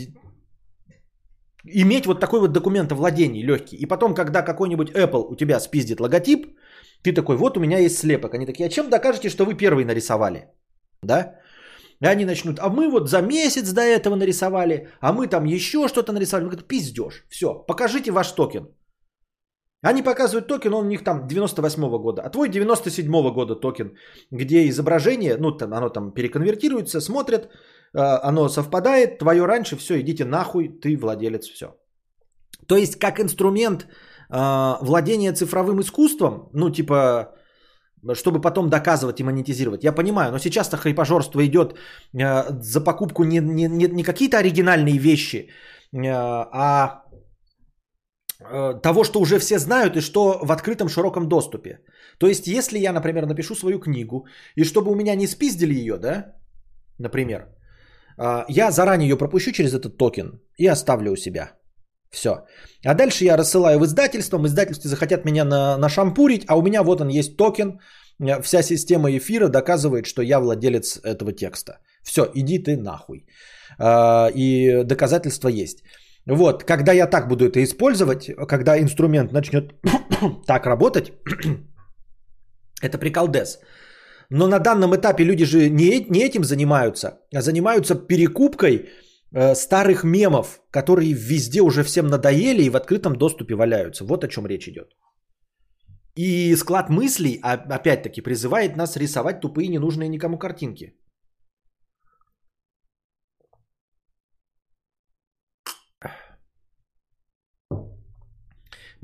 иметь 1.65 2.05
вот 2.05 2.19
такой 2.19 2.39
вот 2.39 2.51
документ 2.51 2.91
о 2.91 2.95
владении 2.95 3.43
легкий. 3.43 3.75
И 3.75 3.87
потом, 3.87 4.13
когда 4.13 4.41
какой-нибудь 4.41 4.91
Apple 4.91 5.25
у 5.29 5.35
тебя 5.35 5.59
спиздит 5.59 5.99
логотип, 5.99 6.57
ты 7.03 7.13
такой, 7.13 7.37
вот 7.37 7.57
у 7.57 7.59
меня 7.59 7.79
есть 7.79 7.97
слепок. 7.97 8.33
Они 8.33 8.45
такие, 8.45 8.67
а 8.67 8.69
чем 8.69 8.89
докажете, 8.89 9.29
что 9.29 9.45
вы 9.45 9.55
первый 9.55 9.85
нарисовали? 9.85 10.47
Да? 11.01 11.35
И 12.01 12.07
они 12.07 12.25
начнут, 12.25 12.59
а 12.59 12.69
мы 12.69 12.89
вот 12.89 13.09
за 13.09 13.21
месяц 13.21 13.71
до 13.71 13.81
этого 13.81 14.15
нарисовали, 14.15 14.89
а 14.99 15.13
мы 15.13 15.27
там 15.27 15.45
еще 15.45 15.87
что-то 15.87 16.13
нарисовали. 16.13 16.45
Говорят, 16.45 16.67
пиздеж, 16.67 17.25
все, 17.29 17.53
покажите 17.67 18.11
ваш 18.11 18.31
токен. 18.31 18.67
Они 19.85 20.01
показывают 20.01 20.47
токен, 20.47 20.73
он 20.73 20.85
у 20.85 20.89
них 20.89 21.03
там 21.03 21.27
98 21.27 21.97
года, 22.01 22.21
а 22.25 22.29
твой 22.29 22.49
97 22.49 23.33
года 23.33 23.55
токен, 23.55 23.95
где 24.31 24.67
изображение, 24.67 25.37
ну 25.37 25.51
там, 25.51 25.73
оно 25.73 25.89
там 25.89 26.11
переконвертируется, 26.11 27.01
смотрят, 27.01 27.49
а, 27.93 28.19
оно 28.29 28.49
совпадает, 28.49 29.19
твое 29.19 29.45
раньше, 29.45 29.75
все, 29.77 29.99
идите 29.99 30.25
нахуй, 30.25 30.69
ты 30.69 30.97
владелец, 30.97 31.45
все. 31.47 31.65
То 32.67 32.77
есть 32.77 32.99
как 32.99 33.19
инструмент 33.19 33.87
а, 34.29 34.79
владения 34.81 35.33
цифровым 35.33 35.79
искусством, 35.81 36.49
ну 36.53 36.71
типа, 36.71 37.35
чтобы 38.13 38.41
потом 38.41 38.69
доказывать 38.69 39.19
и 39.19 39.23
монетизировать. 39.23 39.83
Я 39.83 39.91
понимаю, 39.91 40.31
но 40.31 40.39
сейчас-то 40.39 40.77
хайпажорство 40.77 41.45
идет 41.45 41.75
а, 42.19 42.47
за 42.59 42.81
покупку 42.81 43.23
не, 43.23 43.39
не, 43.39 43.67
не 43.67 44.03
какие-то 44.03 44.39
оригинальные 44.39 44.97
вещи, 44.97 45.49
а 45.93 47.04
того, 48.83 49.03
что 49.03 49.19
уже 49.19 49.39
все 49.39 49.59
знают 49.59 49.95
и 49.95 50.01
что 50.01 50.39
в 50.41 50.51
открытом 50.51 50.89
широком 50.89 51.27
доступе. 51.27 51.79
То 52.17 52.27
есть, 52.27 52.47
если 52.47 52.79
я, 52.79 52.93
например, 52.93 53.25
напишу 53.25 53.55
свою 53.55 53.79
книгу, 53.79 54.27
и 54.55 54.63
чтобы 54.63 54.91
у 54.91 54.95
меня 54.95 55.15
не 55.15 55.27
спиздили 55.27 55.73
ее, 55.73 55.97
да, 55.97 56.33
например, 56.99 57.47
а, 58.17 58.45
я 58.49 58.71
заранее 58.71 59.09
ее 59.09 59.17
пропущу 59.17 59.51
через 59.51 59.73
этот 59.73 59.97
токен 59.97 60.41
и 60.57 60.67
оставлю 60.67 61.11
у 61.11 61.15
себя. 61.15 61.51
Все. 62.11 62.45
А 62.85 62.93
дальше 62.93 63.25
я 63.25 63.37
рассылаю 63.37 63.79
в 63.79 63.85
издательство, 63.85 64.45
издательства 64.45 64.89
захотят 64.89 65.25
меня 65.25 65.45
на, 65.45 65.77
нашампурить, 65.77 66.45
а 66.47 66.55
у 66.57 66.61
меня 66.61 66.83
вот 66.83 67.01
он 67.01 67.09
есть 67.09 67.37
токен, 67.37 67.79
э, 68.19 68.41
вся 68.41 68.61
система 68.61 69.09
эфира 69.11 69.47
доказывает, 69.47 70.05
что 70.05 70.21
я 70.21 70.39
владелец 70.39 70.99
этого 71.03 71.33
текста. 71.33 71.79
Все, 72.03 72.29
иди 72.35 72.59
ты 72.59 72.77
нахуй. 72.77 73.25
И 74.35 74.83
доказательства 74.85 75.49
есть. 75.49 75.79
Вот, 76.27 76.63
когда 76.63 76.91
я 76.93 77.07
так 77.07 77.27
буду 77.27 77.45
это 77.45 77.63
использовать, 77.63 78.29
когда 78.47 78.79
инструмент 78.79 79.31
начнет 79.31 79.73
так 80.47 80.65
работать, 80.65 81.11
это 82.81 82.97
приколдес. 82.97 83.59
Но 84.29 84.47
на 84.47 84.59
данном 84.59 84.95
этапе 84.95 85.23
люди 85.23 85.45
же 85.45 85.69
не, 85.69 86.05
не 86.09 86.23
этим 86.23 86.43
занимаются, 86.43 87.19
а 87.33 87.41
занимаются 87.41 87.95
перекупкой 87.95 88.89
э, 89.31 89.55
старых 89.55 90.03
мемов, 90.03 90.61
которые 90.71 91.13
везде 91.13 91.61
уже 91.61 91.83
всем 91.83 92.07
надоели 92.07 92.63
и 92.63 92.69
в 92.69 92.75
открытом 92.75 93.15
доступе 93.15 93.53
валяются. 93.55 94.03
Вот 94.03 94.23
о 94.23 94.27
чем 94.27 94.47
речь 94.47 94.67
идет. 94.67 94.95
И 96.15 96.55
склад 96.55 96.89
мыслей, 96.89 97.39
а, 97.43 97.53
опять-таки, 97.53 98.21
призывает 98.21 98.77
нас 98.77 98.97
рисовать 98.97 99.41
тупые 99.41 99.67
ненужные 99.67 100.09
никому 100.09 100.39
картинки. 100.39 100.93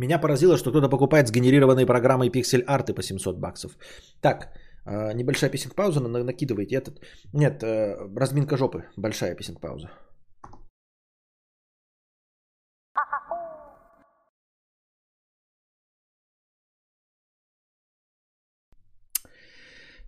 Меня 0.02 0.18
поразило, 0.18 0.58
что 0.58 0.72
кто-то 0.72 0.90
покупает 0.90 1.28
сгенерированные 1.28 1.86
программой 1.86 2.32
пиксель 2.32 2.64
арты 2.68 2.94
по 2.96 3.04
700 3.04 3.40
баксов. 3.40 3.78
Так, 4.20 4.50
а, 4.84 5.14
небольшая 5.14 5.52
писинг 5.52 5.76
пауза, 5.76 6.00
накидывайте 6.00 6.76
этот. 6.76 7.00
Нет, 7.34 7.64
э, 7.64 7.96
разминка 8.20 8.58
жопы. 8.58 8.86
Большая 8.98 9.36
писинг 9.36 9.62
пауза. 9.62 9.92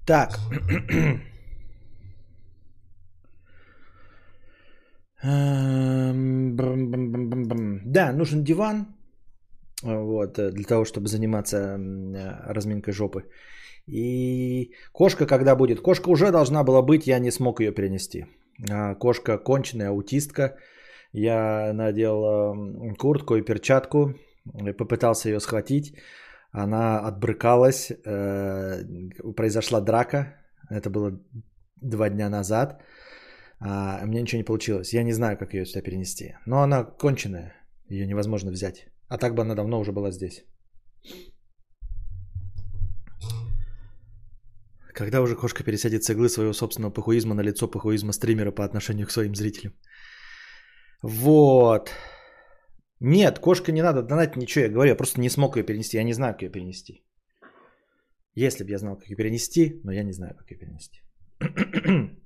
Так. 0.07 0.39
Эм, 5.23 6.55
да, 7.85 8.11
нужен 8.11 8.43
диван. 8.43 8.87
Вот, 9.83 10.39
э, 10.39 10.51
для 10.51 10.63
того, 10.63 10.85
чтобы 10.85 11.07
заниматься 11.07 11.57
э, 11.57 12.53
разминкой 12.53 12.93
жопы. 12.93 13.23
И 13.87 14.71
кошка 14.93 15.25
когда 15.25 15.55
будет? 15.55 15.81
Кошка 15.81 16.09
уже 16.09 16.31
должна 16.31 16.63
была 16.63 16.81
быть, 16.81 17.07
я 17.07 17.19
не 17.19 17.31
смог 17.31 17.59
ее 17.59 17.73
перенести. 17.73 18.25
А, 18.71 18.95
кошка 18.95 19.37
конченая 19.37 19.89
аутистка. 19.89 20.55
Я 21.11 21.73
надел 21.73 22.55
куртку 22.97 23.35
и 23.35 23.43
перчатку, 23.43 24.15
попытался 24.77 25.29
ее 25.29 25.39
схватить. 25.39 25.93
Она 26.51 26.99
отбрыкалась, 26.99 27.91
э, 27.91 28.83
произошла 29.35 29.81
драка. 29.81 30.37
Это 30.69 30.89
было 30.89 31.19
два 31.81 32.09
дня 32.09 32.29
назад. 32.29 32.81
А 33.59 34.05
мне 34.05 34.21
ничего 34.21 34.37
не 34.37 34.45
получилось. 34.45 34.93
Я 34.93 35.03
не 35.03 35.13
знаю, 35.13 35.37
как 35.37 35.53
ее 35.53 35.65
сюда 35.65 35.81
перенести. 35.81 36.35
Но 36.45 36.61
она 36.61 36.83
конченая. 36.83 37.53
Ее 37.89 38.07
невозможно 38.07 38.51
взять. 38.51 38.87
А 39.13 39.17
так 39.17 39.35
бы 39.35 39.41
она 39.41 39.55
давно 39.55 39.79
уже 39.79 39.91
была 39.91 40.11
здесь. 40.11 40.43
Когда 44.95 45.21
уже 45.21 45.35
кошка 45.35 45.63
пересядет 45.63 46.03
с 46.03 46.09
иглы 46.09 46.29
своего 46.29 46.53
собственного 46.53 46.93
пахуизма 46.93 47.35
на 47.35 47.43
лицо 47.43 47.67
пахуизма 47.67 48.13
стримера 48.13 48.51
по 48.51 48.63
отношению 48.63 49.05
к 49.05 49.11
своим 49.11 49.35
зрителям? 49.35 49.73
Вот. 51.03 51.91
Нет, 52.99 53.37
кошка 53.39 53.71
не 53.71 53.83
надо 53.83 54.01
донать 54.01 54.35
ничего, 54.35 54.65
я 54.65 54.71
говорю, 54.71 54.89
я 54.89 54.95
просто 54.95 55.21
не 55.21 55.29
смог 55.29 55.57
ее 55.57 55.63
перенести, 55.63 55.97
я 55.97 56.03
не 56.03 56.13
знаю, 56.13 56.33
как 56.33 56.41
ее 56.41 56.51
перенести. 56.51 57.05
Если 58.33 58.63
бы 58.63 58.71
я 58.71 58.77
знал, 58.79 58.97
как 58.97 59.09
ее 59.09 59.15
перенести, 59.15 59.79
но 59.83 59.91
я 59.91 60.03
не 60.03 60.13
знаю, 60.13 60.35
как 60.35 60.49
ее 60.49 60.57
перенести. 60.57 61.01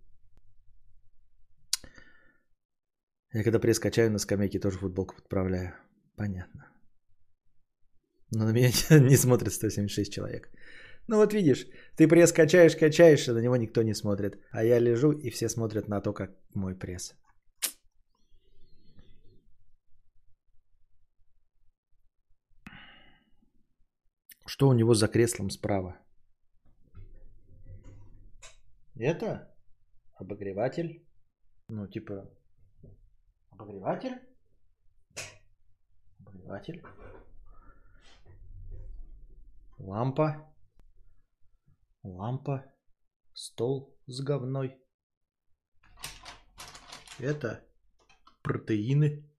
я 3.33 3.43
когда 3.43 3.59
пресс 3.59 3.79
качаю 3.79 4.09
на 4.09 4.19
скамейке, 4.19 4.59
тоже 4.59 4.77
футболку 4.77 5.15
подправляю. 5.15 5.73
Понятно. 6.15 6.76
Но 8.31 8.45
на 8.45 8.51
меня 8.51 8.69
не 9.09 9.17
смотрит 9.17 9.53
176 9.53 10.11
человек. 10.11 10.49
Ну 11.07 11.17
вот 11.17 11.33
видишь, 11.33 11.67
ты 11.95 12.07
пресс 12.07 12.33
качаешь, 12.33 12.75
качаешь, 12.75 13.27
а 13.29 13.33
на 13.33 13.39
него 13.39 13.55
никто 13.55 13.83
не 13.83 13.93
смотрит. 13.93 14.39
А 14.51 14.63
я 14.63 14.79
лежу, 14.79 15.11
и 15.11 15.29
все 15.29 15.49
смотрят 15.49 15.87
на 15.87 16.01
то, 16.01 16.13
как 16.13 16.31
мой 16.53 16.75
пресс. 16.75 17.15
Что 24.45 24.67
у 24.67 24.73
него 24.73 24.93
за 24.93 25.07
креслом 25.07 25.49
справа? 25.49 25.97
Это 28.95 29.55
обогреватель. 30.15 31.05
Ну, 31.69 31.87
типа, 31.87 32.29
обогреватель. 33.51 34.19
Обогреватель. 36.19 36.81
Лампа. 39.79 40.53
Лампа. 42.03 42.65
Стол 43.33 43.95
с 44.07 44.21
говной. 44.21 44.81
Это 47.19 47.63
протеины. 48.41 49.29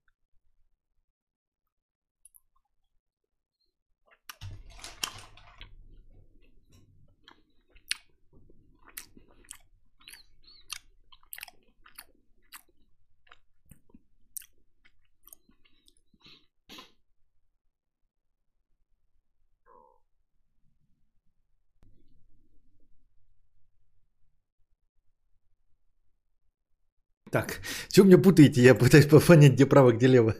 Так, 27.31 27.61
что 27.91 28.03
меня 28.03 28.17
путаете? 28.17 28.61
Я 28.61 28.75
пытаюсь 28.75 29.05
понять, 29.27 29.53
где 29.53 29.65
право, 29.65 29.91
где 29.91 30.07
лево. 30.07 30.33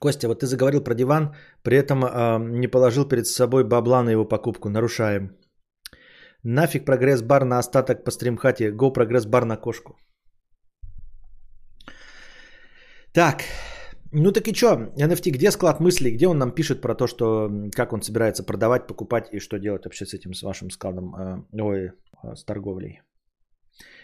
Костя, 0.00 0.28
вот 0.28 0.40
ты 0.40 0.46
заговорил 0.46 0.82
про 0.82 0.94
диван, 0.94 1.34
при 1.62 1.76
этом 1.76 2.04
э, 2.04 2.38
не 2.58 2.68
положил 2.68 3.08
перед 3.08 3.26
собой 3.26 3.64
бабла 3.64 4.02
на 4.02 4.10
его 4.10 4.24
покупку. 4.24 4.70
Нарушаем. 4.70 5.36
Нафиг 6.42 6.86
прогресс-бар 6.86 7.44
на 7.44 7.58
остаток 7.58 8.04
по 8.04 8.10
стримхате. 8.10 8.72
Го 8.72 8.92
прогресс-бар 8.92 9.44
на 9.44 9.56
кошку. 9.56 9.98
Так, 13.12 13.42
Ну 14.12 14.32
так 14.32 14.48
и 14.48 14.54
что, 14.54 14.92
NFT, 14.96 15.30
где 15.30 15.50
склад 15.52 15.80
мыслей, 15.80 16.10
где 16.10 16.26
он 16.26 16.38
нам 16.38 16.50
пишет 16.52 16.80
про 16.80 16.94
то, 16.94 17.06
что 17.06 17.48
как 17.76 17.92
он 17.92 18.02
собирается 18.02 18.42
продавать, 18.42 18.86
покупать 18.86 19.28
и 19.32 19.38
что 19.40 19.58
делать 19.58 19.84
вообще 19.84 20.04
с 20.04 20.14
этим, 20.14 20.34
с 20.34 20.42
вашим 20.42 20.70
складом, 20.70 21.14
э, 21.14 21.62
ой, 21.62 21.92
э, 22.24 22.34
с 22.34 22.44
торговлей. 22.44 23.02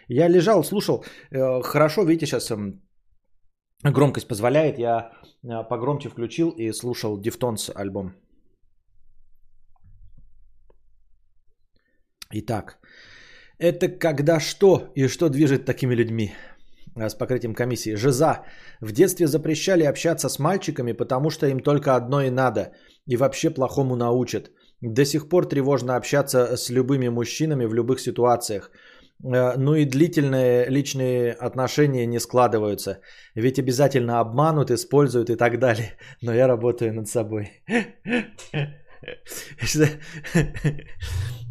Я 0.09 0.29
лежал, 0.29 0.63
слушал, 0.63 1.05
э, 1.33 1.63
хорошо, 1.63 2.05
видите, 2.05 2.27
сейчас 2.27 2.51
эм, 2.53 2.83
громкость 3.83 4.29
позволяет, 4.29 4.79
я 4.79 5.11
погромче 5.69 6.09
включил 6.09 6.51
и 6.51 6.73
слушал 6.73 7.21
Deftones 7.21 7.71
альбом. 7.75 8.13
Итак, 12.31 12.79
это 13.59 13.89
когда 13.89 14.39
что 14.41 14.93
и 14.95 15.09
что 15.09 15.29
движет 15.29 15.65
такими 15.65 15.97
людьми? 15.97 16.33
С 16.99 17.15
покрытием 17.15 17.55
комиссии. 17.55 17.95
Жиза. 17.95 18.43
В 18.81 18.93
детстве 18.93 19.27
запрещали 19.27 19.85
общаться 19.85 20.29
с 20.29 20.39
мальчиками, 20.39 20.93
потому 20.93 21.31
что 21.31 21.47
им 21.47 21.61
только 21.61 21.95
одно 21.95 22.23
и 22.23 22.31
надо. 22.31 22.73
И 23.07 23.17
вообще 23.17 23.51
плохому 23.51 23.97
научат. 23.97 24.51
До 24.81 25.05
сих 25.05 25.29
пор 25.29 25.47
тревожно 25.47 25.97
общаться 25.97 26.57
с 26.57 26.71
любыми 26.71 27.09
мужчинами 27.09 27.67
в 27.67 27.75
любых 27.75 28.01
ситуациях. 28.01 28.71
Э, 29.25 29.59
ну 29.59 29.75
и 29.75 29.85
длительные 29.85 30.71
личные 30.71 31.33
отношения 31.33 32.07
не 32.07 32.19
складываются. 32.19 33.01
Ведь 33.35 33.59
обязательно 33.59 34.21
обманут, 34.21 34.71
используют 34.71 35.29
и 35.29 35.37
так 35.37 35.59
далее. 35.59 35.99
Но 36.23 36.33
я 36.33 36.49
работаю 36.49 36.95
над 36.95 37.09
собой. 37.09 37.63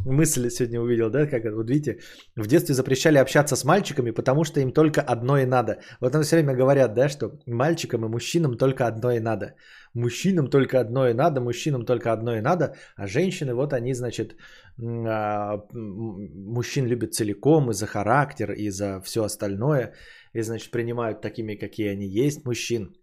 мысль 0.05 0.49
сегодня 0.49 0.81
увидел, 0.81 1.09
да, 1.09 1.25
как 1.25 1.43
вот 1.43 1.69
видите, 1.69 1.99
в 2.37 2.47
детстве 2.47 2.75
запрещали 2.75 3.17
общаться 3.17 3.55
с 3.55 3.65
мальчиками, 3.65 4.11
потому 4.11 4.43
что 4.43 4.59
им 4.59 4.71
только 4.71 5.01
одно 5.01 5.37
и 5.37 5.45
надо. 5.45 5.79
Вот 6.01 6.13
нам 6.13 6.23
все 6.23 6.35
время 6.35 6.53
говорят, 6.53 6.93
да, 6.93 7.09
что 7.09 7.31
мальчикам 7.47 8.05
и 8.05 8.09
мужчинам 8.09 8.57
только 8.57 8.87
одно 8.87 9.11
и 9.11 9.19
надо. 9.19 9.55
Мужчинам 9.93 10.49
только 10.49 10.79
одно 10.79 11.07
и 11.07 11.13
надо, 11.13 11.41
мужчинам 11.41 11.85
только 11.85 12.13
одно 12.13 12.35
и 12.35 12.41
надо, 12.41 12.75
а 12.95 13.07
женщины, 13.07 13.53
вот 13.53 13.73
они, 13.73 13.93
значит, 13.93 14.35
а, 14.79 15.57
мужчин 15.73 16.85
любят 16.85 17.13
целиком 17.13 17.69
и 17.69 17.73
за 17.73 17.87
характер, 17.87 18.51
и 18.51 18.69
за 18.69 19.01
все 19.01 19.23
остальное, 19.23 19.93
и, 20.33 20.41
значит, 20.41 20.71
принимают 20.71 21.21
такими, 21.21 21.55
какие 21.55 21.89
они 21.89 22.07
есть, 22.07 22.45
мужчин. 22.45 22.93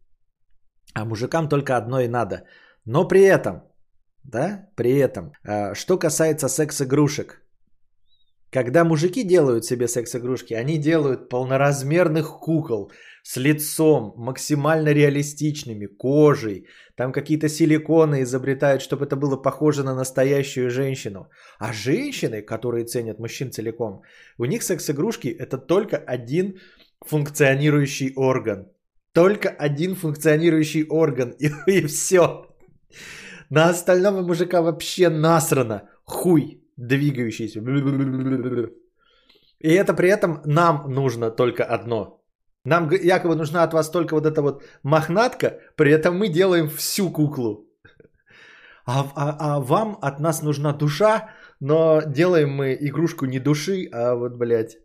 А 0.95 1.05
мужикам 1.05 1.49
только 1.49 1.77
одно 1.77 2.01
и 2.01 2.09
надо. 2.09 2.45
Но 2.85 3.09
при 3.09 3.23
этом 3.23 3.63
да, 4.25 4.69
при 4.77 4.97
этом. 4.99 5.33
А, 5.45 5.75
что 5.75 5.99
касается 5.99 6.49
секс-игрушек. 6.49 7.43
Когда 8.51 8.85
мужики 8.85 9.25
делают 9.25 9.65
себе 9.65 9.89
секс-игрушки, 9.89 10.53
они 10.55 10.77
делают 10.79 11.31
полноразмерных 11.31 12.39
кукол 12.41 12.93
с 13.23 13.39
лицом, 13.39 14.13
максимально 14.17 14.93
реалистичными, 14.93 15.87
кожей. 15.87 16.67
Там 16.97 17.13
какие-то 17.13 17.49
силиконы 17.49 18.23
изобретают, 18.23 18.83
чтобы 18.83 19.07
это 19.07 19.17
было 19.17 19.37
похоже 19.37 19.85
на 19.85 19.95
настоящую 19.95 20.71
женщину. 20.71 21.31
А 21.59 21.73
женщины, 21.73 22.43
которые 22.43 22.85
ценят 22.85 23.19
мужчин 23.19 23.51
целиком, 23.51 24.03
у 24.39 24.45
них 24.45 24.63
секс-игрушки 24.63 25.29
это 25.29 25.57
только 25.57 25.97
один 25.97 26.59
функционирующий 27.07 28.13
орган. 28.17 28.67
Только 29.15 29.49
один 29.49 29.95
функционирующий 29.95 30.87
орган 30.89 31.31
и, 31.39 31.51
и 31.67 31.87
все. 31.87 32.47
На 33.53 33.69
остального 33.69 34.23
мужика 34.23 34.63
вообще 34.63 35.11
насрано. 35.11 35.83
Хуй 36.05 36.63
двигающийся. 36.79 37.61
И 39.61 39.69
это 39.69 39.93
при 39.93 40.09
этом 40.09 40.41
нам 40.47 40.91
нужно 40.91 41.31
только 41.31 41.63
одно. 41.63 42.25
Нам 42.65 42.89
якобы 42.91 43.37
нужна 43.37 43.63
от 43.63 43.75
вас 43.75 43.91
только 43.91 44.15
вот 44.15 44.25
эта 44.25 44.41
вот 44.41 44.63
мохнатка, 44.83 45.61
при 45.77 45.93
этом 45.93 46.17
мы 46.17 46.29
делаем 46.29 46.71
всю 46.71 47.11
куклу. 47.11 47.69
А, 48.87 49.05
а, 49.15 49.37
а 49.39 49.61
вам 49.61 49.99
от 50.01 50.19
нас 50.19 50.43
нужна 50.43 50.73
душа, 50.73 51.29
но 51.61 52.01
делаем 52.07 52.51
мы 52.57 52.75
игрушку 52.81 53.27
не 53.27 53.39
души, 53.39 53.87
а 53.93 54.15
вот, 54.15 54.33
блядь, 54.33 54.79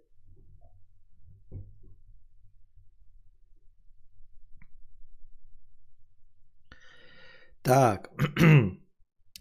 Так. 7.68 8.10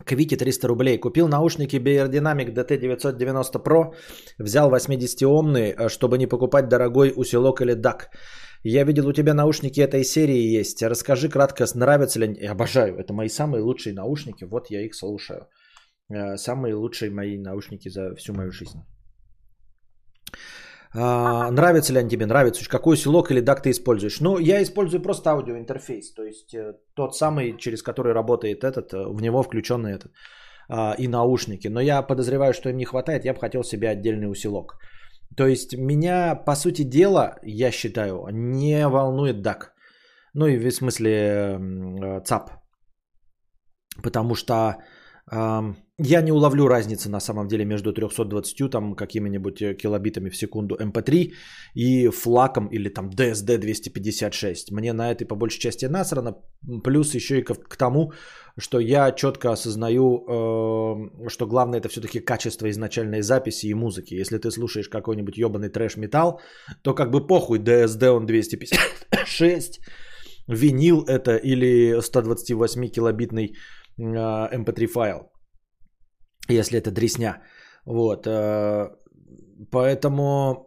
Квики 0.04 0.36
300 0.36 0.68
рублей. 0.68 0.98
Купил 0.98 1.28
наушники 1.28 1.76
Beyer 1.76 2.10
Dynamic 2.10 2.54
DT990 2.54 3.64
Pro. 3.64 3.94
Взял 4.38 4.70
80-омный, 4.70 5.74
э, 5.78 5.88
чтобы 5.88 6.18
не 6.18 6.26
покупать 6.26 6.68
дорогой 6.68 7.12
усилок 7.16 7.60
или 7.60 7.74
DAC. 7.74 8.08
Я 8.64 8.84
видел 8.84 9.06
у 9.06 9.12
тебя 9.12 9.34
наушники 9.34 9.80
этой 9.80 10.04
серии 10.04 10.58
есть. 10.58 10.82
Расскажи 10.82 11.28
кратко, 11.28 11.64
нравятся 11.74 12.18
ли 12.18 12.24
они. 12.24 12.46
Обожаю. 12.46 12.98
Это 12.98 13.12
мои 13.14 13.28
самые 13.28 13.62
лучшие 13.62 13.94
наушники. 13.94 14.44
Вот 14.44 14.70
я 14.70 14.84
их 14.84 14.94
слушаю. 14.94 15.46
Э, 16.10 16.36
самые 16.36 16.74
лучшие 16.74 17.10
мои 17.10 17.38
наушники 17.38 17.88
за 17.88 18.14
всю 18.16 18.34
мою 18.34 18.50
жизнь. 18.50 18.80
А, 20.98 21.50
нравится 21.50 21.92
ли 21.92 21.98
они 21.98 22.08
тебе? 22.08 22.26
Нравится. 22.26 22.68
Какой 22.68 22.94
усилок 22.94 23.30
или 23.30 23.42
DAC 23.42 23.62
ты 23.62 23.70
используешь? 23.70 24.20
Ну, 24.20 24.38
я 24.38 24.62
использую 24.62 25.02
просто 25.02 25.30
аудиоинтерфейс. 25.30 26.14
То 26.14 26.24
есть 26.24 26.54
э, 26.54 26.72
тот 26.94 27.14
самый, 27.14 27.56
через 27.58 27.82
который 27.82 28.12
работает 28.12 28.64
этот, 28.64 28.94
э, 28.94 29.04
в 29.06 29.20
него 29.20 29.42
включенный 29.42 29.92
этот 29.92 30.12
а, 30.68 30.94
и 30.98 31.08
наушники. 31.08 31.68
Но 31.68 31.80
я 31.80 32.02
подозреваю, 32.02 32.54
что 32.54 32.70
им 32.70 32.76
не 32.76 32.86
хватает. 32.86 33.24
Я 33.24 33.34
бы 33.34 33.40
хотел 33.40 33.62
себе 33.62 33.90
отдельный 33.90 34.30
усилок. 34.30 34.78
То 35.36 35.46
есть 35.46 35.76
меня, 35.76 36.34
по 36.34 36.54
сути 36.54 36.82
дела, 36.82 37.38
я 37.42 37.70
считаю, 37.70 38.26
не 38.32 38.88
волнует 38.88 39.46
DAC. 39.46 39.68
Ну 40.32 40.46
и 40.46 40.58
в 40.58 40.70
смысле 40.70 41.10
э, 41.10 42.20
ЦАП. 42.24 42.50
Потому 44.02 44.34
что 44.34 44.76
я 45.98 46.20
не 46.20 46.32
уловлю 46.32 46.68
разницы 46.68 47.08
на 47.08 47.20
самом 47.20 47.48
деле 47.48 47.64
между 47.64 47.92
320 47.92 48.70
там 48.70 48.94
какими-нибудь 48.94 49.62
э, 49.62 49.74
килобитами 49.74 50.28
в 50.28 50.36
секунду 50.36 50.76
MP3 50.76 51.24
эм 51.24 51.32
и 51.74 52.08
флаком 52.08 52.68
или 52.68 52.90
там 52.90 53.08
DSD 53.08 53.56
256. 53.58 54.72
Мне 54.72 54.92
на 54.92 55.10
этой 55.10 55.26
по 55.26 55.36
большей 55.36 55.60
части 55.60 55.86
насрано. 55.86 56.36
Плюс 56.84 57.14
еще 57.14 57.38
и 57.38 57.42
к, 57.42 57.76
тому, 57.76 58.12
что 58.58 58.78
я 58.78 59.12
четко 59.12 59.52
осознаю, 59.52 60.24
э, 60.28 61.28
что 61.30 61.46
главное 61.46 61.80
это 61.80 61.88
все-таки 61.88 62.20
качество 62.20 62.68
изначальной 62.68 63.22
записи 63.22 63.66
и 63.68 63.74
музыки. 63.74 64.20
Если 64.20 64.36
ты 64.36 64.50
слушаешь 64.50 64.90
какой-нибудь 64.90 65.38
ебаный 65.38 65.70
трэш-металл, 65.70 66.40
то 66.82 66.94
как 66.94 67.10
бы 67.10 67.26
похуй, 67.26 67.58
DSD 67.58 68.10
он 68.10 68.26
256, 68.26 69.80
винил 70.46 71.04
это 71.04 71.36
или 71.36 72.02
128 72.02 72.88
килобитный 72.88 73.56
mp3 73.98 74.84
а, 74.84 74.88
файл, 74.88 75.30
если 76.48 76.78
это 76.78 76.90
дресня. 76.90 77.42
Вот. 77.84 78.26
Э, 78.26 78.90
поэтому 79.70 80.66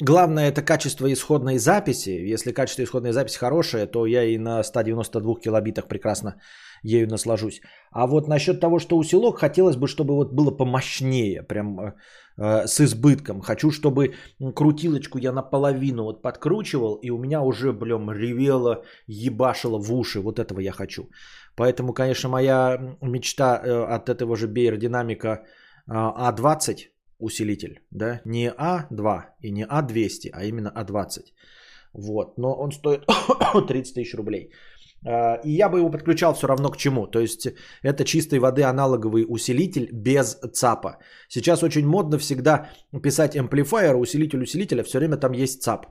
главное 0.00 0.48
это 0.48 0.62
качество 0.62 1.12
исходной 1.12 1.58
записи. 1.58 2.32
Если 2.32 2.52
качество 2.52 2.82
исходной 2.82 3.12
записи 3.12 3.38
хорошее, 3.38 3.86
то 3.86 4.06
я 4.06 4.24
и 4.24 4.38
на 4.38 4.62
192 4.62 5.40
килобитах 5.40 5.88
прекрасно 5.88 6.36
ею 6.82 7.08
наслажусь. 7.08 7.60
А 7.90 8.06
вот 8.06 8.28
насчет 8.28 8.60
того, 8.60 8.78
что 8.78 8.96
усилок, 8.98 9.38
хотелось 9.38 9.76
бы, 9.76 9.86
чтобы 9.88 10.14
вот 10.14 10.32
было 10.32 10.50
помощнее, 10.50 11.42
прям 11.42 11.80
э, 11.80 11.94
э, 12.38 12.66
с 12.66 12.80
избытком. 12.80 13.40
Хочу, 13.40 13.70
чтобы 13.70 14.14
крутилочку 14.54 15.18
я 15.18 15.32
наполовину 15.32 16.04
вот 16.04 16.22
подкручивал, 16.22 16.98
и 17.02 17.10
у 17.10 17.18
меня 17.18 17.42
уже, 17.42 17.72
блем, 17.72 18.10
ревело, 18.10 18.84
ебашило 19.06 19.78
в 19.78 19.92
уши. 19.92 20.20
Вот 20.20 20.38
этого 20.38 20.60
я 20.60 20.72
хочу. 20.72 21.08
Поэтому, 21.56 21.94
конечно, 21.94 22.28
моя 22.28 22.96
мечта 23.00 23.60
э, 23.64 23.96
от 23.96 24.08
этого 24.08 24.36
же 24.36 24.46
Бейер 24.46 24.76
динамика 24.76 25.44
А20 25.88 26.76
усилитель, 27.18 27.80
да, 27.90 28.20
не 28.24 28.50
А2 28.50 29.22
и 29.40 29.50
не 29.50 29.64
А200, 29.64 30.30
а 30.32 30.44
именно 30.44 30.72
А20. 30.74 31.32
Вот, 31.92 32.38
но 32.38 32.54
он 32.54 32.72
стоит 32.72 33.06
30 33.68 33.94
тысяч 33.94 34.14
рублей. 34.14 34.50
А, 35.04 35.40
и 35.44 35.50
я 35.50 35.68
бы 35.68 35.78
его 35.78 35.90
подключал 35.90 36.34
все 36.34 36.46
равно 36.46 36.70
к 36.70 36.76
чему. 36.76 37.06
То 37.06 37.20
есть 37.20 37.48
это 37.82 38.04
чистой 38.04 38.38
воды 38.38 38.62
аналоговый 38.62 39.24
усилитель 39.28 39.88
без 39.92 40.38
ЦАПа. 40.52 40.98
Сейчас 41.28 41.62
очень 41.62 41.86
модно 41.86 42.18
всегда 42.18 42.70
писать 43.02 43.36
amplifier, 43.36 43.94
усилитель 43.94 44.42
усилителя, 44.42 44.82
все 44.82 44.98
время 44.98 45.16
там 45.16 45.32
есть 45.32 45.62
ЦАП. 45.62 45.86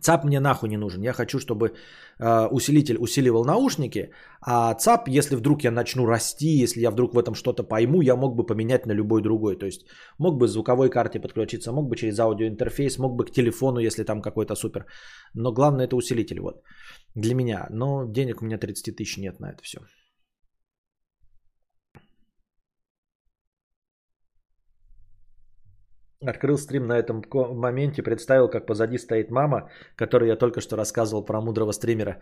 ЦАП 0.00 0.24
мне 0.24 0.40
нахуй 0.40 0.68
не 0.68 0.76
нужен. 0.76 1.02
Я 1.02 1.12
хочу, 1.12 1.38
чтобы 1.38 1.72
э, 2.18 2.48
усилитель 2.50 2.96
усиливал 2.98 3.44
наушники, 3.44 4.10
а 4.40 4.74
ЦАП, 4.74 5.08
если 5.08 5.36
вдруг 5.36 5.62
я 5.64 5.70
начну 5.70 6.06
расти, 6.06 6.48
если 6.62 6.80
я 6.80 6.90
вдруг 6.90 7.14
в 7.14 7.18
этом 7.18 7.34
что-то 7.34 7.62
пойму, 7.62 8.02
я 8.02 8.16
мог 8.16 8.34
бы 8.34 8.46
поменять 8.46 8.86
на 8.86 8.92
любой 8.92 9.22
другой. 9.22 9.56
То 9.56 9.66
есть 9.66 9.86
мог 10.18 10.38
бы 10.38 10.46
к 10.46 10.50
звуковой 10.50 10.90
карте 10.90 11.20
подключиться, 11.20 11.72
мог 11.72 11.88
бы 11.88 11.96
через 11.96 12.18
аудиоинтерфейс, 12.18 12.98
мог 12.98 13.16
бы 13.16 13.24
к 13.26 13.30
телефону, 13.30 13.78
если 13.78 14.02
там 14.04 14.22
какой-то 14.22 14.56
супер. 14.56 14.86
Но 15.34 15.52
главное 15.52 15.86
это 15.86 15.96
усилитель 15.96 16.40
вот 16.40 16.62
для 17.14 17.34
меня. 17.34 17.66
Но 17.70 18.04
денег 18.06 18.42
у 18.42 18.44
меня 18.44 18.58
30 18.58 18.96
тысяч 18.96 19.18
нет 19.18 19.40
на 19.40 19.52
это 19.52 19.62
все. 19.62 19.78
Открыл 26.26 26.58
стрим 26.58 26.86
на 26.86 26.98
этом 26.98 27.22
моменте, 27.32 28.02
представил, 28.02 28.48
как 28.48 28.66
позади 28.66 28.98
стоит 28.98 29.30
мама, 29.30 29.70
которой 29.96 30.28
я 30.28 30.36
только 30.36 30.60
что 30.60 30.76
рассказывал 30.76 31.24
про 31.24 31.40
мудрого 31.40 31.72
стримера, 31.72 32.20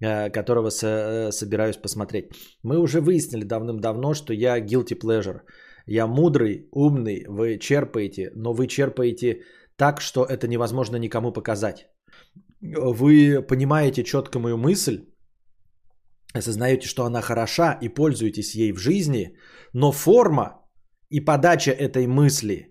э, 0.00 0.30
которого 0.30 0.70
со- 0.70 1.30
собираюсь 1.32 1.76
посмотреть. 1.76 2.24
Мы 2.62 2.78
уже 2.78 3.00
выяснили 3.00 3.44
давным-давно, 3.44 4.14
что 4.14 4.32
я 4.32 4.60
guilty 4.60 4.94
pleasure. 5.02 5.40
Я 5.86 6.06
мудрый, 6.06 6.68
умный, 6.72 7.24
вы 7.28 7.58
черпаете, 7.58 8.30
но 8.34 8.52
вы 8.52 8.66
черпаете 8.66 9.40
так, 9.76 10.00
что 10.00 10.24
это 10.24 10.46
невозможно 10.46 10.96
никому 10.96 11.32
показать. 11.32 11.88
Вы 12.60 13.42
понимаете 13.42 14.04
четко 14.04 14.38
мою 14.38 14.56
мысль, 14.58 15.06
осознаете, 16.34 16.86
что 16.86 17.04
она 17.04 17.20
хороша 17.20 17.78
и 17.82 17.88
пользуетесь 17.88 18.54
ей 18.54 18.72
в 18.72 18.78
жизни, 18.78 19.36
но 19.72 19.92
форма 19.92 20.60
и 21.08 21.20
подача 21.24 21.72
этой 21.72 22.06
мысли, 22.06 22.69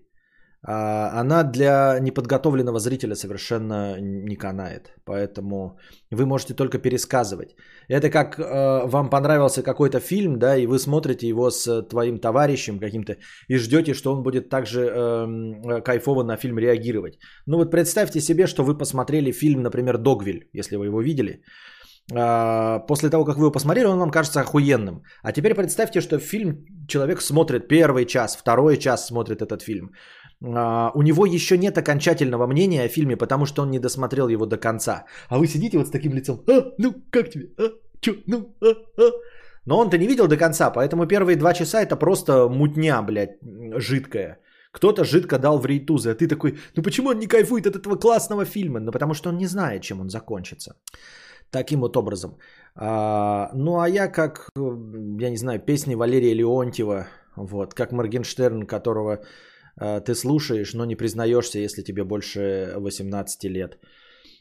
она 0.62 1.42
для 1.42 1.98
неподготовленного 2.00 2.80
зрителя 2.80 3.14
совершенно 3.14 3.96
не 4.00 4.36
канает. 4.36 4.92
Поэтому 5.06 5.78
вы 6.10 6.26
можете 6.26 6.54
только 6.54 6.78
пересказывать. 6.78 7.56
Это 7.88 8.10
как 8.10 8.38
э, 8.38 8.86
вам 8.86 9.08
понравился 9.08 9.62
какой-то 9.62 10.00
фильм, 10.00 10.38
да, 10.38 10.56
и 10.56 10.66
вы 10.66 10.78
смотрите 10.78 11.28
его 11.28 11.50
с 11.50 11.82
твоим 11.88 12.18
товарищем 12.18 12.78
каким-то 12.78 13.16
и 13.48 13.56
ждете, 13.56 13.94
что 13.94 14.12
он 14.12 14.22
будет 14.22 14.50
также 14.50 14.80
э, 14.80 15.80
кайфово 15.82 16.24
на 16.24 16.36
фильм 16.36 16.58
реагировать. 16.58 17.18
Ну 17.46 17.56
вот 17.56 17.70
представьте 17.70 18.20
себе, 18.20 18.46
что 18.46 18.62
вы 18.62 18.76
посмотрели 18.76 19.32
фильм, 19.32 19.62
например, 19.62 19.96
«Догвиль», 19.96 20.50
если 20.52 20.76
вы 20.76 20.86
его 20.86 21.00
видели. 21.00 21.42
А, 22.12 22.80
после 22.80 23.10
того, 23.10 23.24
как 23.24 23.36
вы 23.36 23.44
его 23.44 23.52
посмотрели, 23.52 23.86
он 23.86 23.98
вам 23.98 24.10
кажется 24.10 24.40
охуенным. 24.40 25.02
А 25.22 25.32
теперь 25.32 25.54
представьте, 25.54 26.00
что 26.00 26.18
фильм 26.18 26.64
человек 26.88 27.20
смотрит 27.20 27.68
первый 27.68 28.04
час, 28.06 28.36
второй 28.36 28.76
час 28.78 29.06
смотрит 29.06 29.42
этот 29.42 29.62
фильм. 29.62 29.90
А, 30.42 30.90
у 30.94 31.02
него 31.02 31.26
еще 31.26 31.58
нет 31.58 31.76
окончательного 31.78 32.46
мнения 32.46 32.84
о 32.84 32.88
фильме, 32.88 33.16
потому 33.16 33.46
что 33.46 33.62
он 33.62 33.70
не 33.70 33.78
досмотрел 33.78 34.28
его 34.28 34.46
до 34.46 34.56
конца. 34.56 35.04
А 35.28 35.38
вы 35.38 35.46
сидите 35.46 35.78
вот 35.78 35.86
с 35.86 35.90
таким 35.90 36.12
лицом. 36.12 36.42
А, 36.48 36.72
ну, 36.78 36.94
как 37.10 37.30
тебе? 37.30 37.48
А, 37.58 37.70
чё? 38.00 38.14
Ну, 38.26 38.54
а, 38.60 38.74
а. 38.98 39.10
Но 39.66 39.78
он-то 39.78 39.98
не 39.98 40.06
видел 40.06 40.26
до 40.26 40.36
конца, 40.36 40.70
поэтому 40.70 41.06
первые 41.06 41.36
два 41.36 41.52
часа 41.52 41.82
это 41.82 41.96
просто 41.96 42.48
мутня, 42.48 43.02
блядь, 43.02 43.38
жидкая. 43.76 44.38
Кто-то 44.72 45.04
жидко 45.04 45.38
дал 45.38 45.58
в 45.58 45.66
рейтузы, 45.66 46.10
а 46.10 46.14
ты 46.14 46.28
такой, 46.28 46.58
ну 46.76 46.82
почему 46.82 47.10
он 47.10 47.18
не 47.18 47.26
кайфует 47.26 47.66
от 47.66 47.76
этого 47.76 47.96
классного 47.96 48.44
фильма? 48.44 48.80
Ну 48.80 48.92
потому 48.92 49.14
что 49.14 49.28
он 49.28 49.36
не 49.36 49.46
знает, 49.46 49.82
чем 49.82 50.00
он 50.00 50.08
закончится. 50.08 50.76
Таким 51.50 51.80
вот 51.80 51.96
образом. 51.96 52.38
А, 52.76 53.50
ну 53.52 53.80
а 53.80 53.88
я 53.88 54.08
как, 54.08 54.48
я 54.56 55.30
не 55.30 55.36
знаю, 55.36 55.60
песни 55.60 55.96
Валерия 55.96 56.34
Леонтьева, 56.34 57.08
вот, 57.36 57.74
как 57.74 57.92
Моргенштерн, 57.92 58.66
которого 58.66 59.18
ты 59.78 60.14
слушаешь, 60.14 60.74
но 60.74 60.84
не 60.84 60.96
признаешься, 60.96 61.58
если 61.58 61.82
тебе 61.82 62.04
больше 62.04 62.74
18 62.76 63.48
лет. 63.48 63.78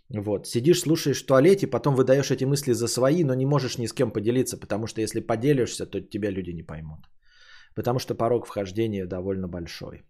Вот. 0.10 0.47
Сидишь, 0.47 0.81
слушаешь 0.81 1.23
в 1.23 1.26
туалете, 1.26 1.68
потом 1.68 1.95
выдаешь 1.95 2.31
эти 2.31 2.45
мысли 2.45 2.73
за 2.73 2.88
свои, 2.88 3.23
но 3.23 3.34
не 3.35 3.45
можешь 3.45 3.77
ни 3.77 3.88
с 3.88 3.93
кем 3.93 4.11
поделиться, 4.11 4.57
потому 4.57 4.88
что 4.88 5.01
если 5.01 5.19
поделишься, 5.19 5.85
то 5.85 6.01
тебя 6.01 6.31
люди 6.31 6.51
не 6.51 6.64
поймут. 6.64 7.06
Потому 7.76 7.99
что 7.99 8.15
порог 8.15 8.47
вхождения 8.47 9.06
довольно 9.06 9.47
большой. 9.47 10.03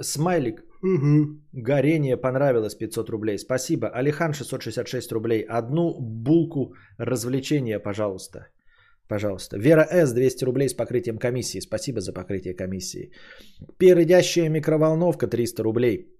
Смайлик. 0.00 0.64
Угу. 0.84 1.40
Горение 1.52 2.16
понравилось 2.16 2.74
500 2.74 3.08
рублей. 3.10 3.38
Спасибо. 3.38 3.88
Алихан 3.88 4.34
666 4.34 5.12
рублей. 5.12 5.46
Одну 5.48 5.98
булку 6.00 6.74
развлечения, 6.98 7.80
пожалуйста. 7.80 8.48
Пожалуйста. 9.08 9.58
Вера 9.58 9.86
С. 9.90 10.12
200 10.12 10.44
рублей 10.44 10.68
с 10.68 10.74
покрытием 10.74 11.18
комиссии. 11.18 11.60
Спасибо 11.60 12.00
за 12.00 12.12
покрытие 12.12 12.54
комиссии. 12.54 13.12
Передящая 13.78 14.50
микроволновка 14.50 15.26
300 15.26 15.62
рублей. 15.62 16.10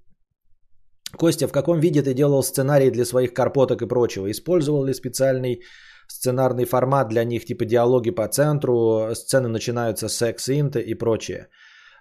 Костя, 1.19 1.47
в 1.47 1.53
каком 1.53 1.81
виде 1.81 2.03
ты 2.03 2.15
делал 2.15 2.43
сценарий 2.43 2.91
для 2.91 3.05
своих 3.05 3.35
карпоток 3.35 3.83
и 3.83 3.89
прочего? 3.89 4.31
Использовал 4.31 4.85
ли 4.85 4.95
специальный 4.95 5.61
сценарный 6.09 6.65
формат 6.65 7.09
для 7.09 7.25
них, 7.25 7.45
типа 7.45 7.65
диалоги 7.65 8.11
по 8.11 8.27
центру, 8.29 9.15
сцены 9.15 9.49
начинаются 9.49 10.09
с 10.09 10.17
секс-инта 10.17 10.81
и 10.81 10.95
прочее? 10.95 11.49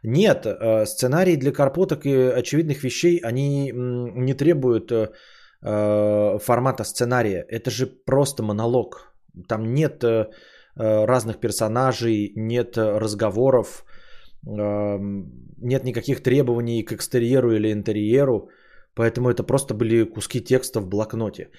Нет, 0.03 0.45
э, 0.45 0.85
сценарии 0.85 1.37
для 1.37 1.51
карпоток 1.51 2.05
и 2.05 2.13
очевидных 2.39 2.83
вещей, 2.83 3.19
они 3.23 3.71
не 3.73 4.33
требуют 4.33 4.91
э, 4.91 5.11
э, 5.61 6.39
формата 6.39 6.83
сценария. 6.83 7.45
Это 7.49 7.71
же 7.71 7.87
просто 8.05 8.43
монолог. 8.43 9.13
Там 9.47 9.73
нет 9.73 10.03
разных 10.75 11.39
персонажей, 11.39 12.33
нет 12.35 12.77
разговоров, 12.77 13.85
нет 14.43 15.83
никаких 15.83 16.23
требований 16.23 16.83
к 16.83 16.91
экстерьеру 16.91 17.51
или 17.51 17.71
интерьеру. 17.71 18.49
Поэтому 18.95 19.29
это 19.29 19.43
просто 19.43 19.73
были 19.75 20.03
куски 20.03 20.41
текста 20.41 20.79
в 20.79 20.87
блокноте. 20.87 21.49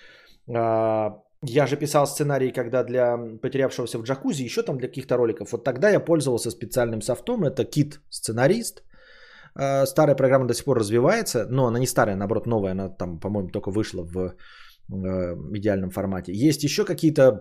Я 1.46 1.66
же 1.66 1.76
писал 1.76 2.06
сценарий, 2.06 2.52
когда 2.52 2.84
для 2.84 3.16
потерявшегося 3.42 3.98
в 3.98 4.02
джакузи, 4.02 4.44
еще 4.44 4.62
там 4.62 4.78
для 4.78 4.88
каких-то 4.88 5.16
роликов. 5.16 5.52
Вот 5.52 5.64
тогда 5.64 5.90
я 5.90 6.00
пользовался 6.00 6.50
специальным 6.50 7.02
софтом. 7.02 7.44
Это 7.44 7.62
Kit 7.62 7.98
сценарист. 8.10 8.82
А, 9.54 9.86
старая 9.86 10.16
программа 10.16 10.46
до 10.46 10.54
сих 10.54 10.64
пор 10.64 10.78
развивается, 10.78 11.46
но 11.50 11.66
она 11.66 11.78
не 11.78 11.86
старая, 11.86 12.16
наоборот, 12.16 12.46
новая. 12.46 12.72
Она 12.72 12.88
там, 12.88 13.20
по-моему, 13.20 13.50
только 13.50 13.70
вышла 13.70 14.02
в 14.04 14.18
э, 14.18 14.34
идеальном 15.54 15.90
формате. 15.90 16.32
Есть 16.32 16.64
еще 16.64 16.84
какие-то 16.84 17.40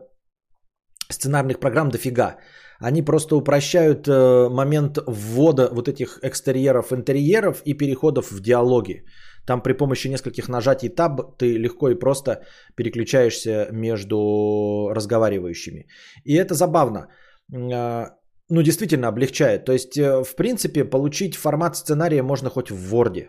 сценарных 1.09 1.59
программ 1.59 1.89
дофига. 1.89 2.37
Они 2.79 3.01
просто 3.01 3.35
упрощают 3.35 4.07
э, 4.07 4.49
момент 4.49 4.97
ввода 5.07 5.69
вот 5.71 5.87
этих 5.87 6.19
экстерьеров, 6.21 6.91
интерьеров 6.91 7.61
и 7.65 7.73
переходов 7.73 8.31
в 8.31 8.41
диалоги. 8.41 9.05
Там 9.45 9.61
при 9.61 9.73
помощи 9.73 10.07
нескольких 10.07 10.49
нажатий 10.49 10.89
таб 10.89 11.37
ты 11.37 11.57
легко 11.57 11.89
и 11.89 11.99
просто 11.99 12.43
переключаешься 12.75 13.67
между 13.71 14.89
разговаривающими. 14.93 15.87
И 16.23 16.35
это 16.35 16.53
забавно. 16.53 17.07
А, 17.51 18.07
ну, 18.49 18.61
действительно 18.61 19.07
облегчает. 19.07 19.65
То 19.65 19.73
есть, 19.73 19.97
э, 19.97 20.23
в 20.23 20.35
принципе, 20.35 20.85
получить 20.85 21.35
формат 21.35 21.75
сценария 21.75 22.23
можно 22.23 22.49
хоть 22.49 22.71
в 22.71 22.93
Word. 22.93 23.27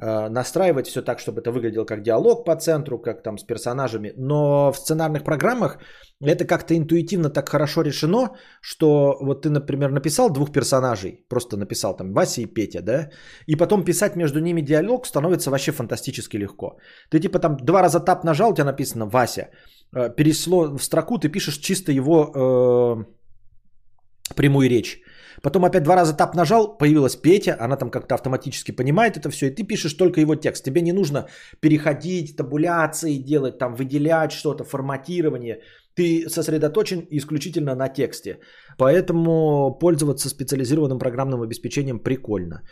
А, 0.00 0.28
настраивать 0.30 0.86
все 0.86 1.02
так, 1.02 1.18
чтобы 1.18 1.40
это 1.40 1.50
выглядело 1.50 1.84
как 1.84 2.02
диалог 2.02 2.44
по 2.44 2.54
центру, 2.56 2.98
как 2.98 3.22
там 3.22 3.38
с 3.38 3.44
персонажами. 3.44 4.12
Но 4.16 4.72
в 4.72 4.78
сценарных 4.78 5.24
программах 5.24 5.78
это 6.20 6.44
как-то 6.44 6.74
интуитивно 6.74 7.30
так 7.30 7.48
хорошо 7.48 7.82
решено, 7.82 8.28
что 8.60 9.16
вот 9.20 9.42
ты, 9.42 9.50
например, 9.50 9.90
написал 9.90 10.30
двух 10.30 10.52
персонажей, 10.52 11.24
просто 11.28 11.56
написал 11.56 11.96
там 11.96 12.12
Вася 12.12 12.42
и 12.42 12.46
Петя, 12.46 12.82
да, 12.82 13.10
и 13.46 13.56
потом 13.56 13.84
писать 13.84 14.16
между 14.16 14.40
ними 14.40 14.60
диалог 14.62 15.06
становится 15.06 15.50
вообще 15.50 15.72
фантастически 15.72 16.36
легко. 16.36 16.78
Ты 17.10 17.20
типа 17.20 17.38
там 17.40 17.56
два 17.56 17.82
раза 17.82 18.00
тап 18.00 18.24
нажал, 18.24 18.50
у 18.50 18.54
тебя 18.54 18.66
написано 18.66 19.06
Вася, 19.06 19.50
э, 19.96 20.14
пересло 20.16 20.78
в 20.78 20.82
строку, 20.82 21.18
ты 21.18 21.28
пишешь 21.28 21.58
чисто 21.58 21.90
его 21.92 22.32
э, 22.34 23.04
прямую 24.36 24.68
речь. 24.68 25.02
Потом 25.42 25.64
опять 25.64 25.82
два 25.82 25.96
раза 25.96 26.14
тап 26.14 26.34
нажал, 26.34 26.78
появилась 26.78 27.16
Петя, 27.16 27.56
она 27.60 27.76
там 27.76 27.90
как-то 27.90 28.14
автоматически 28.14 28.72
понимает 28.72 29.16
это 29.16 29.30
все, 29.30 29.46
и 29.46 29.54
ты 29.54 29.64
пишешь 29.64 29.94
только 29.94 30.20
его 30.20 30.34
текст. 30.34 30.64
Тебе 30.64 30.80
не 30.82 30.92
нужно 30.92 31.26
переходить, 31.60 32.36
табуляции 32.36 33.16
делать, 33.18 33.58
там 33.58 33.74
выделять 33.74 34.32
что-то, 34.32 34.64
форматирование. 34.64 35.60
Ты 35.94 36.28
сосредоточен 36.28 37.06
исключительно 37.10 37.74
на 37.74 37.88
тексте. 37.88 38.38
Поэтому 38.78 39.76
пользоваться 39.80 40.28
специализированным 40.28 40.98
программным 40.98 41.42
обеспечением 41.42 41.98
прикольно. 41.98 42.62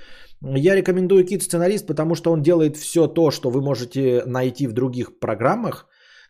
Я 0.43 0.77
рекомендую 0.77 1.25
Kit 1.25 1.41
сценарист, 1.41 1.87
потому 1.87 2.15
что 2.15 2.33
он 2.33 2.43
делает 2.43 2.77
все 2.77 3.09
то, 3.09 3.31
что 3.31 3.51
вы 3.51 3.61
можете 3.61 4.23
найти 4.27 4.69
в 4.69 4.73
других 4.73 5.19
программах, 5.19 5.87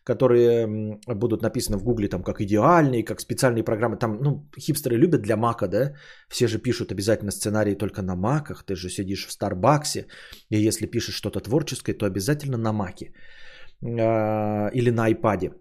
которые 0.07 0.67
будут 1.07 1.41
написаны 1.41 1.77
в 1.77 1.83
Гугле 1.83 2.07
там 2.07 2.23
как 2.23 2.39
идеальные, 2.39 3.03
как 3.03 3.19
специальные 3.19 3.63
программы. 3.63 3.97
Там, 3.97 4.17
ну, 4.21 4.49
хипстеры 4.59 4.97
любят 4.97 5.21
для 5.21 5.35
Мака, 5.35 5.67
да? 5.67 5.93
Все 6.29 6.47
же 6.47 6.59
пишут 6.59 6.91
обязательно 6.91 7.31
сценарии 7.31 7.75
только 7.75 8.01
на 8.01 8.15
Маках. 8.15 8.63
Ты 8.63 8.75
же 8.75 8.89
сидишь 8.89 9.27
в 9.27 9.31
Старбаксе, 9.31 10.05
и 10.49 10.67
если 10.67 10.87
пишешь 10.87 11.15
что-то 11.15 11.39
творческое, 11.41 11.93
то 11.93 12.05
обязательно 12.05 12.57
на 12.57 12.71
Маке 12.71 13.11
а, 13.83 14.69
или 14.73 14.91
на 14.91 15.09
iPad 15.11 15.51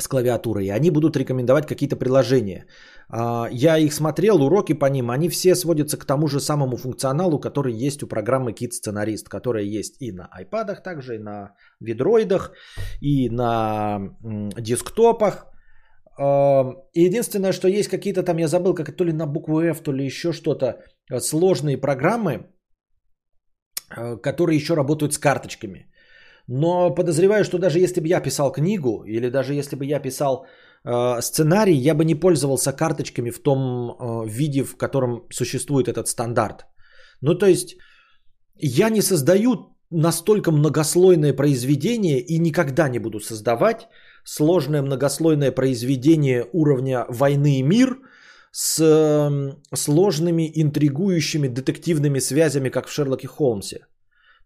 с 0.00 0.08
клавиатурой, 0.08 0.66
и 0.66 0.70
они 0.70 0.90
будут 0.90 1.16
рекомендовать 1.16 1.66
какие-то 1.66 1.96
приложения. 1.96 2.66
А, 3.10 3.48
я 3.50 3.78
их 3.78 3.92
смотрел, 3.92 4.42
уроки 4.42 4.74
по 4.74 4.86
ним, 4.86 5.10
они 5.10 5.28
все 5.28 5.54
сводятся 5.54 5.98
к 5.98 6.04
тому 6.04 6.28
же 6.28 6.40
самому 6.40 6.76
функционалу, 6.76 7.40
который 7.40 7.72
есть 7.72 8.02
у 8.02 8.06
программы 8.06 8.52
Kit 8.52 8.72
Сценарист, 8.72 9.28
которая 9.28 9.64
есть 9.64 9.96
и 10.00 10.12
на 10.12 10.28
iPad, 10.40 10.82
также 10.82 11.16
и 11.16 11.18
на 11.18 11.54
видроидах, 11.80 12.52
и 13.00 13.28
на 13.30 13.98
десктопах. 14.56 15.46
А, 16.18 16.74
единственное, 16.94 17.52
что 17.52 17.68
есть 17.68 17.88
какие-то 17.88 18.22
там, 18.22 18.38
я 18.38 18.48
забыл, 18.48 18.74
как 18.74 18.96
то 18.96 19.04
ли 19.04 19.12
на 19.12 19.26
букву 19.26 19.60
F, 19.60 19.82
то 19.82 19.92
ли 19.92 20.04
еще 20.04 20.32
что-то, 20.32 20.80
сложные 21.18 21.76
программы, 21.76 22.46
а, 23.90 24.16
которые 24.16 24.56
еще 24.56 24.74
работают 24.74 25.12
с 25.12 25.18
карточками. 25.18 25.90
Но 26.48 26.94
подозреваю, 26.94 27.44
что 27.44 27.58
даже 27.58 27.78
если 27.78 28.00
бы 28.00 28.08
я 28.08 28.20
писал 28.20 28.52
книгу, 28.52 29.04
или 29.06 29.28
даже 29.28 29.54
если 29.54 29.76
бы 29.76 29.84
я 29.84 30.00
писал 30.00 30.46
э, 30.84 31.20
сценарий, 31.20 31.76
я 31.76 31.94
бы 31.94 32.04
не 32.04 32.14
пользовался 32.14 32.72
карточками 32.72 33.30
в 33.30 33.42
том 33.42 33.90
э, 33.90 34.28
виде, 34.28 34.64
в 34.64 34.76
котором 34.76 35.26
существует 35.30 35.88
этот 35.88 36.08
стандарт. 36.08 36.66
Ну, 37.20 37.34
то 37.34 37.46
есть, 37.46 37.76
я 38.56 38.90
не 38.90 39.02
создаю 39.02 39.76
настолько 39.90 40.50
многослойное 40.50 41.34
произведение 41.34 42.18
и 42.20 42.38
никогда 42.38 42.88
не 42.88 42.98
буду 42.98 43.20
создавать 43.20 43.88
сложное 44.24 44.82
многослойное 44.82 45.52
произведение 45.52 46.46
уровня 46.52 47.04
«Войны 47.08 47.58
и 47.58 47.62
мир», 47.62 47.98
с 48.50 49.52
сложными, 49.74 50.50
интригующими 50.54 51.48
детективными 51.48 52.18
связями, 52.18 52.70
как 52.70 52.86
в 52.86 52.90
Шерлоке 52.90 53.28
Холмсе. 53.28 53.86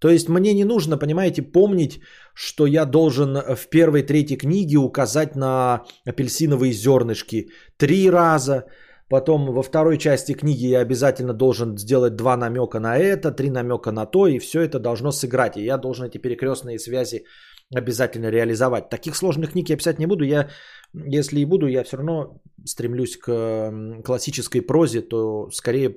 То 0.02 0.08
есть 0.08 0.28
мне 0.28 0.54
не 0.54 0.64
нужно, 0.64 0.98
понимаете, 0.98 1.42
помнить, 1.42 2.00
что 2.34 2.66
я 2.66 2.86
должен 2.86 3.36
в 3.56 3.68
первой 3.70 4.02
третьей 4.02 4.36
книге 4.36 4.76
указать 4.78 5.36
на 5.36 5.84
апельсиновые 6.04 6.72
зернышки 6.72 7.50
три 7.76 8.10
раза, 8.10 8.64
потом 9.08 9.52
во 9.52 9.62
второй 9.62 9.98
части 9.98 10.34
книги 10.34 10.66
я 10.66 10.80
обязательно 10.80 11.32
должен 11.32 11.78
сделать 11.78 12.16
два 12.16 12.36
намека 12.36 12.80
на 12.80 12.98
это, 12.98 13.30
три 13.30 13.50
намека 13.50 13.92
на 13.92 14.06
то, 14.06 14.26
и 14.26 14.40
все 14.40 14.62
это 14.62 14.80
должно 14.80 15.12
сыграть. 15.12 15.56
И 15.56 15.64
я 15.64 15.78
должен 15.78 16.06
эти 16.06 16.18
перекрестные 16.18 16.80
связи 16.80 17.24
обязательно 17.72 18.30
реализовать. 18.30 18.90
Таких 18.90 19.14
сложных 19.14 19.52
книг 19.52 19.70
я 19.70 19.76
писать 19.76 20.00
не 20.00 20.06
буду. 20.06 20.24
Я, 20.24 20.48
если 20.92 21.40
и 21.40 21.46
буду, 21.46 21.68
я 21.68 21.84
все 21.84 21.96
равно 21.96 22.40
стремлюсь 22.64 23.16
к 23.16 24.02
классической 24.04 24.62
прозе, 24.62 25.02
то 25.02 25.48
скорее 25.52 25.94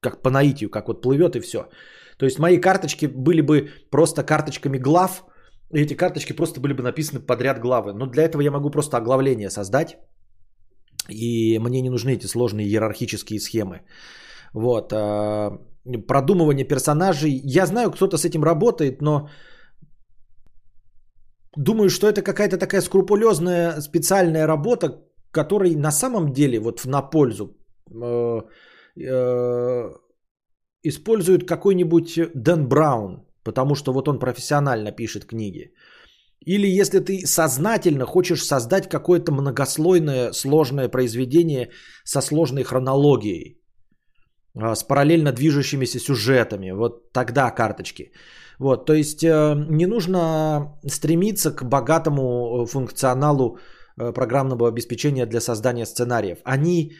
как 0.00 0.20
по 0.22 0.30
наитию, 0.30 0.68
как 0.68 0.88
вот 0.88 1.00
плывет 1.00 1.36
и 1.36 1.40
все. 1.40 1.68
То 2.18 2.26
есть 2.26 2.38
мои 2.38 2.60
карточки 2.60 3.06
были 3.06 3.40
бы 3.40 3.70
просто 3.90 4.22
карточками 4.22 4.78
глав, 4.78 5.24
и 5.72 5.80
эти 5.80 5.94
карточки 5.94 6.32
просто 6.32 6.60
были 6.60 6.72
бы 6.72 6.82
написаны 6.82 7.20
подряд 7.20 7.60
главы. 7.60 7.92
Но 7.92 8.06
для 8.06 8.24
этого 8.24 8.42
я 8.42 8.50
могу 8.50 8.70
просто 8.70 8.96
оглавление 8.96 9.50
создать, 9.50 9.96
и 11.08 11.58
мне 11.58 11.80
не 11.80 11.90
нужны 11.90 12.10
эти 12.10 12.26
сложные 12.26 12.66
иерархические 12.66 13.40
схемы. 13.40 13.80
Вот. 14.54 14.92
А, 14.92 15.58
продумывание 16.06 16.64
персонажей. 16.64 17.40
Я 17.44 17.66
знаю, 17.66 17.90
кто-то 17.90 18.16
с 18.16 18.24
этим 18.24 18.44
работает, 18.44 19.02
но 19.02 19.28
думаю, 21.56 21.90
что 21.90 22.08
это 22.08 22.22
какая-то 22.22 22.58
такая 22.58 22.80
скрупулезная 22.80 23.80
специальная 23.80 24.46
работа, 24.46 25.00
которой 25.30 25.74
на 25.76 25.90
самом 25.90 26.32
деле 26.32 26.60
вот 26.60 26.84
на 26.86 27.02
пользу 27.02 27.56
э, 27.90 28.40
э, 28.96 29.90
использует 30.84 31.48
какой-нибудь 31.48 32.18
Дэн 32.34 32.68
Браун, 32.68 33.24
потому 33.42 33.74
что 33.74 33.92
вот 33.92 34.08
он 34.08 34.18
профессионально 34.18 34.92
пишет 34.92 35.24
книги. 35.24 35.72
Или 36.46 36.66
если 36.66 37.00
ты 37.00 37.26
сознательно 37.26 38.06
хочешь 38.06 38.44
создать 38.44 38.88
какое-то 38.88 39.32
многослойное 39.32 40.32
сложное 40.32 40.88
произведение 40.88 41.70
со 42.04 42.20
сложной 42.20 42.64
хронологией, 42.64 43.60
а, 44.56 44.74
с 44.74 44.84
параллельно 44.84 45.32
движущимися 45.32 45.98
сюжетами, 45.98 46.70
вот 46.72 47.12
тогда 47.12 47.50
карточки. 47.50 48.12
Вот, 48.58 48.86
то 48.86 48.92
есть 48.92 49.24
э, 49.24 49.54
не 49.68 49.86
нужно 49.86 50.78
стремиться 50.86 51.50
к 51.50 51.64
богатому 51.64 52.22
э, 52.22 52.66
функционалу 52.66 53.58
э, 53.98 54.12
программного 54.12 54.68
обеспечения 54.68 55.26
для 55.26 55.40
создания 55.40 55.86
сценариев. 55.86 56.38
Они 56.44 56.92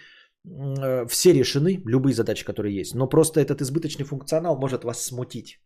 все 1.09 1.33
решены, 1.33 1.83
любые 1.87 2.15
задачи, 2.15 2.45
которые 2.45 2.75
есть, 2.81 2.95
но 2.95 3.09
просто 3.09 3.41
этот 3.41 3.61
избыточный 3.62 4.05
функционал 4.05 4.57
может 4.59 4.85
вас 4.85 5.03
смутить. 5.03 5.59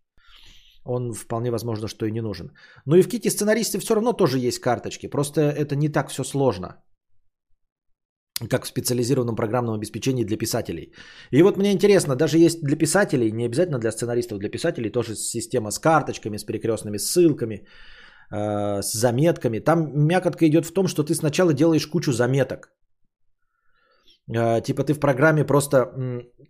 Он 0.84 1.12
вполне 1.12 1.50
возможно, 1.50 1.88
что 1.88 2.06
и 2.06 2.12
не 2.12 2.22
нужен. 2.22 2.52
Но 2.86 2.96
и 2.96 3.02
в 3.02 3.08
ките 3.08 3.30
сценаристы 3.30 3.78
все 3.78 3.94
равно 3.94 4.12
тоже 4.12 4.38
есть 4.38 4.60
карточки. 4.60 5.08
Просто 5.08 5.40
это 5.40 5.76
не 5.76 5.88
так 5.88 6.08
все 6.08 6.24
сложно 6.24 6.82
как 8.48 8.64
в 8.64 8.68
специализированном 8.68 9.36
программном 9.36 9.74
обеспечении 9.74 10.24
для 10.24 10.36
писателей. 10.36 10.92
И 11.32 11.42
вот 11.42 11.56
мне 11.56 11.72
интересно, 11.72 12.14
даже 12.16 12.38
есть 12.38 12.62
для 12.62 12.76
писателей, 12.76 13.32
не 13.32 13.46
обязательно 13.46 13.78
для 13.78 13.90
сценаристов, 13.90 14.38
для 14.38 14.48
писателей 14.48 14.90
тоже 14.90 15.16
система 15.16 15.70
с 15.70 15.78
карточками, 15.78 16.38
с 16.38 16.44
перекрестными 16.44 16.98
ссылками, 16.98 17.66
э, 18.30 18.82
с 18.82 18.92
заметками. 18.92 19.58
Там 19.58 19.90
мякотка 20.06 20.46
идет 20.46 20.66
в 20.66 20.72
том, 20.72 20.86
что 20.86 21.02
ты 21.02 21.14
сначала 21.14 21.52
делаешь 21.52 21.86
кучу 21.86 22.12
заметок. 22.12 22.72
Э, 24.34 24.60
типа 24.60 24.84
ты 24.84 24.92
в 24.92 25.00
программе 25.00 25.44
просто 25.44 25.92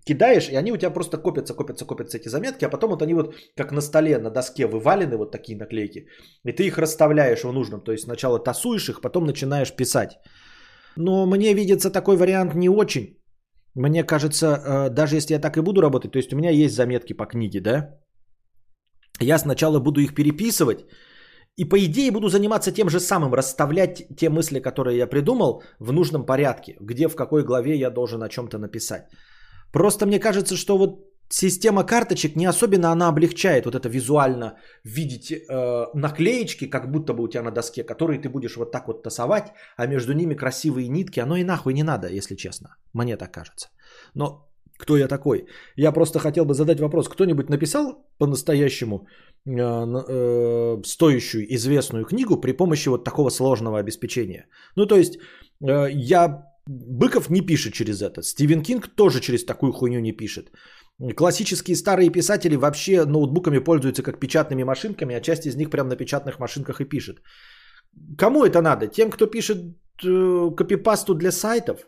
кидаешь, 0.05 0.49
и 0.49 0.57
они 0.57 0.73
у 0.73 0.77
тебя 0.77 0.91
просто 0.91 1.17
копятся, 1.19 1.55
копятся, 1.55 1.85
копятся 1.85 2.19
эти 2.19 2.29
заметки, 2.29 2.65
а 2.65 2.71
потом 2.71 2.91
вот 2.91 3.03
они 3.03 3.15
вот 3.15 3.35
как 3.57 3.73
на 3.73 3.81
столе, 3.81 4.19
на 4.19 4.31
доске 4.31 4.67
вывалены 4.67 5.17
вот 5.17 5.31
такие 5.33 5.57
наклейки, 5.59 6.07
и 6.45 6.53
ты 6.53 6.67
их 6.67 6.79
расставляешь 6.79 7.45
в 7.45 7.53
нужном. 7.53 7.81
То 7.81 7.93
есть 7.93 8.05
сначала 8.05 8.39
тасуешь 8.39 8.89
их, 8.89 9.01
потом 9.01 9.27
начинаешь 9.27 9.75
писать. 9.77 10.19
Но 10.97 11.27
мне 11.27 11.55
видится 11.55 11.91
такой 11.91 12.17
вариант 12.17 12.55
не 12.55 12.69
очень. 12.69 13.19
Мне 13.75 14.05
кажется, 14.05 14.47
э, 14.47 14.91
даже 14.91 15.17
если 15.17 15.35
я 15.35 15.41
так 15.41 15.57
и 15.57 15.61
буду 15.61 15.81
работать, 15.81 16.13
то 16.13 16.19
есть 16.19 16.33
у 16.33 16.37
меня 16.37 16.51
есть 16.51 16.75
заметки 16.75 17.13
по 17.13 17.27
книге, 17.27 17.61
да? 17.61 17.99
Я 19.21 19.39
сначала 19.39 19.81
буду 19.81 20.01
их 20.01 20.15
переписывать, 20.15 20.85
и 21.59 21.65
по 21.65 21.77
идее 21.77 22.11
буду 22.11 22.29
заниматься 22.29 22.73
тем 22.73 22.89
же 22.89 23.01
самым, 23.01 23.35
расставлять 23.35 24.07
те 24.17 24.31
мысли, 24.31 24.61
которые 24.61 24.97
я 24.97 25.09
придумал 25.09 25.63
в 25.81 25.93
нужном 25.93 26.25
порядке, 26.25 26.77
где 26.81 27.09
в 27.09 27.17
какой 27.17 27.43
главе 27.43 27.77
я 27.77 27.91
должен 27.91 28.23
о 28.23 28.29
чем-то 28.29 28.59
написать. 28.59 29.03
Просто 29.73 30.07
мне 30.07 30.21
кажется, 30.21 30.57
что 30.57 30.79
вот 30.79 31.09
система 31.29 31.85
карточек 31.85 32.37
не 32.37 32.47
особенно 32.47 32.93
она 32.93 33.09
облегчает 33.09 33.65
вот 33.65 33.75
это 33.75 33.89
визуально 33.89 34.57
видеть 34.85 35.33
э, 35.33 35.87
наклеечки, 35.95 36.71
как 36.71 36.91
будто 36.91 37.13
бы 37.13 37.25
у 37.25 37.29
тебя 37.29 37.43
на 37.43 37.51
доске, 37.51 37.83
которые 37.83 38.21
ты 38.21 38.29
будешь 38.29 38.57
вот 38.57 38.71
так 38.71 38.87
вот 38.87 39.03
тасовать, 39.03 39.53
а 39.77 39.87
между 39.87 40.13
ними 40.13 40.35
красивые 40.35 40.89
нитки. 40.89 41.21
Оно 41.21 41.37
и 41.37 41.45
нахуй 41.45 41.75
не 41.75 41.83
надо, 41.83 42.07
если 42.09 42.37
честно. 42.37 42.77
Мне 42.95 43.17
так 43.17 43.33
кажется. 43.33 43.69
Но 44.15 44.48
кто 44.79 44.97
я 44.97 45.09
такой? 45.09 45.47
Я 45.77 45.93
просто 45.93 46.19
хотел 46.19 46.45
бы 46.45 46.55
задать 46.55 46.81
вопрос. 46.81 47.09
Кто-нибудь 47.09 47.51
написал 47.51 47.95
по-настоящему 48.19 49.07
э, 49.47 49.51
э, 49.51 50.83
стоящую 50.85 51.55
известную 51.55 52.05
книгу 52.05 52.41
при 52.41 52.53
помощи 52.53 52.89
вот 52.89 53.05
такого 53.05 53.31
сложного 53.31 53.79
обеспечения? 53.79 54.47
Ну, 54.77 54.87
то 54.87 54.97
есть, 54.97 55.19
э, 55.69 55.89
я... 55.91 56.45
Быков 56.71 57.31
не 57.31 57.41
пишет 57.41 57.73
через 57.73 58.03
это. 58.03 58.23
Стивен 58.23 58.63
Кинг 58.63 58.89
тоже 58.89 59.21
через 59.21 59.45
такую 59.45 59.73
хуйню 59.73 60.01
не 60.01 60.13
пишет. 60.13 60.53
Классические 61.17 61.77
старые 61.77 62.11
писатели 62.11 62.57
вообще 62.57 63.07
ноутбуками 63.07 63.59
пользуются 63.59 64.03
как 64.03 64.21
печатными 64.21 64.65
машинками, 64.65 65.15
а 65.15 65.21
часть 65.21 65.47
из 65.47 65.57
них 65.57 65.71
прям 65.71 65.89
на 65.89 65.97
печатных 65.97 66.39
машинках 66.39 66.81
и 66.81 66.85
пишет. 66.85 67.23
Кому 68.19 68.45
это 68.45 68.61
надо? 68.61 68.87
Тем, 68.87 69.11
кто 69.11 69.27
пишет 69.27 69.57
э, 70.05 70.51
копипасту 70.57 71.15
для 71.15 71.33
сайтов? 71.33 71.87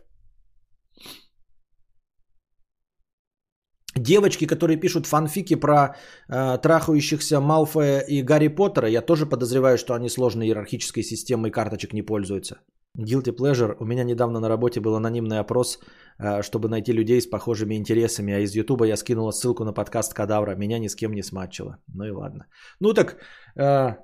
Девочки, 3.97 4.47
которые 4.47 4.77
пишут 4.77 5.07
фанфики 5.07 5.57
про 5.57 5.97
э, 6.29 6.59
трахающихся 6.62 7.41
Малфоя 7.41 8.01
и 8.01 8.23
Гарри 8.23 8.49
Поттера, 8.49 8.89
я 8.89 9.03
тоже 9.03 9.27
подозреваю, 9.27 9.79
что 9.79 9.95
они 9.95 10.09
сложной 10.09 10.47
иерархической 10.47 11.03
системой 11.03 11.51
карточек 11.51 11.93
не 11.93 12.03
пользуются. 12.03 12.59
Guilty 12.97 13.33
Pleasure. 13.37 13.77
У 13.81 13.85
меня 13.85 14.05
недавно 14.05 14.41
на 14.41 14.49
работе 14.49 14.81
был 14.81 14.95
анонимный 14.95 15.39
опрос, 15.39 15.81
э, 16.19 16.43
чтобы 16.43 16.69
найти 16.69 16.93
людей 16.93 17.21
с 17.21 17.27
похожими 17.27 17.75
интересами, 17.75 18.33
а 18.33 18.41
из 18.41 18.55
Ютуба 18.55 18.87
я 18.87 18.97
скинула 18.97 19.33
ссылку 19.33 19.65
на 19.65 19.73
подкаст 19.73 20.15
Кадавра. 20.15 20.55
Меня 20.55 20.79
ни 20.79 20.89
с 20.89 20.95
кем 20.95 21.12
не 21.12 21.23
смачило. 21.23 21.79
Ну 21.95 22.05
и 22.05 22.11
ладно. 22.11 22.47
Ну 22.81 22.95
так, 22.95 23.17
э, 23.57 23.97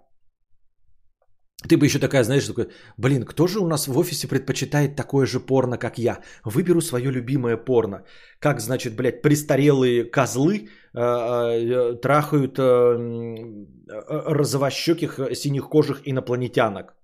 ты 1.63 1.77
бы 1.77 1.87
еще 1.87 1.99
такая, 1.99 2.25
знаешь, 2.25 2.47
такой, 2.47 2.69
блин, 2.99 3.25
кто 3.25 3.47
же 3.47 3.61
у 3.61 3.67
нас 3.67 3.89
в 3.89 3.99
офисе 3.99 4.29
предпочитает 4.29 4.95
такое 4.97 5.27
же 5.27 5.41
порно, 5.41 5.79
как 5.79 5.99
я? 5.99 6.21
Выберу 6.45 6.81
свое 6.81 7.11
любимое 7.11 7.57
порно. 7.57 8.05
Как, 8.41 8.61
значит, 8.61 8.95
блядь, 8.97 9.23
престарелые 9.23 10.05
козлы 10.05 10.69
э, 10.95 11.01
э, 11.01 11.95
трахают 12.03 12.59
э, 12.59 12.63
э, 12.63 14.35
розовощеких 14.35 15.19
синекожих 15.35 16.03
инопланетянок 16.05 16.95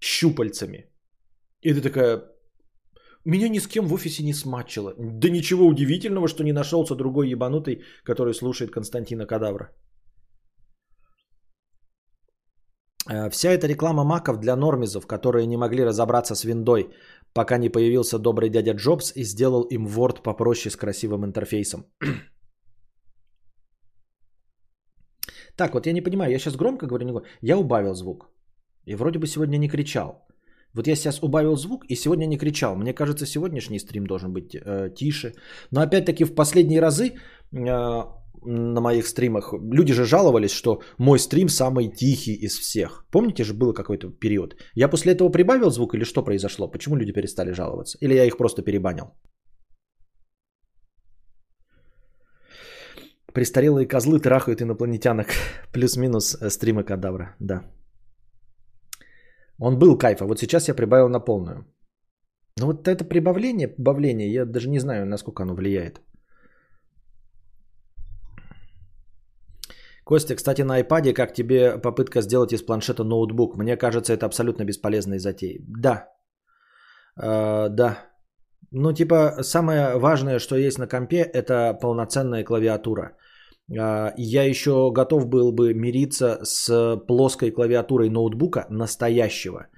щупальцами. 0.00 0.86
И 1.60 1.74
ты 1.74 1.80
такая, 1.82 2.22
меня 3.24 3.48
ни 3.48 3.60
с 3.60 3.66
кем 3.66 3.86
в 3.86 3.92
офисе 3.92 4.24
не 4.24 4.34
смачило. 4.34 4.94
Да 4.98 5.28
ничего 5.28 5.66
удивительного, 5.66 6.28
что 6.28 6.44
не 6.44 6.52
нашелся 6.52 6.94
другой 6.94 7.28
ебанутый, 7.28 7.84
который 8.04 8.34
слушает 8.34 8.70
Константина 8.70 9.26
Кадавра. 9.26 9.64
Э, 9.64 9.72
вся 13.30 13.50
эта 13.50 13.66
реклама 13.66 14.04
маков 14.04 14.38
для 14.38 14.56
нормизов, 14.56 15.06
которые 15.06 15.46
не 15.46 15.56
могли 15.56 15.84
разобраться 15.84 16.34
с 16.34 16.44
виндой, 16.44 16.90
пока 17.34 17.58
не 17.58 17.68
появился 17.68 18.18
добрый 18.18 18.50
дядя 18.50 18.72
Джобс 18.72 19.12
и 19.16 19.24
сделал 19.24 19.62
им 19.70 19.86
Word 19.86 20.22
попроще 20.22 20.70
с 20.70 20.76
красивым 20.76 21.24
интерфейсом. 21.24 21.86
так, 25.56 25.74
вот 25.74 25.86
я 25.86 25.92
не 25.92 26.02
понимаю, 26.02 26.30
я 26.30 26.38
сейчас 26.38 26.56
громко 26.56 26.86
говорю. 26.86 27.24
Я 27.40 27.58
убавил 27.58 27.94
звук. 27.94 28.28
И 28.86 28.94
вроде 28.94 29.18
бы 29.18 29.26
сегодня 29.26 29.58
не 29.58 29.68
кричал. 29.68 30.26
Вот 30.74 30.86
я 30.86 30.96
сейчас 30.96 31.22
убавил 31.22 31.56
звук 31.56 31.84
и 31.88 31.96
сегодня 31.96 32.26
не 32.26 32.38
кричал. 32.38 32.76
Мне 32.76 32.94
кажется, 32.94 33.26
сегодняшний 33.26 33.78
стрим 33.78 34.06
должен 34.06 34.32
быть 34.32 34.54
э, 34.54 34.90
тише. 34.94 35.34
Но 35.70 35.80
опять-таки 35.80 36.24
в 36.24 36.34
последние 36.34 36.80
разы 36.80 37.14
э, 37.52 38.02
на 38.44 38.80
моих 38.80 39.06
стримах. 39.06 39.52
Люди 39.52 39.92
же 39.92 40.04
жаловались, 40.04 40.50
что 40.50 40.80
мой 40.98 41.18
стрим 41.18 41.48
самый 41.48 41.88
тихий 41.88 42.34
из 42.34 42.58
всех. 42.58 43.04
Помните 43.10 43.44
же, 43.44 43.54
был 43.54 43.72
какой-то 43.72 44.10
период? 44.10 44.56
Я 44.74 44.88
после 44.88 45.12
этого 45.12 45.30
прибавил 45.30 45.70
звук 45.70 45.94
или 45.94 46.04
что 46.04 46.24
произошло? 46.24 46.68
Почему 46.68 46.96
люди 46.96 47.12
перестали 47.12 47.52
жаловаться? 47.52 47.98
Или 48.00 48.14
я 48.14 48.24
их 48.24 48.36
просто 48.36 48.62
перебанил? 48.62 49.12
Престарелые 53.34 53.86
козлы 53.86 54.20
трахают 54.20 54.60
инопланетянок. 54.60 55.26
Плюс-минус 55.72 56.36
э, 56.40 56.50
стримы 56.50 56.84
кадавра, 56.84 57.36
да. 57.40 57.62
Он 59.58 59.78
был 59.78 59.96
кайф, 59.98 60.20
а 60.20 60.26
вот 60.26 60.38
сейчас 60.38 60.68
я 60.68 60.74
прибавил 60.74 61.08
на 61.08 61.20
полную. 61.20 61.66
Но 62.60 62.66
вот 62.66 62.88
это 62.88 63.04
прибавление, 63.04 63.68
прибавление, 63.68 64.32
я 64.32 64.44
даже 64.44 64.68
не 64.68 64.80
знаю, 64.80 65.06
насколько 65.06 65.42
оно 65.42 65.54
влияет. 65.54 66.00
Костя, 70.12 70.36
кстати, 70.36 70.62
на 70.62 70.80
iPad 70.80 71.14
как 71.14 71.32
тебе 71.32 71.78
попытка 71.78 72.20
сделать 72.20 72.52
из 72.52 72.62
планшета 72.62 73.02
ноутбук? 73.02 73.56
Мне 73.56 73.78
кажется, 73.78 74.12
это 74.12 74.26
абсолютно 74.26 74.64
бесполезной 74.64 75.18
затеей. 75.18 75.64
Да. 75.66 76.08
Э, 77.16 77.70
да. 77.70 77.98
Ну, 78.72 78.92
типа, 78.92 79.42
самое 79.42 79.96
важное, 79.96 80.38
что 80.38 80.56
есть 80.56 80.78
на 80.78 80.86
компе, 80.86 81.22
это 81.22 81.78
полноценная 81.80 82.44
клавиатура. 82.44 83.16
Э, 83.70 84.12
я 84.18 84.42
еще 84.42 84.90
готов 84.92 85.28
был 85.28 85.50
бы 85.50 85.72
мириться 85.72 86.40
с 86.42 86.96
плоской 87.08 87.50
клавиатурой 87.50 88.10
ноутбука 88.10 88.66
настоящего. 88.68 89.68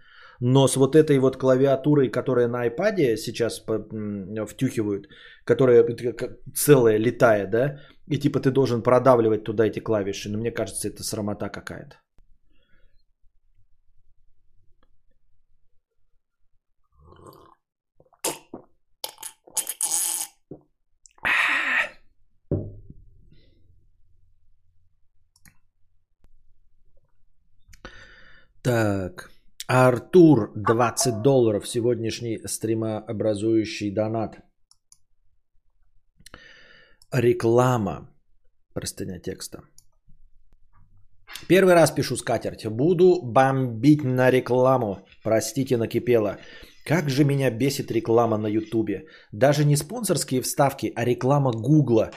Но 0.41 0.67
с 0.67 0.77
вот 0.77 0.97
этой 0.97 1.19
вот 1.21 1.37
клавиатурой, 1.37 2.11
которая 2.11 2.49
на 2.49 2.67
iPad 2.67 3.17
сейчас 3.17 3.65
втюхивают, 4.49 5.07
которая 5.45 5.87
целая 6.55 6.99
летая, 6.99 7.47
да, 7.47 7.79
и 8.07 8.19
типа 8.19 8.41
ты 8.41 8.51
должен 8.51 8.83
продавливать 8.83 9.45
туда 9.45 9.67
эти 9.67 9.81
клавиши. 9.81 10.31
Но 10.31 10.39
мне 10.39 10.51
кажется, 10.51 10.89
это 10.89 11.03
срамота 11.03 11.49
какая-то. 11.49 11.97
Так. 28.63 29.31
Артур, 29.67 30.53
20 30.57 31.23
долларов. 31.23 31.69
Сегодняшний 31.69 32.41
стримообразующий 32.47 33.91
донат. 33.91 34.41
Реклама. 37.15 38.09
Простыня 38.75 39.21
текста. 39.21 39.59
Первый 41.49 41.75
раз 41.75 41.93
пишу 41.93 42.17
скатерть. 42.17 42.67
Буду 42.67 43.21
бомбить 43.23 44.03
на 44.03 44.31
рекламу. 44.31 45.07
Простите, 45.23 45.77
накипело. 45.77 46.39
Как 46.85 47.09
же 47.09 47.25
меня 47.25 47.51
бесит 47.51 47.93
реклама 47.93 48.37
на 48.37 48.49
Ютубе. 48.49 49.05
Даже 49.33 49.65
не 49.65 49.77
спонсорские 49.77 50.41
вставки, 50.41 50.93
а 50.97 51.05
реклама 51.05 51.53
Гугла, 51.53 52.11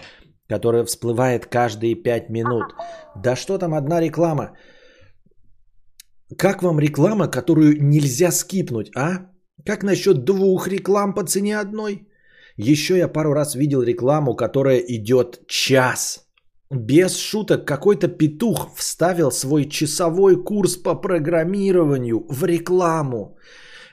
которая 0.49 0.83
всплывает 0.85 1.45
каждые 1.45 1.93
5 1.93 2.29
минут. 2.29 2.73
Да 3.15 3.35
что 3.35 3.59
там 3.59 3.75
одна 3.75 4.01
реклама? 4.01 4.57
Как 6.37 6.63
вам 6.63 6.79
реклама, 6.79 7.27
которую 7.27 7.83
нельзя 7.83 8.31
скипнуть, 8.31 8.89
а? 8.95 9.29
Как 9.63 9.83
насчет 9.83 10.25
двух 10.25 10.67
реклам 10.67 11.13
по 11.13 11.23
цене 11.23 11.59
одной? 11.59 12.06
Еще 12.57 12.97
я 12.97 13.07
пару 13.07 13.34
раз 13.34 13.55
видел 13.55 13.84
рекламу, 13.84 14.35
которая 14.35 14.79
идет 14.79 15.47
час. 15.47 16.27
Без 16.71 17.17
шуток, 17.17 17.65
какой-то 17.65 18.07
петух 18.07 18.75
вставил 18.75 19.31
свой 19.31 19.69
часовой 19.69 20.43
курс 20.43 20.75
по 20.75 20.95
программированию 20.95 22.25
в 22.27 22.43
рекламу. 22.45 23.38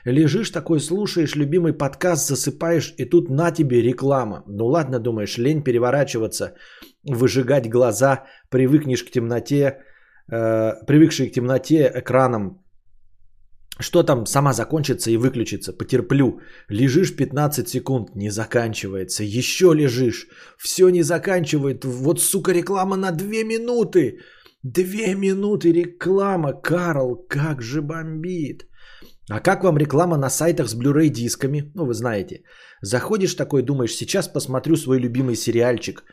Лежишь 0.03 0.49
такой, 0.49 0.79
слушаешь 0.79 1.35
любимый 1.35 1.73
подкаст, 1.73 2.27
засыпаешь, 2.27 2.93
и 2.97 3.05
тут 3.05 3.29
на 3.29 3.51
тебе 3.51 3.81
реклама. 3.81 4.43
Ну 4.47 4.65
ладно, 4.65 4.99
думаешь, 4.99 5.37
лень 5.37 5.63
переворачиваться, 5.63 6.55
выжигать 7.03 7.69
глаза, 7.69 8.23
привыкнешь 8.49 9.03
к 9.03 9.11
темноте, 9.11 9.77
э, 10.31 10.73
привыкший 10.87 11.29
к 11.29 11.33
темноте 11.33 11.91
экраном 11.95 12.64
что 13.79 14.03
там 14.03 14.25
сама 14.25 14.53
закончится 14.53 15.11
и 15.11 15.17
выключится, 15.17 15.73
потерплю. 15.73 16.39
Лежишь 16.69 17.15
15 17.15 17.67
секунд, 17.67 18.15
не 18.15 18.29
заканчивается. 18.29 19.23
Еще 19.23 19.73
лежишь, 19.73 20.27
все 20.57 20.89
не 20.89 21.03
заканчивает. 21.03 21.83
Вот, 21.83 22.21
сука, 22.21 22.53
реклама 22.53 22.95
на 22.95 23.11
2 23.11 23.43
минуты. 23.43 24.19
Две 24.63 25.13
минуты 25.15 25.71
реклама, 25.71 26.53
Карл, 26.53 27.25
как 27.29 27.61
же 27.61 27.81
бомбит. 27.81 28.65
А 29.29 29.39
как 29.39 29.63
вам 29.63 29.77
реклама 29.77 30.17
на 30.17 30.29
сайтах 30.29 30.67
с 30.69 30.75
Blu-ray 30.75 31.09
дисками? 31.09 31.71
Ну, 31.75 31.85
вы 31.85 31.93
знаете. 31.93 32.43
Заходишь 32.81 33.35
такой, 33.35 33.61
думаешь, 33.61 33.95
сейчас 33.95 34.27
посмотрю 34.27 34.75
свой 34.75 34.99
любимый 34.99 35.35
сериальчик. 35.35 36.03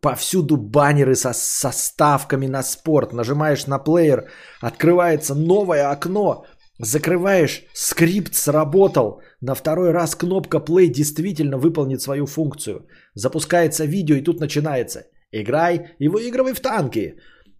Повсюду 0.00 0.56
баннеры 0.56 1.14
со, 1.14 1.32
со 1.34 1.72
ставками 1.72 2.46
на 2.46 2.62
спорт. 2.62 3.12
Нажимаешь 3.12 3.66
на 3.66 3.78
плеер, 3.78 4.30
открывается 4.62 5.34
новое 5.34 5.90
окно 5.90 6.44
Закрываешь, 6.82 7.64
скрипт 7.74 8.34
сработал. 8.34 9.20
На 9.42 9.54
второй 9.54 9.90
раз 9.90 10.14
кнопка 10.14 10.58
play 10.58 10.86
действительно 10.86 11.58
выполнит 11.58 12.00
свою 12.00 12.26
функцию. 12.26 12.86
Запускается 13.14 13.84
видео 13.84 14.16
и 14.16 14.22
тут 14.22 14.40
начинается. 14.40 15.02
Играй 15.32 15.94
и 15.98 16.08
выигрывай 16.08 16.54
в 16.54 16.60
танки. 16.60 17.16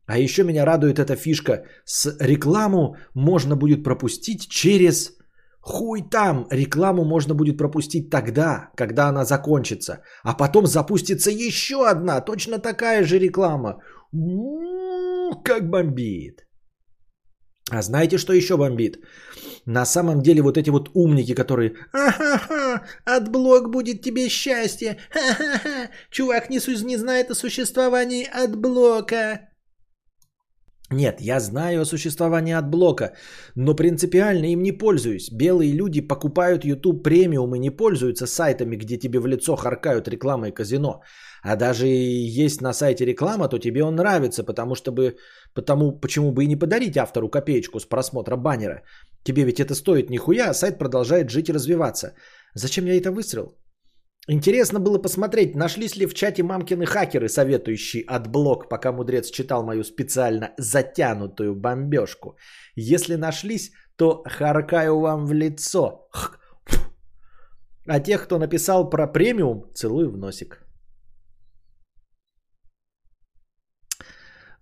А 0.07 0.19
еще 0.19 0.43
меня 0.43 0.65
радует 0.65 0.99
эта 0.99 1.17
фишка. 1.17 1.65
С 1.85 2.17
рекламу 2.19 2.97
можно 3.15 3.57
будет 3.57 3.85
пропустить 3.85 4.49
через... 4.49 5.13
Хуй 5.63 6.03
там, 6.11 6.47
рекламу 6.51 7.05
можно 7.05 7.35
будет 7.35 7.59
пропустить 7.59 8.09
тогда, 8.09 8.71
когда 8.75 9.09
она 9.09 9.27
закончится. 9.27 10.03
А 10.25 10.33
потом 10.33 10.67
запустится 10.67 11.31
еще 11.31 11.87
одна, 11.87 12.23
точно 12.23 12.59
такая 12.59 13.05
же 13.05 13.19
реклама. 13.19 13.83
У-у-у, 14.13 15.43
как 15.43 15.69
бомбит. 15.69 16.47
А 17.71 17.83
знаете, 17.83 18.19
что 18.19 18.33
еще 18.33 18.57
бомбит? 18.57 18.99
На 19.67 19.87
самом 19.87 20.23
деле 20.23 20.43
вот 20.43 20.57
эти 20.57 20.71
вот 20.71 20.91
умники, 20.95 21.35
которые 21.35 21.75
«Ха-ха-ха, 21.93 22.83
AdBlock 23.05 23.71
будет 23.71 24.03
тебе 24.03 24.29
счастье! 24.29 24.97
Ха-ха-ха, 25.11 25.91
чувак 26.11 26.51
не, 26.51 26.59
не 26.85 26.97
знает 26.97 27.31
о 27.31 27.35
существовании 27.35 28.27
AdBlock 28.45 29.12
а!» 29.12 29.51
Нет, 30.93 31.21
я 31.21 31.39
знаю 31.39 31.83
о 31.83 31.85
существовании 31.85 32.55
отблока, 32.55 33.13
но 33.55 33.77
принципиально 33.77 34.47
им 34.47 34.63
не 34.63 34.73
пользуюсь. 34.73 35.31
Белые 35.31 35.73
люди 35.73 36.01
покупают 36.01 36.65
YouTube 36.65 37.05
Premium 37.05 37.55
и 37.55 37.61
не 37.61 37.71
пользуются 37.71 38.27
сайтами, 38.27 38.75
где 38.77 38.99
тебе 38.99 39.21
в 39.21 39.27
лицо 39.27 39.55
харкают 39.55 40.09
рекламой 40.09 40.51
казино. 40.51 41.03
А 41.45 41.55
даже 41.55 41.87
если 41.87 42.61
на 42.61 42.73
сайте 42.73 43.05
реклама, 43.05 43.49
то 43.49 43.59
тебе 43.59 43.85
он 43.85 43.95
нравится, 43.95 44.43
потому 44.43 44.75
что 44.75 44.91
бы, 44.91 45.15
потому, 45.55 46.01
почему 46.01 46.33
бы 46.33 46.45
и 46.45 46.47
не 46.47 46.57
подарить 46.57 46.97
автору 46.97 47.29
копеечку 47.29 47.81
с 47.81 47.87
просмотра 47.87 48.37
баннера. 48.37 48.83
Тебе 49.25 49.45
ведь 49.45 49.61
это 49.61 49.75
стоит 49.75 50.11
нихуя, 50.11 50.51
а 50.51 50.55
сайт 50.55 50.79
продолжает 50.79 51.31
жить 51.31 51.49
и 51.49 51.53
развиваться. 51.53 52.15
Зачем 52.55 52.87
я 52.87 52.97
это 52.97 53.13
высрал? 53.13 53.57
Интересно 54.29 54.81
было 54.81 54.99
посмотреть, 54.99 55.57
нашлись 55.57 55.97
ли 55.97 56.07
в 56.07 56.15
чате 56.15 56.43
мамкины 56.43 56.87
хакеры, 56.87 57.29
советующие 57.29 58.05
AdBlock, 58.07 58.69
пока 58.69 58.93
мудрец 58.93 59.31
читал 59.31 59.65
мою 59.65 59.83
специально 59.83 60.51
затянутую 60.59 61.55
бомбежку. 61.55 62.37
Если 62.77 63.17
нашлись, 63.17 63.73
то 63.97 64.23
харкаю 64.27 65.01
вам 65.01 65.27
в 65.27 65.33
лицо. 65.33 66.09
А 67.87 68.01
тех, 68.01 68.25
кто 68.25 68.39
написал 68.39 68.91
про 68.91 69.07
премиум, 69.07 69.65
целую 69.75 70.11
в 70.13 70.17
носик. 70.17 70.70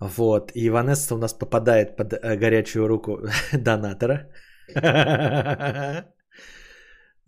Вот. 0.01 0.53
И 0.55 0.67
Иванесса 0.69 1.15
у 1.15 1.19
нас 1.19 1.35
попадает 1.35 1.97
под 1.97 2.13
э, 2.13 2.37
горячую 2.37 2.89
руку 2.89 3.19
донатора. 3.53 4.31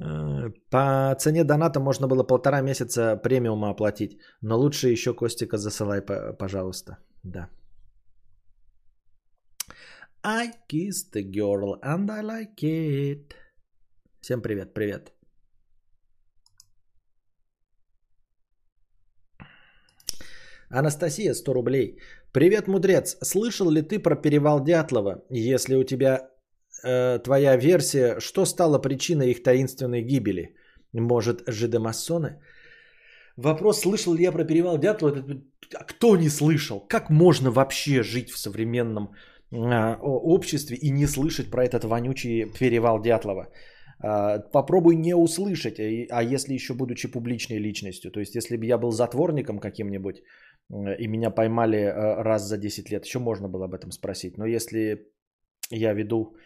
Э, 0.02 0.48
по 0.70 1.14
цене 1.18 1.44
доната 1.44 1.78
можно 1.78 2.08
было 2.08 2.22
полтора 2.22 2.62
месяца 2.62 3.20
премиума 3.22 3.68
оплатить. 3.68 4.18
Но 4.40 4.56
лучше 4.56 4.88
еще 4.88 5.12
Костика 5.12 5.58
засылай, 5.58 6.00
пожалуйста. 6.38 6.96
Да. 7.22 7.50
I 10.22 10.52
kissed 10.68 11.12
the 11.12 11.22
girl 11.22 11.78
and 11.82 12.10
I 12.10 12.22
like 12.22 12.62
it. 12.62 13.34
Всем 14.22 14.40
привет, 14.40 14.72
привет. 14.72 15.12
Анастасия, 20.70 21.34
100 21.34 21.52
рублей. 21.52 21.98
Привет, 22.32 22.68
мудрец. 22.68 23.16
Слышал 23.22 23.70
ли 23.70 23.82
ты 23.82 23.98
про 23.98 24.14
перевал 24.14 24.62
Дятлова? 24.62 25.24
Если 25.30 25.74
у 25.74 25.82
тебя 25.82 26.30
э, 26.84 27.18
твоя 27.24 27.56
версия, 27.56 28.20
что 28.20 28.44
стало 28.44 28.78
причиной 28.78 29.30
их 29.30 29.42
таинственной 29.42 30.02
гибели? 30.02 30.54
Может, 30.92 31.42
жидомасоны? 31.48 32.38
вопрос, 33.36 33.80
слышал 33.80 34.14
ли 34.14 34.22
я 34.22 34.32
про 34.32 34.44
перевал 34.44 34.78
Дятлова, 34.78 35.16
это, 35.16 35.42
кто 35.86 36.16
не 36.16 36.28
слышал? 36.28 36.80
Как 36.88 37.10
можно 37.10 37.50
вообще 37.50 38.02
жить 38.02 38.30
в 38.30 38.38
современном 38.38 39.08
а, 39.52 39.98
обществе 40.00 40.76
и 40.76 40.90
не 40.90 41.06
слышать 41.06 41.50
про 41.50 41.64
этот 41.64 41.84
вонючий 41.84 42.44
перевал 42.60 43.02
Дятлова? 43.02 43.48
А, 44.02 44.38
попробуй 44.38 44.96
не 44.96 45.14
услышать, 45.14 45.80
а 45.80 46.22
если 46.22 46.54
еще 46.54 46.74
будучи 46.74 47.08
публичной 47.08 47.58
личностью. 47.58 48.10
То 48.10 48.20
есть, 48.20 48.36
если 48.36 48.56
бы 48.56 48.66
я 48.66 48.78
был 48.78 48.92
затворником 48.92 49.58
каким-нибудь, 49.58 50.22
и 50.98 51.08
меня 51.08 51.30
поймали 51.30 51.78
а, 51.78 52.22
раз 52.22 52.42
за 52.42 52.58
10 52.58 52.90
лет, 52.90 53.04
еще 53.04 53.18
можно 53.18 53.48
было 53.48 53.64
об 53.64 53.74
этом 53.74 53.90
спросить. 53.90 54.38
Но 54.38 54.46
если 54.46 55.08
я 55.70 55.94
веду 55.94 56.36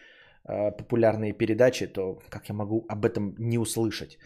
а, 0.44 0.70
популярные 0.70 1.32
передачи, 1.32 1.86
то 1.86 2.18
как 2.28 2.48
я 2.48 2.54
могу 2.54 2.86
об 2.88 3.04
этом 3.04 3.34
не 3.38 3.58
услышать? 3.58 4.18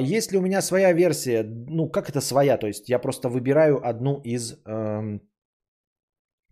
Есть 0.00 0.32
ли 0.32 0.38
у 0.38 0.42
меня 0.42 0.60
своя 0.60 0.92
версия? 0.92 1.44
Ну, 1.44 1.88
как 1.88 2.10
это 2.10 2.20
своя? 2.20 2.58
То 2.58 2.66
есть 2.66 2.88
я 2.88 2.98
просто 2.98 3.28
выбираю 3.28 3.80
одну 3.88 4.20
из 4.24 4.54
э, 4.66 5.20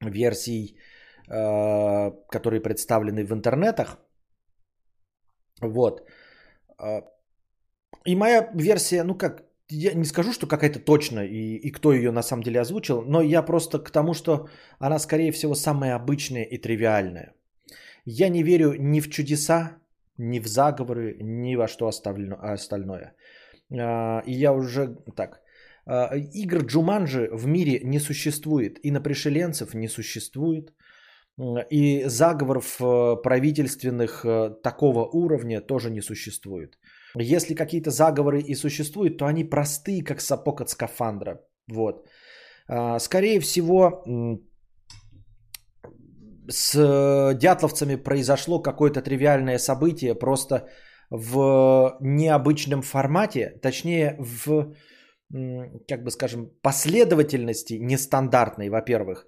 версий, 0.01 0.79
э, 1.29 2.13
которые 2.31 2.63
представлены 2.63 3.25
в 3.25 3.33
интернетах. 3.33 3.99
Вот. 5.61 6.07
А, 6.79 7.03
и 8.05 8.17
моя 8.17 8.51
версия, 8.55 9.03
ну 9.05 9.19
как, 9.19 9.43
я 9.69 9.95
не 9.95 10.05
скажу, 10.05 10.33
что 10.33 10.47
какая-то 10.47 10.79
точно 10.79 11.21
и, 11.21 11.57
и 11.57 11.71
кто 11.71 11.93
ее 11.93 12.13
на 12.13 12.23
самом 12.23 12.43
деле 12.43 12.61
озвучил, 12.61 13.03
но 13.03 13.21
я 13.21 13.43
просто 13.43 13.79
к 13.79 13.91
тому, 13.91 14.15
что 14.15 14.49
она, 14.79 14.99
скорее 14.99 15.33
всего, 15.33 15.55
самая 15.55 15.95
обычная 15.95 16.45
и 16.45 16.59
тривиальная. 16.59 17.35
Я 18.05 18.29
не 18.29 18.43
верю 18.43 18.75
ни 18.79 19.01
в 19.01 19.11
чудеса, 19.11 19.79
ни 20.19 20.39
в 20.39 20.47
заговоры, 20.47 21.17
ни 21.21 21.57
во 21.57 21.69
что 21.69 21.89
остальное. 21.89 23.15
А, 23.73 24.23
и 24.27 24.33
я 24.33 24.53
уже 24.53 24.97
так. 25.17 25.41
А, 25.87 26.15
игр 26.15 26.65
Джуманджи 26.65 27.29
в 27.33 27.47
мире 27.47 27.81
не 27.85 27.99
существует, 27.99 28.79
и 28.85 28.91
на 28.91 29.01
пришеленцев 29.01 29.75
не 29.75 29.89
существует. 29.89 30.73
И 31.71 32.05
заговоров 32.07 32.81
э, 32.81 33.17
правительственных 33.23 34.25
э, 34.25 34.55
такого 34.63 35.05
уровня 35.05 35.61
тоже 35.61 35.91
не 35.91 36.01
существует. 36.01 36.79
Если 37.19 37.55
какие-то 37.55 37.91
заговоры 37.91 38.41
и 38.41 38.55
существуют, 38.55 39.19
то 39.19 39.27
они 39.27 39.45
простые, 39.45 40.05
как 40.05 40.21
сапог 40.21 40.61
от 40.61 40.71
скафандра. 40.71 41.41
Вот. 41.69 42.07
А, 42.69 42.99
скорее 42.99 43.41
всего, 43.41 44.05
с 46.49 47.35
дятловцами 47.35 47.97
произошло 47.97 48.63
какое-то 48.63 49.03
тривиальное 49.03 49.59
событие 49.59 50.15
просто 50.15 50.69
в 51.11 51.97
необычном 52.01 52.83
формате, 52.83 53.59
точнее 53.63 54.17
в, 54.19 54.75
как 55.89 56.03
бы 56.05 56.11
скажем, 56.11 56.51
последовательности 56.63 57.75
нестандартной, 57.75 58.69
во-первых, 58.69 59.27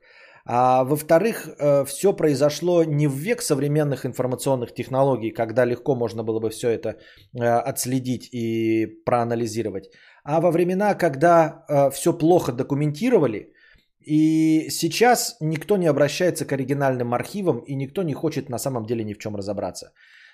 а 0.51 0.83
во-вторых, 0.85 1.47
э, 1.47 1.85
все 1.85 2.17
произошло 2.17 2.83
не 2.85 3.07
в 3.07 3.13
век 3.13 3.43
современных 3.43 4.07
информационных 4.07 4.73
технологий, 4.73 5.31
когда 5.31 5.67
легко 5.67 5.95
можно 5.95 6.25
было 6.25 6.41
бы 6.41 6.49
все 6.49 6.71
это 6.71 6.89
э, 6.89 7.45
отследить 7.45 8.31
и 8.33 8.87
проанализировать, 9.05 9.91
а 10.25 10.41
во 10.41 10.51
времена, 10.51 10.95
когда 10.95 11.65
э, 11.69 11.91
все 11.91 12.17
плохо 12.19 12.53
документировали, 12.53 13.53
и 14.01 14.71
сейчас 14.71 15.37
никто 15.41 15.77
не 15.77 15.87
обращается 15.87 16.47
к 16.47 16.53
оригинальным 16.53 17.13
архивам, 17.13 17.59
и 17.67 17.75
никто 17.75 18.03
не 18.03 18.15
хочет 18.15 18.49
на 18.49 18.59
самом 18.59 18.87
деле 18.87 19.05
ни 19.05 19.13
в 19.13 19.19
чем 19.19 19.37
разобраться. 19.37 19.93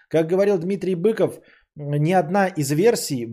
Как 0.08 0.28
говорил 0.28 0.58
Дмитрий 0.58 0.94
Быков, 0.94 1.40
ни 1.74 2.12
одна 2.12 2.46
из 2.46 2.70
версий, 2.70 3.28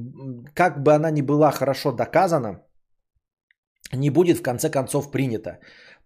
как 0.56 0.82
бы 0.82 0.94
она 0.94 1.12
ни 1.12 1.22
была 1.22 1.52
хорошо 1.52 1.92
доказана, 1.92 2.64
не 3.94 4.10
будет 4.10 4.38
в 4.38 4.42
конце 4.42 4.70
концов 4.70 5.12
принята. 5.12 5.60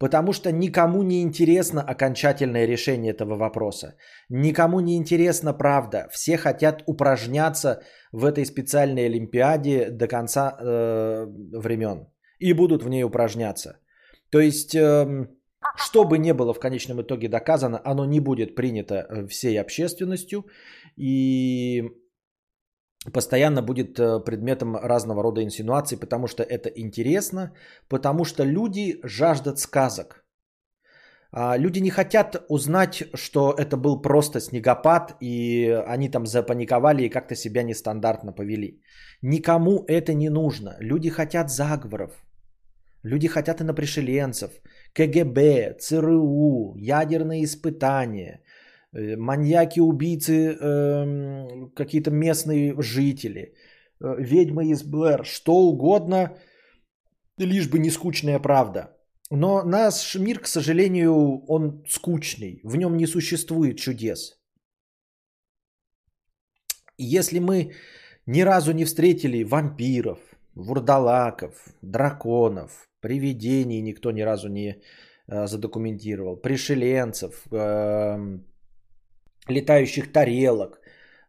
Потому 0.05 0.33
что 0.33 0.51
никому 0.51 1.03
не 1.03 1.23
интересно 1.23 1.81
окончательное 1.81 2.67
решение 2.67 3.13
этого 3.13 3.37
вопроса. 3.37 3.95
Никому 4.29 4.79
не 4.79 4.97
интересна 4.97 5.51
правда. 5.51 6.07
Все 6.11 6.37
хотят 6.37 6.83
упражняться 6.85 7.81
в 8.11 8.25
этой 8.25 8.45
специальной 8.45 9.07
олимпиаде 9.07 9.89
до 9.89 10.07
конца 10.07 10.57
э, 10.59 11.25
времен. 11.59 12.05
И 12.37 12.53
будут 12.53 12.83
в 12.83 12.89
ней 12.89 13.03
упражняться. 13.03 13.79
То 14.29 14.39
есть, 14.39 14.75
э, 14.75 15.27
что 15.75 16.03
бы 16.03 16.19
ни 16.19 16.33
было 16.33 16.53
в 16.53 16.59
конечном 16.59 17.01
итоге 17.01 17.27
доказано, 17.27 17.81
оно 17.83 18.05
не 18.05 18.19
будет 18.19 18.53
принято 18.55 18.93
э, 18.95 19.27
всей 19.27 19.59
общественностью. 19.59 20.45
И 20.97 21.81
постоянно 23.13 23.61
будет 23.61 23.99
э, 23.99 24.19
предметом 24.19 24.75
разного 24.75 25.23
рода 25.23 25.41
инсинуаций, 25.43 25.97
потому 25.97 26.27
что 26.27 26.43
это 26.43 26.69
интересно, 26.69 27.51
потому 27.87 28.25
что 28.25 28.43
люди 28.43 28.99
жаждут 29.03 29.59
сказок. 29.59 30.25
А, 31.37 31.57
люди 31.57 31.79
не 31.79 31.89
хотят 31.89 32.45
узнать, 32.49 33.03
что 33.13 33.53
это 33.57 33.77
был 33.77 34.01
просто 34.01 34.39
снегопад, 34.39 35.17
и 35.21 35.67
они 35.87 36.09
там 36.09 36.25
запаниковали 36.25 37.03
и 37.03 37.09
как-то 37.09 37.35
себя 37.35 37.63
нестандартно 37.63 38.31
повели. 38.31 38.81
Никому 39.21 39.83
это 39.87 40.13
не 40.13 40.29
нужно. 40.29 40.77
Люди 40.79 41.09
хотят 41.09 41.49
заговоров. 41.49 42.11
Люди 43.03 43.27
хотят 43.27 43.61
инопришеленцев, 43.61 44.49
КГБ, 44.93 45.77
ЦРУ, 45.79 46.75
ядерные 46.77 47.43
испытания, 47.43 48.41
маньяки, 48.95 49.81
убийцы, 49.81 50.57
э, 50.59 51.69
какие-то 51.75 52.11
местные 52.11 52.75
жители, 52.81 53.53
э, 53.99 54.15
ведьмы 54.19 54.67
из 54.71 54.83
Блэр, 54.83 55.25
что 55.25 55.53
угодно, 55.53 56.37
лишь 57.37 57.69
бы 57.69 57.79
не 57.79 57.91
скучная 57.91 58.39
правда. 58.39 58.95
Но 59.31 59.63
наш 59.63 60.15
мир, 60.15 60.39
к 60.39 60.47
сожалению, 60.47 61.45
он 61.47 61.83
скучный. 61.87 62.61
В 62.63 62.77
нем 62.77 62.97
не 62.97 63.07
существует 63.07 63.77
чудес. 63.79 64.39
Если 66.97 67.39
мы 67.39 67.73
ни 68.25 68.41
разу 68.41 68.71
не 68.71 68.85
встретили 68.85 69.43
вампиров, 69.43 70.19
вурдалаков, 70.53 71.53
драконов, 71.81 72.87
привидений 73.01 73.81
никто 73.81 74.11
ни 74.11 74.21
разу 74.21 74.47
не 74.47 74.81
э, 75.27 75.47
задокументировал, 75.47 76.37
пришеленцев, 76.37 77.43
э, 77.51 78.39
летающих 79.47 80.11
тарелок, 80.11 80.79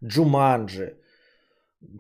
Джуманджи, 0.05 0.97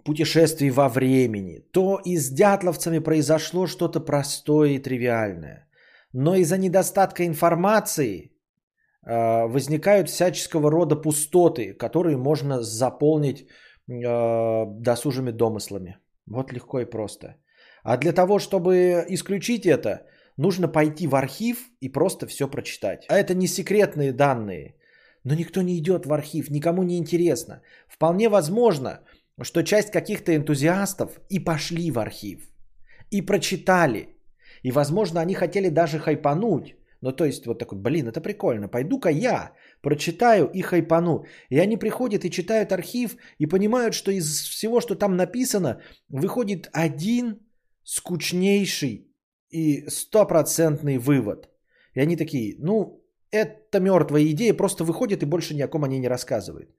путешествий 0.05 0.71
во 0.71 0.89
времени, 0.89 1.61
то 1.73 2.01
и 2.05 2.17
с 2.17 2.31
дятловцами 2.31 2.99
произошло 2.99 3.67
что-то 3.67 4.01
простое 4.01 4.71
и 4.71 4.79
тривиальное. 4.79 5.69
Но 6.13 6.35
из-за 6.35 6.59
недостатка 6.59 7.25
информации 7.27 8.33
э, 9.07 9.47
возникают 9.47 10.09
всяческого 10.09 10.71
рода 10.71 10.97
пустоты, 10.97 11.75
которые 11.75 12.17
можно 12.17 12.63
заполнить 12.63 13.47
э, 13.89 14.65
досужими 14.67 15.31
домыслами. 15.31 15.99
Вот 16.27 16.53
легко 16.53 16.81
и 16.81 16.85
просто. 16.85 17.37
А 17.85 17.97
для 17.97 18.13
того, 18.13 18.39
чтобы 18.39 19.05
исключить 19.09 19.67
это, 19.67 20.07
нужно 20.37 20.69
пойти 20.69 21.07
в 21.07 21.15
архив 21.15 21.59
и 21.81 21.89
просто 21.89 22.27
все 22.27 22.49
прочитать. 22.49 23.07
А 23.09 23.19
это 23.19 23.35
не 23.35 23.47
секретные 23.47 24.13
данные. 24.13 24.76
Но 25.27 25.35
никто 25.35 25.63
не 25.63 25.77
идет 25.77 26.07
в 26.07 26.13
архив, 26.13 26.51
никому 26.51 26.85
не 26.85 26.97
интересно. 26.97 27.61
Вполне 27.89 28.29
возможно, 28.29 29.01
что 29.43 29.65
часть 29.65 29.91
каких-то 29.91 30.31
энтузиастов 30.37 31.21
и 31.31 31.41
пошли 31.41 31.91
в 31.91 31.99
архив, 31.99 32.49
и 33.11 33.23
прочитали. 33.23 34.09
И, 34.63 34.71
возможно, 34.71 35.21
они 35.21 35.35
хотели 35.35 35.69
даже 35.69 35.99
хайпануть. 35.99 36.77
Ну, 37.01 37.13
то 37.13 37.25
есть, 37.25 37.45
вот 37.47 37.59
такой, 37.59 37.79
блин, 37.79 38.07
это 38.07 38.21
прикольно, 38.21 38.69
пойду-ка 38.69 39.11
я 39.11 39.53
прочитаю 39.83 40.49
и 40.55 40.63
хайпану. 40.63 41.25
И 41.51 41.59
они 41.59 41.77
приходят 41.77 42.25
и 42.25 42.31
читают 42.31 42.73
архив, 42.73 43.17
и 43.41 43.47
понимают, 43.47 43.95
что 43.95 44.13
из 44.13 44.49
всего, 44.49 44.81
что 44.81 44.95
там 44.95 45.17
написано, 45.17 45.81
выходит 46.09 46.71
один 46.73 47.41
скучнейший 47.83 49.09
и 49.51 49.89
стопроцентный 49.89 50.99
вывод. 50.99 51.49
И 51.95 52.01
они 52.01 52.17
такие, 52.17 52.55
ну, 52.61 53.03
эта 53.37 53.81
мертвая 53.81 54.25
идея 54.31 54.55
просто 54.55 54.85
выходит 54.85 55.23
и 55.23 55.27
больше 55.27 55.55
ни 55.55 55.63
о 55.63 55.69
ком 55.69 55.85
они 55.85 55.99
не 55.99 56.09
рассказывают. 56.09 56.71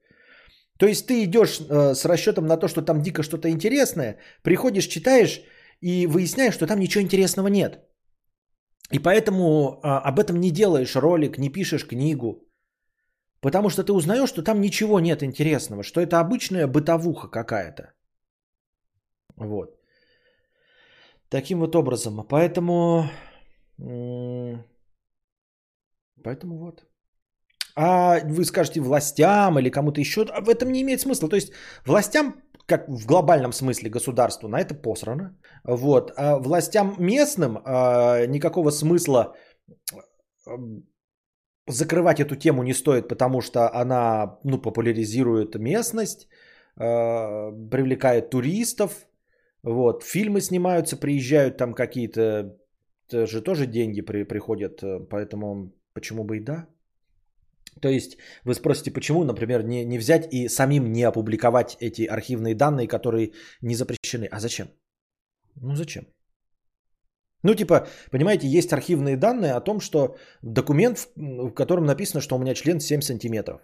То 0.78 0.86
есть 0.86 1.06
ты 1.06 1.24
идешь 1.24 1.60
э, 1.60 1.94
с 1.94 2.04
расчетом 2.04 2.46
на 2.46 2.56
то, 2.56 2.68
что 2.68 2.82
там 2.82 3.02
дико 3.02 3.22
что-то 3.22 3.48
интересное, 3.48 4.18
приходишь, 4.42 4.86
читаешь 4.86 5.42
и 5.80 6.06
выясняешь, 6.06 6.54
что 6.54 6.66
там 6.66 6.78
ничего 6.78 7.02
интересного 7.02 7.48
нет. 7.48 7.80
И 8.92 8.98
поэтому 8.98 9.80
э, 9.82 9.88
об 9.88 10.18
этом 10.18 10.40
не 10.40 10.50
делаешь 10.50 10.96
ролик, 10.96 11.38
не 11.38 11.50
пишешь 11.50 11.86
книгу. 11.86 12.44
Потому 13.40 13.70
что 13.70 13.84
ты 13.84 13.92
узнаешь, 13.92 14.28
что 14.28 14.42
там 14.42 14.60
ничего 14.60 15.00
нет 15.00 15.22
интересного, 15.22 15.82
что 15.82 16.00
это 16.00 16.20
обычная 16.20 16.66
бытовуха 16.66 17.28
какая-то. 17.28 17.92
Вот. 19.36 19.78
Таким 21.28 21.60
вот 21.60 21.76
образом. 21.76 22.26
Поэтому 22.28 23.10
Поэтому 26.28 26.58
вот. 26.58 26.84
А 27.74 28.20
вы 28.24 28.44
скажете 28.44 28.80
властям 28.80 29.58
или 29.58 29.70
кому-то 29.70 30.00
еще, 30.00 30.26
в 30.42 30.48
этом 30.48 30.72
не 30.72 30.82
имеет 30.82 31.00
смысла. 31.00 31.28
То 31.28 31.36
есть 31.36 31.52
властям 31.86 32.34
как 32.66 32.88
в 32.88 33.06
глобальном 33.06 33.52
смысле 33.52 33.90
государству 33.90 34.48
на 34.48 34.60
это 34.60 34.74
посрано. 34.74 35.38
Вот. 35.64 36.12
А 36.16 36.38
властям 36.38 36.96
местным 36.98 37.58
а, 37.64 38.26
никакого 38.26 38.70
смысла 38.70 39.34
закрывать 41.66 42.20
эту 42.20 42.36
тему 42.36 42.62
не 42.62 42.74
стоит, 42.74 43.08
потому 43.08 43.40
что 43.40 43.60
она 43.74 44.38
ну, 44.44 44.58
популяризирует 44.58 45.54
местность, 45.54 46.28
а, 46.76 47.52
привлекает 47.70 48.30
туристов. 48.30 49.06
Вот. 49.62 50.02
Фильмы 50.02 50.42
снимаются, 50.42 50.98
приезжают 50.98 51.56
там 51.56 51.72
какие-то, 51.72 52.54
же 53.10 53.40
тоже 53.40 53.66
деньги 53.66 54.02
при, 54.02 54.24
приходят, 54.24 54.82
поэтому 55.08 55.72
почему 55.98 56.24
бы 56.24 56.36
и 56.36 56.40
да? 56.40 56.66
То 57.82 57.88
есть 57.88 58.16
вы 58.44 58.54
спросите, 58.54 58.90
почему, 58.90 59.24
например, 59.24 59.62
не, 59.62 59.84
не 59.84 59.98
взять 59.98 60.32
и 60.32 60.48
самим 60.48 60.92
не 60.92 61.08
опубликовать 61.08 61.76
эти 61.80 62.06
архивные 62.06 62.54
данные, 62.54 62.88
которые 62.88 63.32
не 63.62 63.74
запрещены. 63.74 64.28
А 64.30 64.40
зачем? 64.40 64.68
Ну 65.56 65.74
зачем? 65.74 66.06
Ну 67.44 67.54
типа, 67.54 67.86
понимаете, 68.10 68.48
есть 68.48 68.72
архивные 68.72 69.16
данные 69.16 69.52
о 69.52 69.60
том, 69.60 69.80
что 69.80 70.16
документ, 70.42 71.08
в 71.16 71.54
котором 71.54 71.84
написано, 71.84 72.20
что 72.20 72.36
у 72.36 72.38
меня 72.38 72.54
член 72.54 72.80
7 72.80 73.00
сантиметров. 73.00 73.60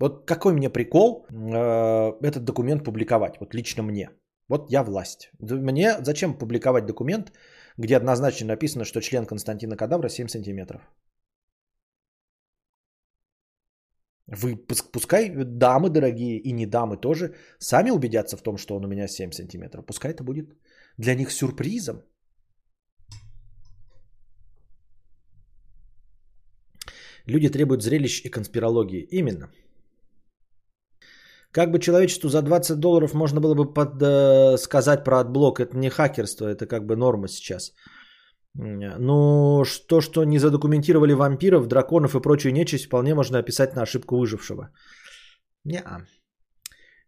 Вот 0.00 0.26
какой 0.26 0.52
мне 0.52 0.68
прикол 0.68 1.26
э, 1.30 2.12
этот 2.22 2.44
документ 2.44 2.84
публиковать, 2.84 3.38
вот 3.40 3.54
лично 3.54 3.82
мне. 3.82 4.10
Вот 4.48 4.70
я 4.70 4.82
власть. 4.82 5.30
Мне 5.40 5.96
зачем 6.00 6.38
публиковать 6.38 6.86
документ, 6.86 7.32
где 7.78 7.96
однозначно 7.96 8.46
написано, 8.46 8.84
что 8.84 9.00
член 9.00 9.26
Константина 9.26 9.76
Кадавра 9.76 10.08
7 10.08 10.28
сантиметров? 10.28 10.80
Вы 14.28 14.56
пускай 14.92 15.30
дамы 15.44 15.88
дорогие 15.88 16.38
и 16.38 16.52
не 16.52 16.66
дамы 16.66 16.96
тоже 16.96 17.34
сами 17.60 17.90
убедятся 17.90 18.36
в 18.36 18.42
том, 18.42 18.56
что 18.56 18.76
он 18.76 18.84
у 18.84 18.88
меня 18.88 19.06
7 19.08 19.30
сантиметров. 19.30 19.86
Пускай 19.86 20.10
это 20.10 20.24
будет 20.24 20.50
для 20.98 21.14
них 21.14 21.30
сюрпризом. 21.30 22.02
Люди 27.26 27.48
требуют 27.50 27.82
зрелищ 27.82 28.24
и 28.24 28.30
конспирологии. 28.30 29.06
Именно. 29.10 29.48
Как 31.56 31.70
бы 31.70 31.78
человечеству 31.78 32.28
за 32.28 32.42
20 32.42 32.80
долларов 32.80 33.14
можно 33.14 33.40
было 33.40 33.54
бы 33.54 33.64
э, 33.64 34.58
сказать 34.58 35.04
про 35.04 35.20
AdBlock. 35.20 35.58
Это 35.58 35.74
не 35.74 35.88
хакерство, 35.88 36.44
это 36.44 36.66
как 36.66 36.84
бы 36.84 36.96
норма 36.96 37.28
сейчас. 37.28 37.72
Ну, 38.54 39.64
то, 39.88 40.00
что 40.02 40.24
не 40.24 40.38
задокументировали 40.38 41.14
вампиров, 41.14 41.66
драконов 41.66 42.14
и 42.14 42.20
прочую 42.20 42.52
нечисть, 42.52 42.84
вполне 42.84 43.14
можно 43.14 43.38
описать 43.38 43.74
на 43.74 43.82
ошибку 43.82 44.18
выжившего. 44.18 44.68
Не. 45.64 45.82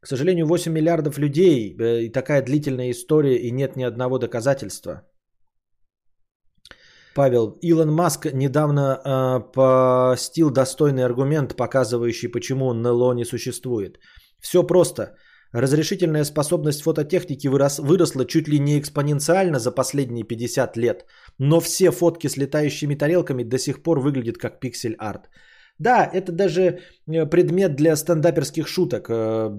К 0.00 0.06
сожалению, 0.06 0.46
8 0.46 0.72
миллиардов 0.72 1.18
людей 1.18 1.76
э, 1.78 2.04
и 2.04 2.12
такая 2.12 2.42
длительная 2.42 2.90
история, 2.90 3.36
и 3.36 3.52
нет 3.52 3.76
ни 3.76 3.84
одного 3.84 4.18
доказательства. 4.18 5.02
Павел, 7.14 7.58
Илон 7.60 7.92
Маск 7.92 8.32
недавно 8.32 8.80
э, 8.80 9.40
постил 9.52 10.50
достойный 10.50 11.04
аргумент, 11.04 11.54
показывающий, 11.54 12.30
почему 12.30 12.72
НЛО 12.72 13.12
не 13.12 13.26
существует. 13.26 13.98
Все 14.40 14.62
просто. 14.66 15.16
Разрешительная 15.52 16.24
способность 16.24 16.82
фототехники 16.82 17.48
вырос, 17.48 17.78
выросла 17.78 18.26
чуть 18.26 18.48
ли 18.48 18.58
не 18.58 18.78
экспоненциально 18.78 19.58
за 19.58 19.70
последние 19.70 20.24
50 20.24 20.76
лет, 20.76 21.06
но 21.38 21.60
все 21.60 21.90
фотки 21.90 22.28
с 22.28 22.36
летающими 22.36 22.94
тарелками 22.94 23.44
до 23.44 23.58
сих 23.58 23.82
пор 23.82 24.00
выглядят 24.00 24.36
как 24.36 24.60
пиксель-арт. 24.60 25.30
Да, 25.78 26.10
это 26.12 26.32
даже 26.32 26.60
э, 27.06 27.26
предмет 27.26 27.76
для 27.76 27.96
стендаперских 27.96 28.66
шуток. 28.66 29.08
Э, 29.08 29.50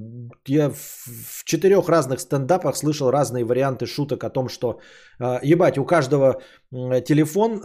я 0.48 0.70
в 0.70 1.44
четырех 1.46 1.88
разных 1.88 2.20
стендапах 2.20 2.76
слышал 2.76 3.10
разные 3.12 3.46
варианты 3.46 3.86
шуток 3.86 4.24
о 4.24 4.30
том, 4.30 4.50
что 4.50 4.80
э, 5.20 5.40
ебать, 5.44 5.78
у 5.78 5.86
каждого 5.86 6.42
телефон 6.72 7.62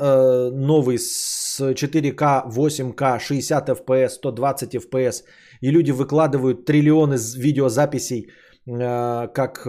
новый 0.67 0.99
с 0.99 1.61
4К, 1.61 2.49
8К, 2.49 3.19
60 3.19 3.69
FPS, 3.69 4.09
120 4.09 4.75
FPS, 4.75 5.25
и 5.61 5.71
люди 5.71 5.91
выкладывают 5.91 6.65
триллионы 6.65 7.17
видеозаписей, 7.37 8.31
как 8.67 9.69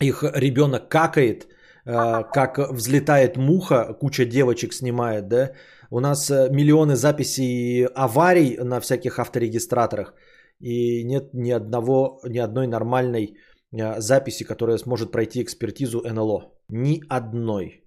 их 0.00 0.24
ребенок 0.34 0.88
какает, 0.88 1.46
как 1.84 2.58
взлетает 2.72 3.36
муха, 3.36 3.92
куча 4.00 4.24
девочек 4.24 4.72
снимает, 4.72 5.28
да, 5.28 5.50
у 5.90 6.00
нас 6.00 6.30
э, 6.30 6.48
миллионы 6.50 6.94
записей 6.96 7.86
аварий 7.86 8.56
на 8.58 8.80
всяких 8.80 9.18
авторегистраторах. 9.18 10.14
И 10.60 11.04
нет 11.04 11.34
ни 11.34 11.50
одного, 11.50 12.20
ни 12.24 12.38
одной 12.38 12.66
нормальной 12.66 13.36
э, 13.72 14.00
записи, 14.00 14.44
которая 14.44 14.78
сможет 14.78 15.10
пройти 15.10 15.42
экспертизу 15.42 16.02
НЛО. 16.04 16.52
Ни 16.68 17.02
одной. 17.08 17.84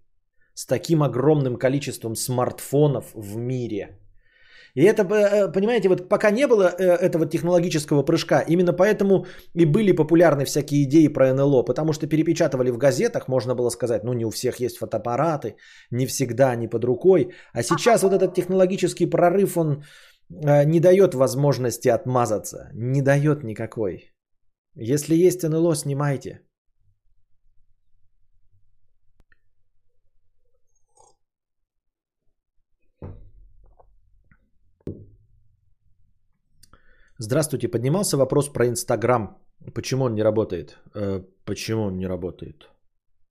С 0.53 0.65
таким 0.65 1.01
огромным 1.01 1.57
количеством 1.57 2.15
смартфонов 2.15 3.13
в 3.15 3.37
мире. 3.37 3.99
И 4.75 4.83
это, 4.83 5.03
э, 5.03 5.51
понимаете, 5.51 5.89
вот 5.89 6.09
пока 6.09 6.31
не 6.31 6.47
было 6.47 6.63
этого 6.67 7.25
технологического 7.25 8.03
прыжка, 8.03 8.41
именно 8.47 8.73
поэтому 8.73 9.25
и 9.53 9.65
были 9.65 9.91
популярны 9.91 10.45
всякие 10.45 10.83
идеи 10.83 11.07
про 11.07 11.33
НЛО, 11.33 11.63
потому 11.63 11.93
что 11.93 12.07
перепечатывали 12.07 12.71
в 12.71 12.77
газетах, 12.77 13.27
можно 13.27 13.55
было 13.55 13.69
сказать, 13.69 14.03
ну 14.03 14.13
не 14.13 14.25
у 14.25 14.29
всех 14.29 14.59
есть 14.59 14.77
фотоаппараты, 14.77 15.55
не 15.91 16.07
всегда 16.07 16.51
они 16.51 16.67
под 16.67 16.83
рукой, 16.85 17.33
а 17.53 17.63
сейчас 17.63 18.03
вот 18.03 18.13
этот 18.13 18.33
технологический 18.33 19.05
прорыв, 19.05 19.57
он 19.57 19.83
э, 20.29 20.65
не 20.65 20.79
дает 20.79 21.13
возможности 21.13 21.89
отмазаться, 21.89 22.69
не 22.73 23.01
дает 23.01 23.43
никакой. 23.43 24.13
Если 24.75 25.15
есть 25.15 25.43
НЛО, 25.43 25.75
снимайте. 25.75 26.39
Здравствуйте. 37.25 37.69
Поднимался 37.69 38.17
вопрос 38.17 38.49
про 38.49 38.67
Инстаграм. 38.67 39.37
Почему 39.73 40.03
он 40.03 40.13
не 40.13 40.23
работает? 40.23 40.77
Э, 40.93 41.23
почему 41.45 41.83
он 41.83 41.97
не 41.97 42.07
работает? 42.07 42.69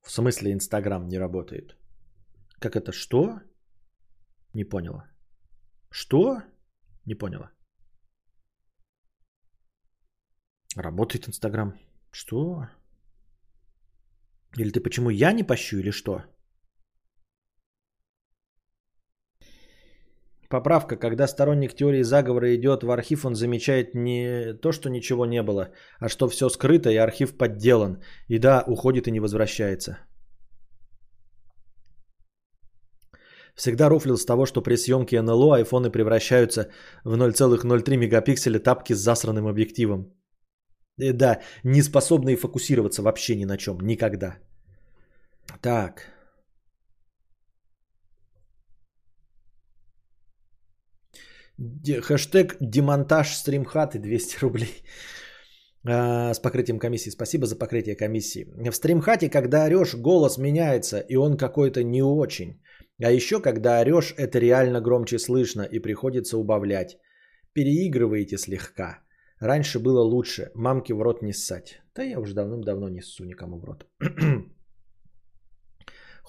В 0.00 0.10
смысле 0.10 0.52
Инстаграм 0.52 1.08
не 1.08 1.18
работает? 1.18 1.76
Как 2.58 2.74
это? 2.74 2.92
Что? 2.92 3.40
Не 4.54 4.64
поняла. 4.64 5.04
Что? 5.90 6.42
Не 7.04 7.14
поняла. 7.14 7.50
Работает 10.76 11.28
Инстаграм. 11.28 11.74
Что? 12.12 12.68
Или 14.56 14.70
ты 14.70 14.80
почему 14.80 15.10
я 15.10 15.32
не 15.32 15.44
пощу 15.44 15.76
или 15.78 15.90
что? 15.92 16.22
Поправка, 20.52 20.96
когда 20.96 21.26
сторонник 21.26 21.74
теории 21.74 22.02
заговора 22.02 22.54
идет 22.54 22.82
в 22.82 22.90
архив, 22.90 23.24
он 23.24 23.34
замечает 23.34 23.94
не 23.94 24.52
то, 24.52 24.72
что 24.72 24.90
ничего 24.90 25.24
не 25.24 25.42
было, 25.42 25.70
а 25.98 26.08
что 26.10 26.28
все 26.28 26.50
скрыто 26.50 26.90
и 26.90 26.96
архив 26.96 27.38
подделан. 27.38 28.02
И 28.28 28.38
да, 28.38 28.62
уходит 28.66 29.08
и 29.08 29.10
не 29.10 29.20
возвращается. 29.20 29.96
Всегда 33.54 33.88
рофлил 33.88 34.18
с 34.18 34.26
того, 34.26 34.44
что 34.44 34.60
при 34.60 34.76
съемке 34.76 35.22
НЛО 35.22 35.56
айфоны 35.56 35.90
превращаются 35.90 36.68
в 37.04 37.14
0,03 37.14 37.96
мегапикселя 37.96 38.58
тапки 38.58 38.92
с 38.92 38.98
засранным 38.98 39.46
объективом. 39.46 40.12
И 40.98 41.08
э, 41.08 41.12
да, 41.14 41.40
не 41.64 41.82
способные 41.82 42.36
фокусироваться 42.36 43.02
вообще 43.02 43.36
ни 43.36 43.46
на 43.46 43.56
чем, 43.56 43.78
никогда. 43.80 44.36
Так. 45.62 46.11
Хэштег 52.02 52.56
демонтаж 52.60 53.34
стримхаты 53.34 53.98
200 53.98 54.38
рублей. 54.42 54.84
А, 55.84 56.32
с 56.32 56.38
покрытием 56.38 56.78
комиссии. 56.78 57.10
Спасибо 57.10 57.46
за 57.46 57.56
покрытие 57.56 57.96
комиссии. 57.96 58.46
В 58.70 58.74
стримхате, 58.74 59.28
когда 59.28 59.64
орешь, 59.64 59.94
голос 59.94 60.38
меняется, 60.38 61.00
и 61.00 61.16
он 61.16 61.36
какой-то 61.36 61.82
не 61.82 62.02
очень. 62.02 62.60
А 63.02 63.10
еще, 63.10 63.40
когда 63.40 63.80
орешь, 63.80 64.14
это 64.16 64.38
реально 64.38 64.80
громче 64.80 65.18
слышно, 65.18 65.62
и 65.62 65.80
приходится 65.80 66.38
убавлять. 66.38 66.98
Переигрываете 67.52 68.38
слегка. 68.38 69.00
Раньше 69.40 69.80
было 69.80 70.00
лучше. 70.00 70.50
Мамки 70.54 70.92
в 70.92 71.02
рот 71.02 71.22
не 71.22 71.32
ссать. 71.32 71.82
Да 71.94 72.02
я 72.04 72.20
уже 72.20 72.34
давным-давно 72.34 72.88
не 72.88 73.02
ссу 73.02 73.24
никому 73.24 73.58
в 73.58 73.64
рот. 73.64 73.86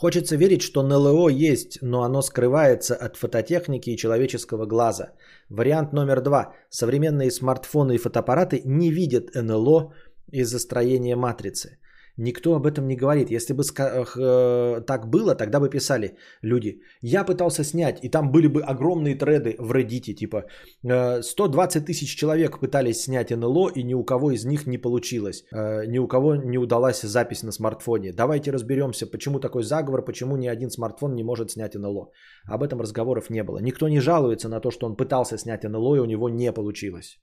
Хочется 0.04 0.36
верить, 0.36 0.62
что 0.62 0.84
НЛО 0.84 1.30
есть, 1.30 1.82
но 1.82 2.04
оно 2.04 2.22
скрывается 2.22 2.94
от 2.94 3.16
фототехники 3.16 3.90
и 3.92 3.96
человеческого 3.96 4.66
глаза. 4.66 5.14
Вариант 5.50 5.94
номер 5.94 6.22
два. 6.22 6.54
Современные 6.70 7.32
смартфоны 7.32 7.96
и 7.96 7.98
фотоаппараты 7.98 8.62
не 8.66 8.92
видят 8.92 9.34
НЛО 9.34 9.94
из-за 10.30 10.60
строения 10.60 11.16
матрицы. 11.16 11.78
Никто 12.18 12.54
об 12.56 12.66
этом 12.66 12.88
не 12.88 12.96
говорит. 12.96 13.32
Если 13.32 13.54
бы 13.54 13.64
э, 13.64 14.82
так 14.86 15.08
было, 15.08 15.36
тогда 15.36 15.60
бы 15.60 15.70
писали 15.70 16.16
люди. 16.44 16.82
Я 17.02 17.24
пытался 17.24 17.64
снять, 17.64 18.04
и 18.04 18.10
там 18.10 18.32
были 18.32 18.48
бы 18.48 18.62
огромные 18.62 19.16
треды 19.16 19.56
в 19.58 19.72
Reddit, 19.72 20.14
типа 20.14 20.46
120 20.84 21.76
э, 21.82 21.86
тысяч 21.86 22.16
человек 22.16 22.60
пытались 22.60 23.04
снять 23.04 23.32
НЛО, 23.32 23.72
и 23.76 23.84
ни 23.84 23.96
у 23.96 24.04
кого 24.04 24.32
из 24.32 24.46
них 24.46 24.68
не 24.68 24.78
получилось. 24.78 25.44
Э, 25.52 25.88
ни 25.88 25.98
у 25.98 26.08
кого 26.08 26.36
не 26.36 26.60
удалась 26.60 27.02
запись 27.02 27.44
на 27.44 27.52
смартфоне. 27.52 28.14
Давайте 28.14 28.52
разберемся, 28.52 29.08
почему 29.08 29.40
такой 29.40 29.64
заговор, 29.64 30.06
почему 30.06 30.38
ни 30.38 30.48
один 30.48 30.70
смартфон 30.70 31.16
не 31.16 31.24
может 31.24 31.52
снять 31.52 31.76
НЛО. 31.76 32.12
Об 32.46 32.64
этом 32.64 32.80
разговоров 32.80 33.30
не 33.30 33.44
было. 33.44 33.58
Никто 33.58 33.90
не 33.90 34.00
жалуется 34.00 34.50
на 34.50 34.60
то, 34.60 34.70
что 34.70 34.86
он 34.86 34.96
пытался 34.96 35.38
снять 35.38 35.64
НЛО, 35.64 35.96
и 35.96 36.00
у 36.00 36.06
него 36.06 36.30
не 36.30 36.52
получилось. 36.52 37.20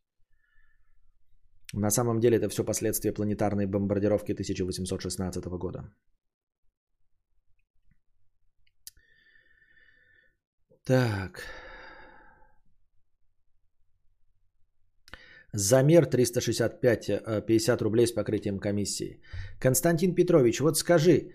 На 1.75 1.91
самом 1.91 2.21
деле 2.21 2.37
это 2.37 2.49
все 2.49 2.65
последствия 2.65 3.13
планетарной 3.13 3.67
бомбардировки 3.67 4.33
1816 4.33 5.45
года. 5.59 5.85
Так. 10.85 11.43
Замер 15.53 16.07
365, 16.07 17.47
50 17.47 17.81
э, 17.81 17.85
рублей 17.85 18.07
с 18.07 18.13
покрытием 18.13 18.59
комиссии. 18.59 19.21
Константин 19.61 20.15
Петрович, 20.15 20.61
вот 20.61 20.79
скажи, 20.79 21.33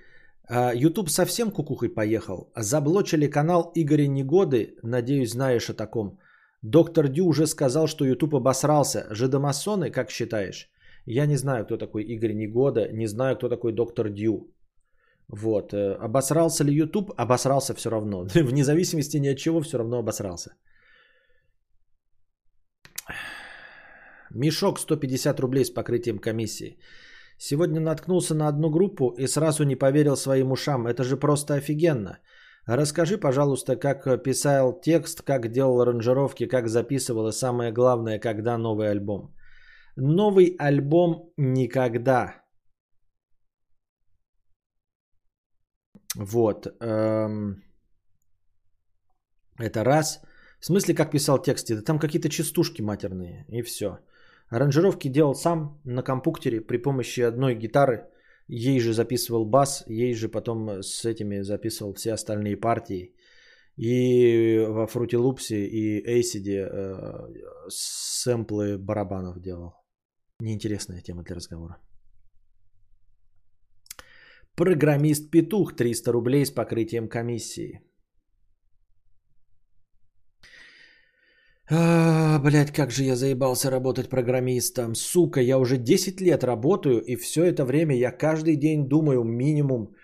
YouTube 0.50 1.08
а, 1.08 1.12
совсем 1.12 1.52
кукухой 1.52 1.90
поехал? 1.90 2.52
Заблочили 2.56 3.28
канал 3.28 3.72
Игоря 3.76 4.08
Негоды, 4.08 4.76
надеюсь, 4.84 5.32
знаешь 5.32 5.70
о 5.70 5.74
таком. 5.74 6.20
Доктор 6.62 7.08
Дю 7.08 7.26
уже 7.26 7.48
сказал, 7.48 7.88
что 7.88 8.06
YouTube 8.06 8.36
обосрался. 8.36 9.08
Жидомасоны, 9.12 9.92
как 9.92 10.10
считаешь? 10.10 10.70
Я 11.06 11.26
не 11.28 11.38
знаю, 11.38 11.66
кто 11.66 11.78
такой 11.78 12.04
Игорь 12.04 12.34
Негода, 12.34 12.92
не 12.92 13.08
знаю, 13.08 13.36
кто 13.36 13.50
такой 13.50 13.72
доктор 13.72 14.10
Дю. 14.10 14.52
Вот. 15.28 15.74
Э, 15.74 15.96
обосрался 16.00 16.64
ли 16.64 16.74
YouTube? 16.74 17.12
Обосрался 17.18 17.74
все 17.74 17.90
равно. 17.90 18.26
Вне 18.34 18.64
зависимости 18.64 19.18
ни 19.18 19.28
от 19.28 19.38
чего, 19.38 19.62
все 19.62 19.78
равно 19.78 20.00
обосрался. 20.00 20.56
Мешок 24.32 24.80
150 24.80 25.40
рублей 25.40 25.66
с 25.66 25.70
покрытием 25.70 26.20
комиссии. 26.20 26.78
Сегодня 27.38 27.80
наткнулся 27.80 28.36
на 28.36 28.48
одну 28.48 28.70
группу 28.70 29.14
и 29.18 29.28
сразу 29.28 29.64
не 29.64 29.76
поверил 29.76 30.16
своим 30.16 30.52
ушам. 30.52 30.88
Это 30.88 31.04
же 31.04 31.18
просто 31.18 31.54
офигенно. 31.54 32.20
Расскажи, 32.68 33.20
пожалуйста, 33.20 33.76
как 33.76 34.24
писал 34.24 34.80
текст, 34.82 35.22
как 35.22 35.52
делал 35.52 35.82
аранжировки, 35.82 36.48
как 36.48 36.68
записывал 36.68 37.28
и 37.28 37.32
самое 37.32 37.72
главное, 37.72 38.20
когда 38.20 38.58
новый 38.58 38.90
альбом. 38.90 39.36
Новый 39.96 40.56
альбом 40.58 41.32
никогда. 41.38 42.44
Вот. 46.16 46.68
Эм, 46.82 47.62
это 49.60 49.84
раз. 49.84 50.22
В 50.60 50.66
смысле, 50.66 50.96
как 50.96 51.12
писал 51.12 51.38
тексты? 51.42 51.76
Да 51.76 51.84
там 51.84 52.00
какие-то 52.00 52.30
частушки 52.30 52.82
матерные, 52.82 53.46
и 53.48 53.62
все. 53.62 54.00
Аранжировки 54.50 55.08
делал 55.08 55.36
сам 55.36 55.82
на 55.84 56.02
компьютере 56.02 56.62
при 56.62 56.78
помощи 56.78 57.22
одной 57.22 57.54
гитары– 57.54 58.10
Ей 58.48 58.80
же 58.80 58.94
записывал 58.94 59.46
бас, 59.46 59.84
ей 59.88 60.14
же 60.14 60.30
потом 60.30 60.84
с 60.84 61.06
этими 61.06 61.42
записывал 61.42 61.94
все 61.94 62.14
остальные 62.14 62.58
партии. 62.58 63.16
И 63.78 64.58
во 64.70 64.88
Loops 65.18 65.52
и 65.52 66.02
Acid 66.02 66.48
э, 66.48 67.34
сэмплы 67.70 68.78
барабанов 68.78 69.42
делал. 69.42 69.74
Неинтересная 70.40 71.02
тема 71.02 71.24
для 71.24 71.36
разговора. 71.36 71.78
Программист 74.56 75.32
Петух 75.32 75.76
300 75.76 76.12
рублей 76.12 76.46
с 76.46 76.52
покрытием 76.52 77.10
комиссии. 77.10 77.82
А, 81.68 82.38
блять, 82.40 82.72
как 82.72 82.92
же 82.92 83.04
я 83.04 83.16
заебался 83.16 83.72
работать 83.72 84.10
программистом. 84.10 84.96
Сука, 84.96 85.42
я 85.42 85.58
уже 85.58 85.78
10 85.78 86.22
лет 86.22 86.44
работаю, 86.44 87.02
и 87.02 87.16
все 87.16 87.44
это 87.46 87.66
время 87.66 87.96
я 87.96 88.12
каждый 88.12 88.56
день 88.56 88.88
думаю 88.88 89.24
минимум 89.24 89.96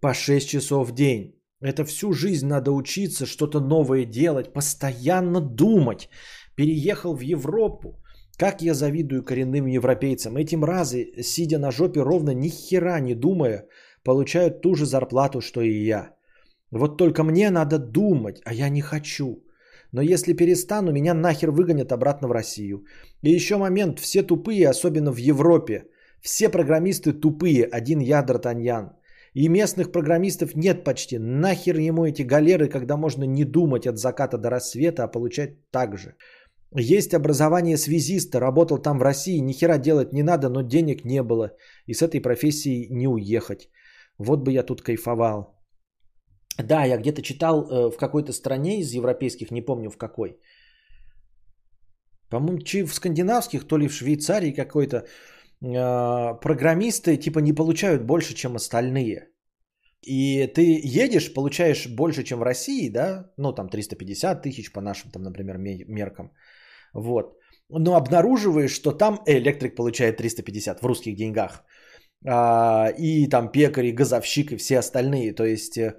по 0.00 0.12
6 0.12 0.48
часов 0.48 0.88
в 0.88 0.94
день. 0.94 1.36
Это 1.60 1.84
всю 1.84 2.12
жизнь 2.12 2.48
надо 2.48 2.72
учиться, 2.72 3.26
что-то 3.26 3.60
новое 3.60 4.04
делать, 4.04 4.52
постоянно 4.52 5.40
думать. 5.40 6.08
Переехал 6.56 7.14
в 7.14 7.20
Европу. 7.20 8.02
Как 8.36 8.62
я 8.62 8.74
завидую 8.74 9.22
коренным 9.22 9.66
европейцам. 9.66 10.36
Эти 10.36 10.56
мразы, 10.56 11.22
сидя 11.22 11.58
на 11.58 11.70
жопе 11.70 12.00
ровно 12.00 12.34
ни 12.34 12.48
хера 12.48 12.98
не 12.98 13.14
думая, 13.14 13.68
получают 14.02 14.62
ту 14.62 14.74
же 14.74 14.84
зарплату, 14.84 15.40
что 15.40 15.60
и 15.60 15.86
я. 15.86 16.16
Вот 16.72 16.96
только 16.98 17.22
мне 17.22 17.50
надо 17.50 17.78
думать, 17.78 18.40
а 18.44 18.52
я 18.52 18.68
не 18.68 18.80
хочу. 18.80 19.44
Но 19.92 20.02
если 20.02 20.32
перестану, 20.32 20.92
меня 20.92 21.14
нахер 21.14 21.50
выгонят 21.50 21.92
обратно 21.92 22.28
в 22.28 22.32
Россию. 22.32 22.84
И 23.22 23.30
еще 23.30 23.56
момент, 23.56 24.00
все 24.00 24.22
тупые, 24.22 24.68
особенно 24.68 25.12
в 25.12 25.18
Европе. 25.18 25.84
Все 26.22 26.48
программисты 26.48 27.12
тупые, 27.12 27.64
один 27.64 28.00
я 28.00 28.22
Д'Артаньян. 28.24 28.92
И 29.34 29.48
местных 29.48 29.92
программистов 29.92 30.56
нет 30.56 30.84
почти. 30.84 31.18
Нахер 31.18 31.78
ему 31.78 32.06
эти 32.06 32.22
галеры, 32.22 32.68
когда 32.68 32.96
можно 32.96 33.24
не 33.24 33.44
думать 33.44 33.86
от 33.86 33.98
заката 33.98 34.38
до 34.38 34.50
рассвета, 34.50 35.04
а 35.04 35.08
получать 35.08 35.70
так 35.70 35.98
же. 35.98 36.14
Есть 36.74 37.12
образование 37.12 37.76
связиста, 37.76 38.40
работал 38.40 38.78
там 38.78 38.98
в 38.98 39.02
России, 39.02 39.38
ни 39.38 39.52
хера 39.52 39.78
делать 39.78 40.12
не 40.12 40.22
надо, 40.22 40.48
но 40.48 40.62
денег 40.62 41.04
не 41.04 41.22
было. 41.22 41.50
И 41.86 41.92
с 41.92 42.02
этой 42.02 42.20
профессией 42.20 42.88
не 42.90 43.08
уехать. 43.08 43.68
Вот 44.16 44.40
бы 44.40 44.52
я 44.52 44.62
тут 44.62 44.82
кайфовал. 44.82 45.61
Да, 46.58 46.84
я 46.84 46.98
где-то 46.98 47.22
читал 47.22 47.62
э, 47.62 47.90
в 47.90 47.96
какой-то 47.96 48.32
стране 48.32 48.80
из 48.80 48.92
европейских, 48.92 49.50
не 49.50 49.62
помню 49.62 49.90
в 49.90 49.96
какой. 49.96 50.38
По-моему, 52.28 52.58
в 52.86 52.94
скандинавских, 52.94 53.66
то 53.66 53.78
ли 53.78 53.88
в 53.88 53.92
Швейцарии 53.92 54.52
какой-то, 54.52 54.96
э, 54.96 56.40
программисты 56.40 57.16
типа 57.16 57.40
не 57.40 57.52
получают 57.52 58.02
больше, 58.02 58.34
чем 58.34 58.56
остальные. 58.56 59.28
И 60.02 60.46
ты 60.46 60.80
едешь, 60.82 61.32
получаешь 61.32 61.86
больше, 61.86 62.24
чем 62.24 62.40
в 62.40 62.42
России, 62.42 62.88
да, 62.88 63.30
ну 63.38 63.52
там 63.52 63.68
350 63.68 64.42
тысяч 64.42 64.72
по 64.72 64.80
нашим, 64.80 65.10
там, 65.10 65.22
например, 65.22 65.58
меркам. 65.58 66.32
Вот. 66.94 67.38
Но 67.68 67.94
обнаруживаешь, 67.96 68.74
что 68.74 68.92
там 68.92 69.22
электрик 69.26 69.76
получает 69.76 70.16
350 70.16 70.80
в 70.80 70.86
русских 70.86 71.16
деньгах. 71.16 71.64
А, 72.26 72.88
и 72.98 73.28
там 73.28 73.50
пекари, 73.52 73.92
газовщик 73.92 74.52
и 74.52 74.56
все 74.56 74.78
остальные. 74.78 75.32
То 75.32 75.44
есть 75.44 75.78
Э, 75.78 75.94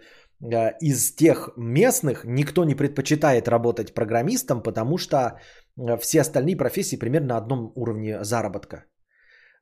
из 0.81 1.15
тех 1.15 1.49
местных 1.57 2.25
никто 2.25 2.65
не 2.65 2.75
предпочитает 2.75 3.47
работать 3.47 3.93
программистом, 3.93 4.61
потому 4.61 4.97
что 4.97 5.17
э, 5.17 5.97
все 5.97 6.21
остальные 6.21 6.57
профессии 6.57 6.97
примерно 6.97 7.27
на 7.27 7.37
одном 7.37 7.71
уровне 7.75 8.23
заработка. 8.23 8.85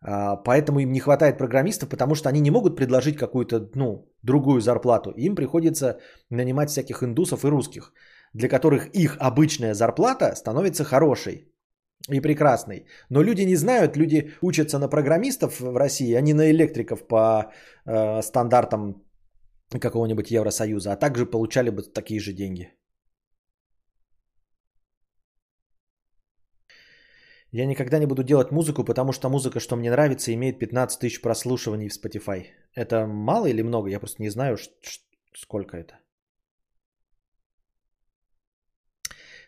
А, 0.04 0.36
поэтому 0.36 0.80
им 0.80 0.92
не 0.92 1.00
хватает 1.00 1.38
программистов, 1.38 1.90
потому 1.90 2.16
что 2.16 2.30
они 2.30 2.42
не 2.42 2.52
могут 2.52 2.76
предложить 2.76 3.18
какую-то 3.18 3.70
ну, 3.76 4.12
другую 4.24 4.62
зарплату. 4.62 5.12
Им 5.12 5.36
приходится 5.36 6.00
нанимать 6.30 6.70
всяких 6.70 7.04
индусов 7.04 7.46
и 7.46 7.50
русских, 7.50 7.94
для 8.34 8.50
которых 8.50 8.88
их 8.96 9.18
обычная 9.20 9.74
зарплата 9.74 10.36
становится 10.36 10.84
хорошей 10.84 11.48
и 12.10 12.20
прекрасной. 12.20 12.88
Но 13.10 13.22
люди 13.22 13.44
не 13.44 13.56
знают, 13.56 13.96
люди 13.96 14.32
учатся 14.42 14.80
на 14.80 14.88
программистов 14.88 15.60
в 15.60 15.78
России, 15.78 16.16
а 16.16 16.22
не 16.22 16.34
на 16.34 16.50
электриков 16.50 17.08
по 17.08 17.52
э, 17.86 18.22
стандартам 18.24 19.04
какого-нибудь 19.80 20.32
Евросоюза, 20.32 20.92
а 20.94 20.98
также 20.98 21.26
получали 21.26 21.70
бы 21.70 21.84
такие 21.84 22.20
же 22.20 22.34
деньги. 22.34 22.70
Я 27.54 27.66
никогда 27.66 28.00
не 28.00 28.06
буду 28.06 28.24
делать 28.24 28.52
музыку, 28.52 28.86
потому 28.86 29.12
что 29.12 29.30
музыка, 29.30 29.60
что 29.60 29.76
мне 29.76 29.92
нравится, 29.92 30.34
имеет 30.34 30.60
15 30.60 31.00
тысяч 31.00 31.22
прослушиваний 31.22 31.90
в 31.90 31.94
Spotify. 31.94 32.46
Это 32.76 33.06
мало 33.08 33.48
или 33.48 33.62
много? 33.62 33.90
Я 33.90 34.00
просто 34.00 34.22
не 34.22 34.30
знаю, 34.30 34.58
сколько 35.34 35.78
это. 35.78 36.00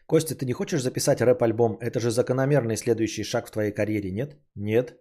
Костя, 0.05 0.35
ты 0.35 0.45
не 0.45 0.53
хочешь 0.53 0.81
записать 0.81 1.21
рэп-альбом? 1.21 1.77
Это 1.79 1.99
же 1.99 2.11
закономерный 2.11 2.75
следующий 2.75 3.23
шаг 3.23 3.47
в 3.47 3.51
твоей 3.51 3.71
карьере, 3.71 4.11
нет? 4.11 4.35
Нет. 4.55 4.99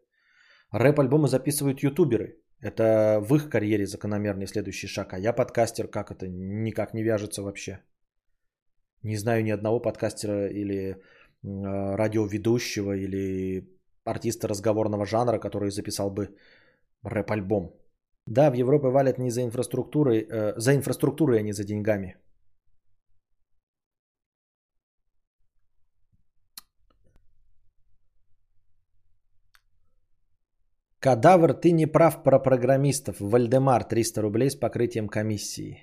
Рэп-альбомы 0.70 1.26
записывают 1.28 1.82
ютуберы. 1.82 2.41
Это 2.62 3.20
в 3.20 3.34
их 3.34 3.50
карьере 3.50 3.86
закономерный 3.86 4.46
следующий 4.46 4.86
шаг. 4.86 5.12
А 5.12 5.18
я 5.18 5.32
подкастер, 5.32 5.88
как 5.88 6.10
это? 6.10 6.28
Никак 6.28 6.94
не 6.94 7.02
вяжется 7.02 7.42
вообще. 7.42 7.80
Не 9.02 9.16
знаю 9.16 9.42
ни 9.42 9.50
одного 9.50 9.80
подкастера 9.80 10.48
или 10.48 10.96
э, 11.42 11.96
радиоведущего 11.96 12.92
или 12.92 13.68
артиста 14.04 14.48
разговорного 14.48 15.06
жанра, 15.06 15.40
который 15.40 15.70
записал 15.70 16.10
бы 16.10 16.28
рэп-альбом. 17.02 17.74
Да, 18.26 18.50
в 18.50 18.54
Европе 18.54 18.88
валят 18.88 19.18
не 19.18 19.30
за 19.30 19.42
инфраструктурой, 19.42 20.20
э, 20.30 20.54
за 20.56 20.74
инфраструктурой, 20.76 21.40
а 21.40 21.42
не 21.42 21.52
за 21.52 21.64
деньгами. 21.64 22.16
Кадавр, 31.02 31.54
ты 31.54 31.72
не 31.72 31.86
прав 31.86 32.22
про 32.22 32.38
программистов. 32.38 33.16
Вальдемар, 33.20 33.84
300 33.84 34.22
рублей 34.22 34.50
с 34.50 34.54
покрытием 34.54 35.08
комиссии. 35.08 35.78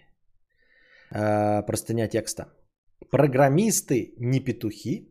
Э, 1.12 1.62
простыня 1.68 2.08
текста. 2.08 2.46
Программисты 3.12 4.14
не 4.18 4.40
петухи? 4.40 5.10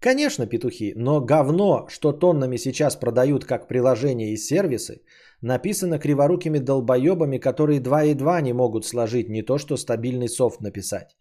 Конечно, 0.00 0.46
петухи, 0.46 0.94
но 0.96 1.20
говно, 1.20 1.86
что 1.90 2.12
тоннами 2.12 2.56
сейчас 2.56 2.96
продают 2.96 3.44
как 3.44 3.68
приложения 3.68 4.32
и 4.32 4.38
сервисы, 4.38 5.02
написано 5.42 5.98
криворукими 5.98 6.58
долбоебами, 6.58 7.38
которые 7.38 7.80
два 7.80 8.04
и 8.04 8.14
два 8.14 8.40
не 8.40 8.54
могут 8.54 8.86
сложить, 8.86 9.28
не 9.28 9.42
то 9.42 9.58
что 9.58 9.76
стабильный 9.76 10.28
софт 10.28 10.60
написать. 10.60 11.16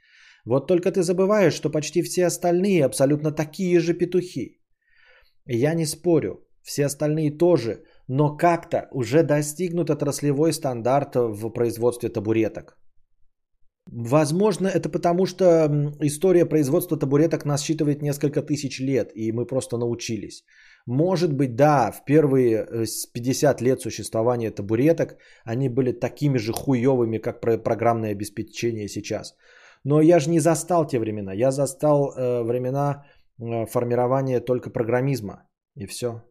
Вот 0.45 0.67
только 0.67 0.91
ты 0.93 1.03
забываешь, 1.03 1.53
что 1.53 1.69
почти 1.69 2.01
все 2.01 2.27
остальные 2.27 2.85
абсолютно 2.85 3.33
такие 3.33 3.79
же 3.79 3.93
петухи. 3.93 4.61
Я 5.45 5.73
не 5.73 5.85
спорю, 5.85 6.45
все 6.63 6.85
остальные 6.85 7.31
тоже, 7.37 7.83
но 8.09 8.37
как-то 8.37 8.87
уже 8.91 9.23
достигнут 9.23 9.89
отраслевой 9.89 10.51
стандарт 10.51 11.15
в 11.15 11.49
производстве 11.49 12.09
табуреток. 12.09 12.77
Возможно, 13.91 14.67
это 14.67 14.89
потому, 14.89 15.25
что 15.25 15.45
история 16.01 16.45
производства 16.45 16.97
табуреток 16.97 17.45
насчитывает 17.45 18.01
несколько 18.01 18.41
тысяч 18.41 18.79
лет, 18.79 19.11
и 19.15 19.31
мы 19.31 19.45
просто 19.45 19.77
научились. 19.77 20.43
Может 20.87 21.33
быть, 21.33 21.55
да, 21.55 21.91
в 21.91 22.03
первые 22.05 22.67
50 23.13 23.61
э, 23.61 23.65
лет 23.65 23.81
существования 23.81 24.51
табуреток 24.51 25.17
они 25.43 25.69
были 25.69 25.91
такими 25.91 26.37
же 26.37 26.51
хуевыми, 26.51 27.19
как 27.19 27.41
программное 27.41 28.11
обеспечение 28.11 28.87
сейчас. 28.87 29.35
Но 29.83 30.01
я 30.01 30.19
же 30.19 30.29
не 30.29 30.39
застал 30.39 30.87
те 30.87 30.99
времена. 30.99 31.33
Я 31.33 31.51
застал 31.51 32.11
э, 32.11 32.43
времена 32.43 33.05
э, 33.39 33.65
формирования 33.65 34.39
только 34.39 34.71
программизма. 34.71 35.47
И 35.75 35.85
все. 35.85 36.23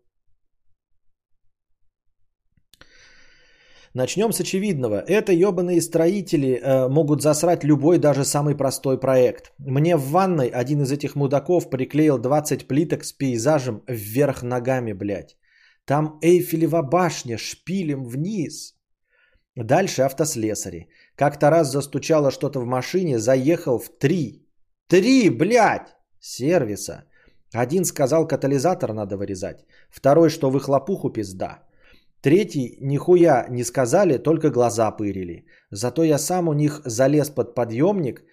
Начнем 3.95 4.33
с 4.33 4.41
очевидного. 4.41 5.03
Это 5.07 5.33
ебаные 5.33 5.81
строители 5.81 6.61
э, 6.61 6.89
могут 6.89 7.23
засрать 7.23 7.65
любой, 7.65 7.99
даже 7.99 8.25
самый 8.25 8.55
простой 8.57 8.99
проект. 9.01 9.53
Мне 9.59 9.97
в 9.97 10.11
ванной 10.11 10.49
один 10.49 10.83
из 10.83 10.93
этих 10.93 11.15
мудаков 11.17 11.71
приклеил 11.71 12.19
20 12.19 12.69
плиток 12.69 13.05
с 13.05 13.13
пейзажем 13.13 13.83
вверх 13.87 14.43
ногами, 14.43 14.93
блядь. 14.93 15.37
Там 15.85 16.19
Эйфелева 16.23 16.83
башня, 16.83 17.39
шпилем 17.39 18.05
вниз. 18.05 18.75
Дальше 19.57 20.03
автослесари. 20.03 20.89
Как-то 21.17 21.51
раз 21.51 21.73
застучало 21.73 22.31
что-то 22.31 22.61
в 22.61 22.67
машине, 22.67 23.19
заехал 23.19 23.79
в 23.79 23.89
три. 23.99 24.47
Три, 24.87 25.31
блядь! 25.31 25.97
Сервиса. 26.21 27.05
Один 27.55 27.85
сказал, 27.85 28.27
катализатор 28.27 28.93
надо 28.93 29.17
вырезать. 29.17 29.65
Второй, 29.91 30.29
что 30.29 30.51
выхлопуху 30.51 31.11
пизда. 31.11 31.68
Третий, 32.21 32.79
нихуя 32.81 33.47
не 33.49 33.65
сказали, 33.65 34.19
только 34.19 34.51
глаза 34.51 34.91
пырили. 34.91 35.45
Зато 35.71 36.03
я 36.03 36.19
сам 36.19 36.49
у 36.49 36.53
них 36.53 36.83
залез 36.85 37.31
под 37.31 37.55
подъемник 37.55 38.25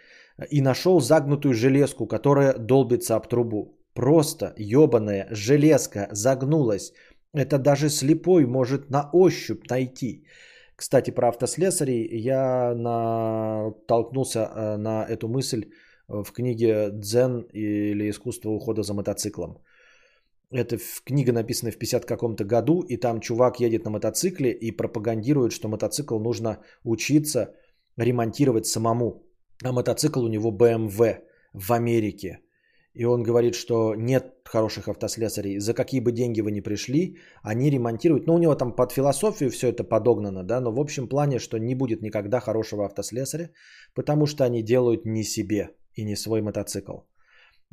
и 0.50 0.62
нашел 0.62 1.00
загнутую 1.00 1.54
железку, 1.54 2.08
которая 2.08 2.58
долбится 2.58 3.16
об 3.16 3.28
трубу. 3.28 3.78
Просто 3.94 4.54
ебаная 4.58 5.28
железка 5.32 6.08
загнулась. 6.12 6.94
Это 7.34 7.60
даже 7.60 7.90
слепой 7.90 8.46
может 8.46 8.90
на 8.90 9.10
ощупь 9.14 9.70
найти. 9.70 10.26
Кстати, 10.76 11.12
про 11.12 11.30
автослесарей 11.30 12.08
я 12.20 12.74
натолкнулся 12.76 14.40
э, 14.40 14.78
на 14.78 15.06
эту 15.06 15.28
мысль 15.28 15.70
в 16.08 16.32
книге 16.32 16.90
«Дзен» 16.92 17.46
или 17.54 18.10
«Искусство 18.10 18.50
ухода 18.50 18.84
за 18.84 18.94
мотоциклом». 18.94 19.60
Это 20.52 20.78
книга 21.04 21.34
написана 21.34 21.72
в 21.72 21.78
50 21.78 22.06
каком-то 22.06 22.44
году, 22.46 22.82
и 22.82 22.98
там 22.98 23.20
чувак 23.20 23.60
едет 23.60 23.86
на 23.86 23.92
мотоцикле 23.92 24.52
и 24.52 24.72
пропагандирует, 24.72 25.52
что 25.52 25.68
мотоцикл 25.68 26.20
нужно 26.20 26.60
учиться 26.84 27.56
ремонтировать 27.98 28.68
самому. 28.68 29.24
А 29.64 29.72
мотоцикл 29.72 30.24
у 30.24 30.28
него 30.28 30.52
BMW 30.52 31.24
в 31.54 31.72
Америке. 31.72 32.40
И 32.94 33.06
он 33.06 33.24
говорит, 33.24 33.56
что 33.56 33.94
нет 33.96 34.34
хороших 34.46 34.88
автослесарей. 34.88 35.60
За 35.60 35.74
какие 35.74 36.00
бы 36.00 36.12
деньги 36.12 36.42
вы 36.42 36.52
ни 36.52 36.62
пришли, 36.62 37.18
они 37.44 37.70
ремонтируют. 37.70 38.28
Ну, 38.28 38.36
у 38.36 38.38
него 38.38 38.56
там 38.56 38.76
под 38.76 38.92
философию 38.92 39.50
все 39.50 39.68
это 39.68 39.84
подогнано, 39.84 40.44
да, 40.44 40.62
но 40.62 40.72
в 40.72 40.80
общем 40.80 41.10
плане, 41.10 41.40
что 41.40 41.58
не 41.58 41.76
будет 41.76 42.02
никогда 42.02 42.40
хорошего 42.40 42.86
автослесаря, 42.86 43.50
потому 43.96 44.28
что 44.28 44.46
они 44.46 44.64
делают 44.64 45.06
не 45.06 45.24
себе 45.24 45.72
и 45.94 46.06
не 46.06 46.16
свой 46.16 46.42
мотоцикл. 46.42 47.00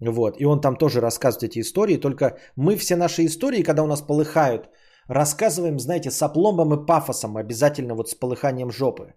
Вот. 0.01 0.41
И 0.41 0.45
он 0.45 0.61
там 0.61 0.77
тоже 0.77 1.01
рассказывает 1.01 1.51
эти 1.51 1.61
истории. 1.61 1.97
Только 2.01 2.39
мы 2.57 2.77
все 2.77 2.97
наши 2.97 3.25
истории, 3.25 3.63
когда 3.63 3.83
у 3.83 3.87
нас 3.87 4.03
полыхают, 4.03 4.69
рассказываем, 5.09 5.79
знаете, 5.79 6.11
с 6.11 6.23
опломбом 6.23 6.75
и 6.75 6.87
пафосом, 6.87 7.37
обязательно 7.37 7.95
вот 7.95 8.09
с 8.09 8.15
полыханием 8.15 8.71
жопы. 8.71 9.15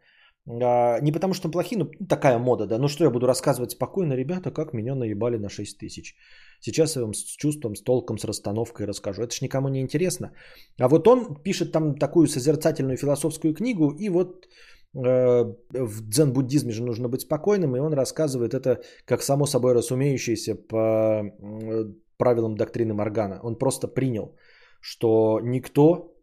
А, 0.47 0.99
не 1.01 1.11
потому 1.11 1.33
что 1.33 1.49
плохие, 1.49 1.79
но 1.79 1.89
такая 2.07 2.37
мода, 2.37 2.67
да. 2.67 2.77
Ну 2.77 2.87
что 2.87 3.03
я 3.03 3.09
буду 3.09 3.27
рассказывать 3.27 3.71
спокойно, 3.71 4.13
ребята, 4.13 4.51
как 4.51 4.73
меня 4.73 4.95
наебали 4.95 5.37
на 5.37 5.49
6 5.49 5.77
тысяч. 5.77 6.15
Сейчас 6.59 6.95
я 6.95 7.01
вам 7.01 7.13
с 7.13 7.35
чувством, 7.37 7.75
с 7.75 7.81
толком, 7.81 8.17
с 8.17 8.25
расстановкой 8.25 8.85
расскажу. 8.85 9.23
Это 9.23 9.35
ж 9.35 9.41
никому 9.41 9.69
не 9.69 9.81
интересно. 9.81 10.31
А 10.79 10.87
вот 10.87 11.07
он 11.07 11.41
пишет 11.43 11.71
там 11.71 11.95
такую 11.97 12.27
созерцательную 12.27 12.97
философскую 12.97 13.53
книгу, 13.53 13.91
и 13.99 14.09
вот 14.09 14.47
в 14.95 16.01
дзен-буддизме 16.09 16.71
же 16.71 16.83
нужно 16.83 17.09
быть 17.09 17.21
спокойным, 17.21 17.75
и 17.75 17.79
он 17.79 17.93
рассказывает 17.93 18.53
это 18.53 18.81
как 19.05 19.21
само 19.21 19.45
собой 19.45 19.73
разумеющееся 19.73 20.55
по 20.55 20.77
э, 20.77 21.93
правилам 22.17 22.55
доктрины 22.55 22.93
Моргана. 22.93 23.39
Он 23.43 23.57
просто 23.57 23.87
принял, 23.87 24.35
что 24.81 25.39
никто 25.43 26.15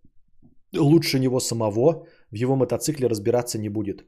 лучше 0.75 1.19
него 1.19 1.41
самого 1.41 2.07
в 2.31 2.35
его 2.35 2.57
мотоцикле 2.57 3.09
разбираться 3.09 3.59
не 3.59 3.69
будет. 3.69 4.07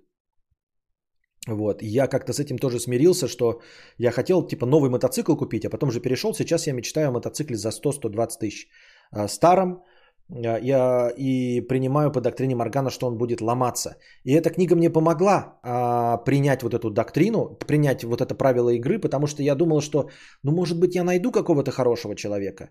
Вот. 1.47 1.83
И 1.83 1.87
я 1.87 2.07
как-то 2.07 2.33
с 2.33 2.41
этим 2.41 2.57
тоже 2.57 2.81
смирился, 2.81 3.29
что 3.29 3.61
я 3.99 4.13
хотел 4.13 4.47
типа 4.47 4.65
новый 4.65 4.89
мотоцикл 4.89 5.37
купить, 5.37 5.67
а 5.67 5.71
потом 5.71 5.91
же 5.91 6.01
перешел. 6.01 6.33
Сейчас 6.33 6.67
я 6.67 6.73
мечтаю 6.73 7.09
о 7.09 7.13
мотоцикле 7.13 7.57
за 7.57 7.69
100-120 7.69 8.39
тысяч. 8.41 8.69
Э, 9.13 9.29
старом, 9.29 9.75
Э, 9.75 9.94
я 10.29 11.11
и 11.17 11.61
принимаю 11.61 12.11
по 12.11 12.21
доктрине 12.21 12.55
Моргана, 12.55 12.91
что 12.91 13.07
он 13.07 13.19
будет 13.19 13.41
ломаться. 13.41 13.97
И 14.25 14.33
эта 14.33 14.51
книга 14.51 14.75
мне 14.75 14.91
помогла 14.91 15.59
а, 15.63 16.17
принять 16.25 16.63
вот 16.63 16.75
эту 16.75 16.91
доктрину, 16.91 17.59
принять 17.67 18.05
вот 18.05 18.21
это 18.21 18.35
правило 18.35 18.71
игры, 18.71 18.99
потому 18.99 19.27
что 19.27 19.43
я 19.43 19.55
думал, 19.55 19.81
что, 19.81 20.09
ну, 20.43 20.53
может 20.53 20.81
быть, 20.81 20.95
я 20.95 21.05
найду 21.05 21.31
какого-то 21.31 21.71
хорошего 21.71 22.15
человека. 22.15 22.71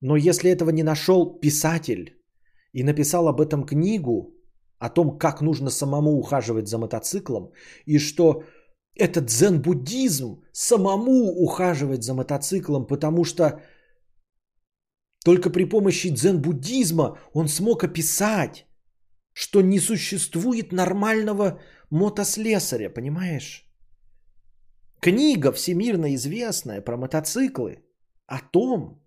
Но 0.00 0.16
если 0.16 0.50
этого 0.50 0.70
не 0.70 0.82
нашел 0.82 1.38
писатель 1.40 2.16
и 2.72 2.82
написал 2.82 3.28
об 3.28 3.40
этом 3.40 3.64
книгу, 3.64 4.34
о 4.78 4.90
том, 4.90 5.18
как 5.18 5.40
нужно 5.40 5.70
самому 5.70 6.18
ухаживать 6.18 6.68
за 6.68 6.78
мотоциклом, 6.78 7.50
и 7.86 7.98
что 7.98 8.42
этот 8.94 9.26
дзен-буддизм 9.26 10.42
самому 10.52 11.32
ухаживать 11.36 12.02
за 12.02 12.14
мотоциклом, 12.14 12.86
потому 12.86 13.24
что 13.24 13.60
только 15.28 15.50
при 15.50 15.68
помощи 15.68 16.08
дзен-буддизма 16.08 17.18
он 17.34 17.48
смог 17.48 17.84
описать, 17.84 18.66
что 19.34 19.60
не 19.60 19.80
существует 19.80 20.72
нормального 20.72 21.60
мотослесаря, 21.90 22.88
понимаешь? 22.88 23.66
Книга 25.00 25.52
всемирно 25.52 26.14
известная 26.14 26.80
про 26.80 26.96
мотоциклы 26.96 27.84
о 28.26 28.38
том, 28.40 29.04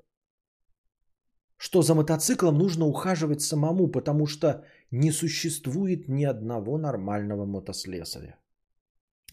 что 1.58 1.82
за 1.82 1.96
мотоциклом 1.96 2.58
нужно 2.60 2.86
ухаживать 2.86 3.42
самому, 3.42 3.88
потому 3.92 4.28
что 4.28 4.64
не 4.92 5.12
существует 5.12 6.08
ни 6.08 6.24
одного 6.24 6.78
нормального 6.78 7.46
мотослесаря. 7.46 8.36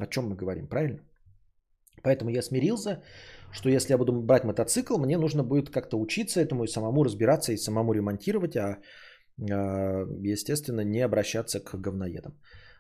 О 0.01 0.07
чем 0.07 0.31
мы 0.31 0.37
говорим, 0.37 0.69
правильно? 0.69 1.01
Поэтому 2.03 2.31
я 2.31 2.43
смирился, 2.43 3.03
что 3.53 3.69
если 3.69 3.93
я 3.93 3.99
буду 3.99 4.13
брать 4.13 4.45
мотоцикл, 4.45 4.99
мне 4.99 5.19
нужно 5.19 5.43
будет 5.43 5.71
как-то 5.71 5.99
учиться 5.99 6.41
этому 6.41 6.65
и 6.65 6.69
самому 6.69 7.05
разбираться, 7.05 7.53
и 7.53 7.57
самому 7.57 7.93
ремонтировать, 7.93 8.57
а, 8.57 8.79
а 9.51 10.07
естественно, 10.23 10.85
не 10.85 11.01
обращаться 11.01 11.61
к 11.61 11.75
говноедам. 11.81 12.33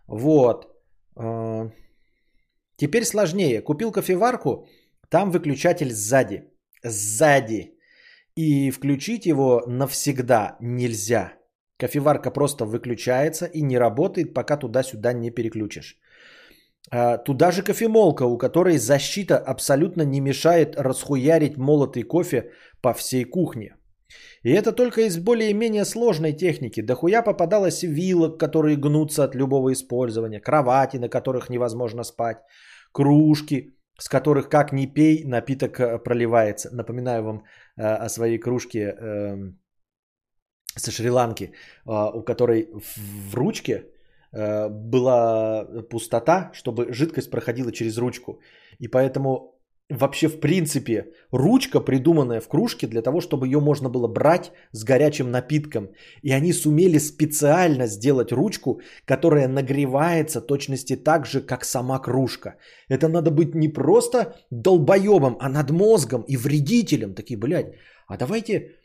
Вот. 0.06 0.66
А, 1.16 1.70
теперь 2.76 3.04
сложнее. 3.04 3.62
Купил 3.62 3.92
кофеварку, 3.92 4.66
там 5.08 5.30
выключатель 5.30 5.92
сзади. 5.92 6.44
Сзади. 6.84 7.74
И 8.36 8.70
включить 8.70 9.26
его 9.26 9.62
навсегда 9.66 10.56
нельзя. 10.60 11.32
Кофеварка 11.78 12.30
просто 12.30 12.64
выключается 12.64 13.46
и 13.46 13.62
не 13.62 13.78
работает, 13.78 14.34
пока 14.34 14.56
туда-сюда 14.56 15.12
не 15.12 15.30
переключишь. 15.30 15.98
А, 16.90 17.18
туда 17.18 17.50
же 17.50 17.62
кофемолка, 17.62 18.22
у 18.24 18.38
которой 18.38 18.78
защита 18.78 19.38
абсолютно 19.38 20.02
не 20.02 20.20
мешает 20.20 20.76
расхуярить 20.76 21.56
молотый 21.56 22.02
кофе 22.02 22.50
по 22.80 22.92
всей 22.92 23.24
кухне. 23.24 23.74
И 24.42 24.50
это 24.50 24.72
только 24.72 25.02
из 25.02 25.18
более-менее 25.18 25.84
сложной 25.84 26.32
техники. 26.32 26.82
Дохуя 26.82 27.22
попадалось 27.22 27.82
вилок, 27.82 28.38
которые 28.38 28.76
гнутся 28.76 29.24
от 29.24 29.34
любого 29.34 29.72
использования, 29.72 30.40
кровати, 30.40 30.96
на 30.98 31.08
которых 31.08 31.50
невозможно 31.50 32.04
спать, 32.04 32.38
кружки, 32.92 33.74
с 33.98 34.08
которых 34.08 34.48
как 34.48 34.72
ни 34.72 34.86
пей, 34.86 35.24
напиток 35.24 35.80
э, 35.80 35.98
проливается. 35.98 36.70
Напоминаю 36.72 37.22
вам 37.24 37.44
э, 37.76 37.82
о 37.82 38.08
своей 38.08 38.38
кружке 38.38 38.94
э, 38.98 39.52
со 40.76 40.90
Шри-Ланки, 40.90 41.52
а, 41.84 42.10
у 42.10 42.22
которой 42.22 42.68
в 42.72 43.34
ручке 43.34 43.72
э, 43.72 43.97
была 44.32 45.64
пустота, 45.90 46.50
чтобы 46.52 46.92
жидкость 46.92 47.30
проходила 47.30 47.72
через 47.72 47.98
ручку. 47.98 48.40
И 48.78 48.88
поэтому 48.88 49.54
вообще 49.90 50.28
в 50.28 50.40
принципе 50.40 51.06
ручка, 51.32 51.80
придуманная 51.80 52.40
в 52.40 52.48
кружке 52.48 52.86
для 52.86 53.02
того, 53.02 53.20
чтобы 53.20 53.46
ее 53.46 53.58
можно 53.58 53.88
было 53.88 54.06
брать 54.06 54.52
с 54.72 54.84
горячим 54.84 55.30
напитком. 55.30 55.88
И 56.22 56.30
они 56.30 56.52
сумели 56.52 56.98
специально 56.98 57.86
сделать 57.86 58.32
ручку, 58.32 58.80
которая 59.06 59.48
нагревается 59.48 60.40
точности 60.40 60.96
так 60.96 61.26
же, 61.26 61.40
как 61.40 61.64
сама 61.64 61.98
кружка. 61.98 62.56
Это 62.90 63.08
надо 63.08 63.30
быть 63.30 63.54
не 63.54 63.68
просто 63.68 64.34
долбоебом, 64.50 65.36
а 65.40 65.48
над 65.48 65.70
мозгом 65.70 66.24
и 66.28 66.36
вредителем. 66.36 67.14
Такие, 67.14 67.38
блядь, 67.38 67.74
а 68.06 68.16
давайте 68.18 68.76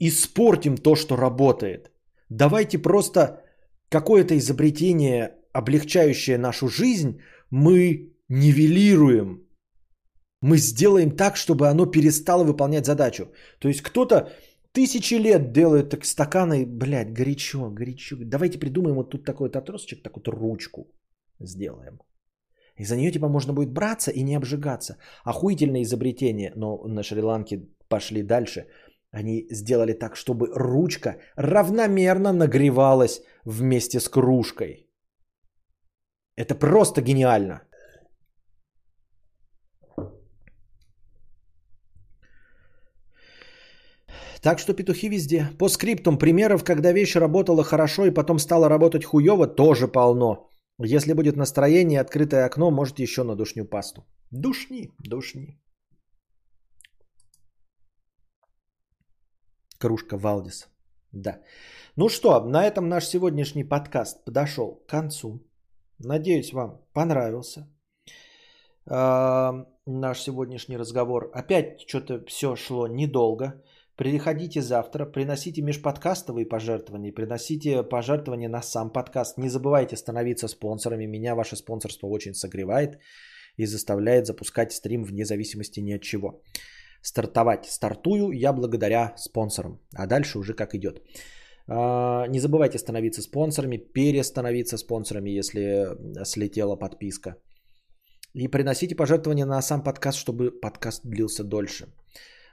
испортим 0.00 0.76
то, 0.76 0.96
что 0.96 1.16
работает. 1.16 1.92
Давайте 2.28 2.78
просто 2.78 3.42
какое-то 3.88 4.36
изобретение, 4.36 5.34
облегчающее 5.52 6.38
нашу 6.38 6.68
жизнь, 6.68 7.20
мы 7.50 8.12
нивелируем. 8.28 9.46
Мы 10.42 10.58
сделаем 10.58 11.16
так, 11.16 11.36
чтобы 11.36 11.68
оно 11.68 11.86
перестало 11.86 12.44
выполнять 12.44 12.86
задачу. 12.86 13.32
То 13.58 13.68
есть 13.68 13.82
кто-то 13.82 14.32
тысячи 14.72 15.14
лет 15.14 15.52
делает 15.52 15.90
так 15.90 16.04
стаканы, 16.04 16.66
блядь, 16.66 17.12
горячо, 17.12 17.70
горячо. 17.70 18.16
Давайте 18.20 18.58
придумаем 18.58 18.96
вот 18.96 19.10
тут 19.10 19.24
такой 19.24 19.48
вот 19.48 19.56
отросочек, 19.56 20.02
такую 20.02 20.22
вот 20.26 20.34
ручку 20.34 20.86
сделаем. 21.40 21.98
И 22.78 22.84
за 22.84 22.96
нее 22.96 23.10
типа 23.10 23.28
можно 23.28 23.54
будет 23.54 23.72
браться 23.72 24.10
и 24.10 24.22
не 24.22 24.36
обжигаться. 24.36 24.98
Охуительное 25.24 25.82
изобретение, 25.82 26.52
но 26.56 26.86
на 26.86 27.02
Шри-Ланке 27.02 27.68
пошли 27.88 28.22
дальше– 28.22 28.66
они 29.16 29.46
сделали 29.50 29.94
так, 29.94 30.16
чтобы 30.16 30.48
ручка 30.54 31.16
равномерно 31.36 32.32
нагревалась 32.32 33.22
вместе 33.46 34.00
с 34.00 34.08
кружкой. 34.08 34.90
Это 36.36 36.54
просто 36.54 37.00
гениально. 37.00 37.62
Так 44.42 44.58
что 44.58 44.74
петухи 44.74 45.08
везде. 45.08 45.48
По 45.58 45.68
скриптум 45.68 46.18
примеров, 46.18 46.64
когда 46.64 46.92
вещь 46.92 47.16
работала 47.16 47.64
хорошо 47.64 48.06
и 48.06 48.14
потом 48.14 48.38
стала 48.38 48.68
работать 48.68 49.04
хуево, 49.04 49.46
тоже 49.46 49.88
полно. 49.88 50.50
Если 50.78 51.14
будет 51.14 51.36
настроение, 51.36 52.00
открытое 52.00 52.44
окно, 52.46 52.70
может 52.70 52.98
еще 52.98 53.22
на 53.22 53.34
душню 53.34 53.64
пасту. 53.64 54.04
Душни, 54.30 54.92
душни. 54.98 55.58
Кружка 59.78 60.16
Валдис. 60.16 60.68
Да. 61.22 61.40
Ну 61.96 62.08
что, 62.08 62.44
на 62.44 62.66
этом 62.66 62.88
наш 62.88 63.06
сегодняшний 63.06 63.64
подкаст 63.64 64.24
подошел 64.24 64.82
к 64.86 64.90
концу. 64.90 65.40
Надеюсь, 65.98 66.52
вам 66.52 66.80
понравился 66.92 67.66
э, 68.90 69.64
наш 69.86 70.20
сегодняшний 70.20 70.76
разговор. 70.76 71.30
Опять 71.32 71.80
что-то 71.88 72.22
все 72.26 72.54
шло 72.56 72.86
недолго. 72.86 73.62
Приходите 73.96 74.60
завтра, 74.60 75.06
приносите 75.06 75.62
межподкастовые 75.62 76.44
пожертвования, 76.44 77.12
приносите 77.12 77.82
пожертвования 77.82 78.50
на 78.50 78.60
сам 78.60 78.90
подкаст. 78.90 79.38
Не 79.38 79.48
забывайте 79.48 79.96
становиться 79.96 80.48
спонсорами. 80.48 81.06
Меня 81.06 81.34
ваше 81.34 81.56
спонсорство 81.56 82.08
очень 82.08 82.34
согревает 82.34 82.98
и 83.56 83.64
заставляет 83.64 84.26
запускать 84.26 84.72
стрим 84.72 85.04
вне 85.04 85.24
зависимости 85.24 85.80
ни 85.80 85.94
от 85.94 86.02
чего 86.02 86.42
стартовать. 87.06 87.66
Стартую 87.66 88.32
я 88.32 88.52
благодаря 88.52 89.14
спонсорам, 89.16 89.80
а 89.94 90.06
дальше 90.06 90.38
уже 90.38 90.54
как 90.54 90.74
идет. 90.74 91.02
А, 91.68 92.26
не 92.28 92.40
забывайте 92.40 92.78
становиться 92.78 93.22
спонсорами, 93.22 93.76
перестановиться 93.78 94.76
спонсорами, 94.76 95.38
если 95.38 95.96
слетела 96.24 96.76
подписка. 96.76 97.36
И 98.34 98.48
приносите 98.48 98.96
пожертвования 98.96 99.46
на 99.46 99.62
сам 99.62 99.82
подкаст, 99.82 100.18
чтобы 100.18 100.50
подкаст 100.60 101.00
длился 101.04 101.44
дольше. 101.44 101.86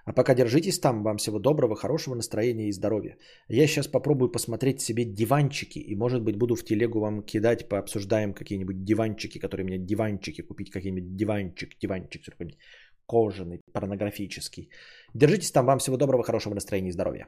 А 0.06 0.14
пока 0.14 0.36
держитесь 0.36 0.80
там. 0.80 1.04
Вам 1.04 1.18
всего 1.18 1.40
доброго, 1.40 1.76
хорошего 1.76 2.16
настроения 2.16 2.68
и 2.68 2.74
здоровья. 2.74 3.18
Я 3.50 3.68
сейчас 3.68 3.88
попробую 3.88 4.32
посмотреть 4.32 4.82
себе 4.82 5.06
диванчики. 5.06 5.80
И 5.80 5.96
может 5.96 6.22
быть 6.22 6.38
буду 6.38 6.56
в 6.56 6.64
телегу 6.64 7.00
вам 7.00 7.24
кидать, 7.24 7.70
пообсуждаем 7.70 8.34
какие-нибудь 8.34 8.84
диванчики, 8.84 9.40
которые 9.40 9.66
мне 9.66 9.78
диванчики 9.78 10.42
купить, 10.42 10.72
какие-нибудь 10.72 11.16
диванчик, 11.16 11.70
диванчик, 11.82 12.22
кожаный, 13.06 13.62
порнографический. 13.72 14.70
Держитесь 15.14 15.52
там. 15.52 15.66
Вам 15.66 15.80
всего 15.80 15.98
доброго, 15.98 16.24
хорошего 16.24 16.54
настроения 16.54 16.90
и 16.90 16.94
здоровья. 16.94 17.28